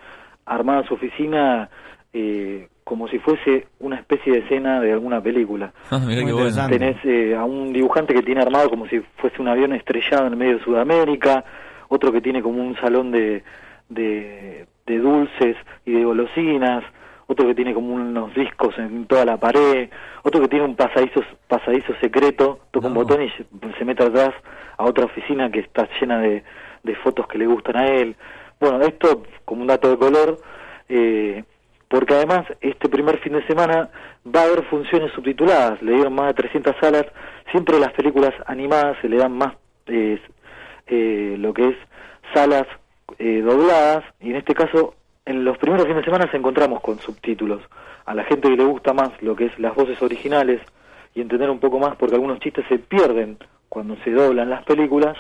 armada 0.48 0.84
su 0.88 0.96
oficina 0.96 1.70
eh, 2.14 2.70
como 2.84 3.08
si 3.10 3.20
fuese 3.20 3.68
una 3.80 3.98
especie 3.98 4.32
de 4.32 4.40
escena 4.40 4.80
de 4.80 4.94
alguna 4.94 5.22
película. 5.22 5.74
Ah, 5.92 6.00
mirá 6.00 6.26
qué 6.26 6.34
bueno. 6.34 6.68
Tenés 6.70 6.98
eh, 7.04 7.36
a 7.36 7.44
un 7.44 7.74
dibujante 7.74 8.14
que 8.14 8.24
tiene 8.24 8.42
armado 8.42 8.70
como 8.70 8.88
si 8.88 9.00
fuese 9.18 9.42
un 9.42 9.50
avión 9.50 9.74
estrellado 9.74 10.28
en 10.28 10.38
medio 10.38 10.58
de 10.58 10.64
Sudamérica, 10.64 11.44
otro 11.90 12.12
que 12.12 12.22
tiene 12.22 12.42
como 12.42 12.62
un 12.62 12.76
salón 12.78 13.12
de, 13.12 13.44
de, 13.90 14.66
de 14.86 15.00
dulces 15.00 15.58
y 15.86 15.92
de 15.92 16.04
golosinas, 16.04 16.84
otro 17.28 17.46
que 17.48 17.56
tiene 17.56 17.74
como 17.74 17.94
unos 17.94 18.34
discos 18.34 18.78
en 18.78 19.06
toda 19.06 19.26
la 19.26 19.38
pared, 19.38 19.90
otro 20.24 20.42
que 20.42 20.48
tiene 20.48 20.66
un 20.66 20.76
pasadizo, 20.76 21.22
pasadizo 21.48 21.94
secreto, 22.00 22.60
toca 22.72 22.88
un 22.88 22.94
botón 22.94 23.22
y 23.22 23.30
se, 23.32 23.46
se 23.78 23.86
mete 23.86 24.04
atrás 24.04 24.34
a 24.78 24.86
otra 24.86 25.06
oficina 25.06 25.52
que 25.52 25.60
está 25.60 25.88
llena 26.00 26.20
de, 26.20 26.44
de 26.84 26.96
fotos 26.96 27.28
que 27.28 27.38
le 27.38 27.48
gustan 27.48 27.76
a 27.78 27.88
él. 27.88 28.16
Bueno, 28.60 28.82
esto 28.82 29.24
como 29.46 29.62
un 29.62 29.68
dato 29.68 29.90
de 29.90 29.98
color, 29.98 30.40
eh, 30.90 31.44
porque 31.88 32.16
además 32.16 32.46
este 32.60 32.90
primer 32.90 33.20
fin 33.20 33.34
de 33.34 33.46
semana 33.46 33.90
va 34.26 34.42
a 34.42 34.46
haber 34.46 34.64
funciones 34.66 35.12
subtituladas, 35.14 35.82
le 35.82 35.94
dieron 35.94 36.14
más 36.14 36.28
de 36.28 36.34
300 36.34 36.76
salas, 36.82 37.06
siempre 37.52 37.80
las 37.80 37.94
películas 37.94 38.34
animadas 38.48 38.98
se 39.02 39.10
le 39.10 39.18
dan 39.18 39.38
más 39.38 39.54
eh, 39.86 40.20
lo 41.38 41.54
que 41.54 41.70
es 41.70 41.76
salas 42.34 42.66
eh, 43.20 43.42
dobladas, 43.42 44.04
y 44.20 44.32
en 44.32 44.38
este 44.38 44.54
caso 44.54 44.96
en 45.26 45.44
los 45.46 45.58
primeros 45.58 45.86
fines 45.86 46.02
de 46.02 46.06
semana 46.06 46.32
se 46.32 46.38
encontramos 46.38 46.82
con 46.82 47.00
subtítulos. 47.00 47.62
A 48.06 48.16
la 48.16 48.24
gente 48.24 48.50
que 48.50 48.56
le 48.56 48.64
gusta 48.64 48.94
más 48.94 49.12
lo 49.22 49.36
que 49.36 49.46
es 49.46 49.60
las 49.60 49.76
voces 49.76 50.02
originales 50.02 50.62
y 51.14 51.22
entender 51.22 51.50
un 51.50 51.60
poco 51.60 51.80
más, 51.80 51.96
porque 51.96 52.16
algunos 52.16 52.40
chistes 52.40 52.66
se 52.70 52.80
pierden 52.80 53.38
cuando 53.70 53.98
se 54.04 54.12
doblan 54.12 54.50
las 54.50 54.64
películas, 54.64 55.18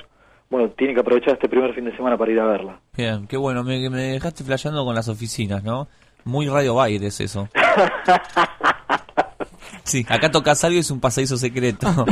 bueno, 0.49 0.69
tiene 0.69 0.93
que 0.93 1.01
aprovechar 1.01 1.33
este 1.33 1.49
primer 1.49 1.73
fin 1.73 1.85
de 1.85 1.95
semana 1.95 2.17
para 2.17 2.31
ir 2.31 2.39
a 2.39 2.45
verla. 2.45 2.79
Bien, 2.95 3.27
qué 3.27 3.37
bueno, 3.37 3.63
me, 3.63 3.89
me 3.89 4.13
dejaste 4.13 4.43
flasheando 4.43 4.85
con 4.85 4.95
las 4.95 5.09
oficinas, 5.09 5.63
¿no? 5.63 5.87
Muy 6.23 6.47
Radio 6.47 6.75
Baires 6.75 7.19
eso. 7.19 7.47
Sí, 9.87 10.05
acá 10.09 10.29
tocas 10.29 10.61
algo 10.65 10.75
y 10.75 10.79
es 10.79 10.91
un 10.91 10.99
pasadizo 10.99 11.37
secreto. 11.37 11.87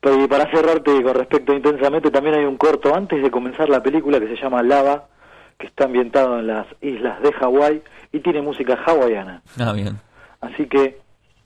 Pero 0.00 0.22
y 0.22 0.28
para 0.28 0.50
cerrarte 0.50 1.02
con 1.02 1.14
respecto 1.14 1.52
a 1.52 1.56
Intensamente, 1.56 2.10
también 2.10 2.36
hay 2.36 2.44
un 2.44 2.58
corto 2.58 2.94
antes 2.94 3.22
de 3.22 3.30
comenzar 3.30 3.70
la 3.70 3.82
película 3.82 4.20
que 4.20 4.28
se 4.28 4.36
llama 4.36 4.62
Lava, 4.62 5.08
que 5.58 5.66
está 5.66 5.84
ambientado 5.84 6.38
en 6.40 6.46
las 6.46 6.66
islas 6.82 7.22
de 7.22 7.32
Hawái 7.32 7.82
y 8.12 8.20
tiene 8.20 8.42
música 8.42 8.78
hawaiana. 8.84 9.42
Ah, 9.58 9.72
bien. 9.72 9.98
Así 10.42 10.66
que 10.66 10.98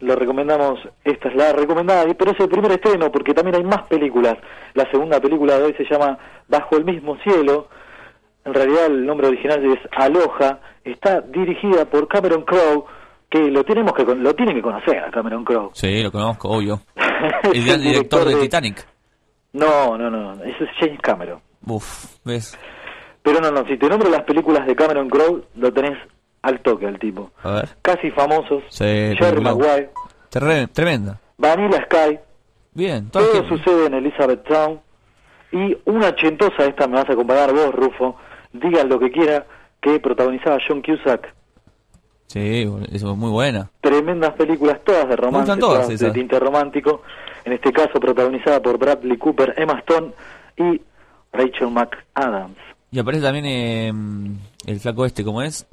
lo 0.02 0.16
recomendamos, 0.16 0.80
esta 1.04 1.28
es 1.28 1.34
la 1.36 1.52
recomendada, 1.52 2.08
y- 2.08 2.14
pero 2.14 2.32
es 2.32 2.40
el 2.40 2.48
primer 2.48 2.72
estreno 2.72 3.10
porque 3.10 3.32
también 3.34 3.56
hay 3.56 3.64
más 3.64 3.82
películas. 3.88 4.36
La 4.74 4.90
segunda 4.90 5.20
película 5.20 5.58
de 5.58 5.64
hoy 5.64 5.74
se 5.74 5.84
llama 5.84 6.18
Bajo 6.48 6.76
el 6.76 6.84
mismo 6.84 7.16
cielo. 7.18 7.68
En 8.44 8.52
realidad 8.52 8.86
el 8.86 9.06
nombre 9.06 9.28
original 9.28 9.64
es 9.64 9.78
Aloha. 9.96 10.58
Está 10.84 11.20
dirigida 11.20 11.84
por 11.84 12.08
Cameron 12.08 12.42
Crowe, 12.42 12.84
que 13.30 13.38
lo 13.50 13.62
tenemos 13.64 13.92
que 13.94 14.04
lo 14.04 14.34
tienen 14.34 14.56
que 14.56 14.62
conocer 14.62 14.98
a 14.98 15.10
Cameron 15.10 15.44
Crowe. 15.44 15.70
Sí, 15.74 16.02
lo 16.02 16.10
conozco, 16.10 16.48
obvio. 16.48 16.80
El, 17.52 17.64
gran 17.64 17.80
director 17.80 18.24
de 18.24 18.34
Titanic. 18.34 18.86
No, 19.52 19.96
no, 19.96 20.10
no, 20.10 20.32
eso 20.42 20.64
es 20.64 20.70
James 20.80 20.98
Cameron. 21.00 21.40
Uf, 21.66 22.16
¿ves? 22.24 22.58
Pero 23.22 23.38
no, 23.40 23.50
no, 23.52 23.64
si 23.68 23.76
te 23.78 23.88
nombro 23.88 24.10
las 24.10 24.24
películas 24.24 24.66
de 24.66 24.74
Cameron 24.74 25.08
Crowe, 25.08 25.44
lo 25.54 25.72
tenés 25.72 25.96
al 26.42 26.60
toque 26.60 26.86
al 26.86 26.98
tipo. 26.98 27.30
A 27.42 27.52
ver. 27.52 27.68
Casi 27.82 28.10
famosos, 28.10 28.62
Sí, 28.68 28.84
Jerry. 29.18 29.40
Maguire, 29.40 29.90
tremenda. 30.72 31.18
Vanilla 31.38 31.84
Sky, 31.84 32.18
Bien, 32.74 33.10
todas 33.10 33.30
todo 33.30 33.48
sucede 33.48 33.86
en 33.86 33.94
Elizabeth 33.94 34.44
Town 34.44 34.80
y 35.52 35.76
una 35.84 36.14
chentosa, 36.14 36.64
esta 36.64 36.86
me 36.86 36.94
vas 36.94 37.10
a 37.10 37.14
comparar 37.14 37.52
vos, 37.52 37.74
Rufo, 37.74 38.16
digan 38.52 38.88
lo 38.88 38.98
que 38.98 39.10
quiera, 39.10 39.46
que 39.80 40.00
protagonizaba 40.00 40.58
John 40.66 40.80
Cusack. 40.80 41.34
Sí, 42.28 42.66
es 42.90 43.04
muy 43.04 43.30
buena. 43.30 43.70
Tremendas 43.82 44.32
películas, 44.32 44.80
todas 44.84 45.06
de 45.06 45.16
romance, 45.16 45.52
gustan 45.52 45.58
todas 45.58 45.98
de 45.98 46.10
tinte 46.12 46.38
romántico, 46.38 47.02
en 47.44 47.52
este 47.52 47.70
caso 47.72 48.00
protagonizada 48.00 48.62
por 48.62 48.78
Bradley 48.78 49.18
Cooper, 49.18 49.52
Emma 49.58 49.78
Stone 49.80 50.12
y 50.56 50.80
Rachel 51.30 51.68
McAdams. 51.70 52.56
Y 52.90 52.98
aparece 52.98 53.22
también 53.24 53.44
eh, 53.44 53.92
el 54.66 54.80
flaco 54.80 55.04
este, 55.04 55.24
¿cómo 55.24 55.42
es? 55.42 55.66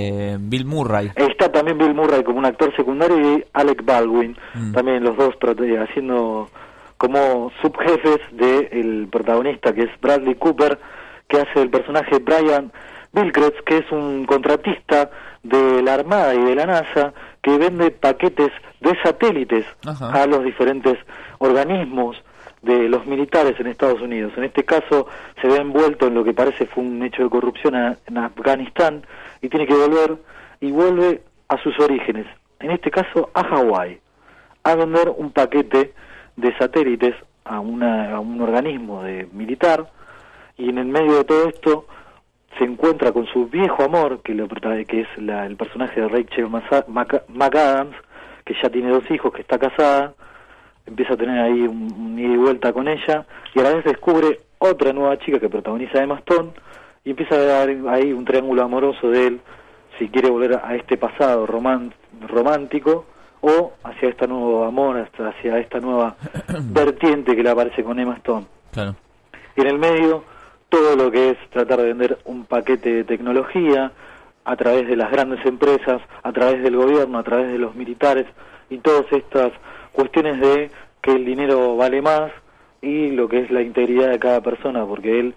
Eh, 0.00 0.36
Bill 0.38 0.66
Murray. 0.66 1.10
Está 1.16 1.50
también 1.50 1.76
Bill 1.76 1.94
Murray 1.94 2.22
como 2.22 2.38
un 2.38 2.44
actor 2.44 2.72
secundario 2.76 3.38
y 3.38 3.44
Alec 3.54 3.84
Baldwin, 3.84 4.36
Mm. 4.54 4.72
también 4.72 5.02
los 5.02 5.16
dos 5.16 5.34
eh, 5.64 5.78
haciendo 5.78 6.48
como 6.96 7.50
subjefes 7.60 8.20
del 8.30 9.08
protagonista 9.10 9.72
que 9.74 9.82
es 9.82 9.90
Bradley 10.00 10.36
Cooper, 10.36 10.78
que 11.26 11.38
hace 11.40 11.60
el 11.62 11.70
personaje 11.70 12.20
Brian 12.20 12.70
Bilkretz, 13.12 13.60
que 13.66 13.78
es 13.78 13.90
un 13.90 14.26
contratista 14.26 15.10
de 15.42 15.82
la 15.82 15.94
Armada 15.94 16.36
y 16.36 16.44
de 16.44 16.54
la 16.54 16.66
NASA 16.66 17.12
que 17.42 17.58
vende 17.58 17.90
paquetes 17.90 18.52
de 18.80 18.96
satélites 19.02 19.66
Ajá. 19.84 20.22
a 20.22 20.26
los 20.28 20.44
diferentes 20.44 20.98
organismos 21.38 22.16
de 22.62 22.88
los 22.88 23.06
militares 23.06 23.58
en 23.58 23.66
Estados 23.68 24.00
Unidos. 24.02 24.32
En 24.36 24.44
este 24.44 24.64
caso 24.64 25.06
se 25.40 25.48
ve 25.48 25.56
envuelto 25.56 26.06
en 26.06 26.14
lo 26.14 26.24
que 26.24 26.34
parece 26.34 26.66
fue 26.66 26.84
un 26.84 27.02
hecho 27.02 27.22
de 27.24 27.30
corrupción 27.30 27.74
en 28.06 28.18
Afganistán 28.18 29.02
y 29.40 29.48
tiene 29.48 29.66
que 29.66 29.74
volver 29.74 30.16
y 30.60 30.70
vuelve 30.70 31.22
a 31.48 31.56
sus 31.62 31.78
orígenes, 31.80 32.26
en 32.60 32.70
este 32.70 32.90
caso 32.90 33.30
a 33.34 33.42
Hawái, 33.42 33.98
a 34.62 34.74
vender 34.74 35.10
un 35.16 35.32
paquete 35.32 35.94
de 36.36 36.56
satélites 36.58 37.14
a, 37.44 37.60
una, 37.60 38.14
a 38.14 38.20
un 38.20 38.40
organismo 38.40 39.02
de 39.02 39.26
militar 39.32 39.88
y 40.58 40.68
en 40.68 40.78
el 40.78 40.86
medio 40.86 41.16
de 41.16 41.24
todo 41.24 41.48
esto 41.48 41.86
se 42.58 42.64
encuentra 42.64 43.10
con 43.12 43.26
su 43.26 43.46
viejo 43.46 43.82
amor, 43.82 44.20
que, 44.22 44.34
lo, 44.34 44.46
que 44.48 45.00
es 45.00 45.08
la- 45.16 45.46
el 45.46 45.56
personaje 45.56 46.00
de 46.02 46.08
Rachel 46.08 46.48
McAdams, 47.28 47.96
que 48.44 48.54
ya 48.62 48.68
tiene 48.68 48.90
dos 48.90 49.08
hijos, 49.10 49.32
que 49.32 49.40
está 49.42 49.58
casada, 49.58 50.14
empieza 50.86 51.14
a 51.14 51.16
tener 51.16 51.38
ahí 51.38 51.62
un, 51.62 51.92
un 51.92 52.18
ida 52.18 52.34
y 52.34 52.36
vuelta 52.36 52.72
con 52.72 52.88
ella, 52.88 53.26
y 53.54 53.60
a 53.60 53.62
la 53.62 53.74
vez 53.74 53.84
descubre 53.84 54.40
otra 54.58 54.92
nueva 54.92 55.18
chica 55.18 55.38
que 55.38 55.48
protagoniza 55.48 56.02
Emma 56.02 56.18
Stone, 56.18 56.50
y 57.04 57.10
empieza 57.10 57.34
a 57.34 57.38
dar 57.38 57.68
ahí 57.88 58.12
un 58.12 58.24
triángulo 58.24 58.62
amoroso 58.62 59.10
de 59.10 59.26
él, 59.26 59.40
si 59.98 60.08
quiere 60.08 60.30
volver 60.30 60.60
a 60.62 60.74
este 60.76 60.96
pasado 60.96 61.46
román- 61.46 61.92
romántico, 62.28 63.06
o 63.42 63.72
hacia 63.84 64.10
este 64.10 64.26
nuevo 64.28 64.64
amor, 64.64 64.98
hasta 64.98 65.28
hacia 65.28 65.58
esta 65.58 65.80
nueva 65.80 66.16
vertiente 66.72 67.34
que 67.34 67.42
le 67.42 67.50
aparece 67.50 67.82
con 67.82 67.98
Emma 67.98 68.16
Stone. 68.16 68.46
Claro. 68.70 68.96
Y 69.56 69.62
en 69.62 69.66
el 69.66 69.78
medio, 69.78 70.24
todo 70.68 70.94
lo 70.94 71.10
que 71.10 71.30
es 71.30 71.38
tratar 71.50 71.78
de 71.78 71.88
vender 71.88 72.18
un 72.26 72.44
paquete 72.44 72.92
de 72.96 73.04
tecnología 73.04 73.92
a 74.44 74.56
través 74.56 74.86
de 74.88 74.96
las 74.96 75.10
grandes 75.10 75.44
empresas, 75.46 76.02
a 76.22 76.32
través 76.32 76.62
del 76.62 76.76
gobierno, 76.76 77.18
a 77.18 77.22
través 77.22 77.50
de 77.50 77.58
los 77.58 77.74
militares 77.74 78.26
y 78.68 78.78
todas 78.78 79.10
estas 79.10 79.52
cuestiones 79.92 80.40
de 80.40 80.70
que 81.02 81.12
el 81.12 81.24
dinero 81.24 81.76
vale 81.76 82.02
más 82.02 82.30
y 82.82 83.10
lo 83.10 83.28
que 83.28 83.40
es 83.40 83.50
la 83.50 83.62
integridad 83.62 84.10
de 84.10 84.18
cada 84.18 84.40
persona, 84.40 84.84
porque 84.86 85.20
él 85.20 85.34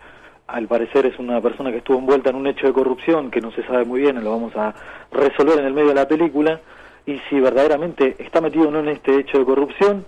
al 0.47 0.67
parecer 0.67 1.05
es 1.05 1.17
una 1.19 1.41
persona 1.41 1.71
que 1.71 1.77
estuvo 1.77 1.97
envuelta 1.97 2.29
en 2.29 2.35
un 2.35 2.47
hecho 2.47 2.67
de 2.67 2.73
corrupción 2.73 3.31
que 3.31 3.41
no 3.41 3.51
se 3.51 3.65
sabe 3.65 3.85
muy 3.85 4.01
bien, 4.01 4.21
lo 4.23 4.31
vamos 4.31 4.55
a 4.55 4.73
resolver 5.11 5.59
en 5.59 5.65
el 5.65 5.73
medio 5.73 5.89
de 5.89 5.95
la 5.95 6.07
película, 6.07 6.59
y 7.05 7.19
si 7.29 7.39
verdaderamente 7.39 8.15
está 8.19 8.39
metido 8.41 8.67
o 8.67 8.71
no 8.71 8.79
en 8.79 8.89
este 8.89 9.19
hecho 9.19 9.39
de 9.39 9.45
corrupción, 9.45 10.05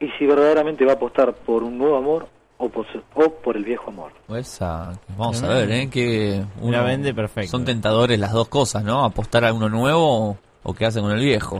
y 0.00 0.08
si 0.18 0.26
verdaderamente 0.26 0.84
va 0.84 0.92
a 0.92 0.94
apostar 0.94 1.32
por 1.32 1.62
un 1.62 1.78
nuevo 1.78 1.96
amor 1.96 2.28
o 2.58 2.68
por, 2.68 2.86
o 3.14 3.30
por 3.30 3.56
el 3.56 3.64
viejo 3.64 3.90
amor. 3.90 4.12
Esa, 4.28 4.92
vamos 5.16 5.42
a 5.42 5.48
ver, 5.48 5.70
¿eh? 5.70 5.90
Que 5.90 6.44
La 6.62 6.82
vende 6.82 7.14
perfecto. 7.14 7.50
Son 7.50 7.64
tentadores 7.64 8.18
las 8.18 8.32
dos 8.32 8.48
cosas, 8.48 8.84
¿no? 8.84 9.04
Apostar 9.04 9.44
a 9.44 9.52
uno 9.52 9.68
nuevo 9.68 10.30
o, 10.30 10.36
o 10.62 10.74
quedarse 10.74 11.00
con 11.00 11.12
el 11.12 11.20
viejo. 11.20 11.58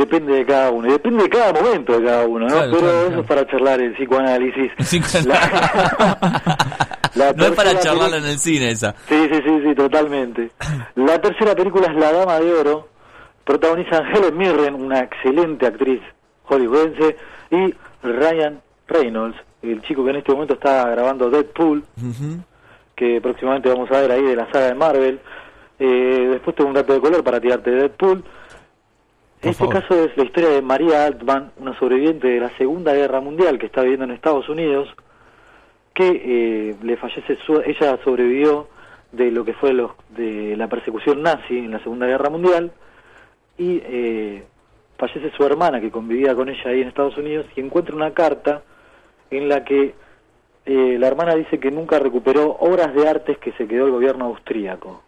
Depende 0.00 0.32
de 0.32 0.46
cada 0.46 0.70
uno, 0.70 0.88
y 0.88 0.92
depende 0.92 1.24
de 1.24 1.28
cada 1.28 1.52
momento 1.52 2.00
de 2.00 2.06
cada 2.06 2.26
uno, 2.26 2.46
¿no? 2.46 2.54
Claro, 2.54 2.70
Pero 2.70 2.80
claro, 2.80 3.06
eso 3.06 3.20
es 3.20 3.26
para 3.26 3.46
charlar 3.46 3.82
el 3.82 3.92
psicoanálisis. 3.92 4.72
La 7.14 7.32
no 7.34 7.44
es 7.44 7.50
para 7.50 7.78
charlarla 7.78 8.16
en 8.16 8.24
el 8.24 8.38
cine 8.38 8.70
esa. 8.70 8.94
Sí, 9.06 9.28
sí, 9.30 9.42
sí, 9.44 9.60
sí, 9.62 9.74
totalmente. 9.74 10.52
La 10.94 11.20
tercera 11.20 11.54
película 11.54 11.88
es 11.88 11.96
La 11.96 12.12
Dama 12.12 12.40
de 12.40 12.50
Oro. 12.50 12.88
Protagonizan 13.44 14.06
Helen 14.06 14.38
Mirren, 14.38 14.74
una 14.74 15.00
excelente 15.00 15.66
actriz 15.66 16.00
hollywoodense, 16.44 17.16
y 17.50 17.74
Ryan 18.02 18.58
Reynolds, 18.88 19.36
el 19.60 19.82
chico 19.82 20.02
que 20.02 20.12
en 20.12 20.16
este 20.16 20.32
momento 20.32 20.54
está 20.54 20.88
grabando 20.88 21.28
Deadpool, 21.28 21.84
que 22.96 23.20
próximamente 23.20 23.68
vamos 23.68 23.90
a 23.90 24.00
ver 24.00 24.12
ahí 24.12 24.22
de 24.22 24.36
la 24.36 24.50
saga 24.50 24.68
de 24.68 24.74
Marvel. 24.74 25.20
Eh, 25.78 26.28
después 26.30 26.56
tengo 26.56 26.70
un 26.70 26.74
dato 26.74 26.94
de 26.94 27.00
color 27.00 27.22
para 27.22 27.38
tirarte 27.38 27.70
de 27.70 27.76
Deadpool. 27.82 28.24
Este 29.42 29.64
favor. 29.64 29.80
caso 29.80 30.04
es 30.04 30.16
la 30.16 30.24
historia 30.24 30.50
de 30.50 30.62
María 30.62 31.06
Altman, 31.06 31.52
una 31.58 31.78
sobreviviente 31.78 32.28
de 32.28 32.40
la 32.40 32.50
Segunda 32.56 32.92
Guerra 32.92 33.20
Mundial 33.20 33.58
que 33.58 33.66
está 33.66 33.82
viviendo 33.82 34.04
en 34.04 34.10
Estados 34.10 34.48
Unidos, 34.48 34.88
que 35.94 36.08
eh, 36.08 36.76
le 36.82 36.96
fallece 36.96 37.36
su, 37.46 37.60
ella 37.60 37.98
sobrevivió 38.04 38.68
de 39.12 39.30
lo 39.30 39.44
que 39.44 39.54
fue 39.54 39.72
los, 39.72 39.92
de 40.10 40.56
la 40.56 40.68
persecución 40.68 41.22
nazi 41.22 41.58
en 41.58 41.70
la 41.70 41.82
Segunda 41.82 42.06
Guerra 42.06 42.30
Mundial 42.30 42.70
y 43.58 43.80
eh, 43.84 44.44
fallece 44.98 45.30
su 45.36 45.44
hermana 45.44 45.80
que 45.80 45.90
convivía 45.90 46.34
con 46.34 46.48
ella 46.48 46.70
ahí 46.70 46.82
en 46.82 46.88
Estados 46.88 47.16
Unidos 47.16 47.46
y 47.56 47.60
encuentra 47.60 47.96
una 47.96 48.12
carta 48.12 48.62
en 49.30 49.48
la 49.48 49.64
que 49.64 49.94
eh, 50.66 50.96
la 50.98 51.06
hermana 51.08 51.34
dice 51.34 51.58
que 51.58 51.70
nunca 51.70 51.98
recuperó 51.98 52.56
obras 52.60 52.94
de 52.94 53.08
artes 53.08 53.38
que 53.38 53.52
se 53.52 53.66
quedó 53.66 53.86
el 53.86 53.92
gobierno 53.92 54.26
austríaco. 54.26 55.02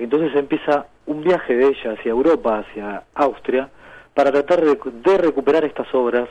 Entonces 0.00 0.34
empieza 0.34 0.86
un 1.06 1.22
viaje 1.22 1.54
de 1.54 1.68
ella 1.68 1.92
hacia 1.92 2.10
Europa, 2.10 2.58
hacia 2.58 3.04
Austria, 3.14 3.68
para 4.14 4.32
tratar 4.32 4.62
de, 4.62 4.78
de 4.92 5.18
recuperar 5.18 5.64
estas 5.64 5.92
obras 5.94 6.28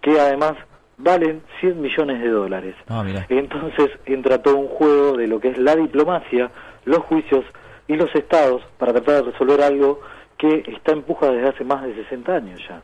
que 0.00 0.20
además 0.20 0.54
valen 0.98 1.42
100 1.60 1.80
millones 1.80 2.20
de 2.20 2.28
dólares. 2.28 2.74
Mira. 3.04 3.26
Entonces 3.28 3.90
entra 4.06 4.42
todo 4.42 4.56
un 4.56 4.68
juego 4.68 5.16
de 5.16 5.26
lo 5.26 5.40
que 5.40 5.48
es 5.48 5.58
la 5.58 5.74
diplomacia, 5.74 6.50
los 6.84 6.98
juicios 7.00 7.44
y 7.88 7.96
los 7.96 8.14
estados 8.14 8.62
para 8.78 8.92
tratar 8.92 9.24
de 9.24 9.32
resolver 9.32 9.62
algo 9.62 10.00
que 10.36 10.62
está 10.66 10.92
en 10.92 11.02
puja 11.02 11.30
desde 11.30 11.48
hace 11.48 11.64
más 11.64 11.82
de 11.82 11.94
60 11.94 12.32
años 12.32 12.60
ya. 12.68 12.82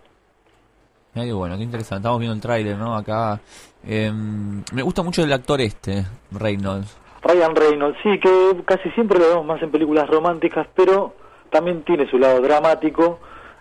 Mira 1.14 1.26
qué 1.26 1.32
bueno, 1.32 1.56
qué 1.56 1.62
interesante. 1.62 2.00
Estamos 2.00 2.20
viendo 2.20 2.34
el 2.34 2.40
tráiler, 2.40 2.76
¿no? 2.76 2.94
Acá. 2.94 3.40
Eh, 3.84 4.12
me 4.12 4.82
gusta 4.82 5.02
mucho 5.02 5.22
el 5.22 5.32
actor 5.32 5.60
este, 5.60 6.04
Reynolds. 6.32 6.98
Ryan 7.22 7.54
Reynolds, 7.56 7.98
sí, 8.02 8.18
que 8.20 8.62
casi 8.64 8.90
siempre 8.90 9.18
lo 9.18 9.28
vemos 9.28 9.46
más 9.46 9.62
en 9.62 9.70
películas 9.70 10.08
románticas, 10.08 10.66
pero 10.74 11.14
también 11.50 11.82
tiene 11.82 12.08
su 12.10 12.18
lado 12.18 12.40
dramático 12.40 13.18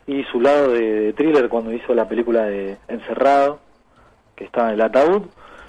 y 0.07 0.23
su 0.26 0.40
lado 0.40 0.69
de, 0.69 0.82
de 0.82 1.14
thriller 1.14 1.49
cuando 1.49 1.72
hizo 1.73 1.94
la 1.94 2.07
película 2.07 2.44
de 2.44 2.77
Encerrado, 2.88 3.60
que 4.36 4.44
está 4.45 4.68
en 4.68 4.76
el 4.76 4.82
ataúd. 4.82 5.23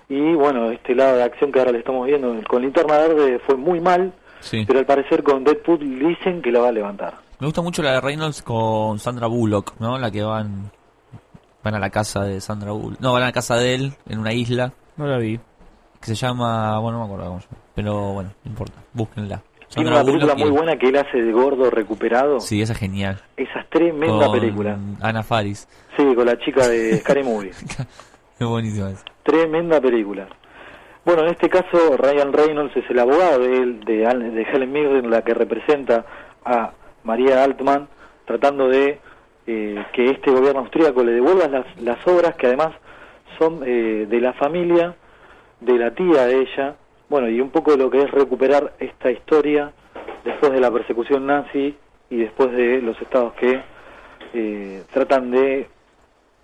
Y 0.08 0.34
bueno, 0.34 0.70
este 0.70 0.94
lado 0.94 1.16
de 1.16 1.22
acción 1.24 1.50
que 1.50 1.58
ahora 1.58 1.72
le 1.72 1.78
estamos 1.78 2.06
viendo 2.06 2.34
con 2.48 2.62
Linterna 2.62 2.98
Verde 2.98 3.40
fue 3.46 3.56
muy 3.56 3.80
mal, 3.80 4.12
Sí. 4.40 4.64
pero 4.66 4.78
al 4.78 4.86
parecer 4.86 5.22
con 5.22 5.42
Deadpool 5.44 5.80
dicen 5.98 6.42
que 6.42 6.52
la 6.52 6.60
va 6.60 6.68
a 6.68 6.72
levantar. 6.72 7.14
Me 7.40 7.46
gusta 7.46 7.62
mucho 7.62 7.82
la 7.82 7.92
de 7.92 8.00
Reynolds 8.00 8.42
con 8.42 8.98
Sandra 8.98 9.26
Bullock, 9.26 9.74
¿no? 9.80 9.98
La 9.98 10.10
que 10.10 10.22
van 10.22 10.70
van 11.64 11.74
a 11.74 11.78
la 11.80 11.90
casa 11.90 12.22
de 12.24 12.40
Sandra 12.40 12.70
Bullock. 12.72 13.00
No, 13.00 13.12
van 13.12 13.22
a 13.22 13.26
la 13.26 13.32
casa 13.32 13.56
de 13.56 13.74
él 13.74 13.92
en 14.08 14.18
una 14.20 14.32
isla. 14.32 14.72
No 14.96 15.06
la 15.06 15.18
vi. 15.18 15.38
Que 16.00 16.06
se 16.06 16.14
llama, 16.14 16.78
bueno, 16.78 16.98
no 16.98 17.06
me 17.06 17.12
acuerdo 17.12 17.30
cómo 17.30 17.40
se 17.40 17.48
llama. 17.48 17.58
Pero 17.76 18.14
bueno, 18.14 18.30
no 18.42 18.50
importa. 18.50 18.80
Búsquenla. 18.92 19.42
Tiene 19.72 19.90
una 19.90 20.04
película 20.04 20.34
muy 20.34 20.50
buena 20.50 20.76
que 20.78 20.88
él 20.88 20.96
hace 20.96 21.20
de 21.20 21.32
gordo 21.32 21.70
recuperado. 21.70 22.40
Sí, 22.40 22.62
esa 22.62 22.72
es 22.72 22.78
genial. 22.78 23.20
Esa 23.36 23.60
es 23.60 23.68
tremenda 23.68 24.26
Con 24.26 24.40
película. 24.40 24.78
Ana 25.02 25.22
Faris. 25.22 25.68
Sí, 25.96 26.14
con 26.14 26.26
la 26.26 26.38
chica 26.38 26.66
de 26.66 26.96
Scary 27.00 27.22
Movie. 27.22 27.50
Es 27.50 28.46
buenísima 28.46 28.90
esa. 28.90 29.04
Tremenda 29.22 29.80
película. 29.80 30.26
Bueno, 31.04 31.22
en 31.22 31.28
este 31.28 31.48
caso 31.48 31.96
Ryan 31.96 32.32
Reynolds 32.32 32.76
es 32.76 32.88
el 32.90 32.98
abogado 32.98 33.40
de, 33.40 33.56
él, 33.56 33.80
de, 33.84 33.96
de 33.96 34.42
Helen 34.42 34.72
Mirren, 34.72 35.10
la 35.10 35.22
que 35.22 35.34
representa 35.34 36.04
a 36.44 36.72
María 37.04 37.44
Altman, 37.44 37.88
tratando 38.24 38.68
de 38.68 38.98
eh, 39.46 39.84
que 39.92 40.10
este 40.10 40.30
gobierno 40.30 40.60
austríaco 40.60 41.04
le 41.04 41.12
devuelva 41.12 41.46
las, 41.48 41.66
las 41.80 42.04
obras 42.06 42.34
que 42.36 42.46
además 42.48 42.72
son 43.38 43.60
eh, 43.64 44.06
de 44.08 44.20
la 44.20 44.32
familia, 44.32 44.96
de 45.60 45.78
la 45.78 45.92
tía 45.92 46.26
de 46.26 46.40
ella, 46.40 46.76
bueno, 47.08 47.28
y 47.28 47.40
un 47.40 47.50
poco 47.50 47.72
de 47.72 47.78
lo 47.78 47.90
que 47.90 48.02
es 48.02 48.10
recuperar 48.10 48.74
esta 48.78 49.10
historia 49.10 49.72
después 50.24 50.52
de 50.52 50.60
la 50.60 50.70
persecución 50.70 51.26
nazi 51.26 51.76
y 52.10 52.16
después 52.16 52.52
de 52.52 52.80
los 52.82 53.00
estados 53.00 53.32
que 53.34 53.62
eh, 54.34 54.82
tratan 54.92 55.30
de 55.30 55.68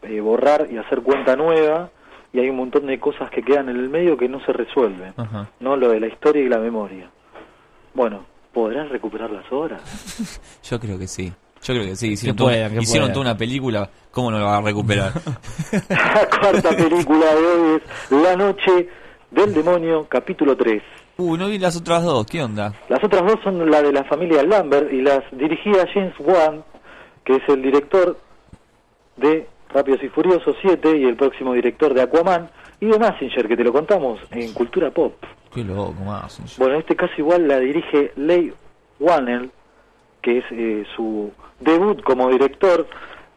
eh, 0.02 0.20
borrar 0.20 0.68
y 0.70 0.78
hacer 0.78 1.02
cuenta 1.02 1.36
nueva 1.36 1.90
y 2.32 2.40
hay 2.40 2.48
un 2.48 2.56
montón 2.56 2.86
de 2.86 2.98
cosas 2.98 3.30
que 3.30 3.42
quedan 3.42 3.68
en 3.68 3.76
el 3.76 3.88
medio 3.88 4.16
que 4.16 4.28
no 4.28 4.44
se 4.44 4.52
resuelven, 4.52 5.12
Ajá. 5.16 5.50
¿no? 5.60 5.76
Lo 5.76 5.90
de 5.90 6.00
la 6.00 6.06
historia 6.06 6.42
y 6.42 6.48
la 6.48 6.58
memoria. 6.58 7.10
Bueno, 7.94 8.24
¿podrán 8.52 8.88
recuperar 8.88 9.30
las 9.30 9.50
obras? 9.52 9.82
Yo 10.62 10.80
creo 10.80 10.98
que 10.98 11.06
sí. 11.06 11.32
Yo 11.62 11.74
creo 11.74 11.86
que 11.86 11.96
sí. 11.96 12.12
Hicieron, 12.12 12.36
Que 12.36 12.74
que 12.74 12.80
hicieron 12.80 13.12
toda 13.12 13.20
una 13.20 13.36
película. 13.36 13.88
¿Cómo 14.10 14.30
no 14.30 14.38
la 14.38 14.46
van 14.46 14.62
a 14.62 14.66
recuperar? 14.66 15.12
La 15.88 16.28
cuarta 16.28 16.70
película 16.70 17.34
de 17.34 17.46
hoy 17.46 17.76
es 17.76 18.22
La 18.22 18.36
Noche 18.36 18.88
del 19.32 19.54
Demonio, 19.54 20.06
capítulo 20.08 20.56
3. 20.56 20.82
uh, 21.16 21.36
no 21.36 21.48
vi 21.48 21.58
las 21.58 21.76
otras 21.76 22.04
dos. 22.04 22.26
¿Qué 22.26 22.42
onda? 22.42 22.72
Las 22.88 23.02
otras 23.02 23.22
dos 23.22 23.40
son 23.42 23.70
la 23.70 23.82
de 23.82 23.92
la 23.92 24.04
familia 24.04 24.42
Lambert 24.42 24.92
y 24.92 25.00
las 25.00 25.22
dirigía 25.32 25.86
James 25.92 26.14
Wan, 26.20 26.62
que 27.24 27.36
es 27.36 27.48
el 27.48 27.62
director 27.62 28.18
de 29.16 29.46
Rápidos 29.70 30.02
y 30.02 30.08
Furiosos 30.08 30.56
7 30.60 30.98
y 30.98 31.04
el 31.04 31.16
próximo 31.16 31.54
director 31.54 31.94
de 31.94 32.02
Aquaman, 32.02 32.50
y 32.80 32.86
de 32.86 32.98
Massinger, 32.98 33.48
que 33.48 33.56
te 33.56 33.64
lo 33.64 33.72
contamos 33.72 34.20
en 34.32 34.52
Cultura 34.52 34.90
Pop. 34.90 35.14
Qué 35.54 35.62
loco, 35.62 35.94
más. 36.04 36.58
Bueno, 36.58 36.74
en 36.74 36.80
este 36.80 36.96
caso 36.96 37.12
igual 37.16 37.46
la 37.46 37.58
dirige 37.58 38.12
Leigh 38.16 38.52
Whannell, 38.98 39.50
que 40.20 40.38
es 40.38 40.44
eh, 40.50 40.84
su 40.96 41.30
debut 41.60 42.02
como 42.02 42.28
director, 42.28 42.86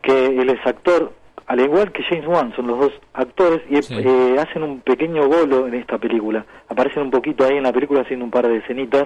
que 0.02 0.28
él 0.28 0.50
es 0.50 0.66
actor, 0.66 1.14
al 1.48 1.60
igual 1.60 1.92
que 1.92 2.04
James 2.04 2.26
Wan, 2.28 2.54
son 2.56 2.68
los 2.68 2.80
dos 2.80 2.94
actores, 3.14 3.62
y 3.70 3.76
eh, 3.78 4.36
hacen 4.40 4.64
un 4.64 4.82
pequeño 4.82 5.28
bolo 5.28 5.68
en 5.68 5.76
esta 5.76 5.98
película. 5.98 6.46
Aparecen 6.70 7.04
un 7.04 7.12
poquito 7.12 7.46
ahí 7.46 7.58
en 7.58 7.64
la 7.64 7.74
película 7.74 8.02
haciendo 8.02 8.26
un 8.26 8.32
par 8.32 8.48
de 8.48 8.58
escenitas, 8.58 9.06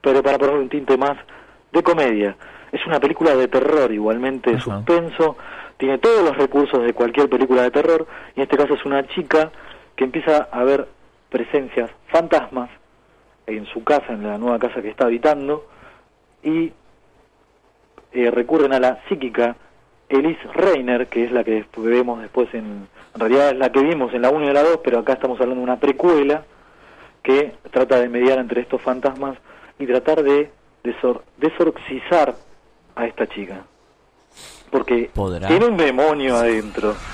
pero 0.00 0.22
para 0.22 0.38
ponerle 0.38 0.60
un 0.60 0.68
tinte 0.68 0.96
más 0.96 1.16
de 1.72 1.82
comedia. 1.82 2.36
Es 2.72 2.84
una 2.86 2.98
película 2.98 3.36
de 3.36 3.46
terror, 3.46 3.92
igualmente 3.92 4.52
de 4.52 4.60
suspenso, 4.60 5.36
tiene 5.76 5.98
todos 5.98 6.24
los 6.24 6.36
recursos 6.36 6.82
de 6.82 6.92
cualquier 6.92 7.28
película 7.28 7.62
de 7.62 7.70
terror, 7.70 8.06
y 8.34 8.40
en 8.40 8.42
este 8.42 8.56
caso 8.56 8.74
es 8.74 8.84
una 8.84 9.06
chica 9.06 9.52
que 9.94 10.04
empieza 10.04 10.48
a 10.50 10.64
ver 10.64 10.88
presencias, 11.30 11.90
fantasmas, 12.08 12.70
en 13.46 13.66
su 13.66 13.84
casa, 13.84 14.12
en 14.12 14.24
la 14.24 14.36
nueva 14.36 14.58
casa 14.58 14.82
que 14.82 14.88
está 14.88 15.04
habitando, 15.04 15.68
y 16.42 16.72
eh, 18.12 18.30
recurren 18.32 18.72
a 18.72 18.80
la 18.80 18.98
psíquica 19.08 19.56
Elise 20.08 20.40
Reiner, 20.54 21.08
que 21.08 21.24
es 21.24 21.32
la 21.32 21.42
que 21.44 21.64
vemos 21.76 22.20
después 22.20 22.48
en... 22.54 22.88
En 23.14 23.20
realidad 23.20 23.50
es 23.50 23.56
la 23.56 23.72
que 23.72 23.80
vimos 23.80 24.12
en 24.12 24.22
la 24.22 24.30
1 24.30 24.50
y 24.50 24.52
la 24.52 24.62
2, 24.62 24.80
pero 24.84 24.98
acá 24.98 25.14
estamos 25.14 25.40
hablando 25.40 25.60
de 25.60 25.64
una 25.64 25.80
precuela 25.80 26.44
que 27.22 27.54
trata 27.70 27.98
de 27.98 28.08
mediar 28.08 28.38
entre 28.38 28.60
estos 28.60 28.80
fantasmas 28.82 29.38
y 29.78 29.86
tratar 29.86 30.22
de 30.22 30.50
desor- 30.84 31.22
desorcizar 31.38 32.34
a 32.94 33.06
esta 33.06 33.26
chica. 33.26 33.62
Porque 34.70 35.10
¿Podrá? 35.14 35.48
tiene 35.48 35.64
un 35.66 35.76
demonio 35.78 36.36
adentro. 36.36 36.94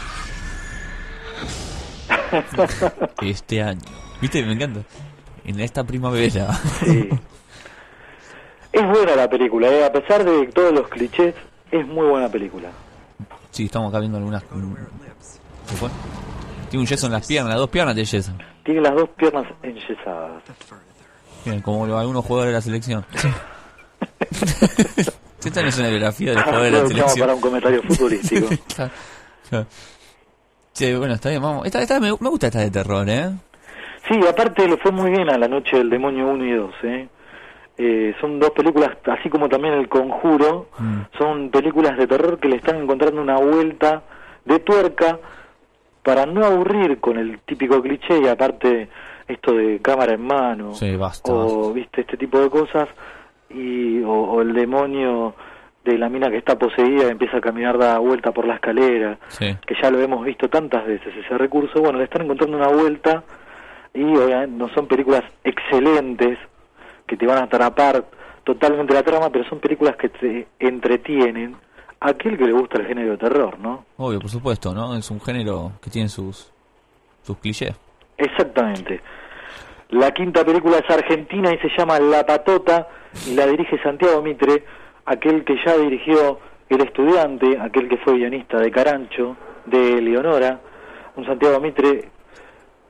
Este 3.23 3.63
año. 3.63 3.81
¿Viste? 4.21 4.43
Me 4.45 4.53
encanta. 4.53 4.81
En 5.45 5.61
esta 5.61 5.85
primavera. 5.85 6.53
Sí. 6.85 7.09
Es 8.73 8.87
buena 8.89 9.15
la 9.17 9.29
película, 9.29 9.69
¿eh? 9.69 9.85
a 9.85 9.93
pesar 9.93 10.25
de 10.25 10.47
todos 10.49 10.73
los 10.73 10.89
clichés, 10.89 11.35
es 11.71 11.87
muy 11.87 12.07
buena 12.07 12.29
película. 12.31 12.71
Sí, 13.53 13.67
estamos 13.67 13.91
acá 13.91 14.01
viendo 14.01 14.19
algunas. 14.19 14.43
¿Qué 14.43 15.77
fue? 15.77 15.89
Tiene 16.71 16.83
un 16.83 16.87
yeso 16.87 17.07
en 17.07 17.13
las 17.13 17.27
piernas, 17.27 17.51
las 17.51 17.59
dos 17.59 17.71
piernas 17.71 17.95
de 17.95 18.05
yeso. 18.05 18.33
Tiene 18.65 18.81
las 18.81 18.95
dos 18.95 19.09
piernas 19.11 19.45
enyesadas. 19.63 20.43
Miren, 21.45 21.61
como 21.63 21.87
lo- 21.87 21.99
algunos 21.99 22.25
jugadores 22.25 22.51
de 22.53 22.55
la 22.59 22.61
selección. 22.63 23.05
Esta 25.45 25.61
no 25.63 25.69
es 25.69 25.79
una 25.79 25.89
biografía 25.89 26.31
de 26.31 26.35
los 26.37 26.45
jugadores 26.45 26.73
de 26.73 26.81
la 26.81 26.87
selección. 26.89 27.21
para 27.21 27.35
un 27.35 27.41
comentario 27.41 27.83
futbolístico. 27.89 28.49
Claro, 28.75 28.91
claro. 29.49 29.67
Sí, 30.73 30.95
bueno, 30.95 31.15
está 31.15 31.29
bien, 31.29 31.43
vamos. 31.43 31.67
Esta, 31.67 31.83
esta 31.83 32.01
me, 32.01 32.11
me 32.19 32.29
gusta 32.31 32.47
esta 32.47 32.61
de 32.61 32.71
terror, 32.71 33.09
¿eh? 33.09 33.31
Sí, 34.09 34.19
aparte 34.27 34.67
le 34.67 34.77
fue 34.79 34.91
muy 34.93 35.11
bien 35.11 35.29
a 35.31 35.37
La 35.39 35.49
Noche 35.49 35.77
del 35.77 35.91
Demonio 35.91 36.29
1 36.29 36.45
y 36.47 36.53
2. 36.53 36.75
¿eh? 36.85 37.09
Eh, 37.79 38.15
son 38.21 38.39
dos 38.39 38.51
películas, 38.51 38.91
así 39.07 39.29
como 39.31 39.49
también 39.49 39.75
El 39.75 39.89
Conjuro, 39.89 40.67
son 41.19 41.51
películas 41.51 41.97
de 41.97 42.07
terror 42.07 42.39
que 42.39 42.49
le 42.49 42.57
están 42.57 42.77
encontrando 42.83 43.21
una 43.21 43.37
vuelta 43.39 44.03
de 44.45 44.59
tuerca 44.59 45.19
para 46.03 46.27
no 46.27 46.45
aburrir 46.45 46.99
con 47.01 47.17
el 47.17 47.39
típico 47.41 47.81
cliché 47.81 48.19
y 48.21 48.29
aparte 48.29 48.89
esto 49.29 49.53
de 49.55 49.79
cámara 49.81 50.15
en 50.15 50.27
mano 50.27 50.75
Sí, 50.75 50.97
basta. 50.97 51.33
o 51.33 51.73
viste 51.73 52.03
este 52.03 52.17
tipo 52.17 52.39
de 52.41 52.51
cosas 52.51 52.89
y 53.51 54.03
o, 54.03 54.11
o 54.13 54.43
el 54.43 54.53
demonio 54.53 55.35
de 55.85 55.97
la 55.99 56.09
mina 56.09 56.29
que 56.31 56.37
está 56.39 56.59
poseída 56.59 57.05
y 57.07 57.11
empieza 57.11 57.37
a 57.39 57.41
caminar 57.41 57.79
da 57.79 57.99
vuelta 57.99 58.33
por 58.33 58.47
la 58.47 58.55
escalera 58.55 59.19
Sí. 59.29 59.57
que 59.67 59.75
ya 59.81 59.91
lo 59.91 60.01
hemos 60.01 60.25
visto 60.25 60.49
tantas 60.49 60.85
veces 60.87 61.15
ese 61.17 61.39
recurso 61.39 61.81
bueno 61.81 61.99
le 61.99 62.05
están 62.05 62.23
encontrando 62.23 62.57
una 62.57 62.69
vuelta 62.69 63.23
y 63.95 64.03
obviamente 64.03 64.57
no 64.59 64.69
son 64.71 64.87
películas 64.89 65.23
excelentes 65.45 66.39
que 67.13 67.19
te 67.19 67.27
van 67.27 67.37
a 67.37 67.43
atrapar 67.43 68.07
totalmente 68.43 68.95
la 68.95 69.03
trama 69.03 69.29
pero 69.31 69.45
son 69.47 69.61
películas 69.61 69.97
que 69.97 70.09
te 70.09 70.49
entretienen 70.59 71.55
a 72.01 72.09
aquel 72.09 72.39
que 72.39 72.47
le 72.47 72.53
gusta 72.53 72.81
el 72.81 72.87
género 72.87 73.11
de 73.13 73.19
terror 73.19 73.59
no 73.59 73.85
Obvio, 73.99 74.19
por 74.19 74.31
supuesto, 74.31 74.73
¿no? 74.73 74.97
Es 74.97 75.11
un 75.11 75.21
género 75.21 75.73
que 75.83 75.91
tiene 75.91 76.09
sus, 76.09 76.51
sus 77.23 77.37
clichés. 77.37 77.79
Exactamente. 78.17 79.03
La 79.91 80.11
quinta 80.13 80.43
película 80.43 80.79
es 80.79 80.89
argentina 80.89 81.53
y 81.53 81.59
se 81.59 81.69
llama 81.77 82.01
La 82.01 82.25
Patota 82.25 82.89
y 83.27 83.35
la 83.35 83.47
dirige 83.47 83.79
Santiago 83.83 84.23
Mitre, 84.23 84.65
aquel 85.05 85.45
que 85.45 85.55
ya 85.65 85.77
dirigió 85.77 86.39
El 86.71 86.81
Estudiante, 86.81 87.59
aquel 87.61 87.91
que 87.91 87.99
fue 87.99 88.15
guionista 88.15 88.59
de 88.59 88.71
Carancho, 88.71 89.37
de 89.67 90.01
Leonora, 90.01 90.59
un 91.17 91.27
Santiago 91.27 91.61
Mitre 91.61 92.09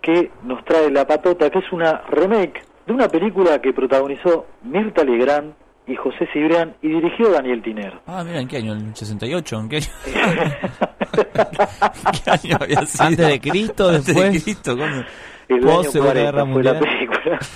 que 0.01 0.31
nos 0.45 0.65
trae 0.65 0.91
La 0.93 1.07
Patota, 1.09 1.51
que 1.51 1.59
es 1.59 1.73
una 1.73 2.03
remake 2.09 2.63
de 2.87 2.93
una 2.93 3.09
película 3.09 3.61
que 3.61 3.73
protagonizó 3.73 4.47
Mirta 4.63 5.05
Legrand 5.05 5.55
y 5.87 5.97
José 5.97 6.29
Cibrián 6.33 6.75
y 6.81 6.89
dirigió 6.89 7.31
Daniel 7.31 7.63
Tiner. 7.63 8.01
Ah, 8.07 8.23
mira, 8.25 8.41
¿en 8.41 8.49
qué 8.49 8.59
año? 8.59 8.73
¿En 8.73 8.89
el 8.89 8.97
68? 8.97 9.61
¿En 9.61 9.69
qué 9.69 9.77
año? 9.77 9.87
¿Qué 12.25 12.31
año 12.31 12.57
había 12.61 12.87
sido? 12.87 13.05
Antes 13.05 13.29
de 13.29 13.41
Cristo, 13.41 13.89
Antes 13.89 14.07
de 14.07 14.13
después. 14.13 14.43
Cristo, 14.43 14.77
¿cuándo? 14.77 15.05
El 15.49 15.69
año 15.69 15.83
Segunda 15.85 16.13
40 16.13 16.23
Guerra 16.23 16.47
fue 16.53 16.63
la 16.63 16.79
película. 16.79 17.39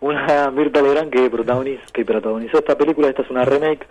una 0.00 0.50
Mirta 0.50 0.82
Legrand 0.82 1.10
que 1.10 1.30
protagoniza, 1.30 1.82
que 1.92 2.04
protagonizó 2.04 2.58
esta 2.58 2.76
película, 2.76 3.08
esta 3.08 3.22
es 3.22 3.30
una 3.30 3.44
remake, 3.44 3.86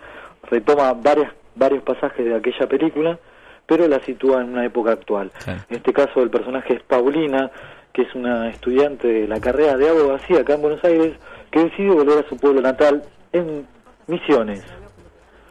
retoma 0.50 0.92
varias, 0.94 1.32
varios 1.54 1.82
pasajes 1.82 2.24
de 2.24 2.34
aquella 2.34 2.66
película, 2.66 3.18
pero 3.66 3.86
la 3.86 4.00
sitúa 4.00 4.40
en 4.40 4.50
una 4.50 4.64
época 4.64 4.92
actual. 4.92 5.30
En 5.46 5.76
este 5.76 5.92
caso 5.92 6.22
el 6.22 6.30
personaje 6.30 6.74
es 6.74 6.82
Paulina, 6.82 7.50
que 7.92 8.02
es 8.02 8.14
una 8.14 8.48
estudiante 8.50 9.08
de 9.08 9.28
la 9.28 9.40
carrera 9.40 9.76
de 9.76 9.88
abogacía 9.88 10.40
acá 10.40 10.54
en 10.54 10.62
Buenos 10.62 10.84
Aires, 10.84 11.16
que 11.50 11.64
decide 11.64 11.90
volver 11.90 12.24
a 12.24 12.28
su 12.28 12.36
pueblo 12.36 12.60
natal 12.60 13.02
en 13.32 13.66
Misiones. 14.06 14.64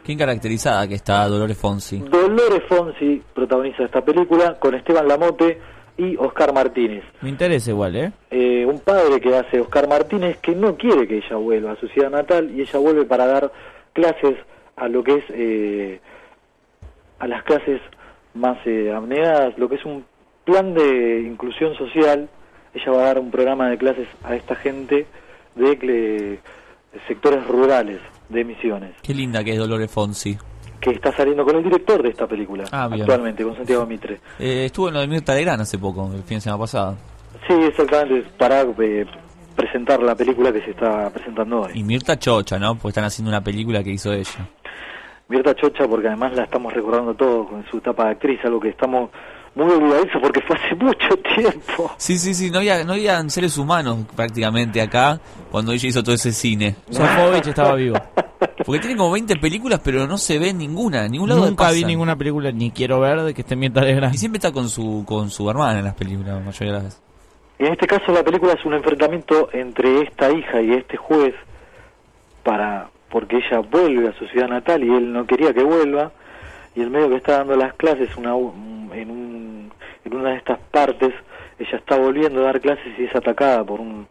¿Quién 0.04 0.18
caracterizada 0.18 0.88
que 0.88 0.94
está 0.94 1.28
Dolores 1.28 1.58
Fonsi? 1.58 1.98
Dolores 1.98 2.62
Fonsi 2.68 3.22
protagoniza 3.34 3.84
esta 3.84 4.00
película 4.00 4.58
con 4.58 4.74
Esteban 4.74 5.06
Lamote 5.06 5.60
y 5.98 6.16
Oscar 6.16 6.54
Martínez. 6.54 7.04
Me 7.20 7.28
interesa 7.28 7.70
igual, 7.70 7.96
¿eh? 7.96 8.12
Eh, 8.30 8.64
un 8.64 8.80
padre 8.80 9.20
que 9.20 9.36
hace 9.36 9.60
Oscar 9.60 9.88
Martínez 9.88 10.38
que 10.38 10.54
no 10.54 10.76
quiere 10.76 11.06
que 11.06 11.18
ella 11.18 11.36
vuelva 11.36 11.72
a 11.72 11.76
su 11.76 11.88
ciudad 11.88 12.10
natal 12.10 12.50
y 12.50 12.62
ella 12.62 12.78
vuelve 12.78 13.04
para 13.04 13.26
dar 13.26 13.52
clases 13.92 14.36
a 14.76 14.88
lo 14.88 15.02
que 15.02 15.16
es 15.16 15.24
eh, 15.30 16.00
a 17.18 17.26
las 17.26 17.42
clases 17.42 17.80
más 18.34 18.58
eh, 18.64 18.92
abnegadas, 18.92 19.58
lo 19.58 19.68
que 19.68 19.74
es 19.74 19.84
un 19.84 20.04
plan 20.48 20.72
de 20.74 21.20
inclusión 21.30 21.74
social. 21.74 22.28
Ella 22.74 22.92
va 22.92 23.00
a 23.02 23.04
dar 23.06 23.18
un 23.18 23.30
programa 23.30 23.68
de 23.68 23.76
clases 23.76 24.08
a 24.24 24.34
esta 24.34 24.54
gente 24.54 25.06
de, 25.54 25.76
de 25.76 26.40
sectores 27.06 27.46
rurales 27.46 28.00
de 28.30 28.44
Misiones, 28.44 28.94
Qué 29.02 29.14
linda 29.14 29.42
que 29.44 29.52
es 29.52 29.58
Dolores 29.58 29.90
Fonsi. 29.90 30.36
que 30.80 30.90
está 30.90 31.12
saliendo 31.12 31.44
con 31.44 31.56
el 31.56 31.62
director 31.64 32.02
de 32.02 32.10
esta 32.10 32.26
película 32.26 32.64
Ah, 32.72 32.88
actualmente, 32.92 33.42
con 33.42 33.56
Santiago 33.56 33.84
Mitre. 33.86 34.20
Eh, 34.38 34.66
estuvo 34.66 34.88
en 34.88 34.94
lo 34.94 35.00
de 35.00 35.06
Mirta 35.08 35.34
Legrand 35.34 35.60
hace 35.62 35.78
poco, 35.78 36.10
el 36.14 36.22
fin 36.22 36.36
de 36.36 36.40
semana 36.42 36.60
pasado. 36.60 36.96
Sí, 37.46 37.54
exactamente, 37.54 38.28
para 38.38 38.62
eh, 38.62 39.06
presentar 39.56 40.02
la 40.02 40.14
película 40.14 40.52
que 40.52 40.60
se 40.62 40.70
está 40.70 41.10
presentando 41.10 41.62
hoy. 41.62 41.72
Y 41.74 41.82
Mirta 41.84 42.18
Chocha, 42.18 42.58
¿no? 42.58 42.74
Porque 42.74 42.88
están 42.88 43.04
haciendo 43.04 43.30
una 43.30 43.42
película 43.42 43.82
que 43.82 43.90
hizo 43.90 44.12
ella. 44.12 44.48
Mirta 45.28 45.54
Chocha, 45.54 45.86
porque 45.88 46.08
además 46.08 46.34
la 46.36 46.44
estamos 46.44 46.72
recordando 46.72 47.14
todo 47.14 47.46
con 47.46 47.64
su 47.70 47.78
etapa 47.78 48.04
de 48.06 48.10
actriz, 48.12 48.40
algo 48.44 48.60
que 48.60 48.68
estamos 48.68 49.10
muy 49.64 49.74
olvidadizos 49.74 50.20
porque 50.22 50.40
fue 50.42 50.56
hace 50.56 50.74
mucho 50.84 51.16
tiempo. 51.36 51.90
Sí, 51.96 52.18
sí, 52.18 52.34
sí, 52.34 52.50
no 52.50 52.58
había, 52.58 52.84
no 52.84 52.92
habían 52.94 53.28
seres 53.30 53.56
humanos 53.58 53.98
prácticamente 54.16 54.80
acá 54.80 55.20
cuando 55.50 55.72
ella 55.72 55.88
hizo 55.88 56.02
todo 56.02 56.14
ese 56.14 56.32
cine. 56.32 56.76
Sofovich 56.90 57.46
estaba 57.48 57.74
vivo. 57.74 57.96
Porque 58.64 58.80
tiene 58.80 58.96
como 58.96 59.10
20 59.12 59.36
películas, 59.36 59.80
pero 59.82 60.06
no 60.06 60.18
se 60.18 60.38
ve 60.38 60.52
ninguna, 60.52 61.06
en 61.06 61.12
ningún 61.12 61.28
lado 61.28 61.46
Nunca 61.46 61.70
vi 61.70 61.84
ninguna 61.84 62.16
película, 62.16 62.50
ni 62.52 62.70
quiero 62.70 63.00
ver, 63.00 63.20
de 63.22 63.34
que 63.34 63.40
esté 63.42 63.56
Mirta 63.56 63.80
Legrand. 63.82 64.14
Y 64.14 64.18
siempre 64.18 64.38
está 64.38 64.52
con 64.52 64.68
su, 64.68 65.04
con 65.06 65.30
su 65.30 65.48
hermana 65.50 65.78
en 65.80 65.84
las 65.86 65.94
películas, 65.94 66.34
la 66.34 66.40
mayoría 66.40 66.66
de 66.66 66.72
las 66.72 66.84
veces. 66.84 67.02
En 67.58 67.72
este 67.72 67.86
caso 67.86 68.12
la 68.12 68.22
película 68.22 68.52
es 68.52 68.64
un 68.64 68.74
enfrentamiento 68.74 69.48
entre 69.52 70.02
esta 70.02 70.30
hija 70.30 70.60
y 70.62 70.72
este 70.74 70.96
juez 70.96 71.34
para 72.44 72.88
porque 73.10 73.36
ella 73.38 73.60
vuelve 73.60 74.08
a 74.08 74.12
su 74.18 74.26
ciudad 74.26 74.48
natal 74.48 74.84
y 74.84 74.88
él 74.94 75.12
no 75.12 75.26
quería 75.26 75.52
que 75.52 75.62
vuelva 75.64 76.12
y 76.76 76.82
el 76.82 76.90
medio 76.90 77.08
que 77.08 77.16
está 77.16 77.38
dando 77.38 77.56
las 77.56 77.72
clases 77.74 78.14
una, 78.16 78.34
un- 78.34 78.90
en, 78.94 79.10
un- 79.10 79.37
en 80.08 80.16
una 80.16 80.30
de 80.30 80.36
estas 80.36 80.58
partes 80.70 81.12
ella 81.58 81.76
está 81.78 81.98
volviendo 81.98 82.40
a 82.40 82.46
dar 82.46 82.60
clases 82.60 82.98
y 82.98 83.04
es 83.04 83.14
atacada 83.14 83.64
por 83.64 83.80
un, 83.80 84.06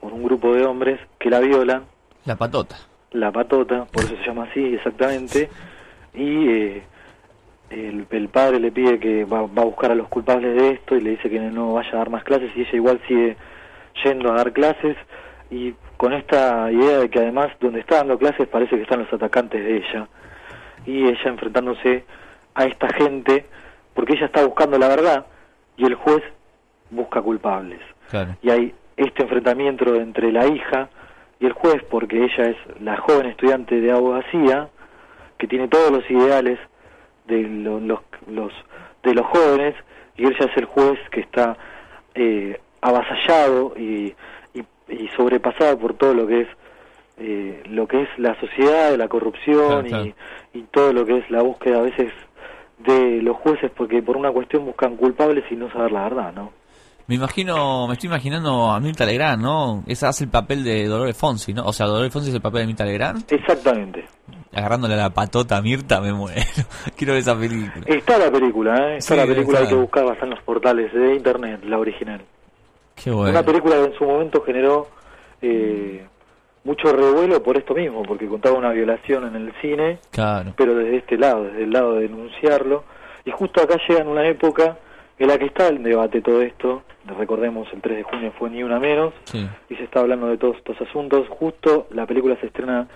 por 0.00 0.12
un 0.12 0.22
grupo 0.22 0.54
de 0.54 0.64
hombres 0.64 1.00
que 1.18 1.30
la 1.30 1.40
violan. 1.40 1.84
La 2.24 2.36
patota. 2.36 2.76
la 3.12 3.32
patota, 3.32 3.86
por 3.86 4.04
eso 4.04 4.16
se 4.16 4.26
llama 4.26 4.44
así 4.50 4.74
exactamente, 4.74 5.48
y 6.14 6.48
eh, 6.48 6.82
el, 7.70 8.06
el 8.10 8.28
padre 8.28 8.60
le 8.60 8.72
pide 8.72 8.98
que 8.98 9.24
va, 9.24 9.42
va 9.42 9.62
a 9.62 9.66
buscar 9.66 9.92
a 9.92 9.94
los 9.94 10.08
culpables 10.08 10.54
de 10.60 10.70
esto 10.72 10.96
y 10.96 11.00
le 11.00 11.10
dice 11.10 11.30
que 11.30 11.38
no 11.38 11.74
vaya 11.74 11.90
a 11.92 11.96
dar 11.98 12.10
más 12.10 12.24
clases 12.24 12.50
y 12.54 12.60
ella 12.62 12.74
igual 12.74 13.00
sigue 13.06 13.36
yendo 14.04 14.32
a 14.32 14.36
dar 14.36 14.52
clases. 14.52 14.96
Y 15.50 15.74
con 15.96 16.12
esta 16.12 16.70
idea 16.70 16.98
de 16.98 17.08
que 17.08 17.20
además 17.20 17.48
donde 17.60 17.80
está 17.80 17.96
dando 17.96 18.18
clases 18.18 18.46
parece 18.48 18.76
que 18.76 18.82
están 18.82 19.00
los 19.00 19.12
atacantes 19.12 19.64
de 19.64 19.76
ella. 19.78 20.08
Y 20.84 21.04
ella 21.04 21.24
enfrentándose 21.30 22.04
a 22.54 22.66
esta 22.66 22.88
gente 22.88 23.46
porque 23.94 24.14
ella 24.14 24.26
está 24.26 24.44
buscando 24.44 24.78
la 24.78 24.88
verdad 24.88 25.26
y 25.78 25.84
el 25.86 25.94
juez 25.94 26.22
busca 26.90 27.22
culpables 27.22 27.80
Claro. 28.10 28.36
y 28.42 28.50
hay 28.50 28.74
este 28.96 29.22
enfrentamiento 29.22 29.94
entre 29.94 30.30
la 30.32 30.46
hija 30.46 30.88
y 31.40 31.46
el 31.46 31.52
juez 31.52 31.82
porque 31.90 32.24
ella 32.24 32.50
es 32.50 32.56
la 32.82 32.96
joven 32.98 33.26
estudiante 33.26 33.80
de 33.80 33.90
abogacía 33.92 34.68
que 35.38 35.46
tiene 35.46 35.68
todos 35.68 35.90
los 35.90 36.10
ideales 36.10 36.58
de 37.26 37.42
lo- 37.42 37.80
los, 37.80 38.00
los 38.28 38.52
de 39.04 39.14
los 39.14 39.24
jóvenes 39.26 39.74
y 40.16 40.26
ella 40.26 40.46
es 40.50 40.56
el 40.56 40.64
juez 40.64 40.98
que 41.10 41.20
está 41.20 41.56
eh, 42.14 42.58
avasallado 42.80 43.74
y, 43.76 44.14
y, 44.54 44.64
y 44.88 45.08
sobrepasado 45.16 45.78
por 45.78 45.94
todo 45.94 46.14
lo 46.14 46.26
que 46.26 46.40
es 46.42 46.48
eh, 47.20 47.62
lo 47.66 47.86
que 47.86 48.02
es 48.02 48.08
la 48.18 48.34
sociedad, 48.40 48.94
la 48.96 49.08
corrupción 49.08 49.84
Claro, 49.86 50.04
y, 50.06 50.14
y 50.58 50.62
todo 50.70 50.92
lo 50.92 51.04
que 51.04 51.18
es 51.18 51.30
la 51.30 51.42
búsqueda 51.42 51.78
a 51.78 51.82
veces 51.82 52.12
de 52.78 53.22
los 53.22 53.36
jueces 53.38 53.70
porque 53.76 54.02
por 54.02 54.16
una 54.16 54.30
cuestión 54.30 54.64
buscan 54.64 54.96
culpables 54.96 55.44
y 55.50 55.56
no 55.56 55.70
saber 55.72 55.92
la 55.92 56.02
verdad, 56.04 56.32
¿no? 56.32 56.52
Me 57.06 57.14
imagino, 57.14 57.86
me 57.86 57.94
estoy 57.94 58.08
imaginando 58.08 58.70
a 58.70 58.78
Mirta 58.80 59.06
Legrand, 59.06 59.42
¿no? 59.42 59.82
Esa 59.86 60.08
hace 60.10 60.24
el 60.24 60.30
papel 60.30 60.62
de 60.62 60.86
Dolores 60.86 61.16
Fonsi, 61.16 61.54
¿no? 61.54 61.64
O 61.64 61.72
sea, 61.72 61.86
Dolores 61.86 62.12
Fonsi 62.12 62.28
es 62.28 62.34
el 62.34 62.42
papel 62.42 62.60
de 62.60 62.66
Mirta 62.66 62.84
Legrand. 62.84 63.24
Exactamente. 63.32 64.04
Agarrándole 64.52 64.94
la 64.94 65.08
patota 65.08 65.56
a 65.56 65.62
Mirta, 65.62 66.02
me 66.02 66.12
muero. 66.12 66.42
Quiero 66.96 67.14
ver 67.14 67.22
esa 67.22 67.34
película. 67.38 67.82
Está 67.86 68.18
la 68.18 68.30
película, 68.30 68.74
¿eh? 68.92 68.96
Está 68.98 69.14
Sí, 69.14 69.20
la 69.20 69.26
película, 69.26 69.58
está. 69.60 69.68
hay 69.70 69.74
que 69.74 69.80
buscarla, 69.80 70.12
está 70.12 70.24
en 70.26 70.30
los 70.32 70.42
portales 70.42 70.92
de 70.92 71.14
internet, 71.14 71.60
la 71.64 71.78
original. 71.78 72.20
Qué 72.94 73.10
bueno. 73.10 73.30
Una 73.30 73.42
película 73.42 73.76
que 73.76 73.84
en 73.84 73.94
su 73.94 74.04
momento 74.04 74.42
generó 74.42 74.88
eh, 75.40 76.06
mucho 76.64 76.92
revuelo 76.92 77.42
por 77.42 77.56
esto 77.56 77.74
mismo, 77.74 78.02
porque 78.02 78.26
contaba 78.26 78.58
una 78.58 78.72
violación 78.72 79.26
en 79.26 79.36
el 79.36 79.52
cine, 79.60 79.98
Claro. 80.10 80.52
pero 80.56 80.74
desde 80.74 80.96
este 80.96 81.16
lado, 81.16 81.44
desde 81.44 81.64
el 81.64 81.70
lado 81.70 81.94
de 81.94 82.02
denunciarlo. 82.02 82.84
Y 83.24 83.30
justo 83.30 83.62
acá 83.62 83.76
llega 83.88 84.00
en 84.02 84.08
una 84.08 84.26
época 84.26 84.76
en 85.18 85.28
la 85.28 85.38
que 85.38 85.46
está 85.46 85.68
el 85.68 85.82
debate 85.82 86.20
todo 86.20 86.42
esto, 86.42 86.82
recordemos 87.18 87.68
el 87.72 87.80
3 87.80 87.96
de 87.98 88.02
junio 88.02 88.32
fue 88.38 88.50
ni 88.50 88.62
una 88.62 88.78
menos, 88.78 89.14
Sí. 89.24 89.48
y 89.70 89.74
se 89.76 89.84
está 89.84 90.00
hablando 90.00 90.26
de 90.28 90.36
todos 90.38 90.56
estos 90.58 90.80
asuntos. 90.80 91.26
Justo 91.28 91.86
la 91.90 92.06
película 92.06 92.36
se 92.40 92.46
estrena 92.46 92.86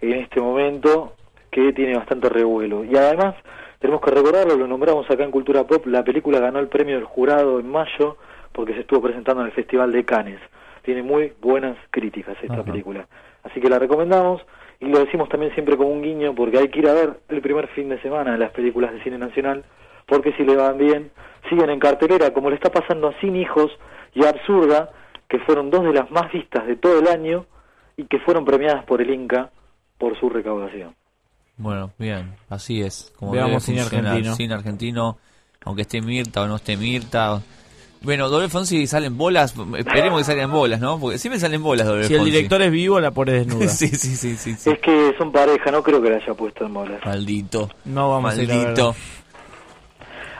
en 0.00 0.12
este 0.12 0.40
momento 0.40 1.14
que 1.50 1.72
tiene 1.72 1.96
bastante 1.96 2.28
revuelo. 2.28 2.84
Y 2.84 2.96
además, 2.96 3.34
tenemos 3.78 4.00
que 4.00 4.10
recordarlo, 4.10 4.56
lo 4.56 4.66
nombramos 4.66 5.10
acá 5.10 5.24
en 5.24 5.30
Cultura 5.30 5.64
Pop, 5.64 5.86
la 5.86 6.02
película 6.04 6.38
ganó 6.38 6.58
el 6.60 6.68
premio 6.68 6.94
del 6.96 7.04
jurado 7.04 7.58
en 7.60 7.68
mayo 7.68 8.16
porque 8.52 8.74
se 8.74 8.80
estuvo 8.80 9.02
presentando 9.02 9.42
en 9.42 9.48
el 9.48 9.52
Festival 9.52 9.90
de 9.92 10.04
Cannes. 10.04 10.40
Tiene 10.82 11.02
muy 11.02 11.32
buenas 11.40 11.76
críticas 11.90 12.36
esta 12.42 12.54
Ajá. 12.54 12.64
película. 12.64 13.06
Así 13.42 13.60
que 13.60 13.68
la 13.68 13.78
recomendamos 13.78 14.42
y 14.80 14.86
lo 14.86 14.98
decimos 14.98 15.28
también 15.28 15.52
siempre 15.54 15.76
como 15.76 15.90
un 15.90 16.02
guiño 16.02 16.34
porque 16.34 16.58
hay 16.58 16.68
que 16.68 16.80
ir 16.80 16.88
a 16.88 16.94
ver 16.94 17.20
el 17.28 17.40
primer 17.40 17.68
fin 17.68 17.88
de 17.88 18.00
semana 18.02 18.32
de 18.32 18.38
las 18.38 18.50
películas 18.50 18.92
de 18.92 19.02
cine 19.02 19.18
nacional 19.18 19.64
porque 20.06 20.32
si 20.32 20.44
le 20.44 20.56
van 20.56 20.78
bien, 20.78 21.10
siguen 21.48 21.70
en 21.70 21.78
cartelera 21.78 22.32
como 22.32 22.50
le 22.50 22.56
está 22.56 22.70
pasando 22.70 23.08
a 23.08 23.20
Sin 23.20 23.36
Hijos 23.36 23.70
y 24.14 24.24
a 24.24 24.30
Absurda, 24.30 24.90
que 25.28 25.38
fueron 25.40 25.70
dos 25.70 25.84
de 25.84 25.92
las 25.92 26.10
más 26.10 26.30
vistas 26.32 26.66
de 26.66 26.76
todo 26.76 26.98
el 26.98 27.08
año 27.08 27.46
y 27.96 28.04
que 28.04 28.18
fueron 28.18 28.44
premiadas 28.44 28.84
por 28.84 29.00
el 29.00 29.10
Inca 29.10 29.50
por 29.98 30.18
su 30.18 30.28
recaudación. 30.28 30.94
Bueno, 31.56 31.92
bien, 31.98 32.34
así 32.48 32.82
es. 32.82 33.12
Como 33.16 33.32
Veamos 33.32 33.62
cine 33.62 33.82
argentino. 33.82 34.34
Cine 34.34 34.54
argentino, 34.54 35.18
aunque 35.64 35.82
esté 35.82 36.00
Mirta 36.00 36.42
o 36.42 36.46
no 36.46 36.56
esté 36.56 36.76
Mirta. 36.76 37.40
Bueno, 38.02 38.28
Dolores 38.28 38.50
Fonsi 38.50 38.86
salen 38.86 39.16
bolas, 39.16 39.54
esperemos 39.78 40.18
que 40.20 40.24
salgan 40.24 40.50
bolas, 40.50 40.80
¿no? 40.80 40.98
Porque 40.98 41.18
siempre 41.18 41.38
salen 41.38 41.62
bolas 41.62 41.86
Dolores 41.86 42.08
Si 42.08 42.14
el 42.14 42.24
director 42.24 42.60
es 42.62 42.70
vivo, 42.70 43.00
la 43.00 43.10
pone 43.10 43.32
desnuda. 43.32 43.68
sí, 43.68 43.88
sí, 43.88 44.16
sí, 44.16 44.36
sí, 44.36 44.54
sí. 44.54 44.70
Es 44.70 44.78
que 44.78 45.14
son 45.18 45.30
pareja, 45.30 45.70
no 45.70 45.82
creo 45.82 46.02
que 46.02 46.10
la 46.10 46.16
haya 46.16 46.34
puesto 46.34 46.66
en 46.66 46.74
bolas. 46.74 47.00
Maldito. 47.04 47.70
No 47.84 48.10
vamos 48.10 48.36
a 48.36 48.42
ir 48.42 48.50
a 48.50 48.56
Maldito. 48.56 48.94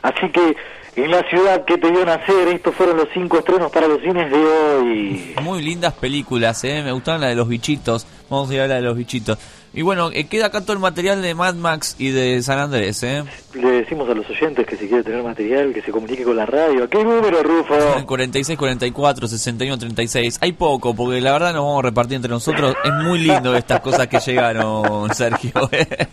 Así 0.02 0.28
que 0.30 0.56
en 0.94 1.10
la 1.10 1.22
ciudad 1.28 1.64
que 1.64 1.78
te 1.78 1.90
vio 1.90 2.04
nacer, 2.04 2.48
estos 2.48 2.74
fueron 2.74 2.98
los 2.98 3.08
cinco 3.14 3.38
estrenos 3.38 3.70
para 3.72 3.88
los 3.88 4.00
cines 4.02 4.30
de 4.30 4.36
hoy. 4.36 5.34
Muy 5.42 5.62
lindas 5.62 5.94
películas, 5.94 6.62
¿eh? 6.64 6.82
Me 6.84 6.92
gustaron 6.92 7.22
la 7.22 7.28
de 7.28 7.34
los 7.34 7.48
bichitos. 7.48 8.06
Vamos 8.28 8.50
a 8.50 8.54
ir 8.54 8.60
a 8.60 8.66
la 8.66 8.74
de 8.74 8.82
los 8.82 8.96
bichitos. 8.96 9.38
Y 9.74 9.80
bueno, 9.82 10.10
eh, 10.12 10.26
queda 10.26 10.46
acá 10.46 10.60
todo 10.60 10.74
el 10.74 10.80
material 10.80 11.22
de 11.22 11.34
Mad 11.34 11.54
Max 11.54 11.96
y 11.98 12.10
de 12.10 12.42
San 12.42 12.58
Andrés, 12.58 13.02
¿eh? 13.02 13.24
Le 13.54 13.70
decimos 13.70 14.06
a 14.10 14.14
los 14.14 14.28
oyentes 14.28 14.66
que 14.66 14.76
si 14.76 14.86
quiere 14.86 15.02
tener 15.02 15.22
material, 15.22 15.72
que 15.72 15.80
se 15.80 15.90
comunique 15.90 16.24
con 16.24 16.36
la 16.36 16.44
radio. 16.44 16.84
¿A 16.84 16.88
qué 16.88 17.02
número, 17.02 17.42
Rufo? 17.42 17.74
46, 18.06 18.58
44, 18.58 19.26
61, 19.28 19.78
36. 19.78 20.38
Hay 20.42 20.52
poco, 20.52 20.94
porque 20.94 21.22
la 21.22 21.32
verdad 21.32 21.54
nos 21.54 21.64
vamos 21.64 21.78
a 21.78 21.82
repartir 21.88 22.16
entre 22.16 22.30
nosotros. 22.30 22.74
Es 22.84 22.92
muy 22.92 23.18
lindo 23.20 23.56
estas 23.56 23.80
cosas 23.80 24.08
que 24.08 24.18
llegaron, 24.20 25.12
Sergio. 25.14 25.52
¿eh? 25.72 26.08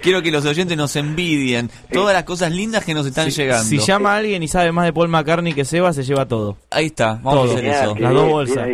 Quiero 0.00 0.22
que 0.22 0.30
los 0.30 0.44
oyentes 0.44 0.76
nos 0.76 0.94
envidien 0.94 1.70
todas 1.92 2.14
las 2.14 2.22
cosas 2.22 2.52
lindas 2.52 2.84
que 2.84 2.94
nos 2.94 3.04
están 3.06 3.30
llegando. 3.30 3.64
Si 3.64 3.78
llama 3.78 4.14
a 4.14 4.18
alguien 4.18 4.42
y 4.44 4.48
sabe 4.48 4.70
más 4.70 4.84
de 4.84 4.92
Paul 4.92 5.08
McCartney 5.08 5.54
que 5.54 5.64
Seba, 5.64 5.92
se 5.92 6.04
lleva 6.04 6.26
todo. 6.26 6.56
Ahí 6.70 6.86
está, 6.86 7.18
vamos 7.22 7.34
Todo. 7.34 7.50
a 7.50 7.54
hacer 7.54 7.64
eso. 7.64 7.96
Las 7.98 8.12
dos 8.12 8.22
bien, 8.22 8.32
bolsas. 8.32 8.68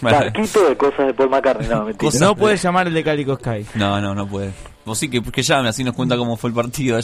Barquito 0.00 0.68
de 0.68 0.76
cosas 0.76 1.06
de 1.06 1.14
Paul 1.14 1.30
McCartney, 1.30 1.68
no, 1.68 1.84
mentira. 1.84 2.12
No 2.20 2.36
puede 2.36 2.56
llamar 2.56 2.86
el 2.86 2.94
de 2.94 3.04
Calico 3.04 3.36
Sky. 3.36 3.66
No, 3.74 4.00
no, 4.00 4.14
no 4.14 4.26
puede. 4.26 4.52
Vos 4.84 4.98
sí 4.98 5.08
que, 5.08 5.22
que 5.22 5.42
llame, 5.42 5.68
así 5.68 5.84
nos 5.84 5.94
cuenta 5.94 6.16
cómo 6.16 6.36
fue 6.36 6.50
el 6.50 6.54
partido. 6.56 6.98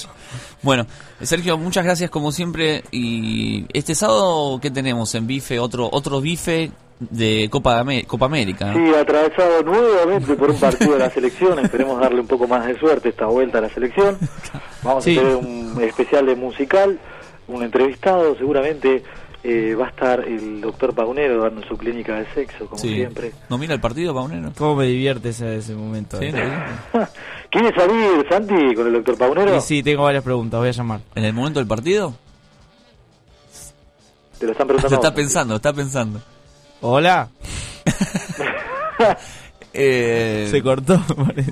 Bueno, 0.63 0.87
Sergio, 1.23 1.57
muchas 1.59 1.85
gracias 1.85 2.11
como 2.11 2.33
siempre. 2.33 2.83
Y 2.91 3.67
este 3.73 3.95
sábado, 3.95 4.59
¿qué 4.61 4.71
tenemos 4.71 5.15
en 5.15 5.27
bife? 5.29 5.61
Otro 5.61 5.89
otro 5.93 6.21
bife 6.21 6.73
de 6.99 7.49
Copa, 7.49 7.85
de 7.85 8.03
Copa 8.05 8.27
América. 8.27 8.73
¿no? 8.73 8.75
Sí, 8.75 8.95
atravesado 8.97 9.63
nuevamente 9.63 10.35
por 10.35 10.51
un 10.51 10.59
partido 10.59 10.95
de 10.95 10.99
la 10.99 11.11
selección. 11.11 11.57
Esperemos 11.61 12.01
darle 12.01 12.21
un 12.21 12.27
poco 12.27 12.49
más 12.49 12.67
de 12.67 12.77
suerte 12.81 13.11
esta 13.11 13.27
vuelta 13.27 13.59
a 13.59 13.61
la 13.61 13.69
selección. 13.71 14.19
Vamos 14.83 15.05
Sí. 15.05 15.17
a 15.17 15.21
tener 15.23 15.37
un 15.37 15.81
especial 15.81 16.27
de 16.27 16.35
musical, 16.35 16.99
un 17.47 17.63
entrevistado. 17.63 18.37
Seguramente 18.37 19.05
eh, 19.51 19.75
va 19.75 19.87
a 19.87 19.91
estar 19.91 20.21
el 20.27 20.61
doctor 20.61 20.95
Paunero 20.95 21.43
dando 21.43 21.67
su 21.67 21.77
clínica 21.77 22.17
de 22.17 22.27
sexo, 22.35 22.67
como 22.67 22.79
Sí. 22.81 22.95
siempre. 22.95 23.33
¿No 23.49 23.59
mira 23.59 23.75
el 23.75 23.81
partido, 23.81 24.15
Paunero? 24.15 24.53
¿Cómo 24.57 24.77
me 24.77 24.87
divierte 24.87 25.31
ese, 25.31 25.57
ese 25.57 25.75
momento? 25.75 26.19
Sí, 26.19 26.27
eh? 26.27 26.33
lo 26.33 27.01
vi. 27.01 27.07
¿Quiere 27.51 27.75
salir, 27.75 28.27
Santi, 28.29 28.75
con 28.75 28.87
el 28.87 28.93
doctor 28.95 29.17
Paunero? 29.19 29.57
Y 29.57 29.61
sí, 29.61 29.83
tengo 29.83 30.03
varias 30.05 30.23
preguntas, 30.25 30.61
voy 30.61 30.69
a 30.69 30.73
llamar. 30.73 31.01
¿En 31.15 31.25
el 31.25 31.33
momento 31.33 31.61
del 31.61 31.67
partido? 31.69 32.15
Te 34.39 34.47
lo 34.47 34.53
están 34.53 34.67
Se 34.69 34.75
preguntando. 34.75 34.95
está 34.97 35.15
pensando, 35.15 35.57
está 35.57 35.73
pensando. 35.73 36.21
Hola. 36.81 37.29
Eh, 39.73 40.49
Se 40.51 40.63
cortó. 40.63 41.01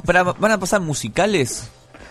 para- 0.05 0.23
¿Van 0.24 0.51
a 0.52 0.59
pasar 0.59 0.81
musicales? 0.81 1.70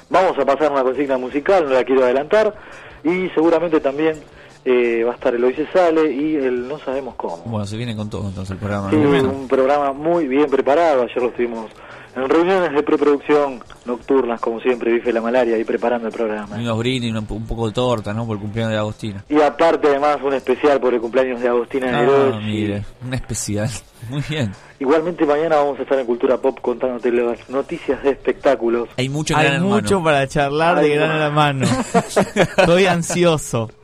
Vamos 0.09 0.37
a 0.37 0.45
pasar 0.45 0.71
una 0.71 0.83
consigna 0.83 1.17
musical, 1.17 1.65
no 1.65 1.71
la 1.71 1.83
quiero 1.83 2.03
adelantar. 2.03 2.55
Y 3.03 3.27
seguramente 3.29 3.79
también 3.81 4.15
eh, 4.65 5.03
va 5.03 5.11
a 5.11 5.15
estar 5.15 5.33
el 5.35 5.43
Hoy 5.43 5.53
se 5.53 5.67
sale 5.67 6.11
y 6.11 6.35
el 6.35 6.67
No 6.67 6.79
sabemos 6.79 7.15
cómo. 7.15 7.37
Bueno, 7.45 7.65
se 7.65 7.77
viene 7.77 7.95
con 7.95 8.09
todo 8.09 8.27
entonces 8.27 8.51
el 8.51 8.57
programa. 8.57 8.89
Sí, 8.89 8.95
¿no? 8.97 9.29
un 9.31 9.47
programa 9.47 9.93
muy 9.93 10.27
bien 10.27 10.49
preparado. 10.49 11.03
Ayer 11.03 11.17
lo 11.21 11.29
estuvimos 11.29 11.71
en 12.15 12.29
reuniones 12.29 12.71
de 12.73 12.81
preproducción 12.81 13.61
nocturnas, 13.85 14.39
como 14.39 14.61
siempre, 14.61 14.93
bife 14.93 15.11
la 15.11 15.19
malaria, 15.21 15.57
y 15.57 15.65
preparando 15.65 16.07
el 16.07 16.13
programa. 16.13 16.57
Y 16.57 16.61
unos 16.63 16.77
brindis, 16.79 17.11
un, 17.11 17.17
un 17.29 17.45
poco 17.45 17.67
de 17.67 17.73
torta, 17.73 18.13
¿no? 18.13 18.25
Por 18.25 18.37
el 18.37 18.41
cumpleaños 18.41 18.71
de 18.71 18.77
Agostina. 18.79 19.23
Y 19.29 19.41
aparte, 19.41 19.89
además, 19.89 20.17
un 20.23 20.33
especial 20.33 20.79
por 20.79 20.93
el 20.93 21.01
cumpleaños 21.01 21.41
de 21.41 21.49
Agustina 21.49 21.87
Ah, 21.89 22.01
Nerozzi. 22.01 22.45
mire, 22.45 22.85
un 23.05 23.13
especial. 23.13 23.69
Muy 24.09 24.23
bien. 24.29 24.51
Igualmente, 24.79 25.25
mañana 25.25 25.57
vamos 25.57 25.77
a 25.77 25.83
estar 25.83 25.99
en 25.99 26.05
Cultura 26.05 26.37
Pop 26.37 26.57
contándote 26.61 27.11
las 27.11 27.49
noticias 27.49 28.01
de 28.01 28.11
espectáculos. 28.11 28.87
Hay 28.97 29.09
mucho 29.09 29.35
Hay 29.37 29.59
mucho 29.59 30.01
para 30.01 30.25
charlar 30.27 30.77
de 30.79 30.85
Ay, 30.91 30.95
Gran 30.95 31.09
no. 31.19 31.25
Hermano. 31.25 31.67
Estoy 32.57 32.85
ansioso. 32.85 33.69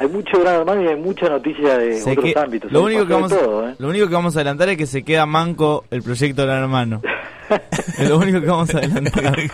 Hay 0.00 0.06
mucho 0.08 0.38
gran 0.40 0.54
hermano 0.56 0.82
y 0.84 0.88
hay 0.88 0.96
mucha 0.96 1.28
noticia 1.28 1.76
de 1.78 2.00
Se 2.00 2.12
otros 2.12 2.26
que- 2.32 2.38
ámbitos. 2.38 2.70
lo, 2.70 2.84
único 2.84 3.06
que 3.06 3.12
vamos, 3.12 3.30
de 3.30 3.36
todo, 3.36 3.68
¿eh? 3.68 3.74
lo 3.78 3.88
único 3.88 4.06
que 4.08 4.14
vamos 4.14 4.36
a 4.36 4.40
adelantar 4.40 4.68
es 4.68 4.76
que 4.76 4.86
se 4.86 5.02
queda 5.02 5.26
manco 5.26 5.84
el 5.90 6.02
proyecto 6.02 6.44
Gran 6.44 6.62
Hermano. 6.62 7.02
es 7.98 8.08
lo 8.08 8.18
único 8.18 8.40
que 8.40 8.46
vamos 8.46 8.72
a 8.74 8.78
adelantar. 8.78 9.34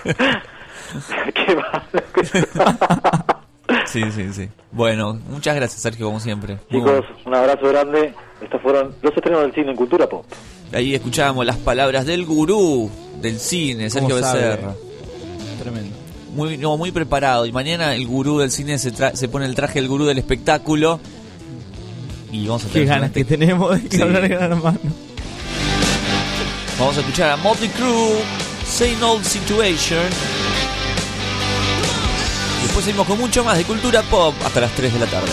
Qué 1.34 1.56
malo. 1.56 1.82
Sí, 3.86 4.02
sí, 4.12 4.32
sí. 4.32 4.48
Bueno, 4.72 5.18
muchas 5.30 5.54
gracias, 5.56 5.80
Sergio, 5.80 6.06
como 6.06 6.20
siempre. 6.20 6.58
Muy 6.70 6.80
Chicos, 6.80 7.04
un 7.24 7.34
abrazo 7.34 7.68
grande. 7.68 8.12
Estos 8.40 8.60
fueron 8.60 8.94
los 9.02 9.16
estrenos 9.16 9.42
del 9.42 9.52
cine 9.54 9.70
en 9.70 9.76
Cultura 9.76 10.08
Pop. 10.08 10.24
Ahí 10.72 10.94
escuchábamos 10.94 11.46
las 11.46 11.56
palabras 11.56 12.04
del 12.04 12.24
gurú 12.26 12.90
del 13.20 13.38
cine, 13.38 13.88
Sergio. 13.90 14.16
Becerra. 14.16 14.74
Tremendo. 15.60 15.93
Muy, 16.34 16.56
no, 16.58 16.76
muy 16.76 16.90
preparado. 16.92 17.46
Y 17.46 17.52
mañana 17.52 17.94
el 17.94 18.06
gurú 18.06 18.38
del 18.40 18.50
cine 18.50 18.78
se, 18.78 18.92
tra- 18.92 19.14
se 19.14 19.28
pone 19.28 19.46
el 19.46 19.54
traje 19.54 19.80
del 19.80 19.88
gurú 19.88 20.04
del 20.04 20.18
espectáculo. 20.18 21.00
Y 22.32 22.46
vamos 22.46 22.64
a 22.64 22.66
Qué 22.66 22.72
tener 22.72 22.88
ganas 22.88 23.10
que 23.12 23.24
tenemos 23.24 23.80
de 23.82 23.88
Sí. 23.96 24.02
hablar 24.02 24.22
de 24.22 24.28
Gran 24.28 24.52
Hermano. 24.52 24.78
Vamos 26.78 26.96
a 26.96 27.00
escuchar 27.00 27.30
a 27.30 27.36
Motley 27.36 27.68
Crue, 27.70 28.20
Same 28.68 29.02
Old 29.04 29.24
Situation. 29.24 30.02
Después 32.62 32.84
seguimos 32.84 33.06
con 33.06 33.18
mucho 33.18 33.44
más 33.44 33.56
de 33.56 33.64
cultura 33.64 34.02
pop 34.02 34.34
hasta 34.44 34.60
las 34.60 34.72
3 34.72 34.92
de 34.94 34.98
la 34.98 35.06
tarde. 35.06 35.30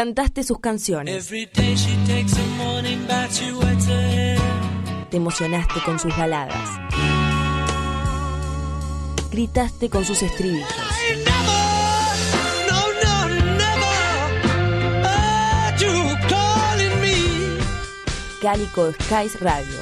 Cantaste 0.00 0.42
sus 0.44 0.60
canciones. 0.60 1.28
Te 1.28 1.50
emocionaste 5.12 5.74
con 5.84 5.98
sus 5.98 6.16
baladas. 6.16 6.70
Gritaste 9.30 9.90
con 9.90 10.06
sus 10.06 10.22
estribillos. 10.22 10.66
Cálico 18.40 18.92
Skies 19.02 19.38
Radio. 19.40 19.76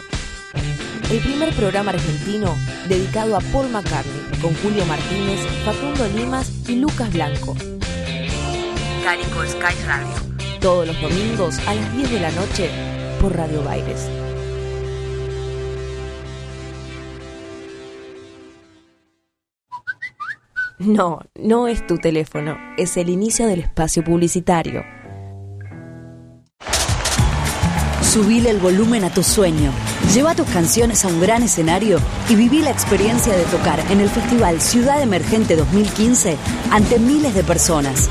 El 1.13 1.21
primer 1.21 1.55
programa 1.55 1.93
argentino 1.93 2.57
dedicado 2.89 3.37
a 3.37 3.41
Paul 3.53 3.71
McCartney 3.71 4.41
con 4.43 4.53
Julio 4.57 4.85
Martínez, 4.87 5.39
Facundo 5.65 6.09
Limas 6.09 6.69
y 6.69 6.75
Lucas 6.75 7.13
Blanco. 7.13 7.55
Skies 9.09 9.87
Radio. 9.87 10.15
Todos 10.61 10.87
los 10.87 11.01
domingos 11.01 11.59
a 11.67 11.75
las 11.75 11.97
10 11.97 12.11
de 12.11 12.21
la 12.21 12.31
noche 12.31 12.71
por 13.19 13.35
Radio 13.35 13.65
Baires. 13.65 14.07
No, 20.79 21.21
no 21.37 21.69
es 21.69 21.87
tu 21.87 21.97
teléfono, 21.97 22.59
es 22.77 22.99
el 22.99 23.09
inicio 23.09 23.47
del 23.47 23.61
espacio 23.61 24.05
publicitario. 24.05 24.85
Subile 28.03 28.51
el 28.51 28.59
volumen 28.59 29.05
a 29.05 29.11
tu 29.11 29.23
sueño. 29.23 29.73
Lleva 30.13 30.35
tus 30.35 30.49
canciones 30.49 31.07
a 31.07 31.09
un 31.09 31.19
gran 31.19 31.43
escenario 31.43 31.99
y 32.29 32.35
viví 32.35 32.61
la 32.61 32.71
experiencia 32.71 33.35
de 33.35 33.45
tocar 33.45 33.81
en 33.91 34.03
el 34.03 34.11
Festival 34.11 34.61
Ciudad 34.61 35.01
Emergente 35.01 35.57
2015 35.57 36.37
ante 36.71 36.99
miles 36.99 37.35
de 37.35 37.43
personas. 37.43 38.11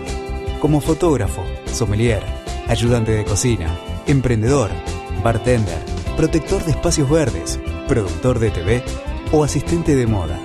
Como 0.60 0.82
fotógrafo, 0.82 1.44
sommelier, 1.72 2.24
ayudante 2.68 3.12
de 3.12 3.26
cocina, 3.26 3.78
emprendedor, 4.08 4.72
bartender, 5.24 5.95
protector 6.16 6.64
de 6.64 6.72
espacios 6.72 7.10
verdes, 7.10 7.60
productor 7.88 8.40
de 8.40 8.52
TV 8.52 8.84
o 9.32 9.44
asistente 9.44 9.96
de 9.96 10.08
moda. 10.08 10.40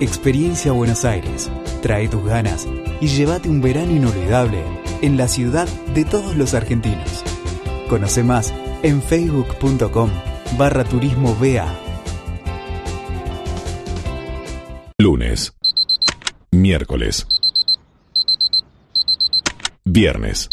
Experiencia 0.00 0.72
Buenos 0.72 1.04
Aires. 1.04 1.50
Trae 1.82 2.08
tus 2.08 2.24
ganas 2.24 2.66
y 3.00 3.08
llévate 3.08 3.48
un 3.48 3.60
verano 3.60 3.92
inolvidable 3.92 4.62
en 5.02 5.16
la 5.16 5.28
ciudad 5.28 5.68
de 5.94 6.04
todos 6.04 6.36
los 6.36 6.54
argentinos. 6.54 7.24
Conoce 7.88 8.22
más 8.22 8.52
en 8.82 9.02
facebook.com 9.02 10.10
barra 10.56 10.84
turismo 10.84 11.34
BA. 11.34 11.66
Lunes. 14.98 15.52
Miércoles. 16.52 17.26
Viernes. 19.84 20.48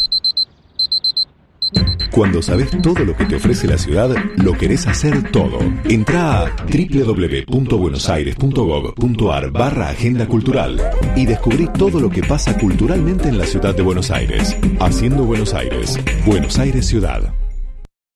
Cuando 2.12 2.40
sabes 2.42 2.70
todo 2.82 3.04
lo 3.06 3.16
que 3.16 3.24
te 3.24 3.36
ofrece 3.36 3.66
la 3.66 3.78
ciudad, 3.78 4.14
lo 4.36 4.52
querés 4.52 4.86
hacer 4.86 5.32
todo. 5.32 5.58
Entra 5.84 6.42
a 6.42 6.54
www.buenosaires.gov.ar 6.66 9.50
barra 9.50 9.88
Agenda 9.88 10.26
Cultural 10.26 10.78
y 11.16 11.24
descubrí 11.24 11.68
todo 11.68 12.00
lo 12.00 12.10
que 12.10 12.22
pasa 12.22 12.58
culturalmente 12.58 13.30
en 13.30 13.38
la 13.38 13.46
ciudad 13.46 13.74
de 13.74 13.80
Buenos 13.80 14.10
Aires. 14.10 14.54
Haciendo 14.78 15.24
Buenos 15.24 15.54
Aires. 15.54 15.98
Buenos 16.26 16.58
Aires 16.58 16.86
Ciudad. 16.86 17.32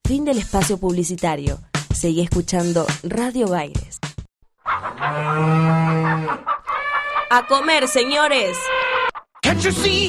Fin 0.06 0.26
del 0.26 0.36
espacio 0.38 0.76
publicitario. 0.76 1.58
Seguí 1.94 2.20
escuchando 2.20 2.84
Radio 3.02 3.48
Baires. 3.48 3.98
A 7.30 7.46
comer, 7.48 7.88
señores. 7.88 8.58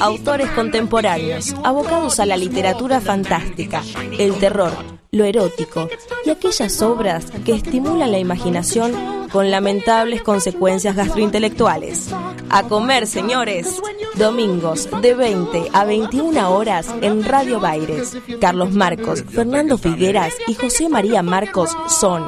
Autores 0.00 0.50
contemporáneos, 0.50 1.54
abocados 1.62 2.18
a 2.18 2.26
la 2.26 2.36
literatura 2.36 3.00
fantástica, 3.00 3.82
el 4.18 4.34
terror, 4.34 4.72
lo 5.12 5.24
erótico 5.24 5.88
y 6.24 6.30
aquellas 6.30 6.82
obras 6.82 7.26
que 7.44 7.52
estimulan 7.52 8.10
la 8.10 8.18
imaginación 8.18 8.92
con 9.30 9.50
lamentables 9.50 10.22
consecuencias 10.22 10.96
gastrointelectuales. 10.96 12.10
A 12.50 12.64
comer, 12.64 13.06
señores. 13.06 13.80
Domingos 14.16 14.88
de 15.02 15.14
20 15.14 15.68
a 15.72 15.84
21 15.84 16.50
horas 16.50 16.92
en 17.00 17.24
Radio 17.24 17.60
Baires. 17.60 18.16
Carlos 18.40 18.72
Marcos, 18.72 19.22
Fernando 19.22 19.78
Figueras 19.78 20.34
y 20.48 20.54
José 20.54 20.88
María 20.88 21.22
Marcos 21.22 21.76
son 21.88 22.24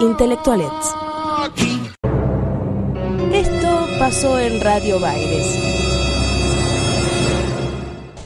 intelectualets. 0.00 0.94
Esto 3.32 3.86
pasó 3.98 4.38
en 4.38 4.60
Radio 4.60 5.00
Baires. 5.00 5.71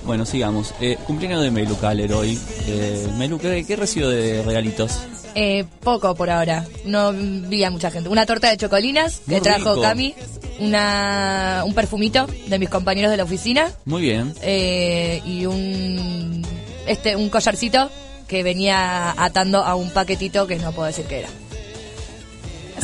Bueno, 0.06 0.24
sigamos. 0.24 0.72
Eh, 0.80 0.96
cumpleaños 1.06 1.42
de 1.42 1.50
Melu 1.50 1.76
Caler 1.78 2.12
hoy. 2.12 2.38
Eh, 2.66 3.08
Melu, 3.18 3.38
¿qué, 3.38 3.64
qué 3.66 3.74
recibo 3.76 4.08
de 4.08 4.42
regalitos? 4.42 5.00
Eh, 5.34 5.64
poco 5.82 6.14
por 6.14 6.30
ahora. 6.30 6.64
No 6.84 7.12
vi 7.12 7.64
a 7.64 7.70
mucha 7.70 7.90
gente. 7.90 8.08
Una 8.08 8.24
torta 8.24 8.48
de 8.48 8.56
chocolinas 8.56 9.20
que 9.28 9.40
trajo 9.40 9.70
rico. 9.70 9.82
Cami. 9.82 10.14
una, 10.60 11.62
un 11.66 11.74
perfumito 11.74 12.26
de 12.46 12.58
mis 12.58 12.68
compañeros 12.70 13.10
de 13.10 13.16
la 13.18 13.24
oficina 13.24 13.70
Muy 13.84 14.00
bien. 14.02 14.32
eh, 14.42 15.20
y 15.26 15.44
un, 15.46 16.42
este, 16.86 17.16
un 17.16 17.28
collarcito 17.28 17.90
que 18.28 18.42
venía 18.42 19.10
atando 19.22 19.58
a 19.62 19.74
un 19.74 19.90
paquetito 19.90 20.46
que 20.46 20.56
no 20.56 20.72
puedo 20.72 20.86
decir 20.86 21.04
qué 21.06 21.18
era. 21.20 21.28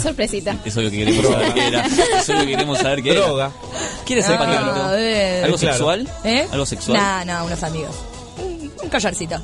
Sorpresita. 0.01 0.57
Eso 0.65 0.81
es 0.81 0.85
lo 0.87 0.91
que 0.91 0.99
queremos 0.99 1.27
saber 1.33 1.55
qué 1.55 1.67
era. 1.69 1.87
Eso 1.87 2.03
es 2.19 2.29
lo 2.29 2.41
que 2.41 2.47
queremos 2.47 2.79
saber 2.79 3.03
qué 3.03 3.11
era. 3.13 3.21
Droga. 3.21 3.51
¿Quieres 4.07 4.27
el 4.29 4.33
No, 4.35 4.39
paquetito? 4.41 4.83
a 4.83 4.91
ver. 4.93 5.45
¿Algo 5.45 5.57
Claro. 5.59 5.73
sexual? 5.75 6.09
¿Eh? 6.25 6.49
¿Algo 6.51 6.67
sexual? 6.67 6.99
No, 6.99 7.25
no, 7.39 7.45
unos 7.47 7.63
amigos. 7.63 7.95
Un, 8.39 8.73
un 8.83 8.89
collarcito. 8.89 9.37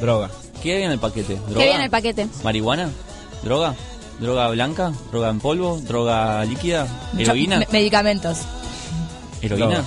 Droga. 0.00 0.30
¿Qué 0.62 0.76
hay 0.76 0.82
en 0.82 0.90
el 0.92 0.98
paquete? 0.98 1.34
¿Droga? 1.34 1.48
¿Qué 1.54 1.64
viene 1.64 1.74
en 1.76 1.82
el 1.82 1.90
paquete? 1.90 2.26
¿Marihuana? 2.44 2.90
¿Droga? 3.42 3.74
¿Droga 4.18 4.48
blanca? 4.50 4.92
¿Droga 5.10 5.30
en 5.30 5.40
polvo? 5.40 5.80
¿Droga 5.82 6.44
líquida? 6.44 6.86
¿Heroína? 7.18 7.58
Me- 7.60 7.68
medicamentos. 7.72 8.38
¿Heroína? 9.42 9.78
Eh, 9.78 9.82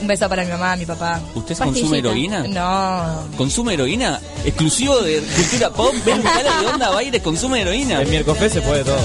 Un 0.00 0.06
beso 0.06 0.28
para 0.28 0.44
mi 0.44 0.50
mamá, 0.50 0.76
mi 0.76 0.86
papá. 0.86 1.20
¿Usted 1.34 1.56
consume 1.56 1.98
heroína? 1.98 2.42
No. 2.48 3.36
¿Consume 3.36 3.74
heroína? 3.74 4.20
¿Exclusivo 4.44 5.00
de 5.00 5.20
cultura 5.20 5.70
pop? 5.70 5.94
¿Ven 6.04 6.18
un 6.18 6.22
cara 6.22 6.60
de 6.60 6.66
onda 6.66 6.90
Baires 6.90 7.22
consume 7.22 7.62
heroína? 7.62 8.02
En 8.02 8.10
miércoles 8.10 8.52
se 8.52 8.60
puede 8.60 8.84
todo. 8.84 8.98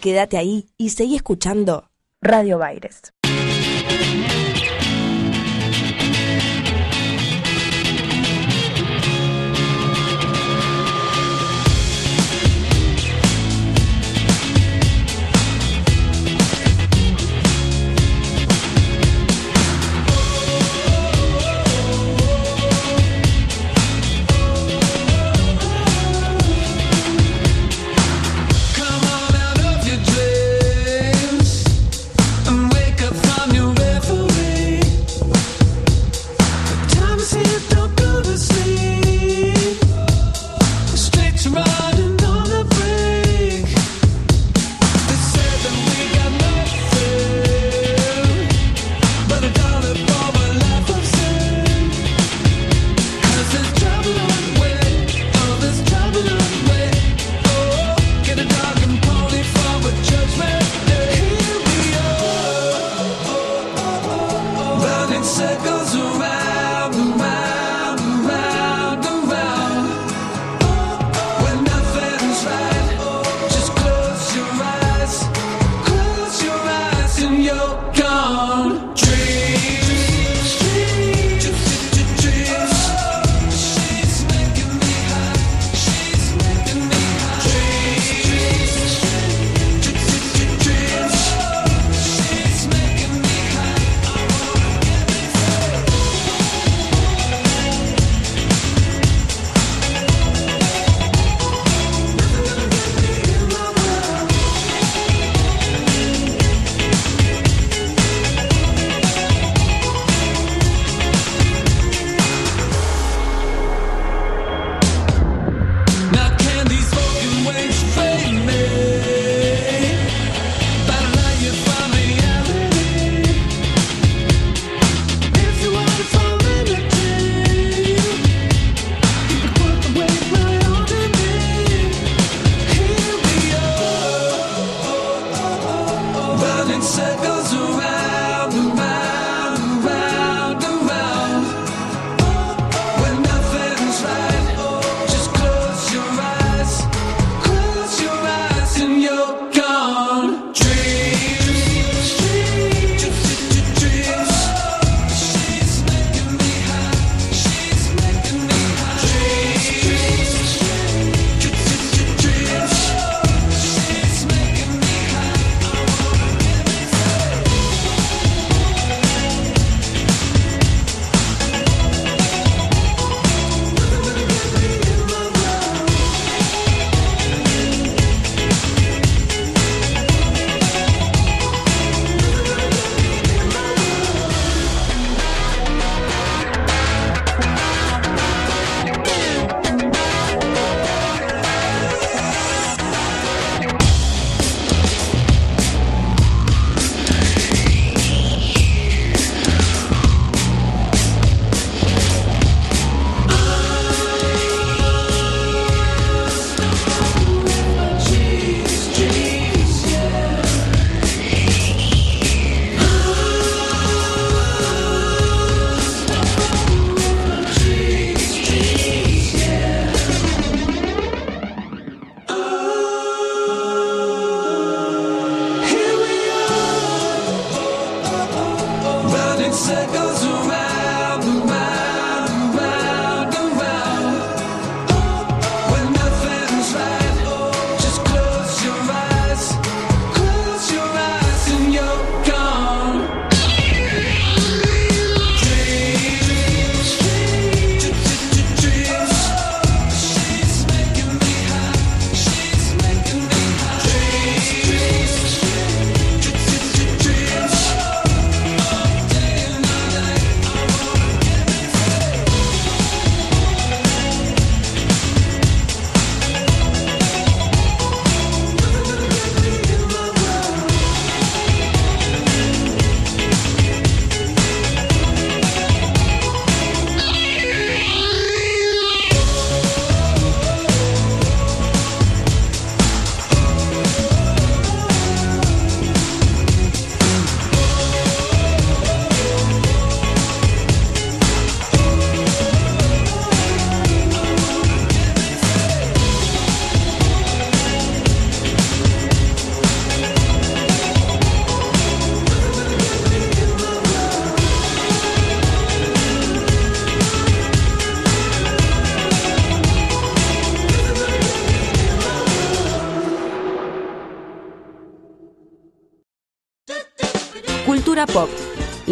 Quédate 0.00 0.36
ahí 0.36 0.66
y 0.76 0.90
seguí 0.90 1.16
escuchando 1.16 1.88
Radio 2.20 2.58
Baires. 2.58 3.12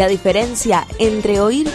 La 0.00 0.08
diferencia 0.08 0.86
entre 0.98 1.42
oír 1.42 1.68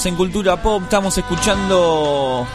Continuamos 0.00 0.18
en 0.22 0.32
Cultura 0.32 0.62
Pop, 0.62 0.82
estamos 0.84 1.18
escuchando 1.18 2.46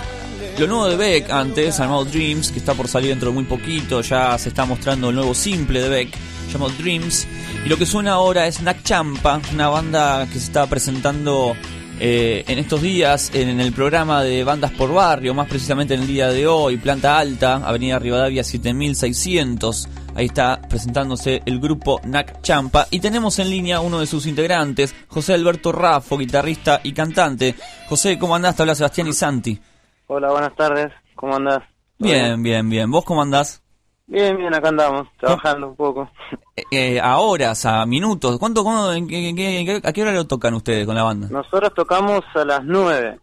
lo 0.57 0.67
nuevo 0.67 0.87
de 0.87 0.95
Beck 0.95 1.29
antes, 1.29 1.77
llamado 1.77 2.03
Dreams, 2.03 2.51
que 2.51 2.57
está 2.57 2.73
por 2.73 2.87
salir 2.87 3.09
dentro 3.09 3.29
de 3.29 3.35
muy 3.35 3.43
poquito, 3.43 4.01
ya 4.01 4.35
se 4.39 4.49
está 4.49 4.65
mostrando 4.65 5.09
el 5.09 5.15
nuevo 5.15 5.35
simple 5.35 5.79
de 5.79 5.89
Beck, 5.89 6.09
llamado 6.51 6.71
Dreams, 6.79 7.27
y 7.63 7.69
lo 7.69 7.77
que 7.77 7.85
suena 7.85 8.13
ahora 8.13 8.47
es 8.47 8.63
Nak 8.63 8.81
Champa, 8.81 9.39
una 9.53 9.67
banda 9.67 10.25
que 10.25 10.39
se 10.39 10.45
está 10.45 10.65
presentando 10.65 11.55
eh, 11.99 12.43
en 12.47 12.57
estos 12.57 12.81
días 12.81 13.29
en 13.35 13.59
el 13.61 13.71
programa 13.73 14.23
de 14.23 14.43
Bandas 14.43 14.71
por 14.71 14.91
Barrio, 14.91 15.35
más 15.35 15.47
precisamente 15.47 15.93
en 15.93 16.01
el 16.01 16.07
día 16.07 16.29
de 16.29 16.47
hoy, 16.47 16.77
Planta 16.77 17.19
Alta, 17.19 17.57
Avenida 17.57 17.99
Rivadavia 17.99 18.43
7600. 18.43 19.87
Ahí 20.15 20.25
está 20.25 20.61
presentándose 20.67 21.41
el 21.45 21.59
grupo 21.59 22.01
Nak 22.05 22.34
Champa 22.45 22.85
y 22.91 22.99
tenemos 22.99 23.39
en 23.39 23.49
línea 23.49 23.79
uno 23.79 23.99
de 23.99 24.05
sus 24.05 24.27
integrantes, 24.27 24.95
José 25.07 25.33
Alberto 25.33 25.71
Raffo, 25.71 26.15
guitarrista 26.15 26.79
y 26.83 26.93
cantante. 26.93 27.55
José, 27.89 28.19
¿cómo 28.19 28.35
andás? 28.35 28.55
Te 28.55 28.61
habla 28.61 28.75
Sebastián 28.75 29.07
y 29.07 29.13
Santi. 29.13 29.59
Hola, 30.05 30.29
buenas 30.31 30.55
tardes. 30.55 30.93
¿Cómo 31.15 31.35
andás? 31.35 31.63
Bien, 31.97 32.43
bien, 32.43 32.69
bien. 32.69 32.91
¿Vos 32.91 33.03
cómo 33.03 33.23
andás? 33.23 33.63
Bien, 34.05 34.37
bien, 34.37 34.53
acá 34.53 34.69
andamos, 34.69 35.07
trabajando 35.19 35.69
un 35.69 35.75
poco. 35.75 36.07
Eh, 36.55 36.63
eh, 36.69 36.99
a 37.01 37.17
horas, 37.17 37.65
a 37.65 37.83
minutos. 37.87 38.37
¿Cuánto, 38.37 38.63
cuándo- 38.63 38.93
en 38.93 39.11
en 39.11 39.39
en 39.39 39.81
¿A 39.83 39.91
qué 39.91 40.03
hora 40.03 40.11
lo 40.11 40.27
tocan 40.27 40.53
ustedes 40.53 40.85
con 40.85 40.93
la 40.95 41.01
banda? 41.01 41.27
Nosotros 41.31 41.73
tocamos 41.73 42.21
a 42.35 42.45
las 42.45 42.63
9, 42.63 43.19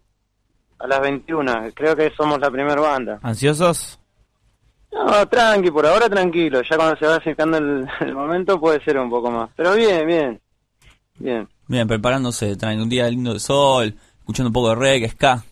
a 0.80 0.86
las 0.88 1.00
21. 1.00 1.52
Creo 1.76 1.94
que 1.94 2.10
somos 2.16 2.40
la 2.40 2.50
primera 2.50 2.80
banda. 2.80 3.20
¿Ansiosos? 3.22 4.00
No, 4.92 5.26
tranqui, 5.28 5.70
por 5.70 5.86
ahora 5.86 6.08
tranquilo. 6.08 6.60
Ya 6.68 6.76
cuando 6.76 6.96
se 6.96 7.06
va 7.06 7.16
acercando 7.16 7.56
el, 7.58 7.86
el 8.00 8.14
momento 8.14 8.60
puede 8.60 8.82
ser 8.84 8.98
un 8.98 9.08
poco 9.10 9.30
más. 9.30 9.50
Pero 9.56 9.74
bien, 9.74 10.06
bien. 10.06 10.40
Bien. 11.18 11.48
Bien, 11.66 11.88
preparándose, 11.88 12.56
traen 12.56 12.80
un 12.80 12.88
día 12.88 13.08
lindo 13.08 13.32
de 13.32 13.40
sol, 13.40 13.94
escuchando 14.18 14.48
un 14.48 14.52
poco 14.52 14.68
de 14.70 14.74
reggae, 14.74 15.08
ska. 15.08 15.42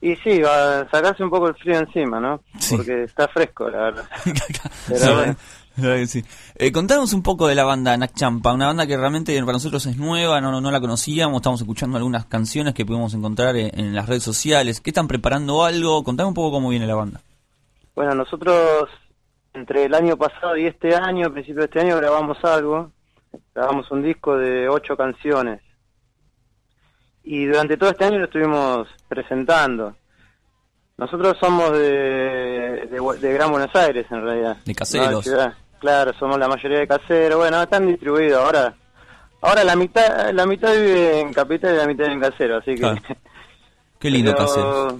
Y 0.00 0.14
sí, 0.16 0.38
va 0.40 0.80
a 0.80 0.90
sacarse 0.90 1.24
un 1.24 1.30
poco 1.30 1.48
el 1.48 1.56
frío 1.56 1.76
encima, 1.78 2.20
¿no? 2.20 2.40
Porque 2.70 3.02
está 3.04 3.26
fresco, 3.28 3.68
la 3.68 3.78
verdad. 3.78 4.04
Pero 4.88 4.98
Sí, 4.98 5.82
bueno. 5.82 6.06
sí. 6.06 6.24
Eh, 6.54 6.70
contanos 6.70 7.12
un 7.12 7.22
poco 7.24 7.48
de 7.48 7.56
la 7.56 7.64
banda 7.64 7.96
Nak 7.96 8.14
Champa, 8.14 8.52
una 8.52 8.66
banda 8.66 8.86
que 8.86 8.96
realmente 8.96 9.36
para 9.40 9.54
nosotros 9.54 9.84
es 9.86 9.96
nueva, 9.96 10.40
no, 10.40 10.52
no, 10.52 10.60
no 10.60 10.70
la 10.70 10.80
conocíamos, 10.80 11.36
estamos 11.36 11.60
escuchando 11.60 11.96
algunas 11.96 12.26
canciones 12.26 12.74
que 12.74 12.86
pudimos 12.86 13.12
encontrar 13.14 13.56
en, 13.56 13.76
en 13.78 13.94
las 13.94 14.06
redes 14.08 14.22
sociales. 14.22 14.80
¿Qué 14.80 14.90
están 14.90 15.08
preparando 15.08 15.64
algo? 15.64 16.04
Contame 16.04 16.28
un 16.28 16.34
poco 16.34 16.52
cómo 16.52 16.68
viene 16.68 16.86
la 16.86 16.94
banda. 16.94 17.20
Bueno, 17.98 18.14
nosotros 18.14 18.88
entre 19.54 19.86
el 19.86 19.92
año 19.92 20.16
pasado 20.16 20.56
y 20.56 20.66
este 20.66 20.94
año, 20.94 21.26
a 21.26 21.30
principio 21.30 21.62
de 21.62 21.64
este 21.64 21.80
año, 21.80 21.96
grabamos 21.96 22.38
algo. 22.44 22.92
Grabamos 23.52 23.90
un 23.90 24.04
disco 24.04 24.36
de 24.36 24.68
ocho 24.68 24.96
canciones. 24.96 25.60
Y 27.24 27.46
durante 27.46 27.76
todo 27.76 27.90
este 27.90 28.04
año 28.04 28.18
lo 28.20 28.26
estuvimos 28.26 28.86
presentando. 29.08 29.96
Nosotros 30.96 31.36
somos 31.40 31.72
de, 31.72 32.86
de, 32.88 33.18
de 33.20 33.32
Gran 33.32 33.50
Buenos 33.50 33.74
Aires, 33.74 34.06
en 34.12 34.22
realidad. 34.22 34.56
De 34.64 34.76
caseros. 34.76 35.26
No. 35.26 35.52
Claro, 35.80 36.12
somos 36.20 36.38
la 36.38 36.46
mayoría 36.46 36.78
de 36.78 36.86
caseros. 36.86 37.36
Bueno, 37.38 37.60
están 37.60 37.84
distribuidos. 37.88 38.44
Ahora 38.44 38.76
ahora 39.40 39.64
la 39.64 39.74
mitad 39.74 40.30
la 40.32 40.46
mitad 40.46 40.72
vive 40.72 41.18
en 41.18 41.32
Capital 41.32 41.74
y 41.74 41.78
la 41.78 41.86
mitad 41.88 42.06
en 42.06 42.20
Casero, 42.20 42.58
así 42.58 42.76
que... 42.76 42.80
Claro. 42.80 43.02
Qué 43.98 44.08
lindo 44.08 44.30
Pero- 44.36 44.46
Caseros. 44.46 44.94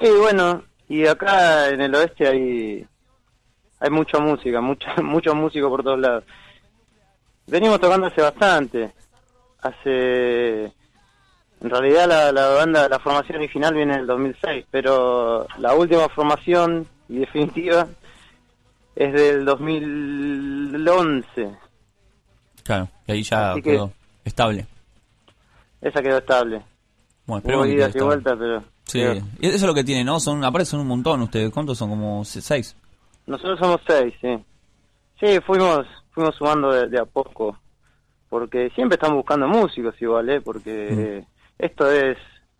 Sí, 0.00 0.08
bueno, 0.20 0.62
y 0.88 1.06
acá 1.06 1.68
en 1.70 1.80
el 1.80 1.94
oeste 1.94 2.28
hay 2.28 2.86
hay 3.78 3.90
mucha 3.90 4.18
música, 4.18 4.60
mucha, 4.60 4.94
muchos 5.02 5.34
músicos 5.34 5.70
por 5.70 5.82
todos 5.82 5.98
lados. 6.00 6.24
Venimos 7.46 7.80
tocando 7.80 8.06
hace 8.06 8.22
bastante. 8.22 8.92
Hace... 9.60 10.64
En 11.60 11.70
realidad 11.70 12.06
la, 12.08 12.32
la 12.32 12.48
banda, 12.48 12.88
la 12.88 12.98
formación 12.98 13.38
original 13.38 13.74
viene 13.74 13.94
en 13.94 14.00
el 14.00 14.06
2006, 14.06 14.66
pero 14.70 15.46
la 15.58 15.74
última 15.74 16.08
formación 16.08 16.86
y 17.08 17.18
definitiva 17.18 17.86
es 18.94 19.12
del 19.12 19.44
2011. 19.44 21.56
Claro, 22.62 22.88
y 23.06 23.12
ahí 23.12 23.22
ya 23.22 23.52
Así 23.52 23.62
que- 23.62 23.70
quedó 23.72 23.92
estable. 24.24 24.66
Esa 25.80 26.02
quedó 26.02 26.18
estable. 26.18 26.62
Bueno, 27.26 27.26
Hubo 27.26 27.36
esperemos 27.38 27.66
que 27.66 27.72
idas 27.72 27.96
y 27.96 28.00
vueltas, 28.00 28.36
pero... 28.38 28.64
Sí, 28.86 29.00
y 29.40 29.46
eso 29.48 29.56
es 29.56 29.62
lo 29.62 29.74
que 29.74 29.84
tiene, 29.84 30.04
¿no? 30.04 30.18
Son, 30.20 30.42
aparte 30.44 30.64
son 30.64 30.80
un 30.80 30.86
montón 30.86 31.20
ustedes. 31.22 31.52
¿Cuántos 31.52 31.76
son? 31.76 31.90
Como 31.90 32.24
se- 32.24 32.40
seis. 32.40 32.74
Nosotros 33.26 33.58
somos 33.58 33.80
seis, 33.86 34.14
sí. 34.20 34.38
Sí, 35.20 35.40
fuimos 35.46 35.86
fuimos 36.12 36.34
sumando 36.36 36.70
de, 36.72 36.86
de 36.88 36.98
a 37.00 37.04
poco. 37.04 37.58
Porque 38.28 38.70
siempre 38.74 38.94
estamos 38.94 39.16
buscando 39.18 39.46
músicos 39.48 39.94
igual, 40.00 40.28
¿eh? 40.30 40.40
Porque 40.40 41.24
esto 41.58 41.90
es... 41.90 42.16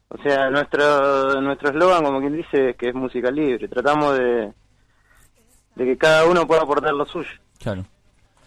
O 0.09 0.19
sea, 0.23 0.51
nuestro 0.51 1.41
nuestro 1.41 1.71
eslogan, 1.71 2.05
como 2.05 2.21
quien 2.21 2.37
dice, 2.37 2.71
es 2.71 2.77
que 2.77 2.89
es 2.91 2.95
música 2.95 3.31
libre. 3.31 3.67
Tratamos 3.69 4.17
de, 4.19 4.53
de 5.75 5.85
que 5.85 5.97
cada 5.99 6.25
uno 6.27 6.47
pueda 6.47 6.63
aportar 6.63 6.93
lo 6.93 7.05
suyo. 7.07 7.29
Claro. 7.59 7.85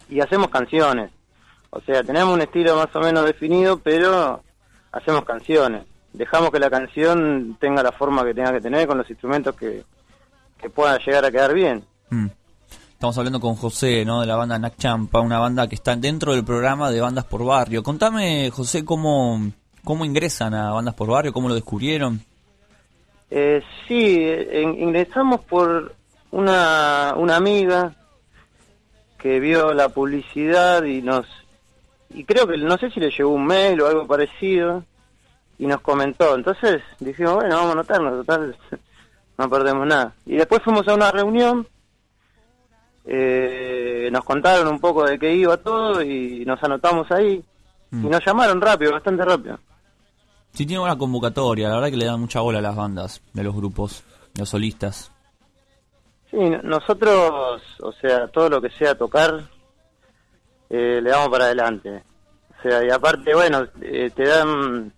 Y 0.09 0.21
hacemos 0.21 0.49
canciones. 0.49 1.11
O 1.69 1.81
sea, 1.81 2.01
tenemos 2.03 2.33
un 2.33 2.41
estilo 2.41 2.75
más 2.77 2.93
o 2.95 2.99
menos 3.01 3.25
definido, 3.25 3.77
pero 3.79 4.41
hacemos 4.93 5.23
canciones. 5.25 5.83
Dejamos 6.13 6.49
que 6.51 6.59
la 6.59 6.69
canción 6.69 7.57
tenga 7.59 7.83
la 7.83 7.91
forma 7.91 8.23
que 8.25 8.33
tenga 8.33 8.51
que 8.51 8.61
tener 8.61 8.87
con 8.87 8.97
los 8.97 9.09
instrumentos 9.09 9.55
que, 9.55 9.83
que 10.59 10.69
pueda 10.69 10.97
llegar 10.99 11.23
a 11.25 11.31
quedar 11.31 11.53
bien. 11.53 11.83
Mm. 12.09 12.27
Estamos 12.91 13.17
hablando 13.17 13.39
con 13.39 13.55
José, 13.55 14.03
¿no? 14.03 14.19
De 14.21 14.27
la 14.27 14.35
banda 14.35 14.59
Nak 14.59 14.75
Champa, 14.77 15.21
una 15.21 15.39
banda 15.39 15.67
que 15.67 15.75
está 15.75 15.95
dentro 15.95 16.33
del 16.33 16.43
programa 16.43 16.91
de 16.91 16.99
Bandas 16.99 17.23
por 17.25 17.45
Barrio. 17.45 17.81
Contame, 17.83 18.49
José, 18.51 18.83
cómo, 18.83 19.39
cómo 19.85 20.03
ingresan 20.03 20.53
a 20.53 20.71
Bandas 20.71 20.95
por 20.95 21.07
Barrio, 21.09 21.31
cómo 21.31 21.47
lo 21.47 21.55
descubrieron. 21.55 22.21
Eh, 23.31 23.61
sí, 23.87 24.17
eh, 24.19 24.61
in- 24.63 24.81
ingresamos 24.89 25.41
por 25.45 25.95
una, 26.31 27.13
una 27.15 27.35
amiga 27.37 27.93
que 29.17 29.39
vio 29.39 29.73
la 29.73 29.89
publicidad 29.89 30.83
y 30.83 31.01
nos 31.01 31.25
y 32.09 32.23
creo 32.23 32.47
que 32.47 32.57
no 32.57 32.75
sé 32.77 32.89
si 32.89 32.99
le 32.99 33.11
llegó 33.11 33.29
un 33.29 33.45
mail 33.45 33.79
o 33.81 33.87
algo 33.87 34.07
parecido 34.07 34.83
y 35.59 35.67
nos 35.67 35.81
comentó. 35.81 36.33
Entonces 36.35 36.81
dijimos, 36.99 37.35
bueno, 37.35 37.55
vamos 37.55 37.69
a 37.69 37.73
anotarnos, 37.73 38.25
total, 38.25 38.57
no 39.37 39.49
perdemos 39.49 39.85
nada. 39.85 40.13
Y 40.25 40.37
después 40.37 40.61
fuimos 40.63 40.87
a 40.87 40.95
una 40.95 41.11
reunión, 41.11 41.67
eh, 43.05 44.09
nos 44.11 44.23
contaron 44.23 44.67
un 44.67 44.79
poco 44.79 45.05
de 45.05 45.17
qué 45.17 45.33
iba 45.35 45.57
todo 45.57 46.01
y 46.01 46.43
nos 46.45 46.61
anotamos 46.63 47.11
ahí. 47.11 47.43
Y 47.91 47.95
nos 47.95 48.23
llamaron 48.23 48.61
rápido, 48.61 48.91
bastante 48.91 49.25
rápido. 49.25 49.57
Sí, 50.53 50.65
tiene 50.65 50.79
buena 50.79 50.97
convocatoria, 50.97 51.69
la 51.69 51.75
verdad 51.75 51.89
que 51.89 51.97
le 51.97 52.05
dan 52.05 52.19
mucha 52.19 52.39
bola 52.39 52.59
a 52.59 52.61
las 52.61 52.75
bandas, 52.75 53.21
de 53.33 53.43
los 53.43 53.55
grupos, 53.55 54.03
de 54.35 54.41
los 54.41 54.49
solistas. 54.49 55.11
Sí, 56.29 56.37
no- 56.37 56.61
nosotros, 56.61 57.61
o 57.81 57.91
sea, 57.93 58.27
todo 58.27 58.47
lo 58.49 58.61
que 58.61 58.69
sea 58.69 58.95
tocar, 58.95 59.41
eh, 60.69 60.99
le 61.01 61.09
damos 61.09 61.29
para 61.29 61.45
adelante. 61.45 62.03
O 62.59 62.61
sea, 62.61 62.83
y 62.85 62.91
aparte, 62.91 63.33
bueno, 63.33 63.65
eh, 63.81 64.11
te 64.15 64.27
dan 64.27 64.93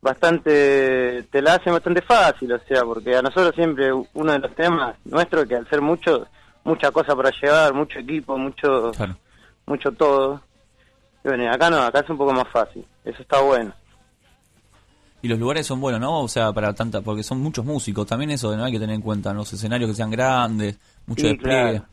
bastante, 0.00 1.24
te 1.30 1.42
la 1.42 1.54
hacen 1.54 1.72
bastante 1.72 2.02
fácil, 2.02 2.52
o 2.52 2.58
sea, 2.66 2.82
porque 2.84 3.16
a 3.16 3.22
nosotros 3.22 3.54
siempre 3.54 3.92
uno 3.92 4.32
de 4.32 4.38
los 4.38 4.54
temas 4.54 4.96
nuestros 5.04 5.46
que 5.46 5.56
al 5.56 5.68
ser 5.68 5.80
mucho, 5.80 6.26
mucha 6.64 6.90
cosa 6.90 7.14
para 7.14 7.30
llevar, 7.30 7.74
mucho 7.74 7.98
equipo, 7.98 8.36
mucho, 8.38 8.92
mucho 9.66 9.92
todo. 9.92 10.40
Y 11.24 11.28
bueno, 11.28 11.50
acá 11.52 11.68
no, 11.70 11.78
acá 11.82 12.00
es 12.00 12.10
un 12.10 12.18
poco 12.18 12.32
más 12.32 12.48
fácil, 12.48 12.84
eso 13.04 13.22
está 13.22 13.40
bueno. 13.40 13.72
Y 15.22 15.28
los 15.28 15.38
lugares 15.38 15.66
son 15.66 15.82
buenos, 15.82 16.00
¿no? 16.00 16.22
O 16.22 16.28
sea, 16.28 16.50
para 16.50 16.72
tanta, 16.72 17.02
porque 17.02 17.22
son 17.22 17.40
muchos 17.40 17.62
músicos, 17.64 18.06
también 18.06 18.30
eso 18.30 18.56
no 18.56 18.64
hay 18.64 18.72
que 18.72 18.78
tener 18.78 18.94
en 18.96 19.02
cuenta, 19.02 19.34
¿no? 19.34 19.40
los 19.40 19.52
escenarios 19.52 19.90
que 19.90 19.96
sean 19.96 20.10
grandes, 20.10 20.78
mucho 21.06 21.22
Sí, 21.26 21.28
despliegue. 21.28 21.72
claro. 21.72 21.84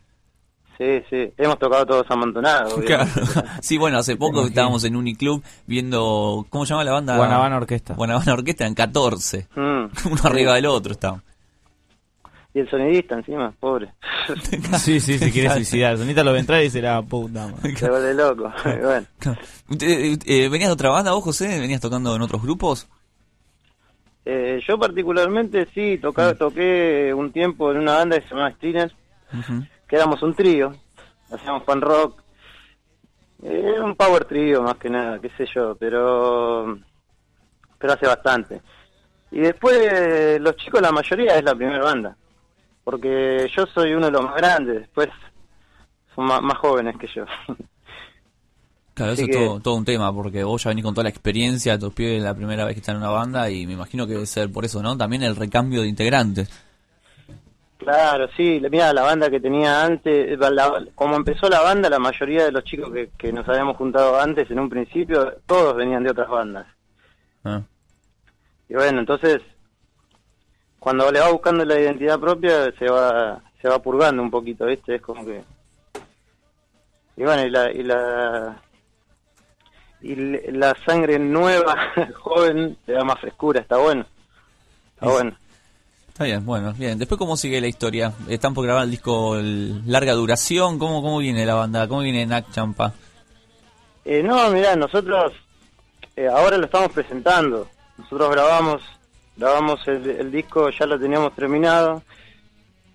Sí, 0.77 1.01
sí, 1.09 1.33
hemos 1.37 1.57
tocado 1.57 1.85
todos 1.85 2.05
amontonados. 2.09 2.73
Claro. 2.85 3.09
Sí, 3.61 3.77
bueno, 3.77 3.97
hace 3.97 4.15
poco 4.15 4.45
estábamos 4.45 4.83
en 4.83 4.95
Uniclub 4.95 5.43
viendo, 5.65 6.45
¿cómo 6.49 6.65
se 6.65 6.73
llama 6.73 6.83
la 6.83 6.91
banda? 6.91 7.17
Guanabana 7.17 7.57
Orquesta. 7.57 7.95
Guanabana 7.95 8.33
Orquesta 8.33 8.65
en 8.67 8.75
14. 8.75 9.47
Mm. 9.55 9.59
Uno 10.11 10.21
arriba 10.25 10.53
del 10.55 10.67
otro 10.67 10.91
estábamos. 10.91 11.23
Y 12.53 12.59
el 12.59 12.69
sonidista 12.69 13.15
encima, 13.15 13.51
pobre. 13.59 13.91
Sí, 14.79 14.99
sí, 14.99 15.17
se 15.17 15.31
quiere 15.31 15.49
suicidar. 15.51 15.97
Sonita 15.97 16.23
lo 16.23 16.31
va 16.31 16.37
a 16.37 16.39
entrar 16.41 16.63
y 16.63 16.69
la 16.81 17.01
puta. 17.01 17.53
Se 17.75 17.89
vuelve 17.89 18.13
loco. 18.13 18.51
Bueno. 18.63 19.05
¿Usted, 19.69 20.19
eh, 20.25 20.49
¿Venías 20.49 20.69
de 20.69 20.73
otra 20.73 20.89
banda 20.89 21.11
vos, 21.13 21.23
José? 21.23 21.59
¿Venías 21.59 21.81
tocando 21.81 22.15
en 22.15 22.21
otros 22.21 22.41
grupos? 22.41 22.87
Eh, 24.25 24.59
yo 24.67 24.77
particularmente 24.77 25.67
sí, 25.73 25.97
toca- 26.01 26.33
Mm. 26.33 26.37
toqué 26.37 27.13
un 27.15 27.31
tiempo 27.31 27.71
en 27.71 27.77
una 27.79 27.93
banda 27.95 28.17
que 28.19 28.23
se 28.27 28.29
llamaba 28.33 28.51
Striners, 28.51 28.93
que 29.87 29.95
éramos 29.95 30.21
un 30.21 30.33
trío, 30.33 30.71
hacíamos 31.31 31.63
pan 31.63 31.81
rock, 31.81 32.21
Eh, 33.43 33.71
era 33.75 33.83
un 33.83 33.95
power 33.95 34.25
trío 34.25 34.63
más 34.63 34.75
que 34.77 34.89
nada, 34.89 35.19
qué 35.19 35.29
sé 35.37 35.45
yo, 35.53 35.75
pero 35.75 36.77
pero 37.77 37.93
hace 37.93 38.07
bastante. 38.07 38.61
Y 39.31 39.41
después 39.41 39.77
eh, 39.91 40.39
los 40.41 40.55
chicos, 40.55 40.81
la 40.81 40.91
mayoría 40.91 41.37
es 41.37 41.43
la 41.43 41.53
primera 41.53 41.83
banda, 41.83 42.17
porque 42.83 43.47
yo 43.55 43.65
soy 43.67 43.93
uno 43.93 44.07
de 44.07 44.11
los 44.13 44.23
más 44.23 44.35
grandes, 44.35 44.79
después 44.79 45.09
son 46.15 46.25
más, 46.25 46.41
más 46.41 46.57
jóvenes 46.57 46.95
que 46.97 47.07
yo. 47.07 47.25
Claro, 48.97 49.11
eso 49.11 49.25
es 49.25 49.29
todo, 49.29 49.59
todo 49.59 49.75
un 49.75 49.85
tema, 49.85 50.11
porque 50.11 50.43
vos 50.43 50.63
ya 50.63 50.69
venís 50.69 50.83
con 50.83 50.95
toda 50.95 51.03
la 51.03 51.11
experiencia 51.11 51.73
de 51.73 51.77
tus 51.77 51.93
pibes 51.93 52.19
la 52.19 52.33
primera 52.33 52.65
vez 52.65 52.73
que 52.73 52.79
están 52.79 52.95
en 52.95 53.03
una 53.03 53.11
banda 53.11 53.47
y 53.47 53.67
me 53.67 53.73
imagino 53.73 54.07
que 54.07 54.13
debe 54.13 54.25
ser 54.25 54.51
por 54.51 54.65
eso, 54.65 54.81
¿no? 54.81 54.97
También 54.97 55.21
el 55.21 55.35
recambio 55.35 55.83
de 55.83 55.87
integrantes. 55.87 56.49
Claro, 57.87 58.27
sí, 58.35 58.61
mira, 58.69 58.91
la 58.91 59.03
banda 59.03 59.29
que 59.29 59.39
tenía 59.39 59.81
antes, 59.85 60.37
la- 60.37 60.85
como 60.93 61.15
empezó 61.15 61.47
la 61.47 61.61
banda, 61.61 61.89
la 61.89 61.99
mayoría 61.99 62.43
de 62.43 62.51
los 62.51 62.65
chicos 62.65 62.91
que, 62.91 63.11
que 63.17 63.31
nos 63.31 63.47
habíamos 63.47 63.77
juntado 63.77 64.19
antes 64.19 64.51
en 64.51 64.59
un 64.59 64.67
principio, 64.69 65.37
todos 65.45 65.73
venían 65.73 66.03
de 66.03 66.11
otras 66.11 66.27
bandas. 66.27 66.67
Ah. 67.45 67.61
Y 68.67 68.73
bueno, 68.73 68.99
entonces, 68.99 69.39
cuando 70.79 71.09
le 71.13 71.21
va 71.21 71.31
buscando 71.31 71.63
la 71.63 71.79
identidad 71.79 72.19
propia, 72.19 72.69
se 72.77 72.89
va 72.89 73.41
se 73.61 73.69
va 73.69 73.79
purgando 73.81 74.21
un 74.21 74.31
poquito, 74.31 74.65
¿viste? 74.65 74.95
Es 74.95 75.01
como 75.01 75.25
que... 75.25 75.41
Y 77.15 77.23
bueno, 77.23 77.45
y 77.45 77.49
la... 77.49 77.71
Y 77.71 77.83
la 77.83 78.61
y 80.01 80.15
la 80.51 80.75
sangre 80.85 81.17
nueva, 81.19 81.73
joven, 82.19 82.77
le 82.85 82.93
da 82.93 83.05
más 83.05 83.19
frescura, 83.21 83.61
está 83.61 83.77
bueno. 83.77 84.05
Está 84.93 85.07
bueno. 85.07 85.37
Está 86.17 86.25
bien, 86.25 86.43
bueno, 86.43 86.73
bien. 86.73 86.97
Después, 86.97 87.19
¿cómo 87.19 87.37
sigue 87.37 87.61
la 87.61 87.67
historia? 87.67 88.11
¿Están 88.27 88.55
por 88.55 88.65
grabar 88.65 88.85
el 88.85 88.89
disco 88.89 89.37
larga 89.39 90.13
duración? 90.13 90.79
¿Cómo, 90.79 91.03
cómo 91.03 91.19
viene 91.19 91.45
la 91.45 91.53
banda? 91.53 91.87
¿Cómo 91.87 92.01
viene 92.01 92.25
Nac 92.25 92.49
Champa? 92.49 92.91
Eh, 94.03 94.23
no, 94.23 94.49
mirá, 94.49 94.75
nosotros 94.75 95.33
eh, 96.15 96.27
ahora 96.27 96.57
lo 96.57 96.65
estamos 96.65 96.91
presentando. 96.91 97.69
Nosotros 97.99 98.31
grabamos 98.31 98.81
grabamos 99.35 99.87
el, 99.87 100.09
el 100.09 100.31
disco, 100.31 100.71
ya 100.71 100.87
lo 100.87 100.99
teníamos 100.99 101.35
terminado. 101.35 102.01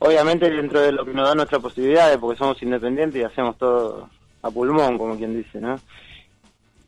Obviamente 0.01 0.51
dentro 0.51 0.81
de 0.81 0.91
lo 0.91 1.05
que 1.05 1.15
nos 1.15 1.29
da 1.29 1.37
nuestras 1.37 1.63
posibilidades, 1.63 2.19
porque 2.19 2.39
somos 2.41 2.61
independientes 2.61 3.21
y 3.21 3.25
hacemos 3.25 3.57
todo 3.57 4.11
a 4.43 4.51
pulmón, 4.51 4.99
como 4.99 5.17
quien 5.17 5.37
dice, 5.37 5.61
¿no? 5.61 5.79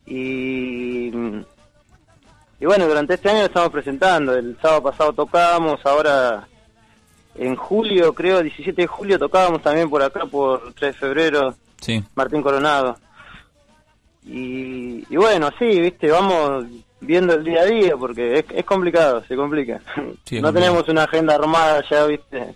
Y, 0.05 1.12
y 2.64 2.66
bueno, 2.66 2.86
durante 2.88 3.12
este 3.12 3.28
año 3.28 3.40
lo 3.40 3.44
estamos 3.44 3.68
presentando. 3.68 4.34
El 4.34 4.56
sábado 4.62 4.84
pasado 4.84 5.12
tocábamos, 5.12 5.84
ahora 5.84 6.48
en 7.34 7.54
julio, 7.56 8.14
creo, 8.14 8.42
17 8.42 8.80
de 8.80 8.86
julio 8.86 9.18
tocábamos 9.18 9.60
también 9.60 9.90
por 9.90 10.02
acá, 10.02 10.24
por 10.24 10.72
3 10.72 10.94
de 10.94 10.98
febrero, 10.98 11.54
Sí. 11.82 12.02
Martín 12.14 12.40
Coronado. 12.40 12.96
Y, 14.24 15.04
y 15.12 15.16
bueno, 15.16 15.50
sí, 15.58 15.78
viste, 15.78 16.10
vamos 16.10 16.64
viendo 17.02 17.34
el 17.34 17.44
día 17.44 17.60
a 17.60 17.66
día 17.66 17.96
porque 17.98 18.38
es, 18.38 18.44
es 18.54 18.64
complicado, 18.64 19.22
se 19.28 19.36
complica. 19.36 19.80
Sí, 20.24 20.40
no 20.40 20.48
complicado. 20.48 20.52
tenemos 20.54 20.88
una 20.88 21.02
agenda 21.04 21.34
armada 21.34 21.84
ya, 21.90 22.06
viste. 22.06 22.54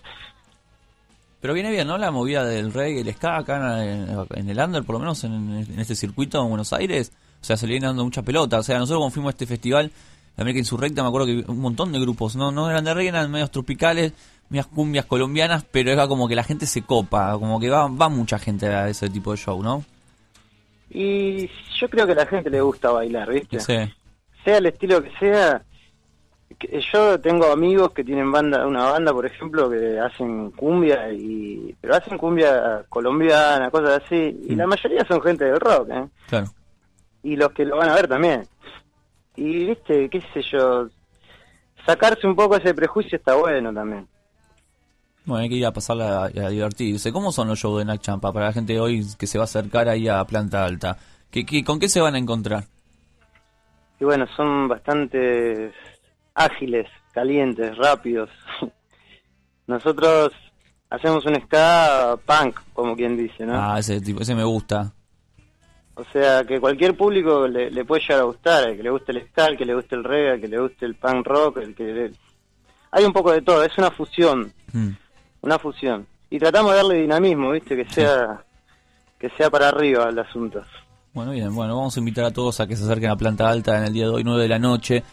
Pero 1.39 1.53
viene 1.53 1.69
bien, 1.69 1.87
¿no? 1.87 1.99
La 1.99 2.09
movida 2.09 2.43
del 2.45 2.73
reggae, 2.73 3.01
el 3.01 3.13
ska 3.13 3.37
acá 3.37 3.83
en, 3.85 4.09
en 4.33 4.49
el 4.49 4.59
under, 4.59 4.83
por 4.83 4.93
lo 4.95 4.99
menos 5.01 5.23
en, 5.23 5.31
en 5.71 5.79
este 5.79 5.93
circuito 5.95 6.41
en 6.41 6.49
Buenos 6.49 6.73
Aires. 6.73 7.11
O 7.41 7.45
sea, 7.45 7.57
se 7.57 7.65
le 7.67 7.71
viene 7.73 7.87
dando 7.87 8.03
mucha 8.03 8.21
pelota. 8.21 8.59
O 8.59 8.63
sea, 8.63 8.77
nosotros 8.77 8.99
cuando 8.99 9.13
fuimos 9.13 9.29
a 9.29 9.31
este 9.31 9.45
festival, 9.45 9.91
la 10.37 10.41
América 10.41 10.59
Insurrecta, 10.59 11.01
me 11.01 11.07
acuerdo 11.09 11.27
que 11.27 11.45
un 11.51 11.59
montón 11.59 11.91
de 11.91 11.99
grupos, 11.99 12.35
no 12.35 12.51
no 12.51 12.69
eran 12.69 12.83
de 12.85 12.93
reggae, 12.93 13.09
eran 13.09 13.31
medios 13.31 13.51
tropicales, 13.51 14.13
medias 14.49 14.67
cumbias 14.67 15.05
colombianas, 15.05 15.63
pero 15.71 15.91
era 15.91 16.07
como 16.07 16.27
que 16.27 16.35
la 16.35 16.43
gente 16.43 16.65
se 16.65 16.81
copa, 16.83 17.31
como 17.39 17.59
que 17.59 17.69
va, 17.69 17.87
va 17.87 18.09
mucha 18.09 18.39
gente 18.39 18.67
a 18.67 18.89
ese 18.89 19.09
tipo 19.09 19.31
de 19.31 19.37
show, 19.37 19.61
¿no? 19.61 19.83
Y 20.89 21.47
yo 21.79 21.89
creo 21.89 22.05
que 22.05 22.13
a 22.13 22.15
la 22.15 22.25
gente 22.25 22.49
le 22.49 22.61
gusta 22.61 22.91
bailar, 22.91 23.29
viste. 23.31 23.59
Sí. 23.59 23.77
Sea 24.43 24.57
el 24.57 24.65
estilo 24.65 25.03
que 25.03 25.11
sea. 25.19 25.61
que- 26.57 26.81
Yo 26.91 27.19
tengo 27.21 27.45
amigos 27.51 27.91
que 27.91 28.03
tienen 28.03 28.31
banda, 28.31 28.65
una 28.65 28.89
banda, 28.91 29.13
por 29.13 29.25
ejemplo, 29.25 29.69
que 29.69 29.99
hacen 29.99 30.49
cumbia 30.51 31.11
y 31.13 31.75
pero 31.79 31.95
hacen 31.95 32.17
cumbia 32.17 32.83
colombiana, 32.89 33.69
cosas 33.69 34.01
así, 34.03 34.15
y 34.49 34.55
la 34.55 34.65
mayoría 34.67 35.05
son 35.05 35.21
gente 35.21 35.45
del 35.45 35.59
rock, 35.59 35.89
¿eh? 35.91 36.05
Claro. 36.27 36.47
Y 37.29 37.35
los 37.35 37.51
que 37.51 37.63
lo 37.63 37.77
van 37.77 37.89
a 37.89 37.95
ver 37.95 38.07
también. 38.07 38.47
Y 39.35 39.67
viste, 39.67 40.09
qué 40.09 40.19
sé 40.33 40.41
yo, 40.51 40.87
sacarse 41.85 42.25
un 42.25 42.35
poco 42.35 42.55
ese 42.55 42.73
prejuicio 42.73 43.17
está 43.17 43.35
bueno 43.35 43.71
también. 43.71 44.07
Bueno, 45.25 45.43
hay 45.43 45.49
que 45.49 45.55
ir 45.55 45.65
a 45.65 45.71
pasarla 45.71 46.23
a, 46.23 46.25
a 46.25 46.49
divertirse. 46.49 47.11
¿Cómo 47.11 47.31
son 47.31 47.47
los 47.47 47.59
shows 47.59 47.77
de 47.77 47.85
Nac 47.85 48.01
Champa 48.01 48.33
para 48.33 48.47
la 48.47 48.53
gente 48.53 48.73
de 48.73 48.79
hoy 48.79 49.05
que 49.17 49.27
se 49.27 49.37
va 49.37 49.43
a 49.43 49.45
acercar 49.45 49.87
ahí 49.87 50.07
a 50.07 50.23
Planta 50.25 50.65
Alta? 50.65 50.97
¿Qué, 51.29 51.45
qué, 51.45 51.63
con 51.63 51.79
qué 51.79 51.87
se 51.87 52.01
van 52.01 52.15
a 52.15 52.17
encontrar? 52.17 52.63
Y 53.99 54.05
bueno, 54.05 54.25
son 54.35 54.67
bastante 54.67 55.71
ágiles, 56.33 56.87
calientes, 57.11 57.77
rápidos. 57.77 58.31
Nosotros 59.67 60.31
hacemos 60.89 61.23
un 61.27 61.35
ska 61.43 62.17
punk, 62.25 62.59
como 62.73 62.95
quien 62.95 63.15
dice, 63.15 63.45
¿no? 63.45 63.53
Ah, 63.53 63.77
ese 63.77 64.01
tipo, 64.01 64.21
ese 64.21 64.33
me 64.33 64.43
gusta. 64.43 64.93
O 65.99 66.05
sea, 66.13 66.43
que 66.45 66.59
cualquier 66.59 66.95
público 66.95 67.47
le, 67.47 67.69
le 67.71 67.83
puede 67.83 68.01
llegar 68.01 68.21
a 68.21 68.23
gustar, 68.23 68.69
el 68.69 68.77
que 68.77 68.83
le 68.83 68.89
guste 68.89 69.11
el 69.11 69.27
ska, 69.27 69.47
el 69.47 69.57
que 69.57 69.65
le 69.65 69.75
guste 69.75 69.95
el 69.95 70.03
reggae, 70.03 70.33
el 70.35 70.41
que 70.41 70.47
le 70.47 70.59
guste 70.61 70.85
el 70.85 70.95
punk 70.95 71.27
rock, 71.27 71.57
el 71.57 71.75
que... 71.75 71.83
le- 71.83 72.11
Hay 72.91 73.03
un 73.03 73.11
poco 73.13 73.31
de 73.31 73.41
todo, 73.41 73.63
es 73.63 73.77
una 73.77 73.91
fusión, 73.91 74.53
Mm. 74.71 74.89
una 75.41 75.59
fusión. 75.59 76.07
Y 76.29 76.37
tratamos 76.39 76.71
de 76.71 76.77
darle 76.77 76.95
dinamismo, 77.01 77.51
¿viste? 77.51 77.75
Que 77.75 77.89
sea 77.89 78.43
que 79.19 79.29
sea 79.31 79.49
para 79.49 79.67
arriba 79.69 80.07
el 80.09 80.17
asunto. 80.19 80.61
Bueno, 81.13 81.31
bien, 81.31 81.53
bueno, 81.53 81.75
vamos 81.75 81.97
a 81.97 81.99
invitar 81.99 82.23
a 82.23 82.31
todos 82.31 82.59
a 82.61 82.67
que 82.67 82.75
se 82.77 82.83
acerquen 82.85 83.09
a 83.09 83.17
Planta 83.17 83.49
Alta 83.49 83.77
en 83.77 83.83
el 83.85 83.93
día 83.93 84.05
de 84.05 84.11
hoy, 84.11 84.23
9 84.23 84.43
de 84.43 84.47
la 84.47 84.59
noche. 84.59 85.03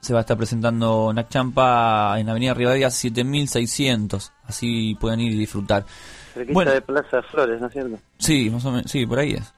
Se 0.00 0.12
va 0.12 0.18
a 0.18 0.22
estar 0.22 0.36
presentando 0.36 1.10
Nac 1.14 1.30
Champa 1.30 2.14
en 2.18 2.28
Avenida 2.28 2.52
Rivadavia 2.52 2.90
7600. 2.90 4.32
Así 4.46 4.94
pueden 5.00 5.20
ir 5.20 5.32
y 5.32 5.36
disfrutar. 5.38 5.84
Cerquita 6.34 6.52
Bueno. 6.52 6.72
de 6.72 6.82
Plaza 6.82 7.22
Flores, 7.22 7.60
¿no 7.60 7.68
es 7.68 7.72
cierto? 7.72 7.96
Sí, 8.18 8.50
más 8.50 8.64
o 8.66 8.72
menos, 8.72 8.90
sí, 8.90 9.06
por 9.06 9.18
ahí 9.20 9.32
es. 9.34 9.54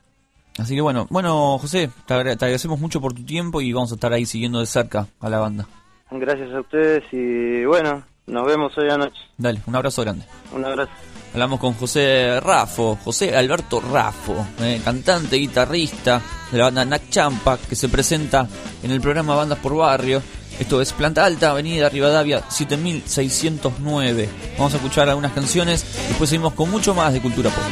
Así 0.58 0.74
que 0.74 0.80
bueno, 0.80 1.06
bueno, 1.10 1.58
José, 1.58 1.90
te, 2.06 2.14
agra- 2.14 2.36
te 2.36 2.44
agradecemos 2.46 2.80
mucho 2.80 3.00
por 3.00 3.12
tu 3.12 3.22
tiempo 3.24 3.60
y 3.60 3.72
vamos 3.72 3.92
a 3.92 3.94
estar 3.96 4.12
ahí 4.12 4.24
siguiendo 4.24 4.60
de 4.60 4.66
cerca 4.66 5.06
a 5.20 5.28
la 5.28 5.38
banda. 5.38 5.66
Gracias 6.10 6.52
a 6.54 6.60
ustedes 6.60 7.02
y 7.12 7.64
bueno, 7.66 8.02
nos 8.26 8.46
vemos 8.46 8.72
hoy 8.78 8.88
anoche. 8.90 9.18
Dale, 9.36 9.60
un 9.66 9.74
abrazo 9.76 10.02
grande. 10.02 10.24
Un 10.52 10.64
abrazo. 10.64 10.90
Hablamos 11.34 11.60
con 11.60 11.74
José 11.74 12.40
Rafo, 12.40 12.96
José 13.04 13.36
Alberto 13.36 13.80
Rafo, 13.80 14.46
eh, 14.60 14.80
cantante, 14.82 15.36
guitarrista 15.36 16.22
de 16.50 16.56
la 16.56 16.64
banda 16.64 16.84
Nac 16.86 17.10
Champa, 17.10 17.58
que 17.58 17.76
se 17.76 17.90
presenta 17.90 18.48
en 18.82 18.90
el 18.90 19.00
programa 19.02 19.34
Bandas 19.34 19.58
por 19.58 19.76
Barrio. 19.76 20.22
Esto 20.58 20.80
es 20.80 20.94
Planta 20.94 21.26
Alta, 21.26 21.50
Avenida 21.50 21.90
Rivadavia 21.90 22.42
7609. 22.48 24.28
Vamos 24.56 24.72
a 24.72 24.76
escuchar 24.76 25.08
algunas 25.10 25.32
canciones, 25.32 25.84
después 26.08 26.30
seguimos 26.30 26.54
con 26.54 26.70
mucho 26.70 26.94
más 26.94 27.12
de 27.12 27.20
cultura 27.20 27.50
pop. 27.50 27.62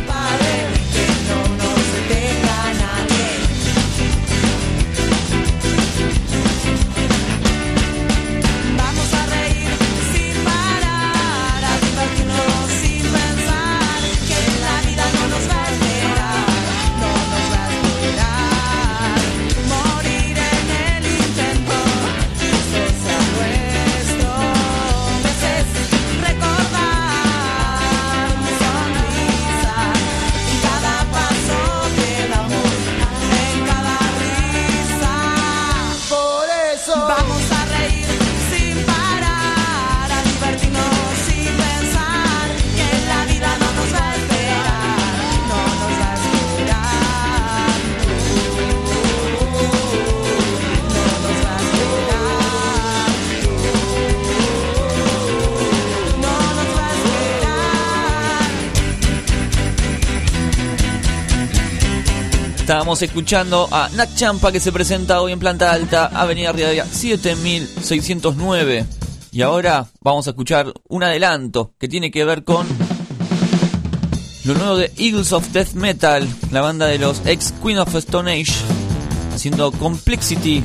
Estamos 62.85 63.01
escuchando 63.01 63.67
a 63.71 63.89
Nac 63.95 64.15
Champa 64.15 64.53
que 64.53 64.61
se 64.61 64.71
presenta 64.71 65.23
hoy 65.23 65.33
en 65.33 65.39
Planta 65.39 65.73
Alta, 65.73 66.09
Avenida 66.09 66.53
Rivadavia 66.53 66.85
7609. 66.85 68.85
Y 69.33 69.41
ahora 69.41 69.87
vamos 70.03 70.27
a 70.27 70.33
escuchar 70.33 70.71
un 70.91 71.03
adelanto 71.03 71.73
que 71.79 71.89
tiene 71.89 72.11
que 72.11 72.27
ver 72.27 72.45
con 72.45 72.67
lo 74.45 74.53
nuevo 74.53 74.77
de 74.77 74.93
Eagles 74.99 75.33
of 75.33 75.51
Death 75.53 75.73
Metal, 75.73 76.29
la 76.51 76.61
banda 76.61 76.85
de 76.85 76.99
los 76.99 77.23
ex 77.25 77.55
Queen 77.63 77.79
of 77.79 77.95
Stone 77.95 78.31
Age, 78.31 78.53
haciendo 79.35 79.73
Complexity. 79.73 80.63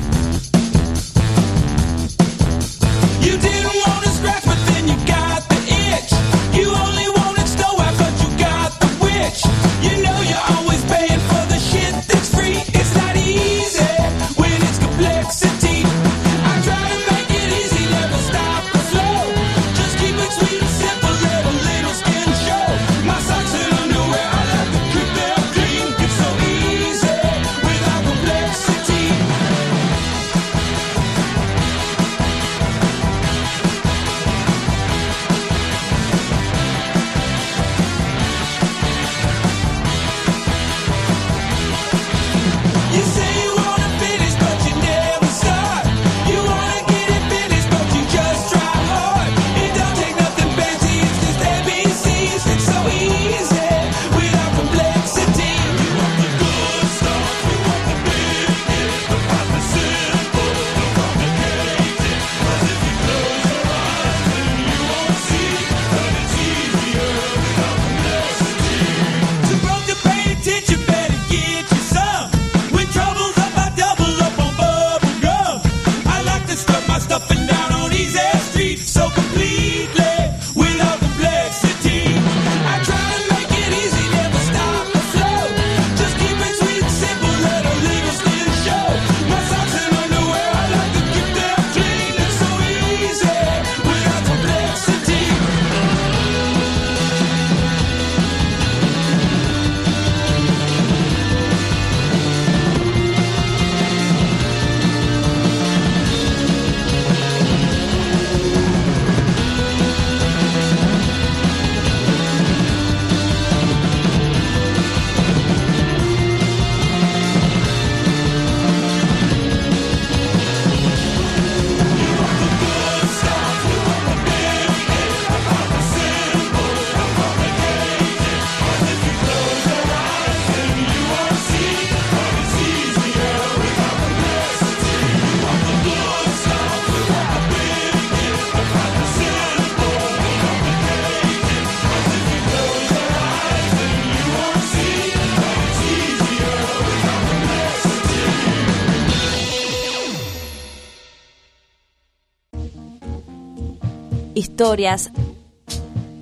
historias, 154.60 155.10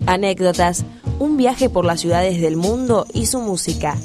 anécdotas, 0.06 0.85
un 1.19 1.36
viaje 1.36 1.69
por 1.69 1.85
las 1.85 1.98
ciudades 1.98 2.40
del 2.40 2.56
mundo 2.56 3.05
y 3.12 3.27
su 3.27 3.40
música. 3.40 3.98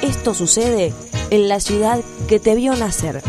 Esto 0.00 0.32
sucede 0.32 0.94
en 1.28 1.50
la 1.50 1.60
ciudad 1.60 2.00
que 2.26 2.40
te 2.40 2.54
vio 2.54 2.74
nacer. 2.74 3.22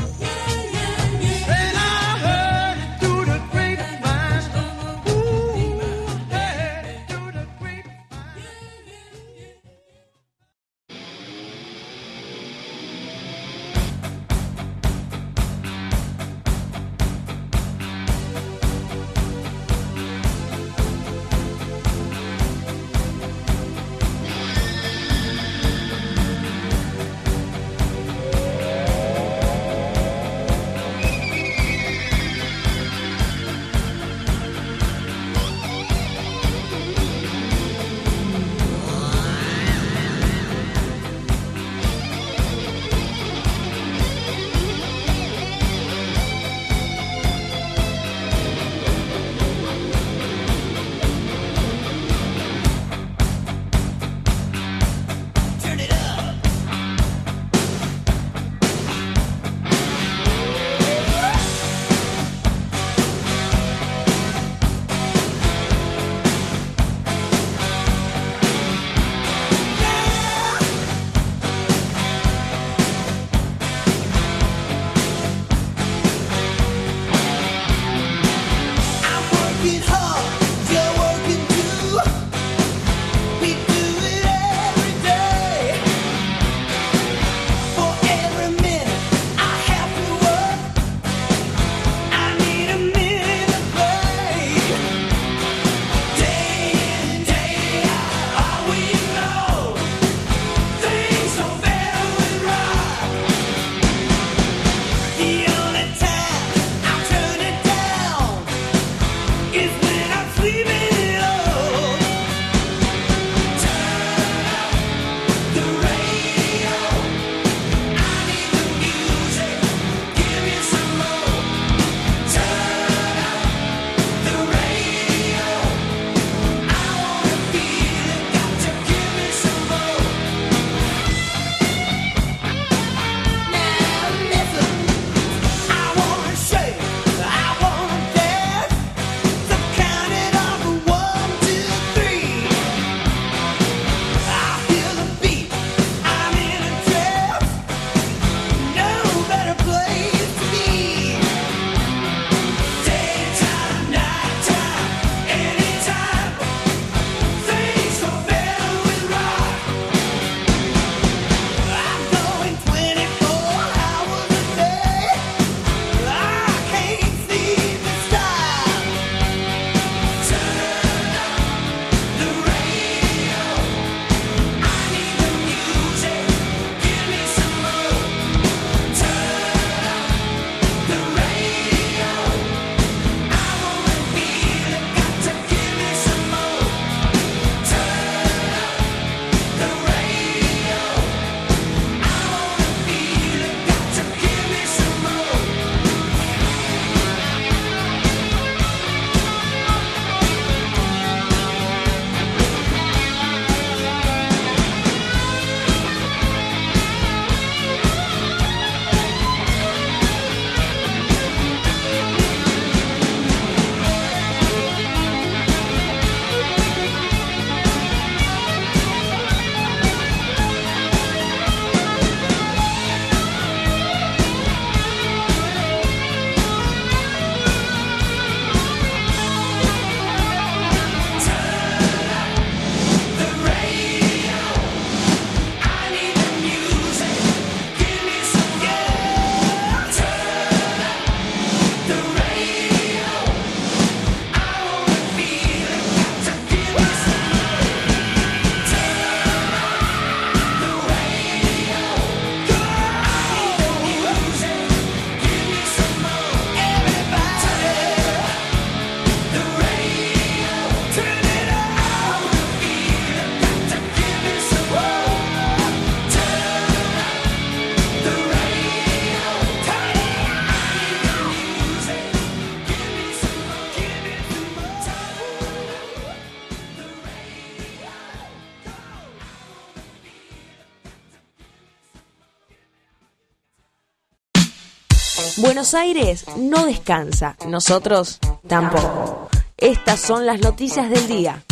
Buenos 285.37 285.73
Aires 285.73 286.25
no 286.37 286.65
descansa, 286.65 287.35
nosotros 287.47 288.19
tampoco. 288.47 289.29
Estas 289.57 289.99
son 289.99 290.25
las 290.25 290.39
noticias 290.39 290.89
del 290.89 291.07
día. 291.07 291.43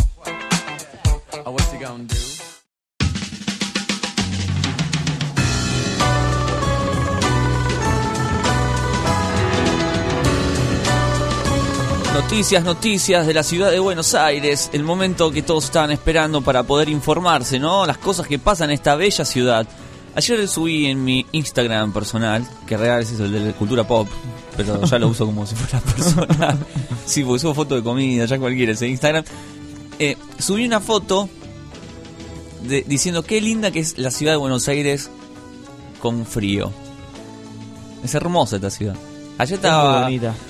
Noticias, 12.14 12.64
noticias 12.64 13.28
de 13.28 13.34
la 13.34 13.44
ciudad 13.44 13.72
de 13.72 13.80
Buenos 13.80 14.14
Aires, 14.16 14.70
el 14.74 14.84
momento 14.84 15.32
que 15.32 15.42
todos 15.42 15.66
estaban 15.66 15.92
esperando 15.92 16.42
para 16.42 16.64
poder 16.64 16.90
informarse, 16.90 17.60
¿no? 17.60 17.86
Las 17.86 17.98
cosas 17.98 18.28
que 18.28 18.40
pasan 18.40 18.70
en 18.70 18.76
esta 18.76 18.96
bella 18.96 19.26
ciudad. 19.26 19.68
Ayer 20.16 20.48
subí 20.48 20.86
en 20.86 21.04
mi 21.04 21.26
Instagram 21.34 21.92
personal, 21.92 22.48
que 22.66 22.78
real 22.78 23.02
es 23.02 23.12
eso, 23.12 23.26
el 23.26 23.32
de 23.34 23.52
cultura 23.54 23.86
pop, 23.86 24.08
pero 24.56 24.82
ya 24.86 24.98
lo 25.00 25.10
uso 25.10 25.26
como 25.26 25.46
si 25.46 25.56
fuera 25.56 25.80
personal. 25.86 26.58
Sí, 27.06 27.24
porque 27.24 27.40
subo 27.40 27.54
foto 27.54 27.76
de 27.76 27.84
comida, 27.84 28.26
ya 28.26 28.40
cualquiera 28.40 28.72
ese 28.72 28.88
Instagram. 28.88 29.24
Eh, 30.00 30.18
subí 30.40 30.66
una 30.66 30.80
foto 30.80 31.30
de- 32.68 32.84
diciendo 32.88 33.24
qué 33.24 33.40
linda 33.42 33.70
que 33.72 33.80
es 33.80 33.98
la 34.00 34.10
ciudad 34.10 34.34
de 34.34 34.38
Buenos 34.38 34.68
Aires 34.68 35.10
con 36.02 36.26
frío. 36.26 36.72
Es 38.04 38.16
hermosa 38.16 38.56
esta 38.56 38.70
ciudad. 38.72 38.96
Ayer 39.38 39.56
estaba. 39.56 40.06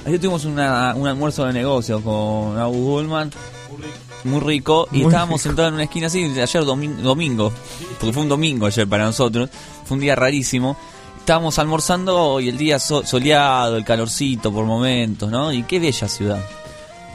Ayer 0.06 0.20
tuvimos 0.20 0.46
una- 0.46 0.94
un 0.96 1.08
almuerzo 1.08 1.44
de 1.46 1.54
negocios 1.54 2.02
con 2.04 2.58
Abu 2.58 2.74
Bullman. 2.76 3.32
Muy 4.26 4.42
rico. 4.42 4.88
Y 4.92 4.98
Muy 4.98 5.06
estábamos 5.08 5.40
rico. 5.42 5.50
sentados 5.50 5.70
en 5.70 5.74
una 5.76 5.84
esquina 5.84 6.08
así, 6.08 6.24
ayer 6.24 6.64
domi- 6.64 6.96
domingo. 6.98 7.54
Porque 8.00 8.12
fue 8.14 8.24
un 8.24 8.30
domingo 8.30 8.66
ayer 8.66 8.88
para 8.88 9.06
nosotros. 9.06 9.50
Fue 9.86 9.96
un 9.96 10.02
día 10.02 10.16
rarísimo. 10.16 10.76
Estábamos 11.20 11.58
almorzando 11.58 12.40
y 12.40 12.50
el 12.50 12.58
día 12.58 12.78
so- 12.80 13.06
soleado, 13.06 13.78
el 13.78 13.86
calorcito 13.86 14.52
por 14.52 14.66
momentos, 14.66 15.32
¿no? 15.32 15.52
Y 15.54 15.64
qué 15.64 15.80
bella 15.80 16.08
ciudad. 16.08 16.40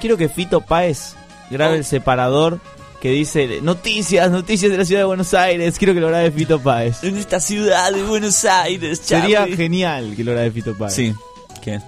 Quiero 0.00 0.16
que 0.16 0.28
Fito 0.28 0.60
Páez 0.62 1.14
grabe 1.50 1.76
el 1.76 1.84
separador 1.84 2.58
que 3.00 3.10
dice 3.10 3.60
noticias, 3.62 4.30
noticias 4.30 4.70
de 4.70 4.78
la 4.78 4.84
ciudad 4.84 5.02
de 5.02 5.06
Buenos 5.06 5.32
Aires. 5.34 5.78
Quiero 5.78 5.94
que 5.94 6.00
lo 6.00 6.08
grabe 6.08 6.30
Fito 6.32 6.58
Páez. 6.60 7.02
En 7.04 7.16
esta 7.18 7.38
ciudad 7.40 7.92
de 7.92 8.02
Buenos 8.02 8.44
Aires, 8.44 9.00
Sería 9.02 9.40
Charlie. 9.40 9.56
genial 9.56 10.14
que 10.16 10.24
lo 10.24 10.32
grabe 10.32 10.50
Fito 10.50 10.76
Páez. 10.76 10.94
Sí. 10.94 11.14
¿Qué? 11.62 11.80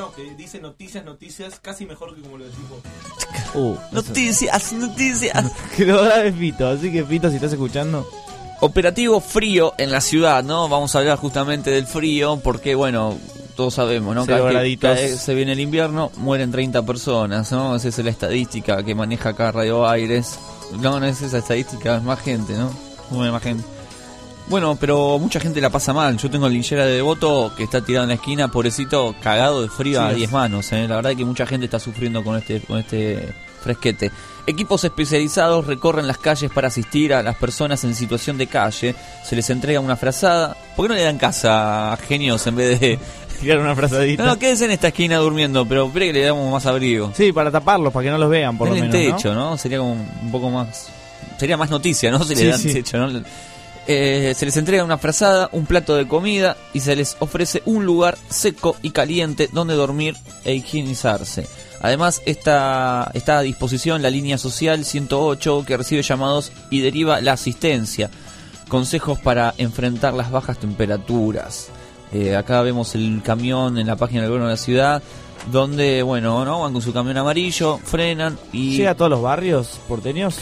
No, 0.00 0.12
que 0.12 0.34
dice 0.34 0.60
noticias, 0.60 1.04
noticias, 1.04 1.60
casi 1.60 1.84
mejor 1.84 2.14
que 2.14 2.22
como 2.22 2.38
lo 2.38 2.44
decimos. 2.46 2.80
Uh, 3.54 3.76
Noticias, 3.92 4.72
noticias. 4.72 5.52
que 5.76 5.84
lo 5.84 6.02
grabe 6.02 6.32
Fito. 6.32 6.66
Así 6.68 6.90
que 6.90 7.04
Fito, 7.04 7.28
si 7.28 7.36
estás 7.36 7.52
escuchando, 7.52 8.08
Operativo 8.62 9.20
frío 9.20 9.74
en 9.78 9.90
la 9.90 10.00
ciudad, 10.00 10.42
¿no? 10.44 10.68
Vamos 10.68 10.94
a 10.94 10.98
hablar 11.00 11.18
justamente 11.18 11.70
del 11.70 11.86
frío 11.86 12.40
porque, 12.42 12.74
bueno, 12.74 13.16
todos 13.56 13.74
sabemos, 13.74 14.14
¿no? 14.14 14.24
Cada 14.26 14.38
vez 14.40 14.46
que- 14.48 14.52
graditos. 14.54 14.90
cada 14.90 15.00
vez 15.00 15.20
se 15.20 15.34
viene 15.34 15.52
el 15.52 15.60
invierno, 15.60 16.10
mueren 16.16 16.50
30 16.50 16.82
personas, 16.84 17.50
¿no? 17.52 17.76
Esa 17.76 17.88
es 17.88 17.98
la 17.98 18.10
estadística 18.10 18.82
que 18.82 18.94
maneja 18.94 19.30
acá 19.30 19.52
Radio 19.52 19.86
Aires. 19.88 20.38
No, 20.78 21.00
no 21.00 21.06
es 21.06 21.20
esa 21.22 21.38
estadística, 21.38 21.96
es 21.96 22.02
más 22.02 22.20
gente, 22.20 22.54
¿no? 22.54 22.70
Muere 23.10 23.32
más 23.32 23.42
gente. 23.42 23.64
Bueno, 24.50 24.76
pero 24.80 25.16
mucha 25.20 25.38
gente 25.38 25.60
la 25.60 25.70
pasa 25.70 25.92
mal. 25.92 26.16
Yo 26.18 26.28
tengo 26.28 26.48
el 26.48 26.52
linchera 26.52 26.84
de 26.84 26.94
Devoto 26.94 27.52
que 27.56 27.62
está 27.62 27.80
tirado 27.82 28.02
en 28.02 28.08
la 28.08 28.14
esquina, 28.16 28.50
pobrecito, 28.50 29.14
cagado 29.22 29.62
de 29.62 29.68
frío 29.68 30.00
Sí, 30.00 30.04
a 30.04 30.10
es. 30.10 30.16
10 30.16 30.32
manos. 30.32 30.72
¿eh? 30.72 30.88
La 30.88 30.96
verdad 30.96 31.14
que 31.16 31.24
mucha 31.24 31.46
gente 31.46 31.66
está 31.66 31.78
sufriendo 31.78 32.24
con 32.24 32.36
este, 32.36 32.60
con 32.60 32.78
este 32.80 33.32
fresquete. 33.62 34.10
Equipos 34.48 34.82
especializados 34.82 35.66
recorren 35.68 36.08
las 36.08 36.18
calles 36.18 36.50
para 36.50 36.66
asistir 36.66 37.14
a 37.14 37.22
las 37.22 37.36
personas 37.36 37.84
en 37.84 37.94
situación 37.94 38.38
de 38.38 38.48
calle. 38.48 38.96
Se 39.24 39.36
les 39.36 39.48
entrega 39.50 39.78
una 39.78 39.96
frazada. 39.96 40.56
¿Por 40.74 40.86
qué 40.86 40.88
no 40.88 40.94
le 40.96 41.04
dan 41.04 41.18
casa 41.18 41.92
a 41.92 41.96
genios 41.96 42.44
en 42.48 42.56
vez 42.56 42.80
de 42.80 42.98
tirar 43.40 43.58
una 43.60 43.76
frazadita. 43.76 44.24
No, 44.24 44.30
no, 44.30 44.38
quédense 44.40 44.64
en 44.64 44.72
esta 44.72 44.88
esquina 44.88 45.18
durmiendo, 45.18 45.64
pero 45.64 45.86
espere 45.86 46.08
que 46.08 46.12
le 46.14 46.24
damos 46.24 46.50
más 46.50 46.66
abrigo. 46.66 47.12
Sí, 47.16 47.32
para 47.32 47.52
taparlos, 47.52 47.92
para 47.92 48.04
que 48.04 48.10
no 48.10 48.18
los 48.18 48.28
vean, 48.28 48.58
por 48.58 48.68
lo 48.68 48.74
menos. 48.74 48.88
¿no? 48.88 49.16
techo, 49.16 49.32
¿no? 49.32 49.56
Sería 49.56 49.78
como 49.78 49.92
un 49.92 50.32
poco 50.32 50.50
más. 50.50 50.88
Sería 51.38 51.56
más 51.56 51.70
noticia, 51.70 52.10
¿no? 52.10 52.22
Si 52.24 52.34
Sí, 52.34 52.42
le 52.44 52.50
dan 52.50 52.58
sí. 52.58 52.72
techo, 52.74 52.98
¿no? 52.98 53.22
Eh, 53.86 54.34
se 54.36 54.46
les 54.46 54.56
entrega 54.56 54.84
una 54.84 54.98
frazada, 54.98 55.48
un 55.52 55.66
plato 55.66 55.96
de 55.96 56.06
comida 56.06 56.56
y 56.72 56.80
se 56.80 56.94
les 56.94 57.16
ofrece 57.18 57.62
un 57.64 57.84
lugar 57.86 58.16
seco 58.28 58.76
y 58.82 58.90
caliente 58.90 59.48
donde 59.52 59.74
dormir 59.74 60.16
e 60.44 60.54
higienizarse. 60.54 61.46
Además, 61.80 62.22
está, 62.26 63.10
está 63.14 63.38
a 63.38 63.42
disposición 63.42 64.02
la 64.02 64.10
línea 64.10 64.38
social 64.38 64.84
108 64.84 65.64
que 65.66 65.76
recibe 65.76 66.02
llamados 66.02 66.52
y 66.70 66.80
deriva 66.80 67.20
la 67.20 67.32
asistencia. 67.32 68.10
Consejos 68.68 69.18
para 69.18 69.54
enfrentar 69.58 70.14
las 70.14 70.30
bajas 70.30 70.58
temperaturas. 70.58 71.68
Eh, 72.12 72.36
acá 72.36 72.62
vemos 72.62 72.94
el 72.94 73.22
camión 73.24 73.78
en 73.78 73.86
la 73.86 73.96
página 73.96 74.20
del 74.22 74.30
gobierno 74.30 74.48
de 74.48 74.54
la 74.54 74.58
ciudad 74.58 75.02
donde, 75.50 76.02
bueno, 76.02 76.44
¿no? 76.44 76.60
van 76.60 76.72
con 76.74 76.82
su 76.82 76.92
camión 76.92 77.16
amarillo, 77.16 77.78
frenan 77.78 78.38
y... 78.52 78.76
¿Llega 78.76 78.90
a 78.90 78.94
todos 78.94 79.10
los 79.10 79.22
barrios 79.22 79.80
porteños? 79.88 80.36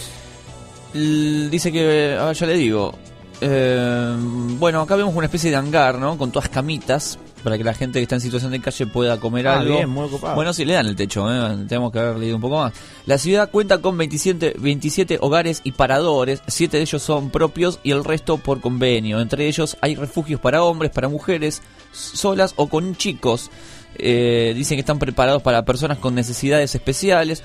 L- 0.92 1.49
dice 1.50 1.70
que, 1.70 2.17
a 2.18 2.25
ver, 2.26 2.36
ya 2.36 2.47
le 2.47 2.55
digo. 2.55 2.94
Eh, 3.41 4.17
bueno, 4.58 4.81
acá 4.81 4.97
vemos 4.97 5.15
una 5.15 5.26
especie 5.26 5.50
de 5.50 5.57
hangar, 5.57 5.99
¿no? 5.99 6.18
Con 6.18 6.33
todas 6.33 6.49
camitas 6.49 7.18
para 7.44 7.57
que 7.57 7.62
la 7.62 7.73
gente 7.73 8.00
que 8.00 8.02
está 8.02 8.17
en 8.17 8.20
situación 8.20 8.50
de 8.50 8.60
calle 8.60 8.86
pueda 8.86 9.20
comer 9.20 9.47
Ah, 9.47 9.60
algo. 9.60 9.76
bien, 9.76 9.89
muy 9.89 10.07
ocupado. 10.07 10.34
Bueno, 10.34 10.52
sí 10.52 10.65
le 10.65 10.75
dan 10.75 10.86
el 10.86 10.97
techo, 10.97 11.33
¿eh? 11.33 11.65
tenemos 11.68 11.92
que 11.92 12.00
haber 12.00 12.17
leído 12.17 12.34
un 12.34 12.42
poco 12.42 12.58
más. 12.58 12.73
La 13.07 13.17
ciudad 13.17 13.49
cuenta 13.50 13.78
con 13.78 13.97
27, 13.97 14.57
27 14.58 15.18
hogares 15.20 15.60
y 15.62 15.70
paradores, 15.73 16.42
7 16.49 16.76
de 16.78 16.83
ellos 16.83 17.00
son 17.00 17.31
propios 17.31 17.78
y 17.84 17.92
el 17.92 18.02
resto 18.05 18.39
por 18.39 18.60
convenio. 18.60 19.20
Entre 19.20 19.47
ellos 19.47 19.76
hay 19.81 19.94
refugios 19.94 20.41
para 20.41 20.65
hombres, 20.65 20.91
para 20.91 21.08
mujeres, 21.08 21.62
solas 21.92 22.55
o 22.57 22.68
con 22.68 22.97
chicos. 22.97 23.50
Eh, 23.94 24.52
dicen 24.57 24.76
que 24.76 24.81
están 24.81 24.99
preparados 24.99 25.42
para 25.42 25.65
personas 25.65 25.99
con 25.99 26.15
necesidades 26.15 26.75
especiales 26.75 27.42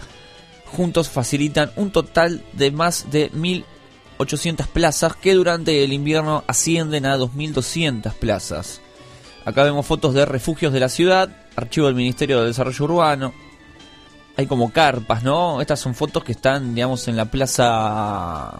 juntos 0.65 1.07
facilitan 1.07 1.71
un 1.75 1.91
total 1.91 2.43
de 2.53 2.71
más 2.71 3.11
de 3.11 3.29
1.800 4.25 4.67
plazas 4.67 5.15
que 5.15 5.33
durante 5.33 5.83
el 5.83 5.93
invierno 5.93 6.43
ascienden 6.47 7.05
a 7.05 7.17
2.200 7.17 8.13
plazas. 8.13 8.81
Acá 9.45 9.63
vemos 9.63 9.85
fotos 9.85 10.13
de 10.13 10.25
refugios 10.25 10.71
de 10.71 10.79
la 10.79 10.89
ciudad, 10.89 11.29
archivo 11.55 11.87
del 11.87 11.95
Ministerio 11.95 12.41
de 12.41 12.47
Desarrollo 12.47 12.85
Urbano. 12.85 13.33
Hay 14.37 14.47
como 14.47 14.71
carpas, 14.71 15.23
¿no? 15.23 15.61
Estas 15.61 15.79
son 15.79 15.93
fotos 15.93 16.23
que 16.23 16.31
están, 16.31 16.73
digamos, 16.73 17.07
en 17.07 17.17
la 17.17 17.25
plaza... 17.25 18.59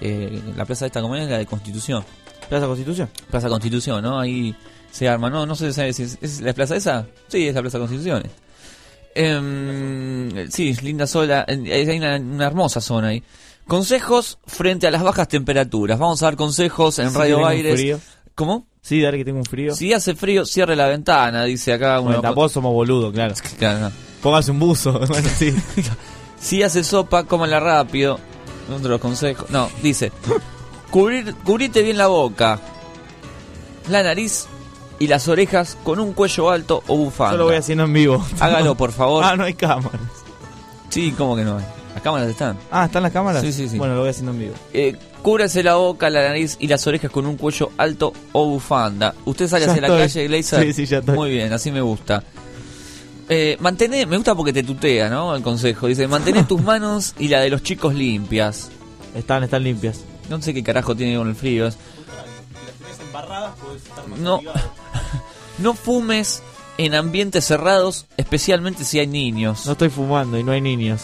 eh, 0.00 0.40
la 0.56 0.64
plaza 0.64 0.86
esta, 0.86 1.02
¿cómo 1.02 1.16
es? 1.16 1.28
La 1.28 1.38
de 1.38 1.46
Constitución. 1.46 2.04
¿Plaza 2.48 2.66
Constitución? 2.66 3.10
Plaza 3.30 3.48
Constitución, 3.48 4.02
¿no? 4.02 4.18
Ahí 4.18 4.54
se 4.90 5.08
arma, 5.08 5.28
¿no? 5.28 5.46
No 5.46 5.54
sé 5.54 5.72
si 5.72 6.02
es, 6.02 6.18
¿es 6.20 6.40
la 6.40 6.52
plaza 6.52 6.76
esa. 6.76 7.06
Sí, 7.28 7.48
es 7.48 7.54
la 7.54 7.60
Plaza 7.60 7.78
Constitución. 7.78 8.22
Em, 9.14 10.48
sí, 10.50 10.72
linda 10.82 11.06
sola. 11.06 11.44
Hay 11.48 11.98
una, 11.98 12.16
una 12.16 12.46
hermosa 12.46 12.80
zona 12.80 13.08
ahí. 13.08 13.22
Consejos 13.70 14.38
frente 14.48 14.88
a 14.88 14.90
las 14.90 15.00
bajas 15.04 15.28
temperaturas. 15.28 15.96
Vamos 15.96 16.20
a 16.22 16.26
dar 16.26 16.34
consejos 16.34 16.98
en 16.98 17.12
Sí, 17.12 17.16
Radio 17.16 17.46
Aires. 17.46 17.74
frío. 17.76 18.00
¿Cómo? 18.34 18.66
Sí, 18.82 19.00
dale 19.00 19.16
que 19.18 19.24
tengo 19.24 19.38
un 19.38 19.44
frío. 19.44 19.76
Si 19.76 19.92
hace 19.92 20.16
frío, 20.16 20.44
cierre 20.44 20.74
la 20.74 20.88
ventana, 20.88 21.44
dice 21.44 21.72
acá 21.72 22.00
Bueno, 22.00 22.18
uno. 22.18 22.20
tampoco 22.22 22.48
somos 22.48 22.72
boludos, 22.72 23.12
claro. 23.12 23.32
Claro, 23.60 23.78
no. 23.78 23.92
Póngase 24.24 24.50
un 24.50 24.58
buzo. 24.58 24.98
bueno, 25.08 25.28
sí. 25.38 25.54
Si 26.40 26.64
hace 26.64 26.82
sopa, 26.82 27.22
cómala 27.22 27.60
rápido. 27.60 28.18
Otro 28.74 28.98
consejos. 28.98 29.48
No, 29.50 29.68
dice. 29.84 30.10
Cubrir, 30.90 31.32
cubrite 31.44 31.82
bien 31.82 31.96
la 31.96 32.08
boca, 32.08 32.58
la 33.88 34.02
nariz 34.02 34.46
y 34.98 35.06
las 35.06 35.28
orejas 35.28 35.78
con 35.84 36.00
un 36.00 36.12
cuello 36.12 36.50
alto 36.50 36.82
o 36.88 36.96
bufanda. 36.96 37.34
Yo 37.34 37.38
lo 37.38 37.44
voy 37.44 37.54
haciendo 37.54 37.84
en 37.84 37.92
vivo. 37.92 38.26
Hágalo, 38.40 38.74
por 38.74 38.90
favor. 38.90 39.22
Ah, 39.24 39.36
no 39.36 39.44
hay 39.44 39.54
cámaras. 39.54 40.00
Sí, 40.88 41.14
¿cómo 41.16 41.36
que 41.36 41.44
no 41.44 41.58
hay? 41.58 41.64
Las 42.00 42.04
cámaras 42.04 42.28
están. 42.30 42.56
Ah, 42.70 42.86
¿están 42.86 43.02
las 43.02 43.12
cámaras? 43.12 43.42
Sí, 43.42 43.52
sí, 43.52 43.68
sí. 43.68 43.76
Bueno, 43.76 43.94
lo 43.94 44.00
voy 44.00 44.08
haciendo 44.08 44.32
en 44.32 44.38
vivo. 44.38 44.54
Eh, 44.72 44.96
cúbrase 45.20 45.62
la 45.62 45.74
boca, 45.74 46.08
la 46.08 46.22
nariz 46.28 46.56
y 46.58 46.66
las 46.66 46.86
orejas 46.86 47.10
con 47.10 47.26
un 47.26 47.36
cuello 47.36 47.72
alto 47.76 48.14
o 48.32 48.46
bufanda. 48.46 49.14
Usted 49.26 49.48
sale 49.48 49.66
Ya 49.66 49.72
hacia 49.72 49.82
la 49.82 49.88
calle, 49.88 50.26
Glazer. 50.26 50.62
Sí, 50.64 50.72
sí, 50.72 50.86
ya 50.86 50.98
estoy. 51.00 51.14
Muy 51.14 51.28
bien, 51.30 51.52
así 51.52 51.70
me 51.70 51.82
gusta. 51.82 52.22
Eh, 53.28 53.58
mantené, 53.60 54.06
me 54.06 54.16
gusta 54.16 54.34
porque 54.34 54.50
te 54.54 54.62
tutea, 54.62 55.10
¿no? 55.10 55.36
El 55.36 55.42
consejo. 55.42 55.88
Dice, 55.88 56.08
mantener 56.08 56.46
tus 56.48 56.62
manos 56.64 57.14
y 57.18 57.28
la 57.28 57.40
de 57.40 57.50
los 57.50 57.62
chicos 57.62 57.94
limpias. 57.94 58.70
Están, 59.14 59.42
están 59.44 59.62
limpias. 59.62 60.00
No 60.30 60.40
sé 60.40 60.54
qué 60.54 60.62
carajo 60.62 60.96
tiene 60.96 61.18
con 61.18 61.28
el 61.28 61.34
frío. 61.34 61.66
es- 61.66 61.76
embarradas, 63.02 63.52
puedes 63.62 63.82
estar 63.82 64.06
más 64.08 64.18
No, 64.18 64.40
no 65.58 65.74
fumes 65.74 66.42
en 66.78 66.94
ambientes 66.94 67.44
cerrados, 67.44 68.06
especialmente 68.16 68.84
si 68.84 68.98
hay 69.00 69.06
niños. 69.06 69.66
No 69.66 69.72
estoy 69.72 69.90
fumando 69.90 70.38
y 70.38 70.42
no 70.42 70.52
hay 70.52 70.62
niños. 70.62 71.02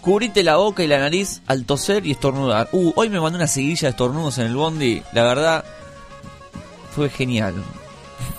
Cubrite 0.00 0.42
la 0.42 0.56
boca 0.56 0.82
y 0.82 0.86
la 0.86 0.98
nariz 0.98 1.42
al 1.46 1.64
toser 1.64 2.06
y 2.06 2.12
estornudar. 2.12 2.68
Uh, 2.72 2.92
hoy 2.96 3.10
me 3.10 3.20
mandó 3.20 3.36
una 3.36 3.46
seguilla 3.46 3.88
de 3.88 3.90
estornudos 3.90 4.38
en 4.38 4.46
el 4.46 4.54
bondi. 4.56 5.02
La 5.12 5.24
verdad, 5.24 5.64
fue 6.94 7.10
genial. 7.10 7.54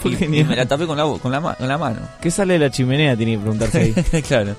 Fue 0.02 0.12
Y- 0.12 0.16
genial. 0.16 0.46
y 0.46 0.50
me 0.50 0.56
la 0.56 0.66
tapé 0.66 0.88
con 0.88 0.98
la, 0.98 1.04
con 1.20 1.32
la, 1.32 1.42
con 1.56 1.68
la 1.68 1.78
mano. 1.78 2.00
¿Qué 2.22 2.32
sale 2.32 2.54
de 2.54 2.60
la 2.60 2.72
chimenea? 2.72 3.16
Tiene 3.16 3.34
que 3.34 3.40
preguntarse 3.40 3.80
ahí. 3.80 4.22
claro. 4.28 4.56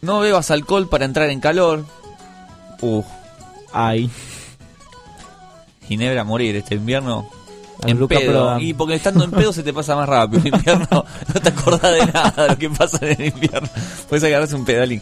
No 0.00 0.20
bebas 0.20 0.50
alcohol 0.50 0.88
para 0.88 1.04
entrar 1.04 1.28
en 1.30 1.40
calor. 1.40 1.84
Uh. 2.80 3.02
Ay. 3.72 4.10
Ginebra 5.88 6.20
a 6.20 6.24
morir 6.24 6.54
este 6.56 6.76
invierno. 6.76 7.28
En 7.86 7.98
Luca 7.98 8.18
pedo. 8.18 8.32
Prodan. 8.32 8.60
Y 8.62 8.74
porque 8.74 8.94
estando 8.94 9.24
en 9.24 9.30
pedo 9.30 9.52
se 9.52 9.62
te 9.62 9.72
pasa 9.72 9.94
más 9.96 10.08
rápido. 10.08 10.42
En 10.46 10.54
invierno 10.54 10.86
no 11.34 11.40
te 11.40 11.48
acordás 11.48 11.92
de 11.92 12.06
nada 12.06 12.42
de 12.44 12.48
lo 12.48 12.58
que 12.58 12.70
pasa 12.70 12.98
en 13.02 13.20
el 13.20 13.28
invierno. 13.28 13.68
Puedes 14.08 14.24
agarrarse 14.24 14.54
un 14.54 14.64
pedalín. 14.64 15.00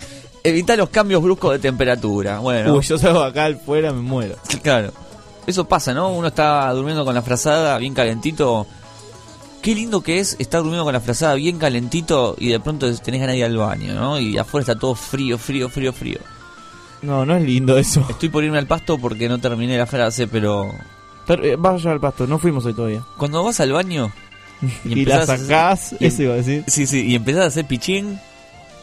Evita 0.49 0.77
los 0.77 0.89
cambios 0.91 1.23
bruscos 1.23 1.53
de 1.53 1.59
temperatura. 1.59 2.39
Bueno, 2.39 2.75
Uy, 2.75 2.83
yo 2.85 2.99
salgo 2.99 3.23
acá 3.23 3.47
afuera, 3.47 3.93
me 3.93 4.01
muero. 4.03 4.37
claro. 4.63 4.93
Eso 5.47 5.65
pasa, 5.67 5.95
¿no? 5.95 6.11
Uno 6.13 6.29
está 6.29 6.71
durmiendo 6.73 7.05
con 7.05 7.15
la 7.15 7.23
frazada 7.23 7.79
bien 7.79 7.95
calentito. 7.95 8.67
Qué 9.63 9.75
lindo 9.75 10.01
que 10.01 10.19
es 10.21 10.37
estar 10.39 10.61
durmiendo 10.61 10.85
con 10.85 10.93
la 10.93 11.01
frazada 11.01 11.35
bien 11.35 11.59
calentito 11.59 12.37
y 12.39 12.49
de 12.49 12.61
pronto 12.61 12.93
tenés 12.99 13.21
ganas 13.21 13.35
de 13.35 13.39
ir 13.39 13.45
al 13.45 13.57
baño, 13.57 13.95
¿no? 13.95 14.19
Y 14.19 14.39
afuera 14.39 14.63
está 14.63 14.79
todo 14.79 14.95
frío, 14.95 15.39
frío, 15.39 15.69
frío, 15.69 15.93
frío. 15.93 16.19
No, 17.03 17.25
no 17.27 17.37
es 17.37 17.43
lindo 17.43 17.77
eso. 17.77 18.05
Estoy 18.09 18.29
por 18.29 18.43
irme 18.45 18.59
al 18.59 18.67
pasto 18.67 18.99
porque 18.99 19.29
no 19.29 19.39
terminé 19.39 19.77
la 19.77 19.87
frase, 19.87 20.27
pero 20.29 20.73
Pero, 21.27 21.45
eh, 21.45 21.57
vaya 21.59 21.91
al 21.93 22.01
pasto, 22.01 22.27
no 22.27 22.39
fuimos 22.39 22.65
hoy 22.65 22.75
todavía. 22.75 23.03
cuando 23.17 23.43
vas 23.43 23.59
al 23.61 23.73
baño 23.73 24.13
Y, 24.85 25.05
la 25.05 25.17
empezás 25.17 25.29
a- 25.31 25.39
sacás, 25.39 25.95
y- 26.01 26.07
eso 26.07 26.23
iba 26.23 26.35
a 26.35 26.37
decir. 26.37 26.65
Sí, 26.69 26.87
sí, 26.87 27.05
y 27.07 27.15
empezás 27.17 27.43
a 27.43 27.47
hacer 27.47 27.67
pichín 27.67 28.19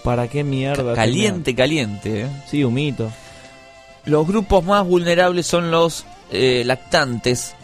¿Para 0.04 0.28
qué 0.28 0.44
mierda? 0.44 0.94
caliente, 0.96 1.56
caliente. 1.56 2.24
¿eh? 2.24 2.28
Sí, 2.50 2.64
humito. 2.64 3.12
Los 4.06 4.28
grupos 4.28 4.64
más 4.66 4.86
vulnerables 4.86 5.48
son 5.48 5.72
los 5.72 6.06
eh, 6.32 6.64
lactantes. 6.66 7.56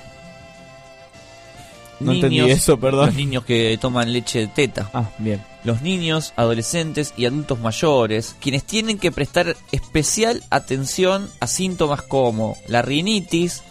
No 1.99 2.13
entendí 2.13 2.39
eso, 2.39 2.79
perdón. 2.79 3.07
Los 3.07 3.15
niños 3.15 3.43
que 3.43 3.77
toman 3.79 4.13
leche 4.13 4.39
de 4.39 4.47
teta. 4.47 4.89
Ah, 4.93 5.09
bien. 5.17 5.43
Los 5.65 5.81
niños, 5.81 6.31
adolescentes 6.37 7.13
y 7.17 7.25
adultos 7.25 7.59
mayores, 7.59 8.37
quienes 8.39 8.63
tienen 8.63 8.97
que 8.97 9.11
prestar 9.11 9.57
especial 9.73 10.41
atención 10.49 11.29
a 11.41 11.47
síntomas 11.47 12.01
como 12.01 12.57
la 12.67 12.81
rinitis, 12.81 13.63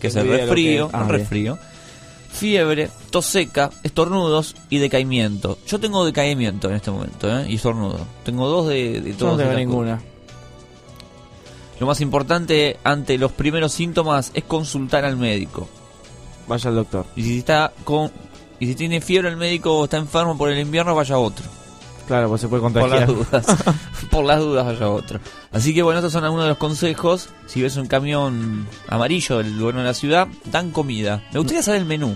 que 0.00 0.08
es 0.08 0.16
el 0.16 0.26
resfrío, 0.28 0.88
que 0.88 0.88
es. 0.88 0.94
Ah, 0.94 1.02
un 1.02 1.08
bien. 1.08 1.20
resfrío, 1.20 1.58
fiebre, 2.36 2.90
tos 3.10 3.26
seca, 3.26 3.70
estornudos 3.82 4.54
y 4.70 4.78
decaimiento. 4.78 5.58
Yo 5.66 5.80
tengo 5.80 6.04
decaimiento 6.04 6.68
en 6.68 6.76
este 6.76 6.90
momento, 6.90 7.28
¿eh? 7.28 7.46
y 7.48 7.56
estornudo. 7.56 8.00
Tengo 8.24 8.48
dos 8.48 8.68
de, 8.68 9.00
de 9.00 9.12
todos. 9.14 9.32
no 9.32 9.38
tengo 9.42 9.56
ninguna. 9.56 10.00
Lo 11.78 11.86
más 11.86 12.00
importante 12.00 12.78
ante 12.84 13.18
los 13.18 13.32
primeros 13.32 13.72
síntomas 13.72 14.30
es 14.34 14.44
consultar 14.44 15.04
al 15.04 15.16
médico. 15.16 15.68
Vaya 16.46 16.70
al 16.70 16.76
doctor. 16.76 17.06
Y 17.16 17.22
si 17.22 17.38
está 17.38 17.72
con 17.84 18.10
y 18.58 18.66
si 18.66 18.74
tiene 18.74 19.00
fiebre 19.00 19.28
el 19.28 19.36
médico 19.36 19.76
o 19.76 19.84
está 19.84 19.98
enfermo 19.98 20.38
por 20.38 20.50
el 20.50 20.58
invierno, 20.58 20.94
vaya 20.94 21.16
a 21.16 21.18
otro. 21.18 21.44
Claro, 22.06 22.28
pues 22.28 22.40
se 22.40 22.48
puede 22.48 22.62
Por 22.62 22.72
contagiar. 22.72 23.08
las 23.08 23.08
dudas. 23.08 23.46
por 24.10 24.24
las 24.24 24.38
dudas 24.40 24.64
vaya 24.66 24.86
a 24.86 24.90
otro. 24.90 25.18
Así 25.52 25.74
que 25.74 25.82
bueno, 25.82 25.98
estos 25.98 26.12
son 26.12 26.24
algunos 26.24 26.44
de 26.44 26.50
los 26.50 26.58
consejos. 26.58 27.30
Si 27.46 27.60
ves 27.62 27.76
un 27.76 27.86
camión 27.86 28.66
amarillo 28.88 29.38
del 29.38 29.58
gobierno 29.58 29.80
de 29.80 29.86
la 29.88 29.94
ciudad, 29.94 30.28
dan 30.44 30.70
comida. 30.70 31.22
Me 31.32 31.38
gustaría 31.40 31.62
saber 31.62 31.80
el 31.80 31.86
menú. 31.86 32.14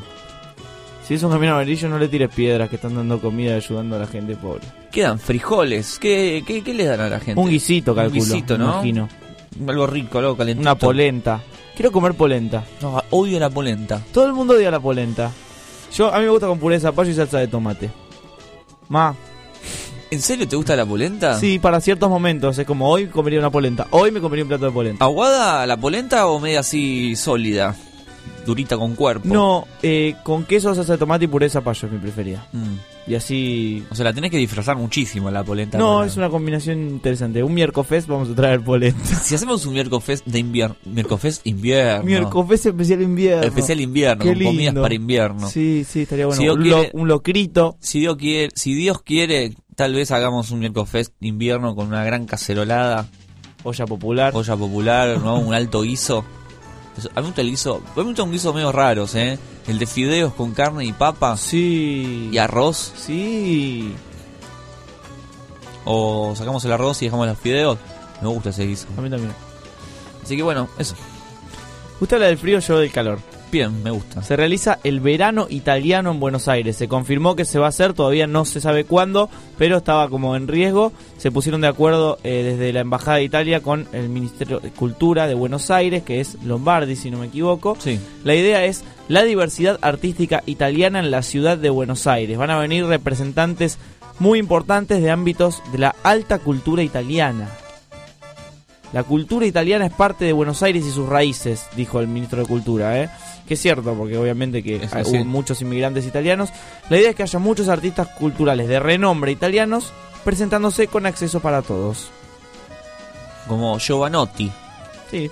Si 1.07 1.15
es 1.15 1.23
un 1.25 1.33
camino 1.33 1.55
amarillo, 1.55 1.89
no 1.89 1.99
le 1.99 2.07
tires 2.07 2.33
piedras 2.33 2.69
que 2.69 2.77
están 2.77 2.95
dando 2.95 3.21
comida 3.21 3.51
y 3.51 3.55
ayudando 3.57 3.97
a 3.97 3.99
la 3.99 4.07
gente 4.07 4.37
pobre. 4.37 4.63
Quedan 4.93 5.19
frijoles. 5.19 5.99
¿Qué, 5.99 6.45
qué, 6.47 6.63
qué 6.63 6.73
le 6.73 6.85
dan 6.85 7.01
a 7.01 7.09
la 7.09 7.19
gente? 7.19 7.41
Un 7.41 7.49
guisito, 7.49 7.93
calculo. 7.95 8.23
Un 8.23 8.29
guisito, 8.29 8.57
¿no? 8.57 8.75
Imagino. 8.75 9.09
Algo 9.67 9.87
rico, 9.89 10.19
algo 10.19 10.37
calentito. 10.37 10.63
Una 10.63 10.77
polenta. 10.77 11.41
Quiero 11.75 11.91
comer 11.91 12.15
polenta. 12.15 12.63
No, 12.81 13.03
odio 13.11 13.41
la 13.41 13.51
polenta. 13.51 14.01
Todo 14.13 14.27
el 14.27 14.35
mundo 14.35 14.55
odia 14.55 14.71
la 14.71 14.79
polenta. 14.79 15.33
Yo, 15.97 16.15
a 16.15 16.19
mí 16.19 16.27
me 16.27 16.31
gusta 16.31 16.47
con 16.47 16.61
puré 16.61 16.77
de 16.77 16.81
zapallo 16.83 17.11
y 17.11 17.15
salsa 17.15 17.39
de 17.41 17.49
tomate. 17.49 17.91
Ma. 18.89 19.13
¿En 20.11 20.21
serio 20.21 20.49
te 20.49 20.57
gusta 20.57 20.75
la 20.77 20.85
polenta? 20.87 21.39
Sí, 21.39 21.59
para 21.59 21.81
ciertos 21.81 22.09
momentos. 22.11 22.59
Es 22.59 22.67
como 22.67 22.89
hoy 22.89 23.07
comería 23.07 23.39
una 23.39 23.51
polenta. 23.51 23.87
Hoy 23.91 24.11
me 24.11 24.21
comería 24.21 24.45
un 24.45 24.49
plato 24.49 24.65
de 24.67 24.73
polenta. 24.73 25.05
¿Aguada 25.05 25.67
la 25.67 25.77
polenta 25.77 26.27
o 26.27 26.41
media 26.41 26.61
así 26.61 27.15
sólida? 27.17 27.77
Durita 28.45 28.77
con 28.77 28.95
cuerpo. 28.97 29.29
No, 29.29 29.67
eh, 29.83 30.17
con 30.25 30.45
queso, 30.45 30.75
salsa 30.75 30.93
de 30.93 30.99
tomate 30.99 31.27
y 31.27 31.29
puré 31.29 31.47
de 31.47 31.51
zapallo 31.51 31.87
es 31.87 31.93
mi 31.93 31.99
preferida. 31.99 32.45
Mm. 32.53 33.11
Y 33.11 33.15
así... 33.15 33.85
O 33.91 33.95
sea, 33.95 34.05
la 34.05 34.13
tenés 34.13 34.31
que 34.31 34.37
disfrazar 34.39 34.77
muchísimo 34.77 35.31
la 35.31 35.45
polenta. 35.45 35.79
No, 35.79 35.97
para- 35.97 36.07
es 36.09 36.17
una 36.17 36.29
combinación 36.31 36.89
interesante. 36.89 37.43
Un 37.43 37.53
miércoles 37.55 38.07
vamos 38.07 38.31
a 38.31 38.35
traer 38.35 38.61
polenta. 38.63 39.05
Si 39.05 39.35
hacemos 39.35 39.65
un 39.67 39.75
miércoles 39.75 40.23
de 40.25 40.39
invierno. 40.39 40.77
Miércoles 40.85 41.41
invierno. 41.45 42.05
Miércoles 42.05 42.67
especial 42.67 43.03
invierno. 43.03 43.43
Especial 43.45 43.81
invierno, 43.81 44.23
Qué 44.25 44.31
con 44.31 44.39
comidas 44.43 44.57
lindo. 44.65 44.83
para 44.83 44.95
invierno. 44.95 45.49
Sí, 45.49 45.85
sí, 45.89 46.03
estaría 46.03 46.27
bueno. 46.27 46.41
Si 46.41 46.49
un, 46.49 46.63
quiere- 46.63 46.91
lo- 46.93 47.01
un 47.01 47.09
locrito. 47.09 47.77
Si 47.81 48.01
Dios 48.01 48.17
quiere, 48.17 48.49
si 48.55 48.75
Dios 48.75 49.03
quiere, 49.03 49.55
tal 49.81 49.95
vez 49.95 50.11
hagamos 50.11 50.51
un 50.51 50.59
miércoles 50.59 51.11
de 51.21 51.29
invierno 51.29 51.75
con 51.75 51.87
una 51.87 52.05
gran 52.05 52.27
cacerolada, 52.27 53.07
Olla 53.65 53.87
popular. 53.87 54.31
olla 54.37 54.55
popular, 54.55 55.19
¿no? 55.19 55.39
Un 55.39 55.55
alto 55.55 55.81
guiso. 55.81 56.23
A 57.15 57.21
mí 57.21 57.23
me 57.23 57.23
gusta 57.23 57.41
el 57.41 57.49
guiso, 57.49 57.77
a 57.77 57.79
mí 57.79 57.85
me 57.97 58.03
gusta 58.03 58.23
un 58.25 58.31
guiso 58.33 58.53
medio 58.53 58.73
raros, 58.73 59.15
¿eh? 59.15 59.39
El 59.67 59.79
de 59.79 59.87
fideos 59.87 60.35
con 60.35 60.53
carne 60.53 60.85
y 60.85 60.93
papa 60.93 61.35
Sí. 61.39 62.29
y 62.31 62.37
arroz. 62.37 62.93
Sí. 62.95 63.95
O 65.87 66.35
sacamos 66.37 66.63
el 66.67 66.73
arroz 66.73 67.01
y 67.01 67.07
dejamos 67.07 67.27
los 67.27 67.39
fideos. 67.39 67.79
Me 68.21 68.29
gusta 68.29 68.51
ese 68.51 68.67
guiso. 68.67 68.87
A 68.99 69.01
mí 69.01 69.09
también. 69.09 69.33
Así 70.23 70.37
que 70.37 70.43
bueno, 70.43 70.69
eso. 70.79 70.95
Usted 72.01 72.17
habla 72.17 72.27
del 72.27 72.37
frío, 72.37 72.59
yo 72.59 72.79
del 72.79 72.93
calor. 72.93 73.19
Bien, 73.51 73.83
me 73.83 73.91
gusta. 73.91 74.23
Se 74.23 74.37
realiza 74.37 74.79
el 74.85 75.01
verano 75.01 75.47
italiano 75.51 76.13
en 76.13 76.21
Buenos 76.21 76.47
Aires. 76.47 76.77
Se 76.77 76.87
confirmó 76.87 77.35
que 77.35 77.45
se 77.45 77.59
va 77.59 77.67
a 77.67 77.71
hacer, 77.71 77.95
todavía 77.95 78.29
no 78.29 78.45
se 78.45 78.61
sabe 78.61 78.85
cuándo, 78.85 79.29
pero 79.59 79.79
estaba 79.79 80.09
como 80.09 80.37
en 80.37 80.47
riesgo. 80.47 80.93
Se 81.19 81.33
pusieron 81.33 81.61
de 81.61 81.67
acuerdo 81.67 82.19
eh, 82.23 82.43
desde 82.45 82.73
la 82.73 82.81
Embajada 82.81 83.17
de 83.17 83.25
Italia 83.25 83.61
con 83.61 83.89
el 83.93 84.09
Ministerio 84.09 84.61
de 84.61 84.71
Cultura 84.71 85.27
de 85.27 85.35
Buenos 85.35 85.71
Aires, 85.71 86.05
que 86.05 86.21
es 86.21 86.37
Lombardi, 86.45 86.95
si 86.95 87.11
no 87.11 87.19
me 87.19 87.27
equivoco. 87.27 87.77
Sí. 87.81 87.99
La 88.23 88.37
idea 88.37 88.65
es 88.65 88.85
la 89.09 89.25
diversidad 89.25 89.79
artística 89.83 90.45
italiana 90.47 91.01
en 91.01 91.11
la 91.11 91.23
ciudad 91.23 91.59
de 91.59 91.71
Buenos 91.71 92.07
Aires. 92.07 92.39
Van 92.39 92.51
a 92.51 92.59
venir 92.59 92.87
representantes 92.87 93.79
muy 94.21 94.39
importantes 94.39 95.03
de 95.03 95.11
ámbitos 95.11 95.61
de 95.73 95.79
la 95.79 95.97
alta 96.05 96.39
cultura 96.39 96.85
italiana. 96.85 97.49
La 98.93 99.05
cultura 99.05 99.47
italiana 99.47 99.87
es 99.87 99.93
parte 99.93 100.25
de 100.25 100.33
Buenos 100.33 100.63
Aires 100.65 100.85
y 100.85 100.91
sus 100.91 101.09
raíces, 101.09 101.67
dijo 101.77 102.01
el 102.01 102.09
ministro 102.09 102.41
de 102.41 102.49
Cultura, 102.49 103.01
¿eh? 103.01 103.09
Que 103.51 103.55
es 103.55 103.61
cierto, 103.63 103.95
porque 103.95 104.17
obviamente 104.17 104.63
que 104.63 104.77
Es 104.77 104.95
hay- 104.95 105.03
así. 105.03 105.25
muchos 105.25 105.61
inmigrantes 105.61 106.07
italianos. 106.07 106.51
La 106.89 106.99
idea 106.99 107.11
es 107.11 107.17
que 107.17 107.25
haya 107.25 107.41
muchos 107.41 107.67
artistas 107.67 108.07
culturales 108.07 108.69
de 108.69 108.79
renombre 108.79 109.33
italianos 109.33 109.93
presentándose 110.23 110.87
con 110.87 111.05
acceso 111.05 111.41
para 111.41 111.61
todos. 111.61 112.11
Como 113.49 113.77
Giovanotti. 113.81 114.53
Sí. 115.11 115.29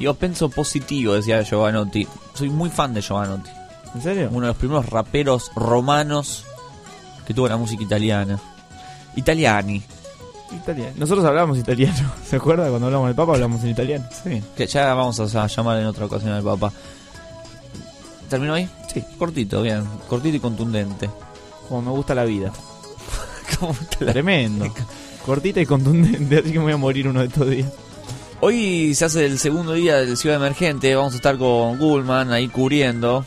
Yo 0.00 0.14
pienso 0.14 0.48
positivo, 0.48 1.12
decía 1.12 1.42
Giovanotti. 1.44 2.08
Soy 2.32 2.48
muy 2.48 2.70
fan 2.70 2.94
de 2.94 3.02
Giovanotti. 3.02 3.50
¿En 3.94 4.00
serio? 4.00 4.28
Uno 4.32 4.46
de 4.46 4.52
los 4.52 4.56
primeros 4.56 4.86
raperos 4.88 5.50
romanos 5.54 6.46
que 7.26 7.34
tuvo 7.34 7.46
la 7.46 7.58
música 7.58 7.82
italiana. 7.82 8.40
Italiani. 9.16 9.82
Italiano. 10.52 10.92
Nosotros 10.96 11.24
hablábamos 11.24 11.58
italiano. 11.58 12.12
¿Se 12.28 12.36
acuerda? 12.36 12.68
Cuando 12.68 12.86
hablamos 12.86 13.08
del 13.08 13.16
Papa 13.16 13.32
hablamos 13.34 13.62
en 13.64 13.70
italiano. 13.70 14.04
Sí. 14.24 14.42
Que 14.56 14.66
ya 14.66 14.94
vamos 14.94 15.18
a 15.20 15.44
a 15.44 15.46
llamar 15.46 15.78
en 15.80 15.86
otra 15.86 16.06
ocasión 16.06 16.32
al 16.32 16.42
Papa. 16.42 16.72
¿Terminó 18.28 18.54
ahí? 18.54 18.68
Sí. 18.92 19.02
Cortito, 19.18 19.62
bien. 19.62 19.84
Cortito 20.08 20.36
y 20.36 20.40
contundente. 20.40 21.08
Como 21.68 21.82
me 21.82 21.90
gusta 21.90 22.14
la 22.14 22.24
vida. 22.24 22.52
¿Cómo 23.60 23.74
te 23.98 24.04
la- 24.04 24.12
Tremendo. 24.12 24.72
Cortita 25.24 25.60
y 25.60 25.66
contundente, 25.66 26.38
así 26.40 26.52
que 26.52 26.58
me 26.58 26.64
voy 26.64 26.72
a 26.72 26.76
morir 26.76 27.08
uno 27.08 27.20
de 27.20 27.26
estos 27.26 27.48
días. 27.50 27.72
Hoy 28.40 28.94
se 28.94 29.04
hace 29.06 29.26
el 29.26 29.38
segundo 29.38 29.72
día 29.72 29.96
del 29.96 30.16
Ciudad 30.16 30.36
Emergente. 30.36 30.94
Vamos 30.94 31.14
a 31.14 31.16
estar 31.16 31.36
con 31.38 31.78
Gullman 31.78 32.30
ahí 32.32 32.48
cubriendo. 32.48 33.24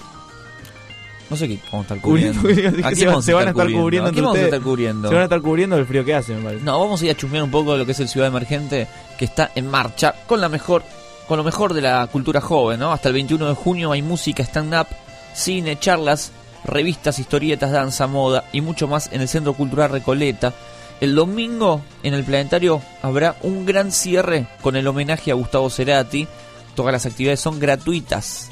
No 1.30 1.38
sé 1.38 1.48
qué 1.48 1.59
vamos 1.72 1.74
a 1.91 1.93
estar 1.95 2.01
cubriendo. 2.01 2.41
Cubriendo, 2.41 2.88
¿A 2.88 2.91
se, 2.95 3.06
van- 3.06 3.11
vamos 3.14 3.25
se 3.25 3.33
van 3.33 3.48
a 3.48 3.49
estar 3.51 3.67
cubriendo 3.67 4.08
¿A 4.08 4.11
vamos 4.11 4.38
a 4.38 4.41
estar 4.45 4.61
cubriendo? 4.61 5.08
Se 5.08 5.14
van 5.14 5.22
a 5.22 5.25
estar 5.25 5.41
cubriendo 5.41 5.77
el 5.77 5.85
frío 5.85 6.06
que 6.06 6.16
hace, 6.16 6.33
me 6.35 6.43
parece. 6.43 6.64
No, 6.64 6.80
vamos 6.80 7.01
a 7.01 7.06
ir 7.06 7.11
a 7.11 7.16
chusmear 7.16 7.43
un 7.43 7.51
poco 7.51 7.74
de 7.74 7.80
lo 7.80 7.85
que 7.85 7.91
es 7.91 7.99
el 7.99 8.08
Ciudad 8.08 8.27
Emergente 8.27 8.88
que 9.17 9.25
está 9.25 9.51
en 9.56 9.67
marcha 9.69 10.16
con 10.27 10.41
la 10.41 10.49
mejor 10.49 10.83
con 11.27 11.38
lo 11.38 11.43
mejor 11.43 11.74
de 11.75 11.82
la 11.82 12.08
cultura 12.08 12.41
joven, 12.41 12.80
¿no? 12.80 12.91
Hasta 12.91 13.09
el 13.09 13.14
21 13.14 13.49
de 13.49 13.53
junio 13.53 13.91
hay 13.91 14.01
música, 14.01 14.41
stand-up, 14.41 14.88
cine, 15.35 15.77
charlas, 15.77 16.32
revistas, 16.66 17.19
historietas, 17.19 17.72
danza, 17.72 18.08
moda 18.08 18.45
y 18.51 18.61
mucho 18.61 18.88
más 18.88 19.09
en 19.14 19.22
el 19.22 19.27
Centro 19.27 19.53
Cultural 19.53 19.91
Recoleta. 19.91 20.53
El 20.99 21.14
domingo 21.14 21.82
en 22.01 22.16
el 22.16 22.24
planetario 22.24 22.82
habrá 23.03 23.35
un 23.43 23.64
gran 23.67 23.91
cierre 23.91 24.48
con 24.61 24.75
el 24.75 24.88
homenaje 24.88 25.30
a 25.30 25.35
Gustavo 25.35 25.69
Cerati. 25.69 26.27
Todas 26.75 26.93
las 26.93 27.06
actividades 27.06 27.40
son 27.40 27.59
gratuitas. 27.59 28.49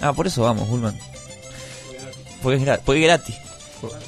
Ah, 0.00 0.12
por 0.12 0.28
eso 0.28 0.42
vamos, 0.44 0.68
Gulman. 0.68 0.96
Porque 2.42 2.62
es, 2.62 2.78
porque 2.80 3.00
gratis. 3.00 3.36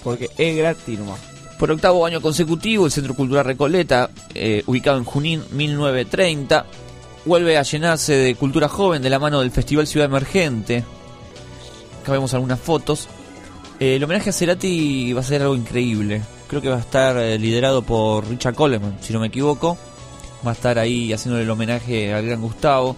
Porque 0.02 0.30
es 0.36 0.56
gratis 0.56 0.98
nomás. 0.98 1.20
Por 1.58 1.72
octavo 1.72 2.06
año 2.06 2.20
consecutivo, 2.20 2.86
el 2.86 2.92
Centro 2.92 3.14
Cultural 3.14 3.44
Recoleta, 3.44 4.10
eh, 4.34 4.62
ubicado 4.66 4.98
en 4.98 5.04
Junín 5.04 5.42
1930, 5.50 6.66
vuelve 7.24 7.58
a 7.58 7.62
llenarse 7.62 8.14
de 8.14 8.34
cultura 8.36 8.68
joven 8.68 9.02
de 9.02 9.10
la 9.10 9.18
mano 9.18 9.40
del 9.40 9.50
Festival 9.50 9.86
Ciudad 9.86 10.06
Emergente. 10.06 10.84
Acá 12.00 12.12
vemos 12.12 12.32
algunas 12.32 12.60
fotos. 12.60 13.08
Eh, 13.80 13.96
el 13.96 14.04
homenaje 14.04 14.30
a 14.30 14.32
Cerati 14.32 15.12
va 15.12 15.20
a 15.20 15.24
ser 15.24 15.42
algo 15.42 15.56
increíble. 15.56 16.22
Creo 16.46 16.62
que 16.62 16.68
va 16.68 16.76
a 16.76 16.80
estar 16.80 17.16
eh, 17.16 17.38
liderado 17.38 17.82
por 17.82 18.26
Richard 18.28 18.54
Coleman, 18.54 18.98
si 19.00 19.12
no 19.12 19.20
me 19.20 19.26
equivoco. 19.26 19.76
Va 20.46 20.52
a 20.52 20.54
estar 20.54 20.78
ahí 20.78 21.12
haciéndole 21.12 21.42
el 21.42 21.50
homenaje 21.50 22.14
al 22.14 22.24
gran 22.24 22.40
Gustavo. 22.40 22.96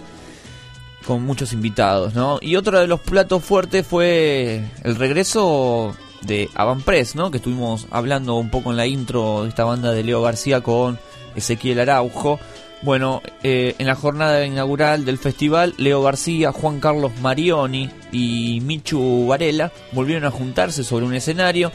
Con 1.07 1.25
muchos 1.25 1.53
invitados, 1.53 2.15
¿no? 2.15 2.39
Y 2.41 2.57
otro 2.57 2.79
de 2.79 2.87
los 2.87 3.01
platos 3.01 3.43
fuertes 3.43 3.87
fue 3.87 4.65
el 4.85 4.97
regreso 4.97 5.95
de 6.23 6.51
Avan 6.55 6.83
Press, 6.83 7.15
¿no? 7.15 7.31
Que 7.31 7.39
estuvimos 7.39 7.87
hablando 7.91 8.37
un 8.37 8.51
poco 8.51 8.70
en 8.70 8.77
la 8.77 8.87
intro 8.87 9.43
de 9.43 9.49
esta 9.49 9.65
banda 9.65 9.93
de 9.93 10.05
Leo 10.05 10.23
García 10.23 10.61
con 10.61 10.99
Ezequiel 11.35 11.81
Araujo. 11.81 12.39
Bueno, 12.83 13.20
eh, 13.43 13.75
en 13.79 13.87
la 13.87 13.95
jornada 13.95 14.45
inaugural 14.45 15.05
del 15.05 15.19
festival, 15.19 15.75
Leo 15.77 16.03
García, 16.03 16.53
Juan 16.53 16.81
Carlos 16.81 17.12
Marioni 17.20 17.91
y 18.11 18.61
Michu 18.62 19.27
Varela 19.27 19.70
volvieron 19.93 20.25
a 20.25 20.31
juntarse 20.31 20.83
sobre 20.83 21.05
un 21.05 21.15
escenario. 21.15 21.73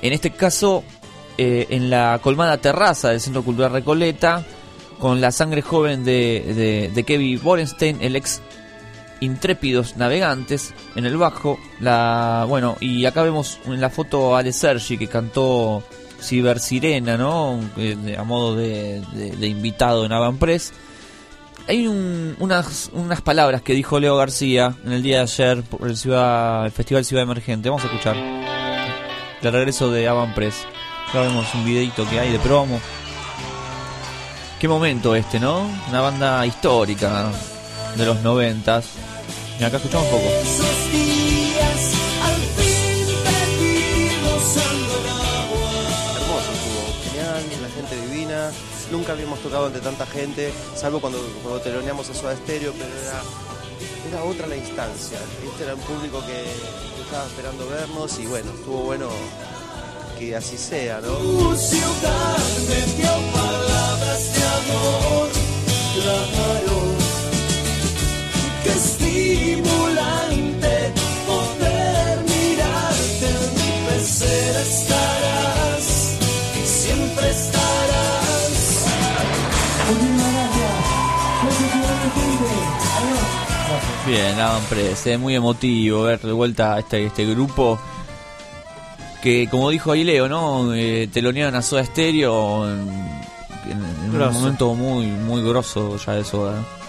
En 0.00 0.14
este 0.14 0.30
caso, 0.30 0.82
eh, 1.36 1.66
en 1.70 1.90
la 1.90 2.20
colmada 2.22 2.56
terraza 2.56 3.10
del 3.10 3.20
Centro 3.20 3.42
Cultural 3.42 3.72
Recoleta, 3.72 4.44
con 4.98 5.20
la 5.20 5.30
sangre 5.30 5.62
joven 5.62 6.04
de, 6.04 6.90
de 6.92 7.04
Kevin 7.04 7.40
Borenstein, 7.42 7.98
el 8.00 8.16
ex 8.16 8.42
Intrépidos 9.20 9.96
Navegantes, 9.96 10.72
en 10.96 11.04
el 11.06 11.16
bajo. 11.16 11.58
La, 11.80 12.44
bueno, 12.48 12.76
y 12.80 13.04
acá 13.04 13.22
vemos 13.22 13.58
en 13.66 13.80
la 13.80 13.90
foto 13.90 14.34
a 14.34 14.40
Ale 14.40 14.52
Sergi 14.52 14.96
que 14.98 15.08
cantó 15.08 15.82
Ciber 16.22 16.58
Sirena, 16.58 17.16
¿no? 17.16 17.60
Eh, 17.76 18.16
a 18.18 18.24
modo 18.24 18.56
de, 18.56 19.02
de- 19.12 19.46
invitado 19.46 20.04
en 20.06 20.12
Avan 20.12 20.38
Press. 20.38 20.72
Hay 21.68 21.86
un- 21.86 22.34
unas, 22.40 22.90
unas 22.94 23.20
palabras 23.20 23.62
que 23.62 23.74
dijo 23.74 24.00
Leo 24.00 24.16
García 24.16 24.74
en 24.84 24.92
el 24.92 25.02
día 25.02 25.16
de 25.18 25.22
ayer 25.22 25.62
por 25.62 25.86
el, 25.88 25.96
ciudad, 25.96 26.64
el 26.66 26.72
Festival 26.72 27.04
Ciudad 27.04 27.22
Emergente. 27.22 27.68
Vamos 27.68 27.84
a 27.84 27.88
escuchar. 27.88 28.16
El 28.16 29.52
regreso 29.52 29.90
de 29.90 30.08
Avan 30.08 30.34
Press. 30.34 30.54
Acá 31.08 31.20
vemos 31.22 31.46
un 31.54 31.64
videito 31.64 32.08
que 32.08 32.18
hay 32.20 32.32
de 32.32 32.38
promo. 32.38 32.80
Qué 34.58 34.68
momento 34.68 35.14
este, 35.14 35.40
¿no? 35.40 35.66
Una 35.88 36.00
banda 36.02 36.44
histórica 36.46 37.30
de 37.96 38.04
los 38.04 38.20
noventas. 38.22 38.86
Y 39.60 39.64
acá 39.64 39.76
escuchamos 39.76 40.06
un 40.06 40.12
poco. 40.12 40.24
Hermoso 46.16 46.52
estuvo, 46.54 46.82
genial, 47.04 47.44
la 47.60 47.68
gente 47.68 48.00
divina. 48.06 48.50
Nunca 48.90 49.12
habíamos 49.12 49.38
tocado 49.40 49.66
ante 49.66 49.80
tanta 49.80 50.06
gente, 50.06 50.50
salvo 50.74 50.98
cuando, 50.98 51.18
cuando 51.42 51.60
teloneamos 51.60 52.08
a 52.08 52.14
Soda 52.14 52.34
Stereo, 52.36 52.72
pero 52.72 52.88
era, 52.88 53.22
era 54.08 54.24
otra 54.24 54.46
la 54.46 54.56
instancia. 54.56 55.18
Este 55.44 55.64
era 55.64 55.74
un 55.74 55.82
público 55.82 56.20
que, 56.20 56.42
que 56.96 57.02
estaba 57.02 57.26
esperando 57.26 57.68
vernos 57.68 58.18
y 58.18 58.24
bueno, 58.26 58.52
estuvo 58.52 58.78
bueno 58.84 59.10
que 60.18 60.34
así 60.36 60.56
sea, 60.56 61.02
¿no? 61.02 61.12
Tu 61.12 61.56
ciudad 61.56 62.38
me 62.66 62.94
dio 62.96 63.10
palabras 63.30 64.34
de 64.34 64.42
amor, 64.42 65.28
claro. 65.96 66.89
Estimulante 68.76 69.62
poder 71.26 72.18
mirarte 72.22 73.26
en 73.26 73.48
mi 73.54 73.72
pecera 73.88 74.60
estarás, 74.62 75.86
siempre 76.64 77.30
estarás. 77.30 77.70
Bien, 84.06 84.36
Press, 84.68 85.06
es 85.06 85.18
muy 85.18 85.34
emotivo 85.34 86.02
ver 86.04 86.20
de 86.20 86.32
vuelta 86.32 86.78
este, 86.78 87.06
este 87.06 87.26
grupo 87.26 87.78
que, 89.22 89.48
como 89.50 89.70
dijo 89.70 89.92
ahí 89.92 90.04
Leo, 90.04 90.28
¿no? 90.28 90.74
Eh, 90.74 91.08
telonearon 91.12 91.54
a 91.54 91.62
Soda 91.62 91.84
Stereo 91.84 92.68
en, 92.68 92.88
un 94.12 94.32
momento 94.32 94.74
muy, 94.74 95.06
muy 95.06 95.42
grosso 95.42 95.96
ya 95.98 96.14
de 96.14 96.24
Soda. 96.24 96.56
¿no? 96.56 96.79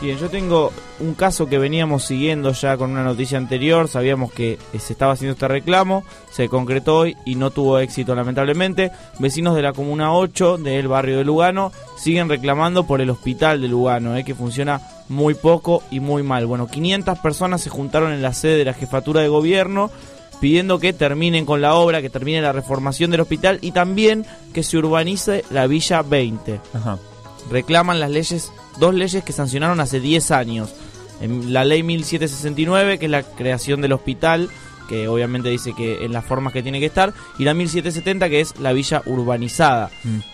Bien, 0.00 0.16
yo 0.16 0.30
tengo 0.30 0.72
un 1.00 1.14
caso 1.14 1.48
que 1.48 1.58
veníamos 1.58 2.04
siguiendo 2.04 2.52
ya 2.52 2.76
con 2.76 2.92
una 2.92 3.02
noticia 3.02 3.36
anterior. 3.36 3.88
Sabíamos 3.88 4.32
que 4.32 4.52
eh, 4.52 4.78
se 4.78 4.92
estaba 4.92 5.14
haciendo 5.14 5.32
este 5.32 5.48
reclamo, 5.48 6.04
se 6.30 6.48
concretó 6.48 6.98
hoy 6.98 7.16
y 7.26 7.34
no 7.34 7.50
tuvo 7.50 7.80
éxito 7.80 8.14
lamentablemente. 8.14 8.92
Vecinos 9.18 9.56
de 9.56 9.62
la 9.62 9.72
Comuna 9.72 10.14
8 10.14 10.58
del 10.58 10.86
barrio 10.86 11.18
de 11.18 11.24
Lugano 11.24 11.72
siguen 11.96 12.28
reclamando 12.28 12.86
por 12.86 13.00
el 13.00 13.10
hospital 13.10 13.60
de 13.60 13.66
Lugano, 13.66 14.16
eh, 14.16 14.22
que 14.22 14.36
funciona 14.36 14.80
muy 15.08 15.34
poco 15.34 15.82
y 15.90 15.98
muy 15.98 16.22
mal. 16.22 16.46
Bueno, 16.46 16.68
500 16.68 17.18
personas 17.18 17.60
se 17.60 17.70
juntaron 17.70 18.12
en 18.12 18.22
la 18.22 18.34
sede 18.34 18.56
de 18.56 18.66
la 18.66 18.74
jefatura 18.74 19.20
de 19.20 19.28
gobierno 19.28 19.90
pidiendo 20.40 20.78
que 20.78 20.92
terminen 20.92 21.44
con 21.44 21.60
la 21.60 21.74
obra, 21.74 22.02
que 22.02 22.10
termine 22.10 22.40
la 22.40 22.52
reformación 22.52 23.10
del 23.10 23.22
hospital 23.22 23.58
y 23.62 23.72
también 23.72 24.24
que 24.54 24.62
se 24.62 24.78
urbanice 24.78 25.44
la 25.50 25.66
Villa 25.66 26.02
20 26.02 26.60
reclaman 27.50 28.00
las 28.00 28.10
leyes, 28.10 28.52
dos 28.78 28.94
leyes 28.94 29.24
que 29.24 29.32
sancionaron 29.32 29.80
hace 29.80 30.00
10 30.00 30.30
años. 30.30 30.74
En 31.20 31.52
la 31.52 31.64
ley 31.64 31.82
1769, 31.82 32.98
que 32.98 33.06
es 33.06 33.10
la 33.10 33.22
creación 33.22 33.80
del 33.80 33.92
hospital, 33.92 34.48
que 34.88 35.06
obviamente 35.08 35.50
dice 35.50 35.74
que 35.74 36.04
en 36.04 36.12
las 36.12 36.24
formas 36.24 36.52
que 36.52 36.62
tiene 36.62 36.80
que 36.80 36.86
estar, 36.86 37.12
y 37.38 37.44
la 37.44 37.54
1770, 37.54 38.28
que 38.28 38.40
es 38.40 38.58
la 38.58 38.72
villa 38.72 39.02
urbanizada. 39.06 39.90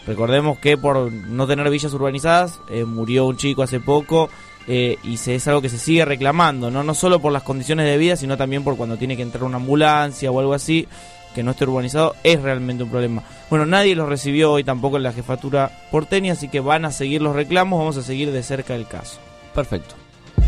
Recordemos 0.06 0.58
que 0.58 0.76
por 0.76 1.12
no 1.12 1.46
tener 1.46 1.68
villas 1.70 1.92
urbanizadas, 1.92 2.60
eh, 2.68 2.84
murió 2.84 3.26
un 3.26 3.36
chico 3.36 3.62
hace 3.62 3.80
poco. 3.80 4.30
eh, 4.66 4.96
y 5.02 5.18
se, 5.18 5.34
es 5.34 5.46
algo 5.46 5.60
que 5.60 5.68
se 5.68 5.76
sigue 5.78 6.06
reclamando, 6.06 6.70
¿no? 6.70 6.82
no 6.82 6.94
solo 6.94 7.20
por 7.20 7.32
las 7.32 7.42
condiciones 7.42 7.84
de 7.84 7.98
vida, 7.98 8.16
sino 8.16 8.38
también 8.38 8.64
por 8.64 8.78
cuando 8.78 8.96
tiene 8.96 9.14
que 9.14 9.22
entrar 9.22 9.44
una 9.44 9.58
ambulancia 9.58 10.30
o 10.30 10.40
algo 10.40 10.54
así, 10.54 10.88
que 11.34 11.42
no 11.42 11.50
esté 11.50 11.64
urbanizado, 11.64 12.14
es 12.22 12.40
realmente 12.40 12.84
un 12.84 12.90
problema. 12.90 13.22
Bueno, 13.50 13.66
nadie 13.66 13.94
los 13.94 14.08
recibió 14.08 14.52
hoy 14.52 14.64
tampoco 14.64 14.96
en 14.96 15.02
la 15.02 15.12
jefatura 15.12 15.70
porteña, 15.90 16.32
así 16.32 16.48
que 16.48 16.60
van 16.60 16.84
a 16.84 16.92
seguir 16.92 17.20
los 17.20 17.34
reclamos, 17.34 17.78
vamos 17.78 17.96
a 17.96 18.02
seguir 18.02 18.32
de 18.32 18.42
cerca 18.42 18.74
el 18.74 18.86
caso. 18.86 19.18
Perfecto. 19.54 19.94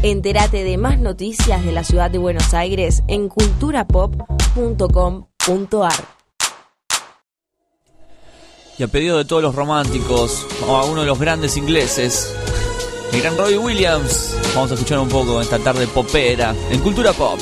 Entérate 0.03 0.65
de 0.65 0.79
más 0.79 0.99
noticias 0.99 1.65
de 1.65 1.73
la 1.73 1.85
ciudad 1.85 2.11
de 2.11 2.19
Buenos 2.19 2.55
Aires 2.55 3.03
en 3.09 3.29
culturapop.com.ar. 3.29 6.17
Y 8.79 8.83
a 8.83 8.89
pedido 8.89 9.17
de 9.17 9.25
todos 9.25 9.43
los 9.43 9.55
románticos, 9.55 10.47
a 10.69 10.85
uno 10.85 11.01
de 11.01 11.07
los 11.07 11.19
grandes 11.19 11.57
ingleses, 11.57 12.37
el 13.13 13.23
gran 13.23 13.39
Robbie 13.39 13.57
Williams, 13.57 14.37
vamos 14.55 14.71
a 14.71 14.75
escuchar 14.75 14.99
un 14.99 15.09
poco 15.09 15.41
esta 15.41 15.59
tarde 15.59 15.87
popera 15.87 16.55
en 16.71 16.81
Cultura 16.81 17.15
Pop. 17.15 17.39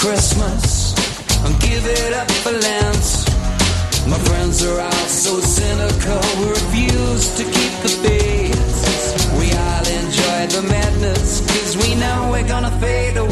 Christmas, 0.00 0.94
and 1.44 1.60
give 1.60 1.84
it 1.84 2.14
up 2.14 2.30
for 2.42 2.52
Lance. 2.52 3.28
My 4.08 4.18
friends 4.18 4.64
are 4.64 4.80
all 4.80 5.06
so 5.08 5.38
cynical, 5.40 6.20
we 6.40 6.48
refuse 6.48 7.28
to 7.36 7.44
keep 7.44 7.72
the 7.84 7.92
faith. 8.00 8.60
We 9.38 9.52
all 9.52 9.86
enjoy 10.00 10.40
the 10.56 10.66
madness, 10.66 11.40
cause 11.40 11.76
we 11.76 11.96
know 11.96 12.30
we're 12.32 12.48
gonna 12.48 12.70
fade 12.80 13.18
away. 13.18 13.29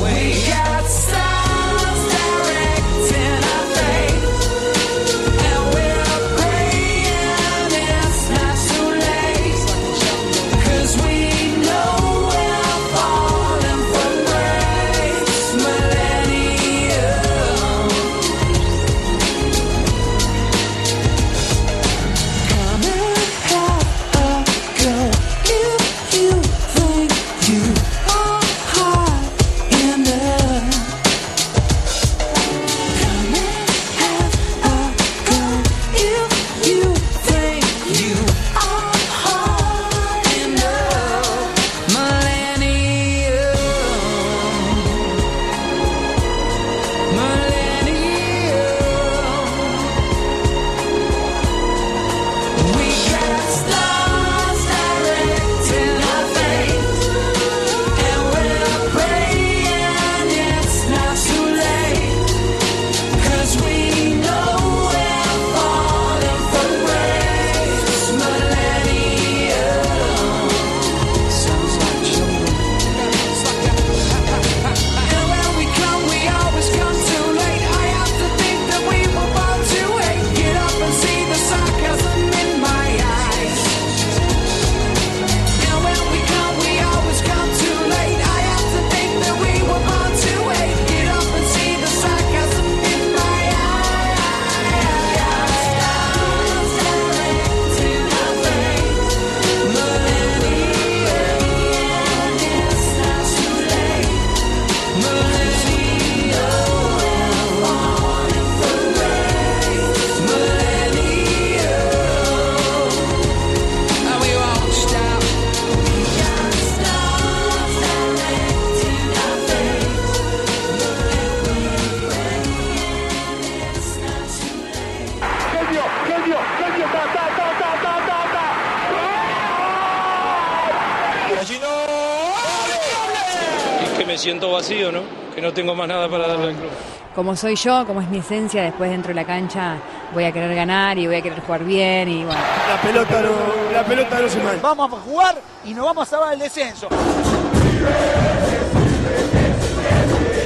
Más 135.79 135.89
nada 135.89 136.09
para 136.09 136.27
darle 136.27 136.49
al 136.49 136.55
club. 136.55 136.71
Como 137.15 137.35
soy 137.35 137.57
yo, 137.57 137.87
como 137.87 138.01
es 138.01 138.09
mi 138.09 138.19
esencia, 138.19 138.63
después 138.63 138.91
dentro 138.91 139.09
de 139.09 139.15
la 139.15 139.25
cancha 139.25 139.77
voy 140.13 140.25
a 140.25 140.33
querer 140.33 140.55
ganar 140.55 140.99
y 140.99 141.07
voy 141.07 141.17
a 141.17 141.23
querer 141.23 141.41
jugar 141.41 141.65
bien 141.65 142.09
y 142.09 142.25
bueno. 142.25 142.41
La 142.69 142.81
pelota 142.83 143.23
no, 143.23 143.73
la 143.73 143.85
pelota 143.85 144.21
no 144.21 144.29
se 144.29 144.39
manda. 144.39 144.61
Vamos 144.63 144.93
a 144.93 144.97
jugar 145.01 145.41
y 145.65 145.75
nos 145.75 145.85
vamos 145.87 146.07
a 146.07 146.11
salvar 146.11 146.35
el 146.35 146.41
descenso. 146.41 146.89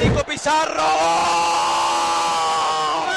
Nico 0.02 0.24
Pizarro. 0.24 0.82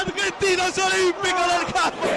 Argentinos 0.01 0.77
Olímpicos 0.77 1.47
del 1.47 1.73
campo. 1.73 2.07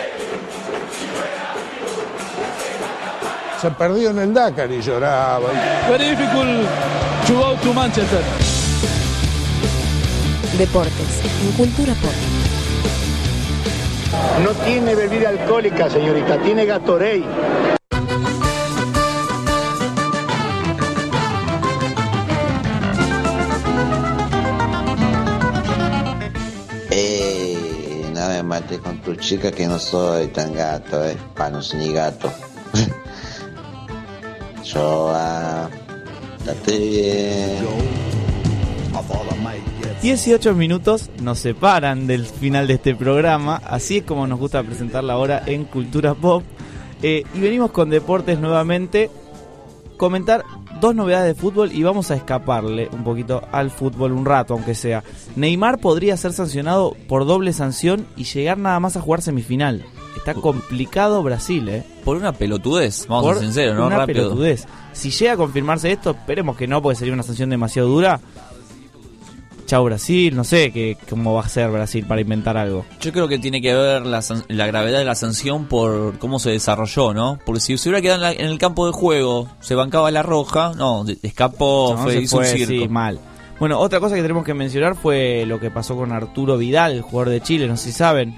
Se 3.61 3.71
perdió 3.73 4.11
en 4.11 4.19
el 4.21 4.35
Dakar 4.35 4.71
y 4.71 4.81
lloraba. 4.81 5.51
Very 5.89 6.11
difficult 6.11 6.69
to 7.27 7.35
go 7.35 7.55
to 7.63 7.75
Manchester. 7.75 8.58
Deportes 10.59 11.23
en 11.41 11.53
Cultura 11.53 11.95
Pop. 11.95 12.11
No 14.43 14.51
tiene 14.65 14.97
bebida 14.97 15.29
alcohólica, 15.29 15.89
señorita, 15.89 16.37
tiene 16.43 16.67
Gatorade. 16.67 17.23
Eh, 26.91 28.11
no 28.13 28.29
me 28.29 28.43
mates 28.43 28.81
con 28.81 29.01
tu 29.01 29.15
chica 29.15 29.53
que 29.53 29.69
no 29.69 29.79
soy 29.79 30.27
tan 30.27 30.53
gato, 30.55 31.05
eh. 31.07 31.17
Pa, 31.37 31.51
no 31.51 31.63
soy 31.63 31.79
ni 31.79 31.93
gato. 31.93 32.33
Yo, 34.65 35.13
ah, 35.15 35.69
date 36.45 36.79
bien. 36.79 38.08
18 40.03 40.55
minutos 40.55 41.11
nos 41.21 41.41
separan 41.41 42.07
del 42.07 42.25
final 42.25 42.69
de 42.69 42.75
este 42.75 42.95
programa, 42.95 43.61
así 43.65 43.99
es 43.99 44.05
como 44.05 44.29
nos 44.29 44.39
gusta 44.39 44.63
presentarla 44.63 45.15
ahora 45.15 45.43
en 45.47 45.65
Cultura 45.65 46.15
Pop. 46.15 46.45
Eh, 47.03 47.25
y 47.35 47.41
venimos 47.41 47.73
con 47.73 47.91
deportes 47.91 48.39
nuevamente, 48.39 49.11
comentar 49.97 50.45
dos 50.81 50.95
novedades 50.95 51.35
de 51.35 51.41
fútbol 51.41 51.73
y 51.73 51.83
vamos 51.83 52.13
a 52.13 52.15
escaparle 52.15 52.89
un 52.93 53.03
poquito 53.03 53.43
al 53.51 53.73
fútbol 53.73 54.13
un 54.13 54.25
rato, 54.25 54.55
aunque 54.55 54.77
sea. 54.77 55.03
Neymar 55.35 55.79
podría 55.79 56.17
ser 56.17 56.33
sancionado 56.33 56.95
por 57.09 57.27
doble 57.27 57.53
sanción 57.53 58.07
y 58.17 58.23
llegar 58.23 58.57
nada 58.59 58.79
más 58.79 58.97
a 58.97 59.01
jugar 59.01 59.21
semifinal. 59.21 59.85
Está 60.17 60.35
complicado 60.35 61.23
Brasil, 61.25 61.69
¿eh? 61.69 61.85
Por 62.05 62.17
una 62.17 62.33
pelotudez, 62.33 63.07
vamos 63.09 63.31
a 63.31 63.35
ser 63.35 63.43
sinceros, 63.45 63.77
¿no? 63.77 63.87
Una 63.87 63.99
Rápido. 63.99 64.25
pelotudez. 64.29 64.67
Si 64.93 65.11
llega 65.11 65.33
a 65.33 65.37
confirmarse 65.37 65.91
esto, 65.91 66.11
esperemos 66.11 66.57
que 66.57 66.69
no, 66.69 66.81
porque 66.83 66.97
sería 66.97 67.15
una 67.15 67.23
sanción 67.25 67.51
demasiado 67.51 67.89
dura. 67.89 68.21
Chao 69.69 69.85
Brasil, 69.85 70.35
no 70.35 70.45
sé 70.45 70.73
qué, 70.73 70.97
cómo 71.11 71.35
va 71.35 71.43
a 71.43 71.49
ser 71.49 71.71
Brasil 71.71 72.05
para 72.09 72.23
inventar 72.23 72.57
algo. 72.57 72.87
Yo 73.03 73.13
creo 73.13 73.29
que 73.29 73.39
tiene 73.39 73.61
que 73.61 73.75
ver 73.75 74.07
la, 74.07 74.23
gravedad 74.67 74.99
de 74.99 75.05
la 75.05 75.15
sanción 75.15 75.67
por 75.67 76.19
cómo 76.19 76.39
se 76.39 76.49
desarrolló, 76.51 77.13
¿no? 77.13 77.39
Porque 77.45 77.61
si 77.61 77.77
se 77.77 77.91
hubiera 77.91 78.01
quedado 78.01 78.17
en, 78.17 78.23
la- 78.23 78.33
en 78.33 78.51
el 78.51 78.59
campo 78.59 78.87
de 78.87 78.93
juego, 78.93 79.47
se 79.61 79.75
bancaba 79.75 80.11
la 80.11 80.23
roja, 80.23 80.73
no, 80.75 81.05
escapó, 81.23 81.95
No, 81.97 82.03
fue, 82.03 82.17
hizo 82.23 82.39
un 82.39 82.45
circo. 82.47 82.67
sí, 82.73 82.89
mal. 82.89 83.21
Bueno, 83.61 83.79
otra 83.79 84.01
cosa 84.01 84.15
que 84.17 84.23
tenemos 84.23 84.45
que 84.45 84.55
mencionar 84.55 84.97
fue 84.97 85.45
lo 85.47 85.61
que 85.61 85.71
pasó 85.71 85.95
con 85.97 86.13
Arturo 86.13 86.57
Vidal, 86.57 86.93
el 86.93 87.03
jugador 87.03 87.29
de 87.29 87.43
Chile, 87.43 87.69
no 87.69 87.77
sé 87.77 87.91
si 87.91 87.93
saben. 87.93 88.35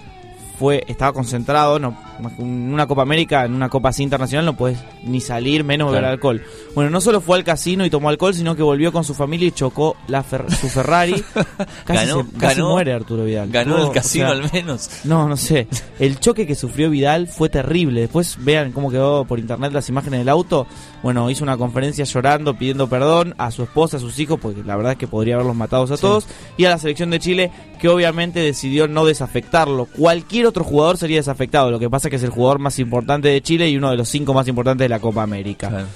Fue, 0.59 0.83
estaba 0.89 1.13
concentrado, 1.13 1.79
no, 1.79 1.97
en 2.39 2.73
una 2.73 2.87
Copa 2.87 3.03
América, 3.03 3.45
en 3.45 3.55
una 3.55 3.69
Copa 3.69 3.89
así 3.91 4.03
internacional 4.03 4.45
no 4.47 4.57
puedes 4.57 4.79
ni 5.05 5.21
salir, 5.21 5.65
menos 5.65 5.89
beber 5.89 6.03
Claro. 6.03 6.13
alcohol. 6.15 6.43
Bueno, 6.75 6.91
no 6.91 7.01
solo 7.01 7.21
fue 7.21 7.37
al 7.39 7.45
casino 7.45 7.85
y 7.85 7.91
tomó 7.91 8.09
alcohol, 8.09 8.35
sino 8.35 8.55
que 8.57 8.63
volvió 8.63 8.93
con 8.93 9.05
su 9.05 9.15
familia 9.15 9.49
y 9.49 9.53
chocó 9.53 9.97
la 10.09 10.25
Fer- 10.25 10.49
su 10.51 10.69
Ferrari. 10.69 11.23
Casi, 11.85 12.07
Ganó- 12.07 12.25
se- 12.25 12.39
casi 12.39 12.57
ganó- 12.61 12.71
muere 12.71 12.93
Arturo 12.93 13.25
Vidal. 13.25 13.51
ganó 13.51 13.87
el 13.87 13.93
casino 13.93 14.27
o 14.31 14.35
sea, 14.35 14.43
al 14.45 14.53
menos. 14.53 14.91
No, 15.05 15.29
no 15.29 15.37
sé. 15.37 15.67
El 15.99 16.19
choque 16.21 16.47
que 16.47 16.55
sufrió 16.55 16.91
Vidal 16.91 17.27
fue 17.29 17.49
terrible. 17.49 18.03
Después 18.03 18.37
vean 18.41 18.73
cómo 18.73 18.91
quedó 18.91 19.25
por 19.25 19.39
internet 19.39 19.73
las 19.73 19.89
imágenes 19.89 20.21
del 20.21 20.29
auto. 20.29 20.67
Bueno, 21.03 21.31
hizo 21.31 21.45
una 21.45 21.57
conferencia 21.57 22.05
llorando, 22.05 22.55
pidiendo 22.59 22.89
perdón 22.89 23.35
a 23.39 23.51
su 23.51 23.63
esposa, 23.63 23.97
a 23.97 24.01
sus 24.01 24.19
hijos, 24.19 24.39
porque 24.41 24.63
la 24.65 24.77
verdad 24.77 24.93
es 24.93 24.99
que 24.99 25.09
podría 25.09 25.35
haberlos 25.35 25.57
matado 25.57 25.85
a 25.85 25.87
Sí. 25.97 26.01
todos. 26.01 26.27
Y 26.57 26.65
a 26.67 26.71
la 26.71 26.79
selección 26.79 27.11
de 27.11 27.19
Chile, 27.19 27.51
que 27.81 27.89
obviamente 27.89 28.41
decidió 28.41 28.87
no 28.89 29.05
desafectarlo. 29.07 29.87
Cualquier 29.87 30.47
otro 30.47 30.65
jugador 30.65 30.99
sería 30.99 31.17
desafectado. 31.17 31.71
Lo 31.71 31.79
que 31.79 31.89
pasa 31.89 32.10
que 32.11 32.17
es 32.17 32.23
el 32.23 32.31
jugador 32.31 32.59
más 32.59 32.79
importante 32.79 33.29
de 33.29 33.41
Chile 33.41 33.69
y 33.69 33.77
uno 33.77 33.91
de 33.91 33.97
los 33.97 34.09
cinco 34.09 34.35
más 34.35 34.47
importantes 34.49 34.85
de 34.85 34.89
la 34.89 35.01
Copa 35.01 35.23
América. 35.23 35.87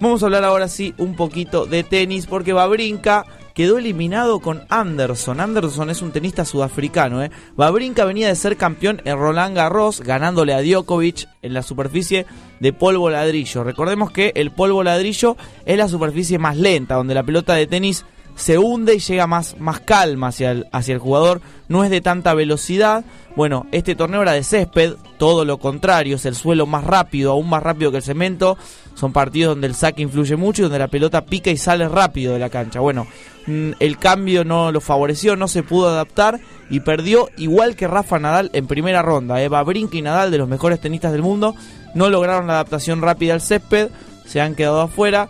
Vamos 0.00 0.22
a 0.22 0.26
hablar 0.26 0.44
ahora 0.44 0.68
sí 0.68 0.94
un 0.98 1.14
poquito 1.14 1.66
de 1.66 1.82
tenis 1.82 2.26
porque 2.26 2.52
Babrinka 2.52 3.24
quedó 3.58 3.78
eliminado 3.78 4.38
con 4.38 4.62
Anderson. 4.68 5.40
Anderson 5.40 5.90
es 5.90 6.00
un 6.00 6.12
tenista 6.12 6.44
sudafricano. 6.44 7.24
¿eh? 7.24 7.32
Babrinka 7.56 8.04
venía 8.04 8.28
de 8.28 8.36
ser 8.36 8.56
campeón 8.56 9.02
en 9.04 9.18
Roland 9.18 9.56
Garros 9.56 10.00
ganándole 10.00 10.54
a 10.54 10.62
Djokovic 10.62 11.28
en 11.42 11.54
la 11.54 11.64
superficie 11.64 12.24
de 12.60 12.72
polvo 12.72 13.10
ladrillo. 13.10 13.64
Recordemos 13.64 14.12
que 14.12 14.30
el 14.36 14.52
polvo 14.52 14.84
ladrillo 14.84 15.36
es 15.66 15.76
la 15.76 15.88
superficie 15.88 16.38
más 16.38 16.56
lenta 16.56 16.94
donde 16.94 17.14
la 17.14 17.24
pelota 17.24 17.54
de 17.54 17.66
tenis 17.66 18.04
se 18.38 18.56
hunde 18.56 18.94
y 18.94 19.00
llega 19.00 19.26
más, 19.26 19.56
más 19.58 19.80
calma 19.80 20.28
hacia 20.28 20.52
el, 20.52 20.66
hacia 20.70 20.94
el 20.94 21.00
jugador, 21.00 21.40
no 21.68 21.82
es 21.82 21.90
de 21.90 22.00
tanta 22.00 22.34
velocidad. 22.34 23.04
Bueno, 23.34 23.66
este 23.72 23.96
torneo 23.96 24.22
era 24.22 24.32
de 24.32 24.44
césped, 24.44 24.94
todo 25.18 25.44
lo 25.44 25.58
contrario, 25.58 26.16
es 26.16 26.24
el 26.24 26.36
suelo 26.36 26.64
más 26.64 26.84
rápido, 26.84 27.32
aún 27.32 27.50
más 27.50 27.64
rápido 27.64 27.90
que 27.90 27.96
el 27.96 28.02
cemento. 28.04 28.56
Son 28.94 29.12
partidos 29.12 29.54
donde 29.54 29.66
el 29.66 29.74
saque 29.74 30.02
influye 30.02 30.36
mucho 30.36 30.62
y 30.62 30.64
donde 30.64 30.78
la 30.78 30.86
pelota 30.86 31.24
pica 31.24 31.50
y 31.50 31.56
sale 31.56 31.88
rápido 31.88 32.32
de 32.32 32.38
la 32.38 32.48
cancha. 32.48 32.78
Bueno, 32.78 33.08
mm, 33.48 33.70
el 33.80 33.98
cambio 33.98 34.44
no 34.44 34.70
lo 34.70 34.80
favoreció, 34.80 35.34
no 35.34 35.48
se 35.48 35.64
pudo 35.64 35.88
adaptar 35.88 36.38
y 36.70 36.80
perdió 36.80 37.28
igual 37.36 37.74
que 37.74 37.88
Rafa 37.88 38.20
Nadal 38.20 38.50
en 38.52 38.68
primera 38.68 39.02
ronda. 39.02 39.42
Eva 39.42 39.64
Brinca 39.64 39.96
y 39.96 40.02
Nadal, 40.02 40.30
de 40.30 40.38
los 40.38 40.48
mejores 40.48 40.80
tenistas 40.80 41.10
del 41.10 41.22
mundo, 41.22 41.56
no 41.94 42.08
lograron 42.08 42.46
la 42.46 42.54
adaptación 42.54 43.02
rápida 43.02 43.34
al 43.34 43.40
césped, 43.40 43.88
se 44.26 44.40
han 44.40 44.54
quedado 44.54 44.80
afuera. 44.80 45.28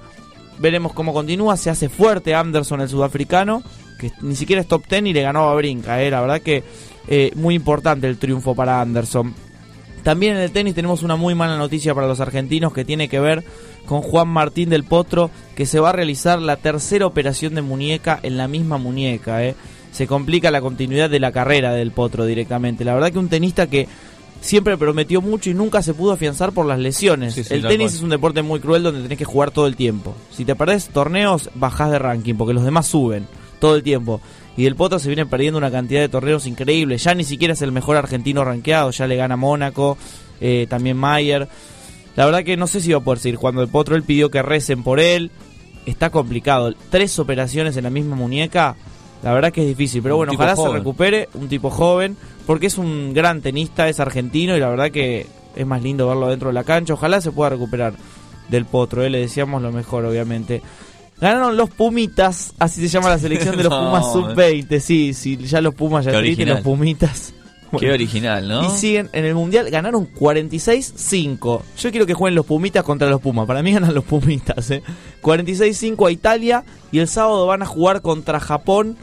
Veremos 0.58 0.92
cómo 0.92 1.12
continúa. 1.12 1.56
Se 1.56 1.70
hace 1.70 1.88
fuerte 1.88 2.34
Anderson, 2.34 2.80
el 2.80 2.88
sudafricano, 2.88 3.62
que 3.98 4.12
ni 4.22 4.34
siquiera 4.34 4.62
es 4.62 4.68
top 4.68 4.84
10 4.88 5.06
y 5.06 5.12
le 5.12 5.22
ganó 5.22 5.48
a 5.48 5.54
Brinca. 5.54 6.02
Eh. 6.02 6.10
La 6.10 6.20
verdad 6.20 6.40
que 6.40 6.64
eh, 7.06 7.32
muy 7.34 7.54
importante 7.54 8.08
el 8.08 8.18
triunfo 8.18 8.54
para 8.54 8.80
Anderson. 8.80 9.34
También 10.02 10.36
en 10.36 10.42
el 10.42 10.52
tenis 10.52 10.74
tenemos 10.74 11.02
una 11.02 11.16
muy 11.16 11.34
mala 11.34 11.56
noticia 11.56 11.94
para 11.94 12.06
los 12.06 12.20
argentinos 12.20 12.72
que 12.72 12.84
tiene 12.84 13.08
que 13.08 13.20
ver 13.20 13.44
con 13.84 14.02
Juan 14.02 14.28
Martín 14.28 14.70
del 14.70 14.84
Potro, 14.84 15.30
que 15.54 15.66
se 15.66 15.80
va 15.80 15.90
a 15.90 15.92
realizar 15.92 16.38
la 16.38 16.56
tercera 16.56 17.06
operación 17.06 17.54
de 17.54 17.62
muñeca 17.62 18.18
en 18.22 18.36
la 18.36 18.48
misma 18.48 18.78
muñeca. 18.78 19.44
Eh. 19.44 19.54
Se 19.92 20.06
complica 20.06 20.50
la 20.50 20.60
continuidad 20.60 21.10
de 21.10 21.20
la 21.20 21.32
carrera 21.32 21.72
del 21.72 21.92
Potro 21.92 22.24
directamente. 22.24 22.84
La 22.84 22.94
verdad 22.94 23.10
que 23.10 23.18
un 23.18 23.28
tenista 23.28 23.66
que 23.66 23.88
siempre 24.41 24.76
prometió 24.76 25.20
mucho 25.20 25.50
y 25.50 25.55
nunca 25.55 25.83
se 25.83 25.94
pudo 25.94 26.12
afianzar 26.12 26.52
por 26.52 26.67
las 26.67 26.78
lesiones. 26.78 27.34
Sí, 27.34 27.44
sí, 27.44 27.55
el 27.55 27.62
tenis 27.62 27.89
cual. 27.89 27.97
es 27.97 28.02
un 28.02 28.10
deporte 28.10 28.42
muy 28.42 28.60
cruel 28.60 28.83
donde 28.83 29.02
tenés 29.02 29.18
que 29.18 29.25
jugar 29.25 29.50
todo 29.50 29.67
el 29.67 29.76
tiempo. 29.76 30.15
Si 30.31 30.44
te 30.44 30.55
perdés 30.55 30.89
torneos, 30.89 31.50
bajás 31.55 31.91
de 31.91 31.99
ranking 31.99 32.34
porque 32.34 32.55
los 32.55 32.65
demás 32.65 32.86
suben 32.86 33.26
todo 33.58 33.76
el 33.76 33.83
tiempo. 33.83 34.20
Y 34.57 34.67
el 34.67 34.75
Potro 34.75 34.99
se 34.99 35.08
viene 35.08 35.25
perdiendo 35.25 35.58
una 35.58 35.70
cantidad 35.70 36.00
de 36.00 36.08
torneos 36.08 36.47
increíbles. 36.47 37.05
Ya 37.05 37.15
ni 37.15 37.25
siquiera 37.25 37.55
es 37.55 37.62
el 37.62 37.70
mejor 37.70 37.97
argentino 37.97 38.44
rankeado. 38.44 38.91
Ya 38.91 39.07
le 39.07 39.15
gana 39.15 39.36
Mónaco, 39.36 39.97
eh, 40.41 40.67
también 40.68 40.97
Mayer. 40.97 41.49
La 42.17 42.25
verdad 42.25 42.42
que 42.42 42.57
no 42.57 42.67
sé 42.67 42.81
si 42.81 42.91
va 42.91 42.99
a 42.99 43.05
poder 43.05 43.20
seguir 43.20 43.36
jugando 43.36 43.62
el 43.62 43.68
Potro. 43.68 43.94
Él 43.94 44.02
pidió 44.02 44.31
que 44.31 44.42
recen 44.42 44.83
por 44.83 44.99
él. 44.99 45.31
Está 45.86 46.10
complicado. 46.10 46.75
Tres 46.91 47.18
operaciones 47.20 47.76
en 47.76 47.84
la 47.84 47.91
misma 47.91 48.17
muñeca. 48.17 48.75
La 49.22 49.32
verdad 49.32 49.52
que 49.52 49.62
es 49.62 49.68
difícil. 49.68 50.02
Pero 50.02 50.16
bueno, 50.16 50.32
ojalá 50.34 50.55
se 50.56 50.68
recupere. 50.68 51.28
Un 51.34 51.48
tipo 51.48 51.70
joven. 51.70 52.16
Porque 52.47 52.66
es 52.66 52.78
un 52.78 53.12
gran 53.12 53.40
tenista, 53.40 53.88
es 53.88 54.00
argentino. 54.00 54.56
Y 54.56 54.60
la 54.60 54.68
verdad 54.68 54.90
que 54.90 55.26
es 55.56 55.66
más 55.66 55.82
lindo 55.82 56.06
verlo 56.08 56.28
dentro 56.28 56.48
de 56.48 56.55
la 56.55 56.64
cancha. 56.64 56.94
Ojalá 56.94 57.20
se 57.20 57.32
pueda 57.32 57.50
recuperar 57.50 57.94
del 58.48 58.64
Potro. 58.64 59.02
eh, 59.05 59.10
Le 59.10 59.18
deseamos 59.20 59.60
lo 59.62 59.72
mejor, 59.72 60.05
obviamente. 60.05 60.62
Ganaron 61.20 61.56
los 61.56 61.68
Pumitas, 61.70 62.55
así 62.60 62.80
se 62.80 62.86
llama 62.88 63.08
la 63.08 63.18
selección 63.18 63.56
de 63.56 63.64
los 63.64 63.72
No, 63.78 63.86
Pumas 63.86 64.06
eh. 64.06 64.10
sub-20. 64.12 64.78
Sí, 64.80 65.12
sí, 65.14 65.36
ya 65.38 65.60
los 65.60 65.74
Pumas 65.74 66.05
ya 66.05 66.16
original. 66.16 66.55
los 66.55 66.60
Pumitas. 66.62 67.34
Qué 67.78 67.90
original, 67.90 68.48
¿no? 68.48 68.66
Y 68.66 68.76
siguen 68.76 69.10
en 69.12 69.24
el 69.24 69.34
Mundial, 69.34 69.70
ganaron 69.70 70.08
46-5. 70.14 71.62
Yo 71.78 71.90
quiero 71.90 72.06
que 72.06 72.14
jueguen 72.14 72.34
los 72.34 72.47
Pumitas 72.47 72.84
contra 72.84 73.08
los 73.08 73.20
Pumas. 73.20 73.47
Para 73.47 73.62
mí 73.62 73.72
ganan 73.72 73.94
los 73.94 74.05
Pumitas, 74.05 74.70
¿eh? 74.70 74.82
46-5 75.22 76.06
a 76.06 76.10
Italia. 76.10 76.64
Y 76.90 76.98
el 76.98 77.08
sábado 77.08 77.47
van 77.47 77.62
a 77.62 77.66
jugar 77.66 78.00
contra 78.00 78.40
Japón 78.40 78.97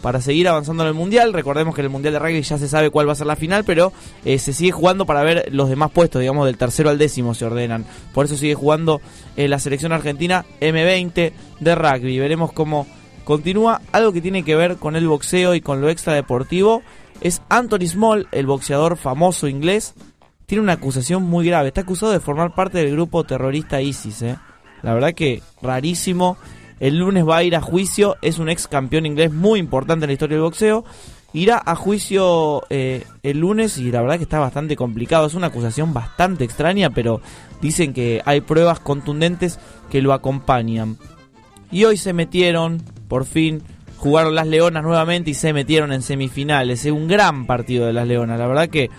para 0.00 0.20
seguir 0.20 0.48
avanzando 0.48 0.82
en 0.82 0.88
el 0.88 0.94
Mundial. 0.94 1.32
Recordemos 1.32 1.74
que 1.74 1.82
en 1.82 1.86
el 1.86 1.90
Mundial 1.90 2.14
de 2.14 2.18
Rugby 2.18 2.42
ya 2.42 2.58
se 2.58 2.68
sabe 2.68 2.90
cuál 2.90 3.08
va 3.08 3.12
a 3.12 3.16
ser 3.16 3.26
la 3.26 3.36
final, 3.36 3.64
pero 3.64 3.92
eh, 4.24 4.38
se 4.38 4.52
sigue 4.52 4.72
jugando 4.72 5.06
para 5.06 5.22
ver 5.22 5.48
los 5.52 5.68
demás 5.68 5.90
puestos, 5.90 6.20
digamos, 6.20 6.46
del 6.46 6.56
tercero 6.56 6.90
al 6.90 6.98
décimo 6.98 7.34
se 7.34 7.44
ordenan. 7.44 7.84
Por 8.12 8.24
eso 8.24 8.36
sigue 8.36 8.54
jugando 8.54 9.00
eh, 9.36 9.48
la 9.48 9.58
selección 9.58 9.92
argentina 9.92 10.44
M20 10.60 11.32
de 11.60 11.74
rugby. 11.74 12.18
Veremos 12.18 12.52
cómo 12.52 12.86
continúa. 13.24 13.80
Algo 13.92 14.12
que 14.12 14.20
tiene 14.20 14.42
que 14.42 14.56
ver 14.56 14.76
con 14.76 14.96
el 14.96 15.06
boxeo 15.06 15.54
y 15.54 15.60
con 15.60 15.80
lo 15.80 15.90
extradeportivo 15.90 16.82
es 17.20 17.42
Anthony 17.48 17.86
Small, 17.86 18.28
el 18.32 18.46
boxeador 18.46 18.96
famoso 18.96 19.48
inglés. 19.48 19.94
Tiene 20.46 20.62
una 20.62 20.74
acusación 20.74 21.22
muy 21.22 21.46
grave. 21.46 21.68
Está 21.68 21.82
acusado 21.82 22.12
de 22.12 22.20
formar 22.20 22.54
parte 22.54 22.78
del 22.78 22.92
grupo 22.92 23.24
terrorista 23.24 23.80
ISIS. 23.80 24.22
¿eh? 24.22 24.36
La 24.82 24.94
verdad 24.94 25.14
que 25.14 25.42
rarísimo. 25.62 26.36
El 26.80 26.96
lunes 26.96 27.28
va 27.28 27.36
a 27.36 27.42
ir 27.42 27.54
a 27.54 27.60
juicio, 27.60 28.16
es 28.22 28.38
un 28.38 28.48
ex 28.48 28.66
campeón 28.66 29.04
inglés 29.04 29.30
muy 29.30 29.60
importante 29.60 30.04
en 30.06 30.08
la 30.08 30.14
historia 30.14 30.36
del 30.36 30.44
boxeo. 30.44 30.84
Irá 31.34 31.62
a 31.64 31.76
juicio 31.76 32.62
eh, 32.70 33.04
el 33.22 33.38
lunes 33.38 33.76
y 33.76 33.92
la 33.92 34.00
verdad 34.00 34.16
que 34.16 34.22
está 34.22 34.38
bastante 34.38 34.76
complicado. 34.76 35.26
Es 35.26 35.34
una 35.34 35.48
acusación 35.48 35.92
bastante 35.92 36.42
extraña, 36.42 36.88
pero 36.88 37.20
dicen 37.60 37.92
que 37.92 38.22
hay 38.24 38.40
pruebas 38.40 38.80
contundentes 38.80 39.60
que 39.90 40.00
lo 40.00 40.14
acompañan. 40.14 40.96
Y 41.70 41.84
hoy 41.84 41.98
se 41.98 42.14
metieron, 42.14 42.82
por 43.08 43.26
fin, 43.26 43.62
jugaron 44.00 44.34
las 44.34 44.46
Leonas 44.46 44.82
nuevamente 44.82 45.30
y 45.30 45.34
se 45.34 45.52
metieron 45.52 45.92
en 45.92 46.00
semifinales. 46.00 46.86
Es 46.86 46.92
un 46.92 47.06
gran 47.06 47.46
partido 47.46 47.86
de 47.86 47.92
las 47.92 48.08
Leonas. 48.08 48.38
La 48.38 48.46
verdad 48.46 48.70
que 48.70 48.90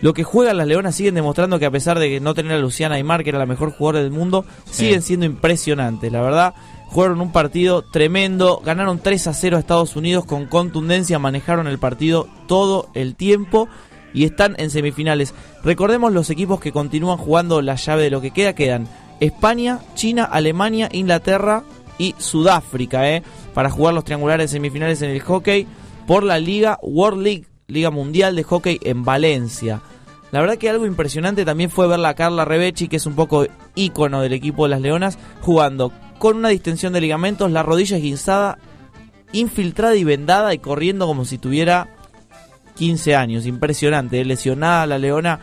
lo 0.00 0.14
que 0.14 0.24
juegan 0.24 0.56
las 0.56 0.66
Leonas 0.66 0.96
siguen 0.96 1.14
demostrando 1.14 1.60
que 1.60 1.66
a 1.66 1.70
pesar 1.70 2.00
de 2.00 2.18
no 2.18 2.34
tener 2.34 2.52
a 2.52 2.58
Luciana 2.58 2.96
Aymar, 2.96 3.22
que 3.22 3.30
era 3.30 3.38
la 3.38 3.46
mejor 3.46 3.70
jugadora 3.70 4.02
del 4.02 4.10
mundo, 4.10 4.44
siguen 4.68 5.00
siendo 5.00 5.26
impresionantes. 5.26 6.10
La 6.10 6.20
verdad, 6.22 6.54
jugaron 6.86 7.20
un 7.20 7.30
partido 7.30 7.82
tremendo, 7.82 8.60
ganaron 8.64 8.98
3 8.98 9.28
a 9.28 9.32
0 9.32 9.56
a 9.56 9.60
Estados 9.60 9.94
Unidos 9.94 10.24
con 10.24 10.46
contundencia, 10.46 11.20
manejaron 11.20 11.68
el 11.68 11.78
partido 11.78 12.26
todo 12.48 12.88
el 12.94 13.14
tiempo 13.14 13.68
y 14.12 14.24
están 14.24 14.56
en 14.58 14.70
semifinales. 14.70 15.34
Recordemos 15.62 16.12
los 16.12 16.30
equipos 16.30 16.58
que 16.58 16.72
continúan 16.72 17.16
jugando 17.16 17.62
la 17.62 17.76
llave 17.76 18.02
de 18.02 18.10
lo 18.10 18.20
que 18.20 18.32
queda, 18.32 18.54
quedan 18.54 18.88
España, 19.20 19.78
China, 19.94 20.24
Alemania, 20.24 20.88
Inglaterra 20.90 21.62
y 21.98 22.14
Sudáfrica, 22.18 23.08
¿eh? 23.08 23.22
Para 23.56 23.70
jugar 23.70 23.94
los 23.94 24.04
triangulares 24.04 24.50
semifinales 24.50 25.00
en 25.00 25.08
el 25.08 25.20
hockey 25.20 25.66
por 26.06 26.22
la 26.22 26.38
Liga 26.38 26.78
World 26.82 27.22
League, 27.22 27.46
Liga 27.68 27.90
Mundial 27.90 28.36
de 28.36 28.42
Hockey 28.42 28.78
en 28.82 29.02
Valencia. 29.02 29.80
La 30.30 30.42
verdad 30.42 30.58
que 30.58 30.68
algo 30.68 30.84
impresionante 30.84 31.46
también 31.46 31.70
fue 31.70 31.88
ver 31.88 32.04
a 32.04 32.12
Carla 32.12 32.44
Rebechi, 32.44 32.86
que 32.86 32.96
es 32.96 33.06
un 33.06 33.14
poco 33.14 33.46
ícono 33.74 34.20
del 34.20 34.34
equipo 34.34 34.64
de 34.64 34.68
las 34.68 34.82
Leonas, 34.82 35.18
jugando 35.40 35.90
con 36.18 36.36
una 36.36 36.50
distensión 36.50 36.92
de 36.92 37.00
ligamentos, 37.00 37.50
la 37.50 37.62
rodilla 37.62 37.96
esguinzada, 37.96 38.58
infiltrada 39.32 39.96
y 39.96 40.04
vendada 40.04 40.52
y 40.52 40.58
corriendo 40.58 41.06
como 41.06 41.24
si 41.24 41.38
tuviera 41.38 41.88
15 42.74 43.16
años. 43.16 43.46
Impresionante, 43.46 44.20
¿eh? 44.20 44.26
lesionada 44.26 44.84
la 44.84 44.98
Leona, 44.98 45.40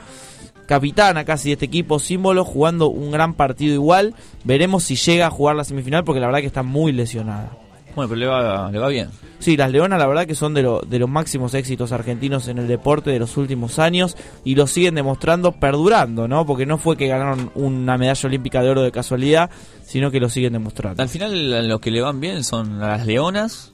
capitana 0.68 1.26
casi 1.26 1.50
de 1.50 1.54
este 1.54 1.66
equipo, 1.66 1.98
símbolo, 1.98 2.46
jugando 2.46 2.90
un 2.90 3.10
gran 3.10 3.34
partido 3.34 3.74
igual. 3.74 4.14
Veremos 4.44 4.84
si 4.84 4.98
llega 4.98 5.26
a 5.26 5.32
jugar 5.32 5.56
la 5.56 5.64
semifinal 5.64 6.04
porque 6.04 6.20
la 6.20 6.28
verdad 6.28 6.42
que 6.42 6.46
está 6.46 6.62
muy 6.62 6.92
lesionada. 6.92 7.63
Bueno, 7.96 8.10
pero 8.10 8.16
le 8.20 8.26
va, 8.26 8.72
le 8.72 8.80
va 8.80 8.88
bien. 8.88 9.10
Sí, 9.40 9.58
las 9.58 9.70
Leonas 9.72 10.00
la 10.00 10.08
verdad 10.08 10.26
que 10.26 10.36
son 10.36 10.54
de, 10.54 10.64
lo- 10.64 10.80
de 10.82 11.00
los 11.00 11.10
máximos 11.10 11.54
éxitos 11.54 11.92
argentinos 11.92 12.48
en 12.48 12.58
el 12.60 12.68
deporte 12.68 13.12
de 13.12 13.20
los 13.20 13.36
últimos 13.38 13.78
años 13.78 14.16
y 14.46 14.56
lo 14.56 14.68
siguen 14.68 14.96
demostrando 14.96 15.52
perdurando, 15.52 16.28
¿no? 16.28 16.46
Porque 16.46 16.66
no 16.66 16.78
fue 16.78 16.96
que 16.98 17.08
ganaron 17.08 17.52
una 17.56 17.98
medalla 17.98 18.28
olímpica 18.28 18.62
de 18.64 18.70
oro 18.70 18.82
de 18.82 18.92
casualidad, 18.92 19.50
sino 19.86 20.12
que 20.12 20.20
lo 20.22 20.30
siguen 20.30 20.54
demostrando. 20.54 21.04
Al 21.04 21.10
final, 21.10 21.54
a 21.54 21.62
los 21.62 21.80
que 21.82 21.92
le 21.92 22.02
van 22.02 22.20
bien 22.22 22.44
son 22.44 22.82
a 22.82 22.88
las 22.90 23.06
leonas. 23.06 23.74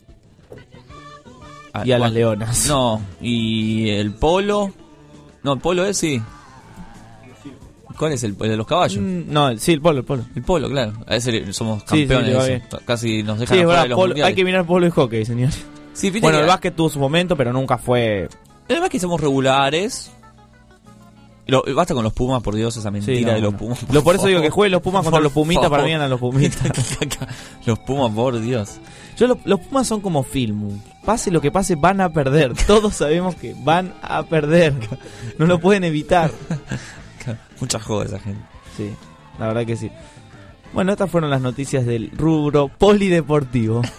Y 1.86 1.92
a 1.92 2.00
las 2.00 2.12
leonas. 2.12 2.68
No, 2.68 3.00
y 3.22 3.90
el 3.92 4.12
polo. 4.16 4.74
No, 5.44 5.54
el 5.54 5.60
polo 5.60 5.86
es 5.86 5.98
sí. 5.98 6.22
¿Cuál 8.00 8.14
es 8.14 8.24
el, 8.24 8.36
el 8.40 8.50
de 8.50 8.56
los 8.58 8.66
caballos? 8.66 9.04
Mm, 9.04 9.24
no, 9.32 9.50
el- 9.50 9.60
sí, 9.60 9.74
el 9.74 9.82
polo, 9.82 10.00
el 10.00 10.06
polo. 10.06 10.24
El 10.34 10.42
polo, 10.42 10.70
claro. 10.70 10.94
A 11.06 11.18
ese 11.18 11.52
somos 11.52 11.82
Sí, 11.82 12.04
sí, 12.04 12.08
campeones. 12.08 12.64
Casi 12.86 13.22
nos 13.24 13.40
dejan 13.40 13.58
Sí, 13.58 13.66
verdad, 13.66 13.84
de 13.84 13.90
los 13.90 13.98
polo- 13.98 14.08
mundiales. 14.08 14.30
hay 14.30 14.36
que 14.36 14.46
mirar 14.46 14.66
polo 14.66 14.88
y 14.88 14.90
hockey, 14.90 15.26
señor. 15.26 15.52
Sí, 15.94 16.10
bueno, 16.12 16.38
que- 16.38 16.42
el 16.44 16.48
básquet 16.48 16.74
tuvo 16.76 16.90
su 16.90 16.98
momento, 16.98 17.36
pero 17.36 17.52
nunca 17.52 17.78
fue... 17.78 18.30
Además 18.70 18.90
que 18.90 19.00
somos 19.02 19.20
regulares. 19.20 20.12
Lo- 21.48 21.64
basta 21.76 21.94
con 21.96 22.04
los 22.04 22.14
Pumas, 22.14 22.42
por 22.44 22.56
Dios, 22.56 22.78
esa 22.78 22.90
mentira 22.92 23.18
Sí, 23.18 23.26
no, 23.26 23.34
de 23.34 23.42
los. 23.42 23.54
Pumas. 23.56 23.80
Lo- 23.92 24.04
por 24.04 24.16
eso 24.16 24.28
digo 24.28 24.40
que 24.40 24.52
jueguen 24.52 24.72
los 24.74 24.82
Pumas 24.84 25.02
contra 25.02 25.18
Por 25.18 25.24
los 25.24 25.34
Pumitas, 25.34 25.68
para 25.70 25.84
mí 25.84 25.92
ganan 25.92 26.10
los 26.10 26.20
Pumitas. 26.20 26.62
los 27.66 27.80
Pumas, 27.80 28.12
por 28.12 28.40
Dios. 28.40 28.76
Yo 29.18 29.28
lo- 29.28 29.40
los 29.46 29.60
Pumas 29.60 29.88
son 29.88 30.00
como 30.00 30.22
film. 30.24 30.80
Pase 31.04 31.32
lo 31.32 31.42
que 31.42 31.52
pase, 31.52 31.76
van 31.76 32.00
a 32.02 32.14
perder. 32.14 32.54
Todos 32.68 32.94
sabemos 32.96 33.34
que 33.36 33.56
van 33.64 33.94
a 34.04 34.22
perder. 34.24 34.74
No 35.40 35.48
lo 35.48 35.60
pueden 35.60 35.84
evitar. 35.84 36.32
Mucha 37.60 37.80
joda 37.80 38.06
esa 38.06 38.20
gente. 38.20 38.42
Sí, 38.78 38.94
la 39.40 39.48
verdad 39.48 39.66
que 39.66 39.76
sí. 39.76 39.92
Bueno, 40.74 40.92
estas 40.92 41.10
fueron 41.10 41.30
las 41.30 41.42
noticias 41.42 41.86
del 41.86 42.12
rubro 42.12 42.68
polideportivo. 42.70 43.82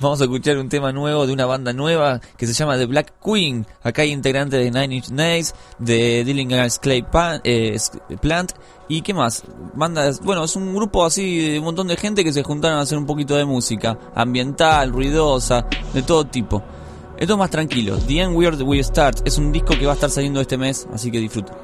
Vamos 0.00 0.20
a 0.20 0.24
escuchar 0.24 0.58
un 0.58 0.68
tema 0.68 0.92
nuevo 0.92 1.24
de 1.26 1.32
una 1.32 1.46
banda 1.46 1.72
nueva 1.72 2.20
que 2.36 2.46
se 2.46 2.52
llama 2.52 2.76
The 2.76 2.86
Black 2.86 3.14
Queen. 3.24 3.64
Acá 3.82 4.02
hay 4.02 4.10
integrantes 4.10 4.58
de 4.60 4.70
Nine 4.70 4.96
Inch 4.96 5.08
Nails, 5.10 5.54
de 5.78 6.24
Dillinger 6.24 6.68
Clay 6.80 7.02
Pan- 7.02 7.40
eh, 7.44 7.76
Plant 8.20 8.52
y 8.88 9.02
qué 9.02 9.14
más. 9.14 9.44
Bandas, 9.74 10.20
bueno, 10.20 10.44
es 10.44 10.56
un 10.56 10.74
grupo 10.74 11.04
así 11.04 11.52
de 11.52 11.58
un 11.60 11.64
montón 11.64 11.86
de 11.86 11.96
gente 11.96 12.24
que 12.24 12.32
se 12.32 12.42
juntaron 12.42 12.78
a 12.78 12.82
hacer 12.82 12.98
un 12.98 13.06
poquito 13.06 13.36
de 13.36 13.44
música 13.44 13.96
ambiental, 14.16 14.90
ruidosa, 14.90 15.64
de 15.94 16.02
todo 16.02 16.24
tipo. 16.26 16.62
Esto 17.18 17.34
es 17.34 17.38
más 17.38 17.50
tranquilo. 17.50 17.96
The 18.06 18.20
End 18.20 18.36
Weird 18.36 18.60
We 18.62 18.82
Start 18.82 19.26
es 19.26 19.38
un 19.38 19.52
disco 19.52 19.74
que 19.78 19.86
va 19.86 19.92
a 19.92 19.94
estar 19.94 20.10
saliendo 20.10 20.40
este 20.40 20.58
mes, 20.58 20.86
así 20.92 21.10
que 21.10 21.18
disfruten. 21.18 21.54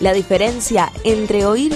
La 0.00 0.14
diferencia 0.14 0.90
entre 1.04 1.44
oír 1.44 1.74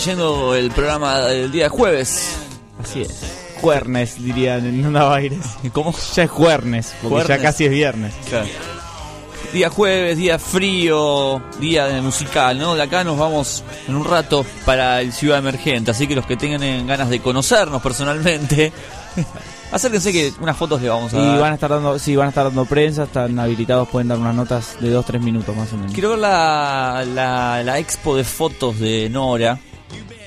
Se 0.00 0.14
nos 0.16 0.18
está 0.18 0.22
yendo 0.22 0.54
el 0.54 0.70
programa 0.70 1.18
del 1.20 1.50
día 1.52 1.64
de 1.64 1.68
jueves. 1.68 2.36
Así 2.82 3.02
es. 3.02 3.20
Juernes, 3.60 4.22
dirían 4.22 4.64
en 4.66 4.86
Onda 4.86 5.14
Aires. 5.14 5.40
¿Cómo? 5.72 5.94
Ya 6.14 6.22
es 6.22 6.30
juernes, 6.30 6.94
porque 7.02 7.16
Juernes. 7.16 7.28
ya 7.36 7.42
casi 7.42 7.64
es 7.66 7.70
viernes. 7.70 8.14
Claro. 8.28 8.46
Día 9.52 9.68
jueves, 9.68 10.16
día 10.16 10.38
frío, 10.38 11.42
día 11.58 11.86
de 11.86 12.00
musical, 12.00 12.58
¿no? 12.58 12.74
De 12.76 12.82
acá 12.82 13.04
nos 13.04 13.18
vamos 13.18 13.62
en 13.88 13.96
un 13.96 14.04
rato 14.04 14.46
para 14.64 15.00
el 15.02 15.12
Ciudad 15.12 15.38
Emergente, 15.40 15.90
así 15.90 16.06
que 16.06 16.14
los 16.14 16.24
que 16.24 16.36
tengan 16.36 16.86
ganas 16.86 17.10
de 17.10 17.20
conocernos 17.20 17.82
personalmente, 17.82 18.72
acérquense 19.72 20.12
que 20.12 20.32
unas 20.40 20.56
fotos 20.56 20.80
le 20.80 20.88
vamos 20.88 21.12
a 21.12 21.18
Y 21.18 21.26
dar. 21.26 21.40
van 21.40 21.50
a 21.50 21.54
estar 21.56 21.70
dando, 21.70 21.98
sí, 21.98 22.14
van 22.14 22.26
a 22.26 22.28
estar 22.28 22.44
dando 22.44 22.64
prensa, 22.64 23.02
están 23.04 23.36
habilitados, 23.40 23.88
pueden 23.88 24.06
dar 24.08 24.18
unas 24.18 24.36
notas 24.36 24.76
de 24.80 24.96
2-3 24.96 25.20
minutos 25.20 25.54
más 25.56 25.72
o 25.72 25.76
menos. 25.76 25.92
Quiero 25.92 26.10
ver 26.10 26.20
la, 26.20 27.04
la, 27.12 27.62
la 27.64 27.78
expo 27.80 28.16
de 28.16 28.22
fotos 28.22 28.78
de 28.78 29.08
Nora, 29.10 29.58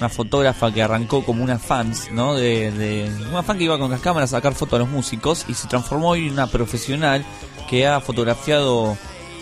una 0.04 0.10
fotógrafa 0.10 0.72
que 0.74 0.82
arrancó 0.84 1.24
como 1.24 1.44
una 1.44 1.58
fans, 1.60 2.10
¿no? 2.12 2.36
De, 2.36 2.72
de- 2.72 3.10
una 3.30 3.42
fan 3.44 3.58
que 3.58 3.64
iba 3.64 3.80
con 3.80 3.90
las 3.90 4.02
cámaras 4.02 4.34
a 4.34 4.38
sacar 4.38 4.54
fotos 4.54 4.76
a 4.78 4.80
los 4.80 4.90
músicos 4.90 5.46
y 5.48 5.54
se 5.54 5.68
transformó 5.68 6.16
en 6.16 6.32
una 6.34 6.48
profesional 6.48 7.24
que 7.70 7.88
ha 7.88 8.02
fotografiado 8.02 8.98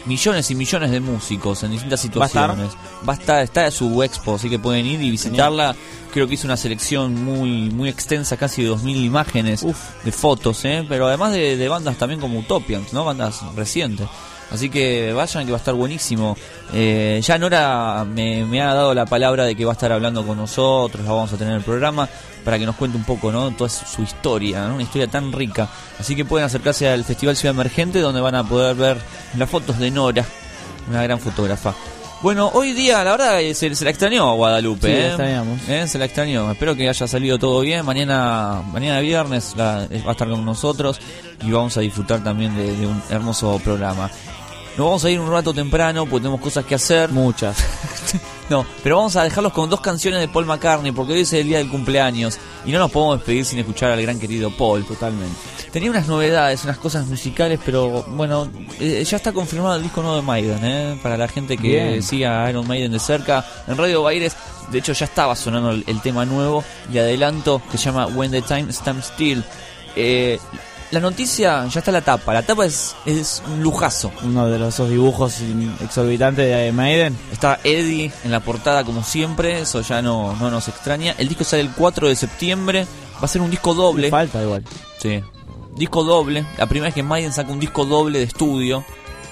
millones 0.06 0.50
y 0.52 0.56
millones 0.56 0.92
de 0.92 1.00
músicos 1.00 1.64
en 1.64 1.72
distintas 1.72 2.00
situaciones. 2.02 2.72
Va 3.08 3.14
a 3.14 3.16
estar, 3.18 3.44
está 3.44 3.66
en 3.66 3.72
su 3.72 4.02
expo, 4.04 4.36
así 4.36 4.50
que 4.50 4.60
pueden 4.60 4.86
ir 4.86 5.02
y 5.02 5.10
visitarla. 5.12 5.76
Creo 6.14 6.28
que 6.28 6.34
hizo 6.36 6.46
una 6.48 6.58
selección 6.58 7.24
muy 7.24 7.70
muy 7.70 7.90
extensa, 7.90 8.38
casi 8.38 8.64
de 8.64 8.70
2.000 8.72 9.04
imágenes 9.06 9.66
de 10.04 10.12
fotos, 10.12 10.64
¿eh? 10.66 10.86
pero 10.88 11.08
además 11.08 11.34
de, 11.34 11.58
de 11.58 11.70
bandas 11.70 11.98
también 11.98 12.20
como 12.20 12.40
Utopians, 12.40 12.94
¿no? 12.94 13.04
bandas 13.06 13.42
recientes. 13.56 14.08
Así 14.52 14.70
que 14.70 15.14
vayan 15.14 15.46
que 15.46 15.52
va 15.52 15.58
a 15.58 15.60
estar 15.60 15.74
buenísimo. 15.74 16.36
Eh, 16.74 17.22
ya 17.24 17.38
Nora 17.38 18.06
me, 18.06 18.46
me 18.46 18.62
ha 18.62 18.74
dado 18.74 18.94
la 18.94 19.06
palabra 19.06 19.46
de 19.46 19.56
que 19.56 19.64
va 19.66 19.72
a 19.72 19.74
estar 19.74 19.92
hablando 19.92 20.26
con 20.26 20.38
nosotros, 20.38 21.04
la 21.06 21.12
vamos 21.12 21.32
a 21.34 21.38
tener 21.38 21.52
en 21.54 21.60
el 21.60 21.64
programa 21.64 22.08
para 22.44 22.60
que 22.60 22.66
nos 22.66 22.76
cuente 22.76 22.98
un 22.98 23.04
poco, 23.04 23.32
¿no? 23.32 23.52
Toda 23.52 23.70
su 23.70 24.02
historia, 24.04 24.68
¿no? 24.68 24.74
Una 24.76 24.84
historia 24.84 25.08
tan 25.08 25.32
rica. 25.32 25.70
Así 26.00 26.16
que 26.16 26.26
pueden 26.26 26.46
acercarse 26.46 26.90
al 26.90 27.04
Festival 27.06 27.36
Ciudad 27.38 27.56
Emergente 27.56 28.00
donde 28.00 28.20
van 28.20 28.36
a 28.36 28.44
poder 28.44 28.76
ver 28.76 28.98
las 29.38 29.50
fotos 29.50 29.80
de 29.80 29.90
Nora, 29.92 30.26
una 30.90 31.04
gran 31.04 31.20
fotógrafa. 31.20 31.74
Bueno, 32.22 32.52
hoy 32.54 32.74
día 32.74 33.04
la 33.04 33.12
verdad 33.12 33.42
eh, 33.42 33.56
se, 33.56 33.74
se 33.74 33.84
la 33.84 33.90
extrañó 33.90 34.30
a 34.30 34.34
Guadalupe, 34.36 34.88
Sí, 34.88 34.94
la 34.94 35.00
¿eh? 35.00 35.08
extrañamos. 35.08 35.60
¿Eh? 35.70 35.88
Se 35.88 35.98
la 35.98 36.06
extrañó. 36.06 36.52
Espero 36.52 36.76
que 36.76 36.88
haya 36.88 37.08
salido 37.08 37.40
todo 37.40 37.62
bien. 37.62 37.84
Mañana, 37.84 38.62
mañana 38.72 39.00
viernes 39.00 39.54
la- 39.58 39.88
va 40.06 40.10
a 40.10 40.12
estar 40.12 40.30
con 40.30 40.46
nosotros 40.46 41.00
y 41.42 41.50
vamos 41.52 41.76
a 41.78 41.80
disfrutar 41.82 42.24
también 42.24 42.56
de, 42.56 42.76
de 42.78 42.86
un 42.86 43.02
hermoso 43.10 43.60
programa. 43.64 44.12
Nos 44.78 44.86
vamos 44.86 45.06
a 45.06 45.10
ir 45.10 45.20
un 45.20 45.30
rato 45.30 45.54
temprano 45.54 46.06
porque 46.06 46.22
tenemos 46.24 46.42
cosas 46.42 46.66
que 46.66 46.76
hacer. 46.76 47.10
Muchas. 47.10 47.58
no, 48.50 48.66
pero 48.84 48.98
vamos 48.98 49.16
a 49.18 49.24
dejarlos 49.24 49.52
con 49.52 49.70
dos 49.70 49.82
canciones 49.82 50.22
de 50.22 50.28
Paul 50.28 50.46
McCartney 50.46 50.92
porque 50.92 51.14
hoy 51.14 51.22
es 51.22 51.34
el 51.34 51.48
día 51.48 51.58
del 51.58 51.70
cumpleaños 51.70 52.40
y 52.66 52.72
no 52.72 52.80
nos 52.80 52.90
podemos 52.90 53.18
despedir 53.18 53.46
sin 53.46 53.60
escuchar 53.60 53.92
al 53.92 54.02
gran 54.02 54.18
querido 54.20 54.50
Paul. 54.50 54.86
Totalmente. 54.86 55.36
Tenía 55.72 55.90
unas 55.90 56.08
novedades, 56.08 56.64
unas 56.64 56.78
cosas 56.78 57.06
musicales, 57.08 57.60
pero 57.66 58.04
bueno, 58.04 58.50
eh, 58.80 59.04
ya 59.06 59.18
está 59.18 59.32
confirmado 59.32 59.76
el 59.76 59.84
disco 59.84 60.02
nuevo 60.02 60.18
de 60.18 60.22
Maiden, 60.22 60.66
¿eh? 60.66 61.00
Para 61.02 61.18
la 61.18 61.28
gente 61.28 61.58
que 61.58 61.68
Bien. 61.68 62.04
siga 62.04 62.46
a 62.46 62.50
Iron 62.50 62.68
Maiden 62.68 62.92
de 62.92 63.00
cerca. 63.00 63.46
En 63.68 63.78
Radio 63.78 64.04
Baires, 64.04 64.36
de 64.70 64.80
hecho 64.80 64.94
ya 64.94 65.06
estaba 65.06 65.36
sonando 65.36 65.72
el, 65.72 65.84
el 65.88 66.02
tema 66.02 66.26
nuevo 66.26 66.64
y 66.92 66.98
adelanto 66.98 67.62
que 67.72 67.78
se 67.78 67.86
llama 67.86 68.08
When 68.08 68.32
the 68.32 68.42
Time 68.42 68.72
Stands 68.72 69.08
Still. 69.08 69.44
Eh, 69.96 70.40
la 70.92 71.00
noticia, 71.00 71.66
ya 71.68 71.80
está 71.80 71.92
la 71.92 72.02
tapa, 72.02 72.34
la 72.34 72.44
tapa 72.44 72.66
es, 72.66 72.96
es 73.06 73.42
un 73.52 73.64
lujazo. 73.64 74.12
Uno 74.24 74.48
de 74.48 74.60
los 74.60 74.74
esos 74.74 74.90
dibujos 74.90 75.42
exorbitantes 75.82 76.46
de 76.46 76.72
Maiden. 76.72 77.18
Está 77.32 77.60
Eddie 77.64 78.12
en 78.24 78.32
la 78.32 78.42
portada 78.42 78.84
como 78.84 79.04
siempre, 79.04 79.62
eso 79.62 79.82
ya 79.82 80.02
no, 80.02 80.36
no 80.36 80.52
nos 80.52 80.68
extraña. 80.68 81.16
El 81.18 81.28
disco 81.30 81.44
sale 81.44 81.64
el 81.64 81.72
4 81.72 82.10
de 82.10 82.16
septiembre, 82.16 82.88
va 83.16 83.26
a 83.26 83.28
ser 83.28 83.42
un 83.42 83.50
disco 83.50 83.74
doble. 83.74 84.10
Falta 84.10 84.42
igual. 84.44 84.64
Sí. 85.00 85.24
Disco 85.76 86.04
doble, 86.04 86.46
la 86.58 86.68
primera 86.68 86.88
vez 86.88 86.94
que 86.94 87.04
Maiden 87.04 87.32
saca 87.32 87.52
un 87.52 87.60
disco 87.60 87.86
doble 87.86 88.20
de 88.20 88.26
estudio. 88.26 88.86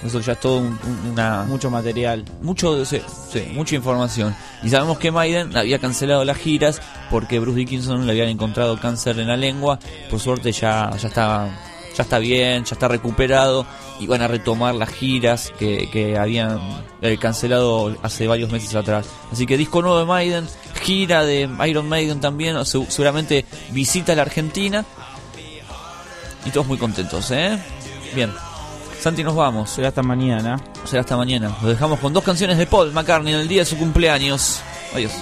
Eso 0.04 0.20
ya 0.22 0.34
es 0.34 0.40
todo 0.40 0.60
un- 0.60 0.80
un- 0.84 1.12
una... 1.12 1.44
Mucho 1.44 1.70
material. 1.70 2.24
Mucho, 2.42 2.86
sí, 2.86 3.02
sí, 3.32 3.48
mucha 3.54 3.76
información. 3.76 4.36
Y 4.64 4.70
sabemos 4.70 4.98
que 4.98 5.12
Maiden 5.12 5.56
había 5.58 5.80
cancelado 5.80 6.24
las 6.24 6.38
giras 6.38 6.82
porque 7.12 7.40
Bruce 7.40 7.58
Dickinson 7.60 8.06
le 8.06 8.12
habían 8.14 8.30
encontrado 8.30 8.80
cáncer 8.80 9.20
en 9.20 9.28
la 9.28 9.36
lengua. 9.38 9.78
Por 10.10 10.20
suerte 10.20 10.52
ya, 10.52 10.90
ya 10.98 11.08
está 11.10 11.50
ya 11.98 12.04
está 12.04 12.18
bien, 12.20 12.64
ya 12.64 12.76
está 12.76 12.88
recuperado 12.88 13.66
y 14.00 14.08
van 14.08 14.22
a 14.22 14.28
retomar 14.30 14.74
las 14.74 14.88
giras 14.90 15.52
que, 15.60 15.90
que 15.92 16.18
habían 16.18 16.58
eh, 17.02 17.18
cancelado 17.18 17.94
hace 18.02 18.26
varios 18.26 18.50
meses 18.54 18.74
atrás. 18.76 19.06
Así 19.34 19.46
que 19.46 19.58
disco 19.58 19.82
nuevo 19.82 20.00
de 20.00 20.06
Maiden, 20.06 20.48
gira 20.82 21.26
de 21.26 21.50
Iron 21.68 21.90
Maiden 21.90 22.22
también, 22.22 22.56
seguramente 22.66 23.44
visita 23.72 24.14
a 24.14 24.16
la 24.16 24.22
Argentina 24.22 24.86
y 26.46 26.52
todos 26.52 26.68
muy 26.68 26.78
contentos, 26.78 27.32
¿eh? 27.32 27.60
Bien. 28.16 28.32
Santi, 29.00 29.24
nos 29.24 29.36
vamos. 29.36 29.70
Será 29.70 29.88
hasta 29.88 30.04
mañana. 30.04 30.60
Será 30.84 31.02
hasta 31.02 31.16
mañana. 31.16 31.56
Lo 31.62 31.70
dejamos 31.70 32.00
con 32.00 32.12
dos 32.12 32.24
canciones 32.24 32.58
de 32.58 32.66
Paul 32.68 32.92
McCartney 32.92 33.34
en 33.34 33.40
el 33.40 33.48
día 33.48 33.62
de 33.62 33.66
su 33.66 33.78
cumpleaños. 33.78 34.62
Adiós. 34.94 35.14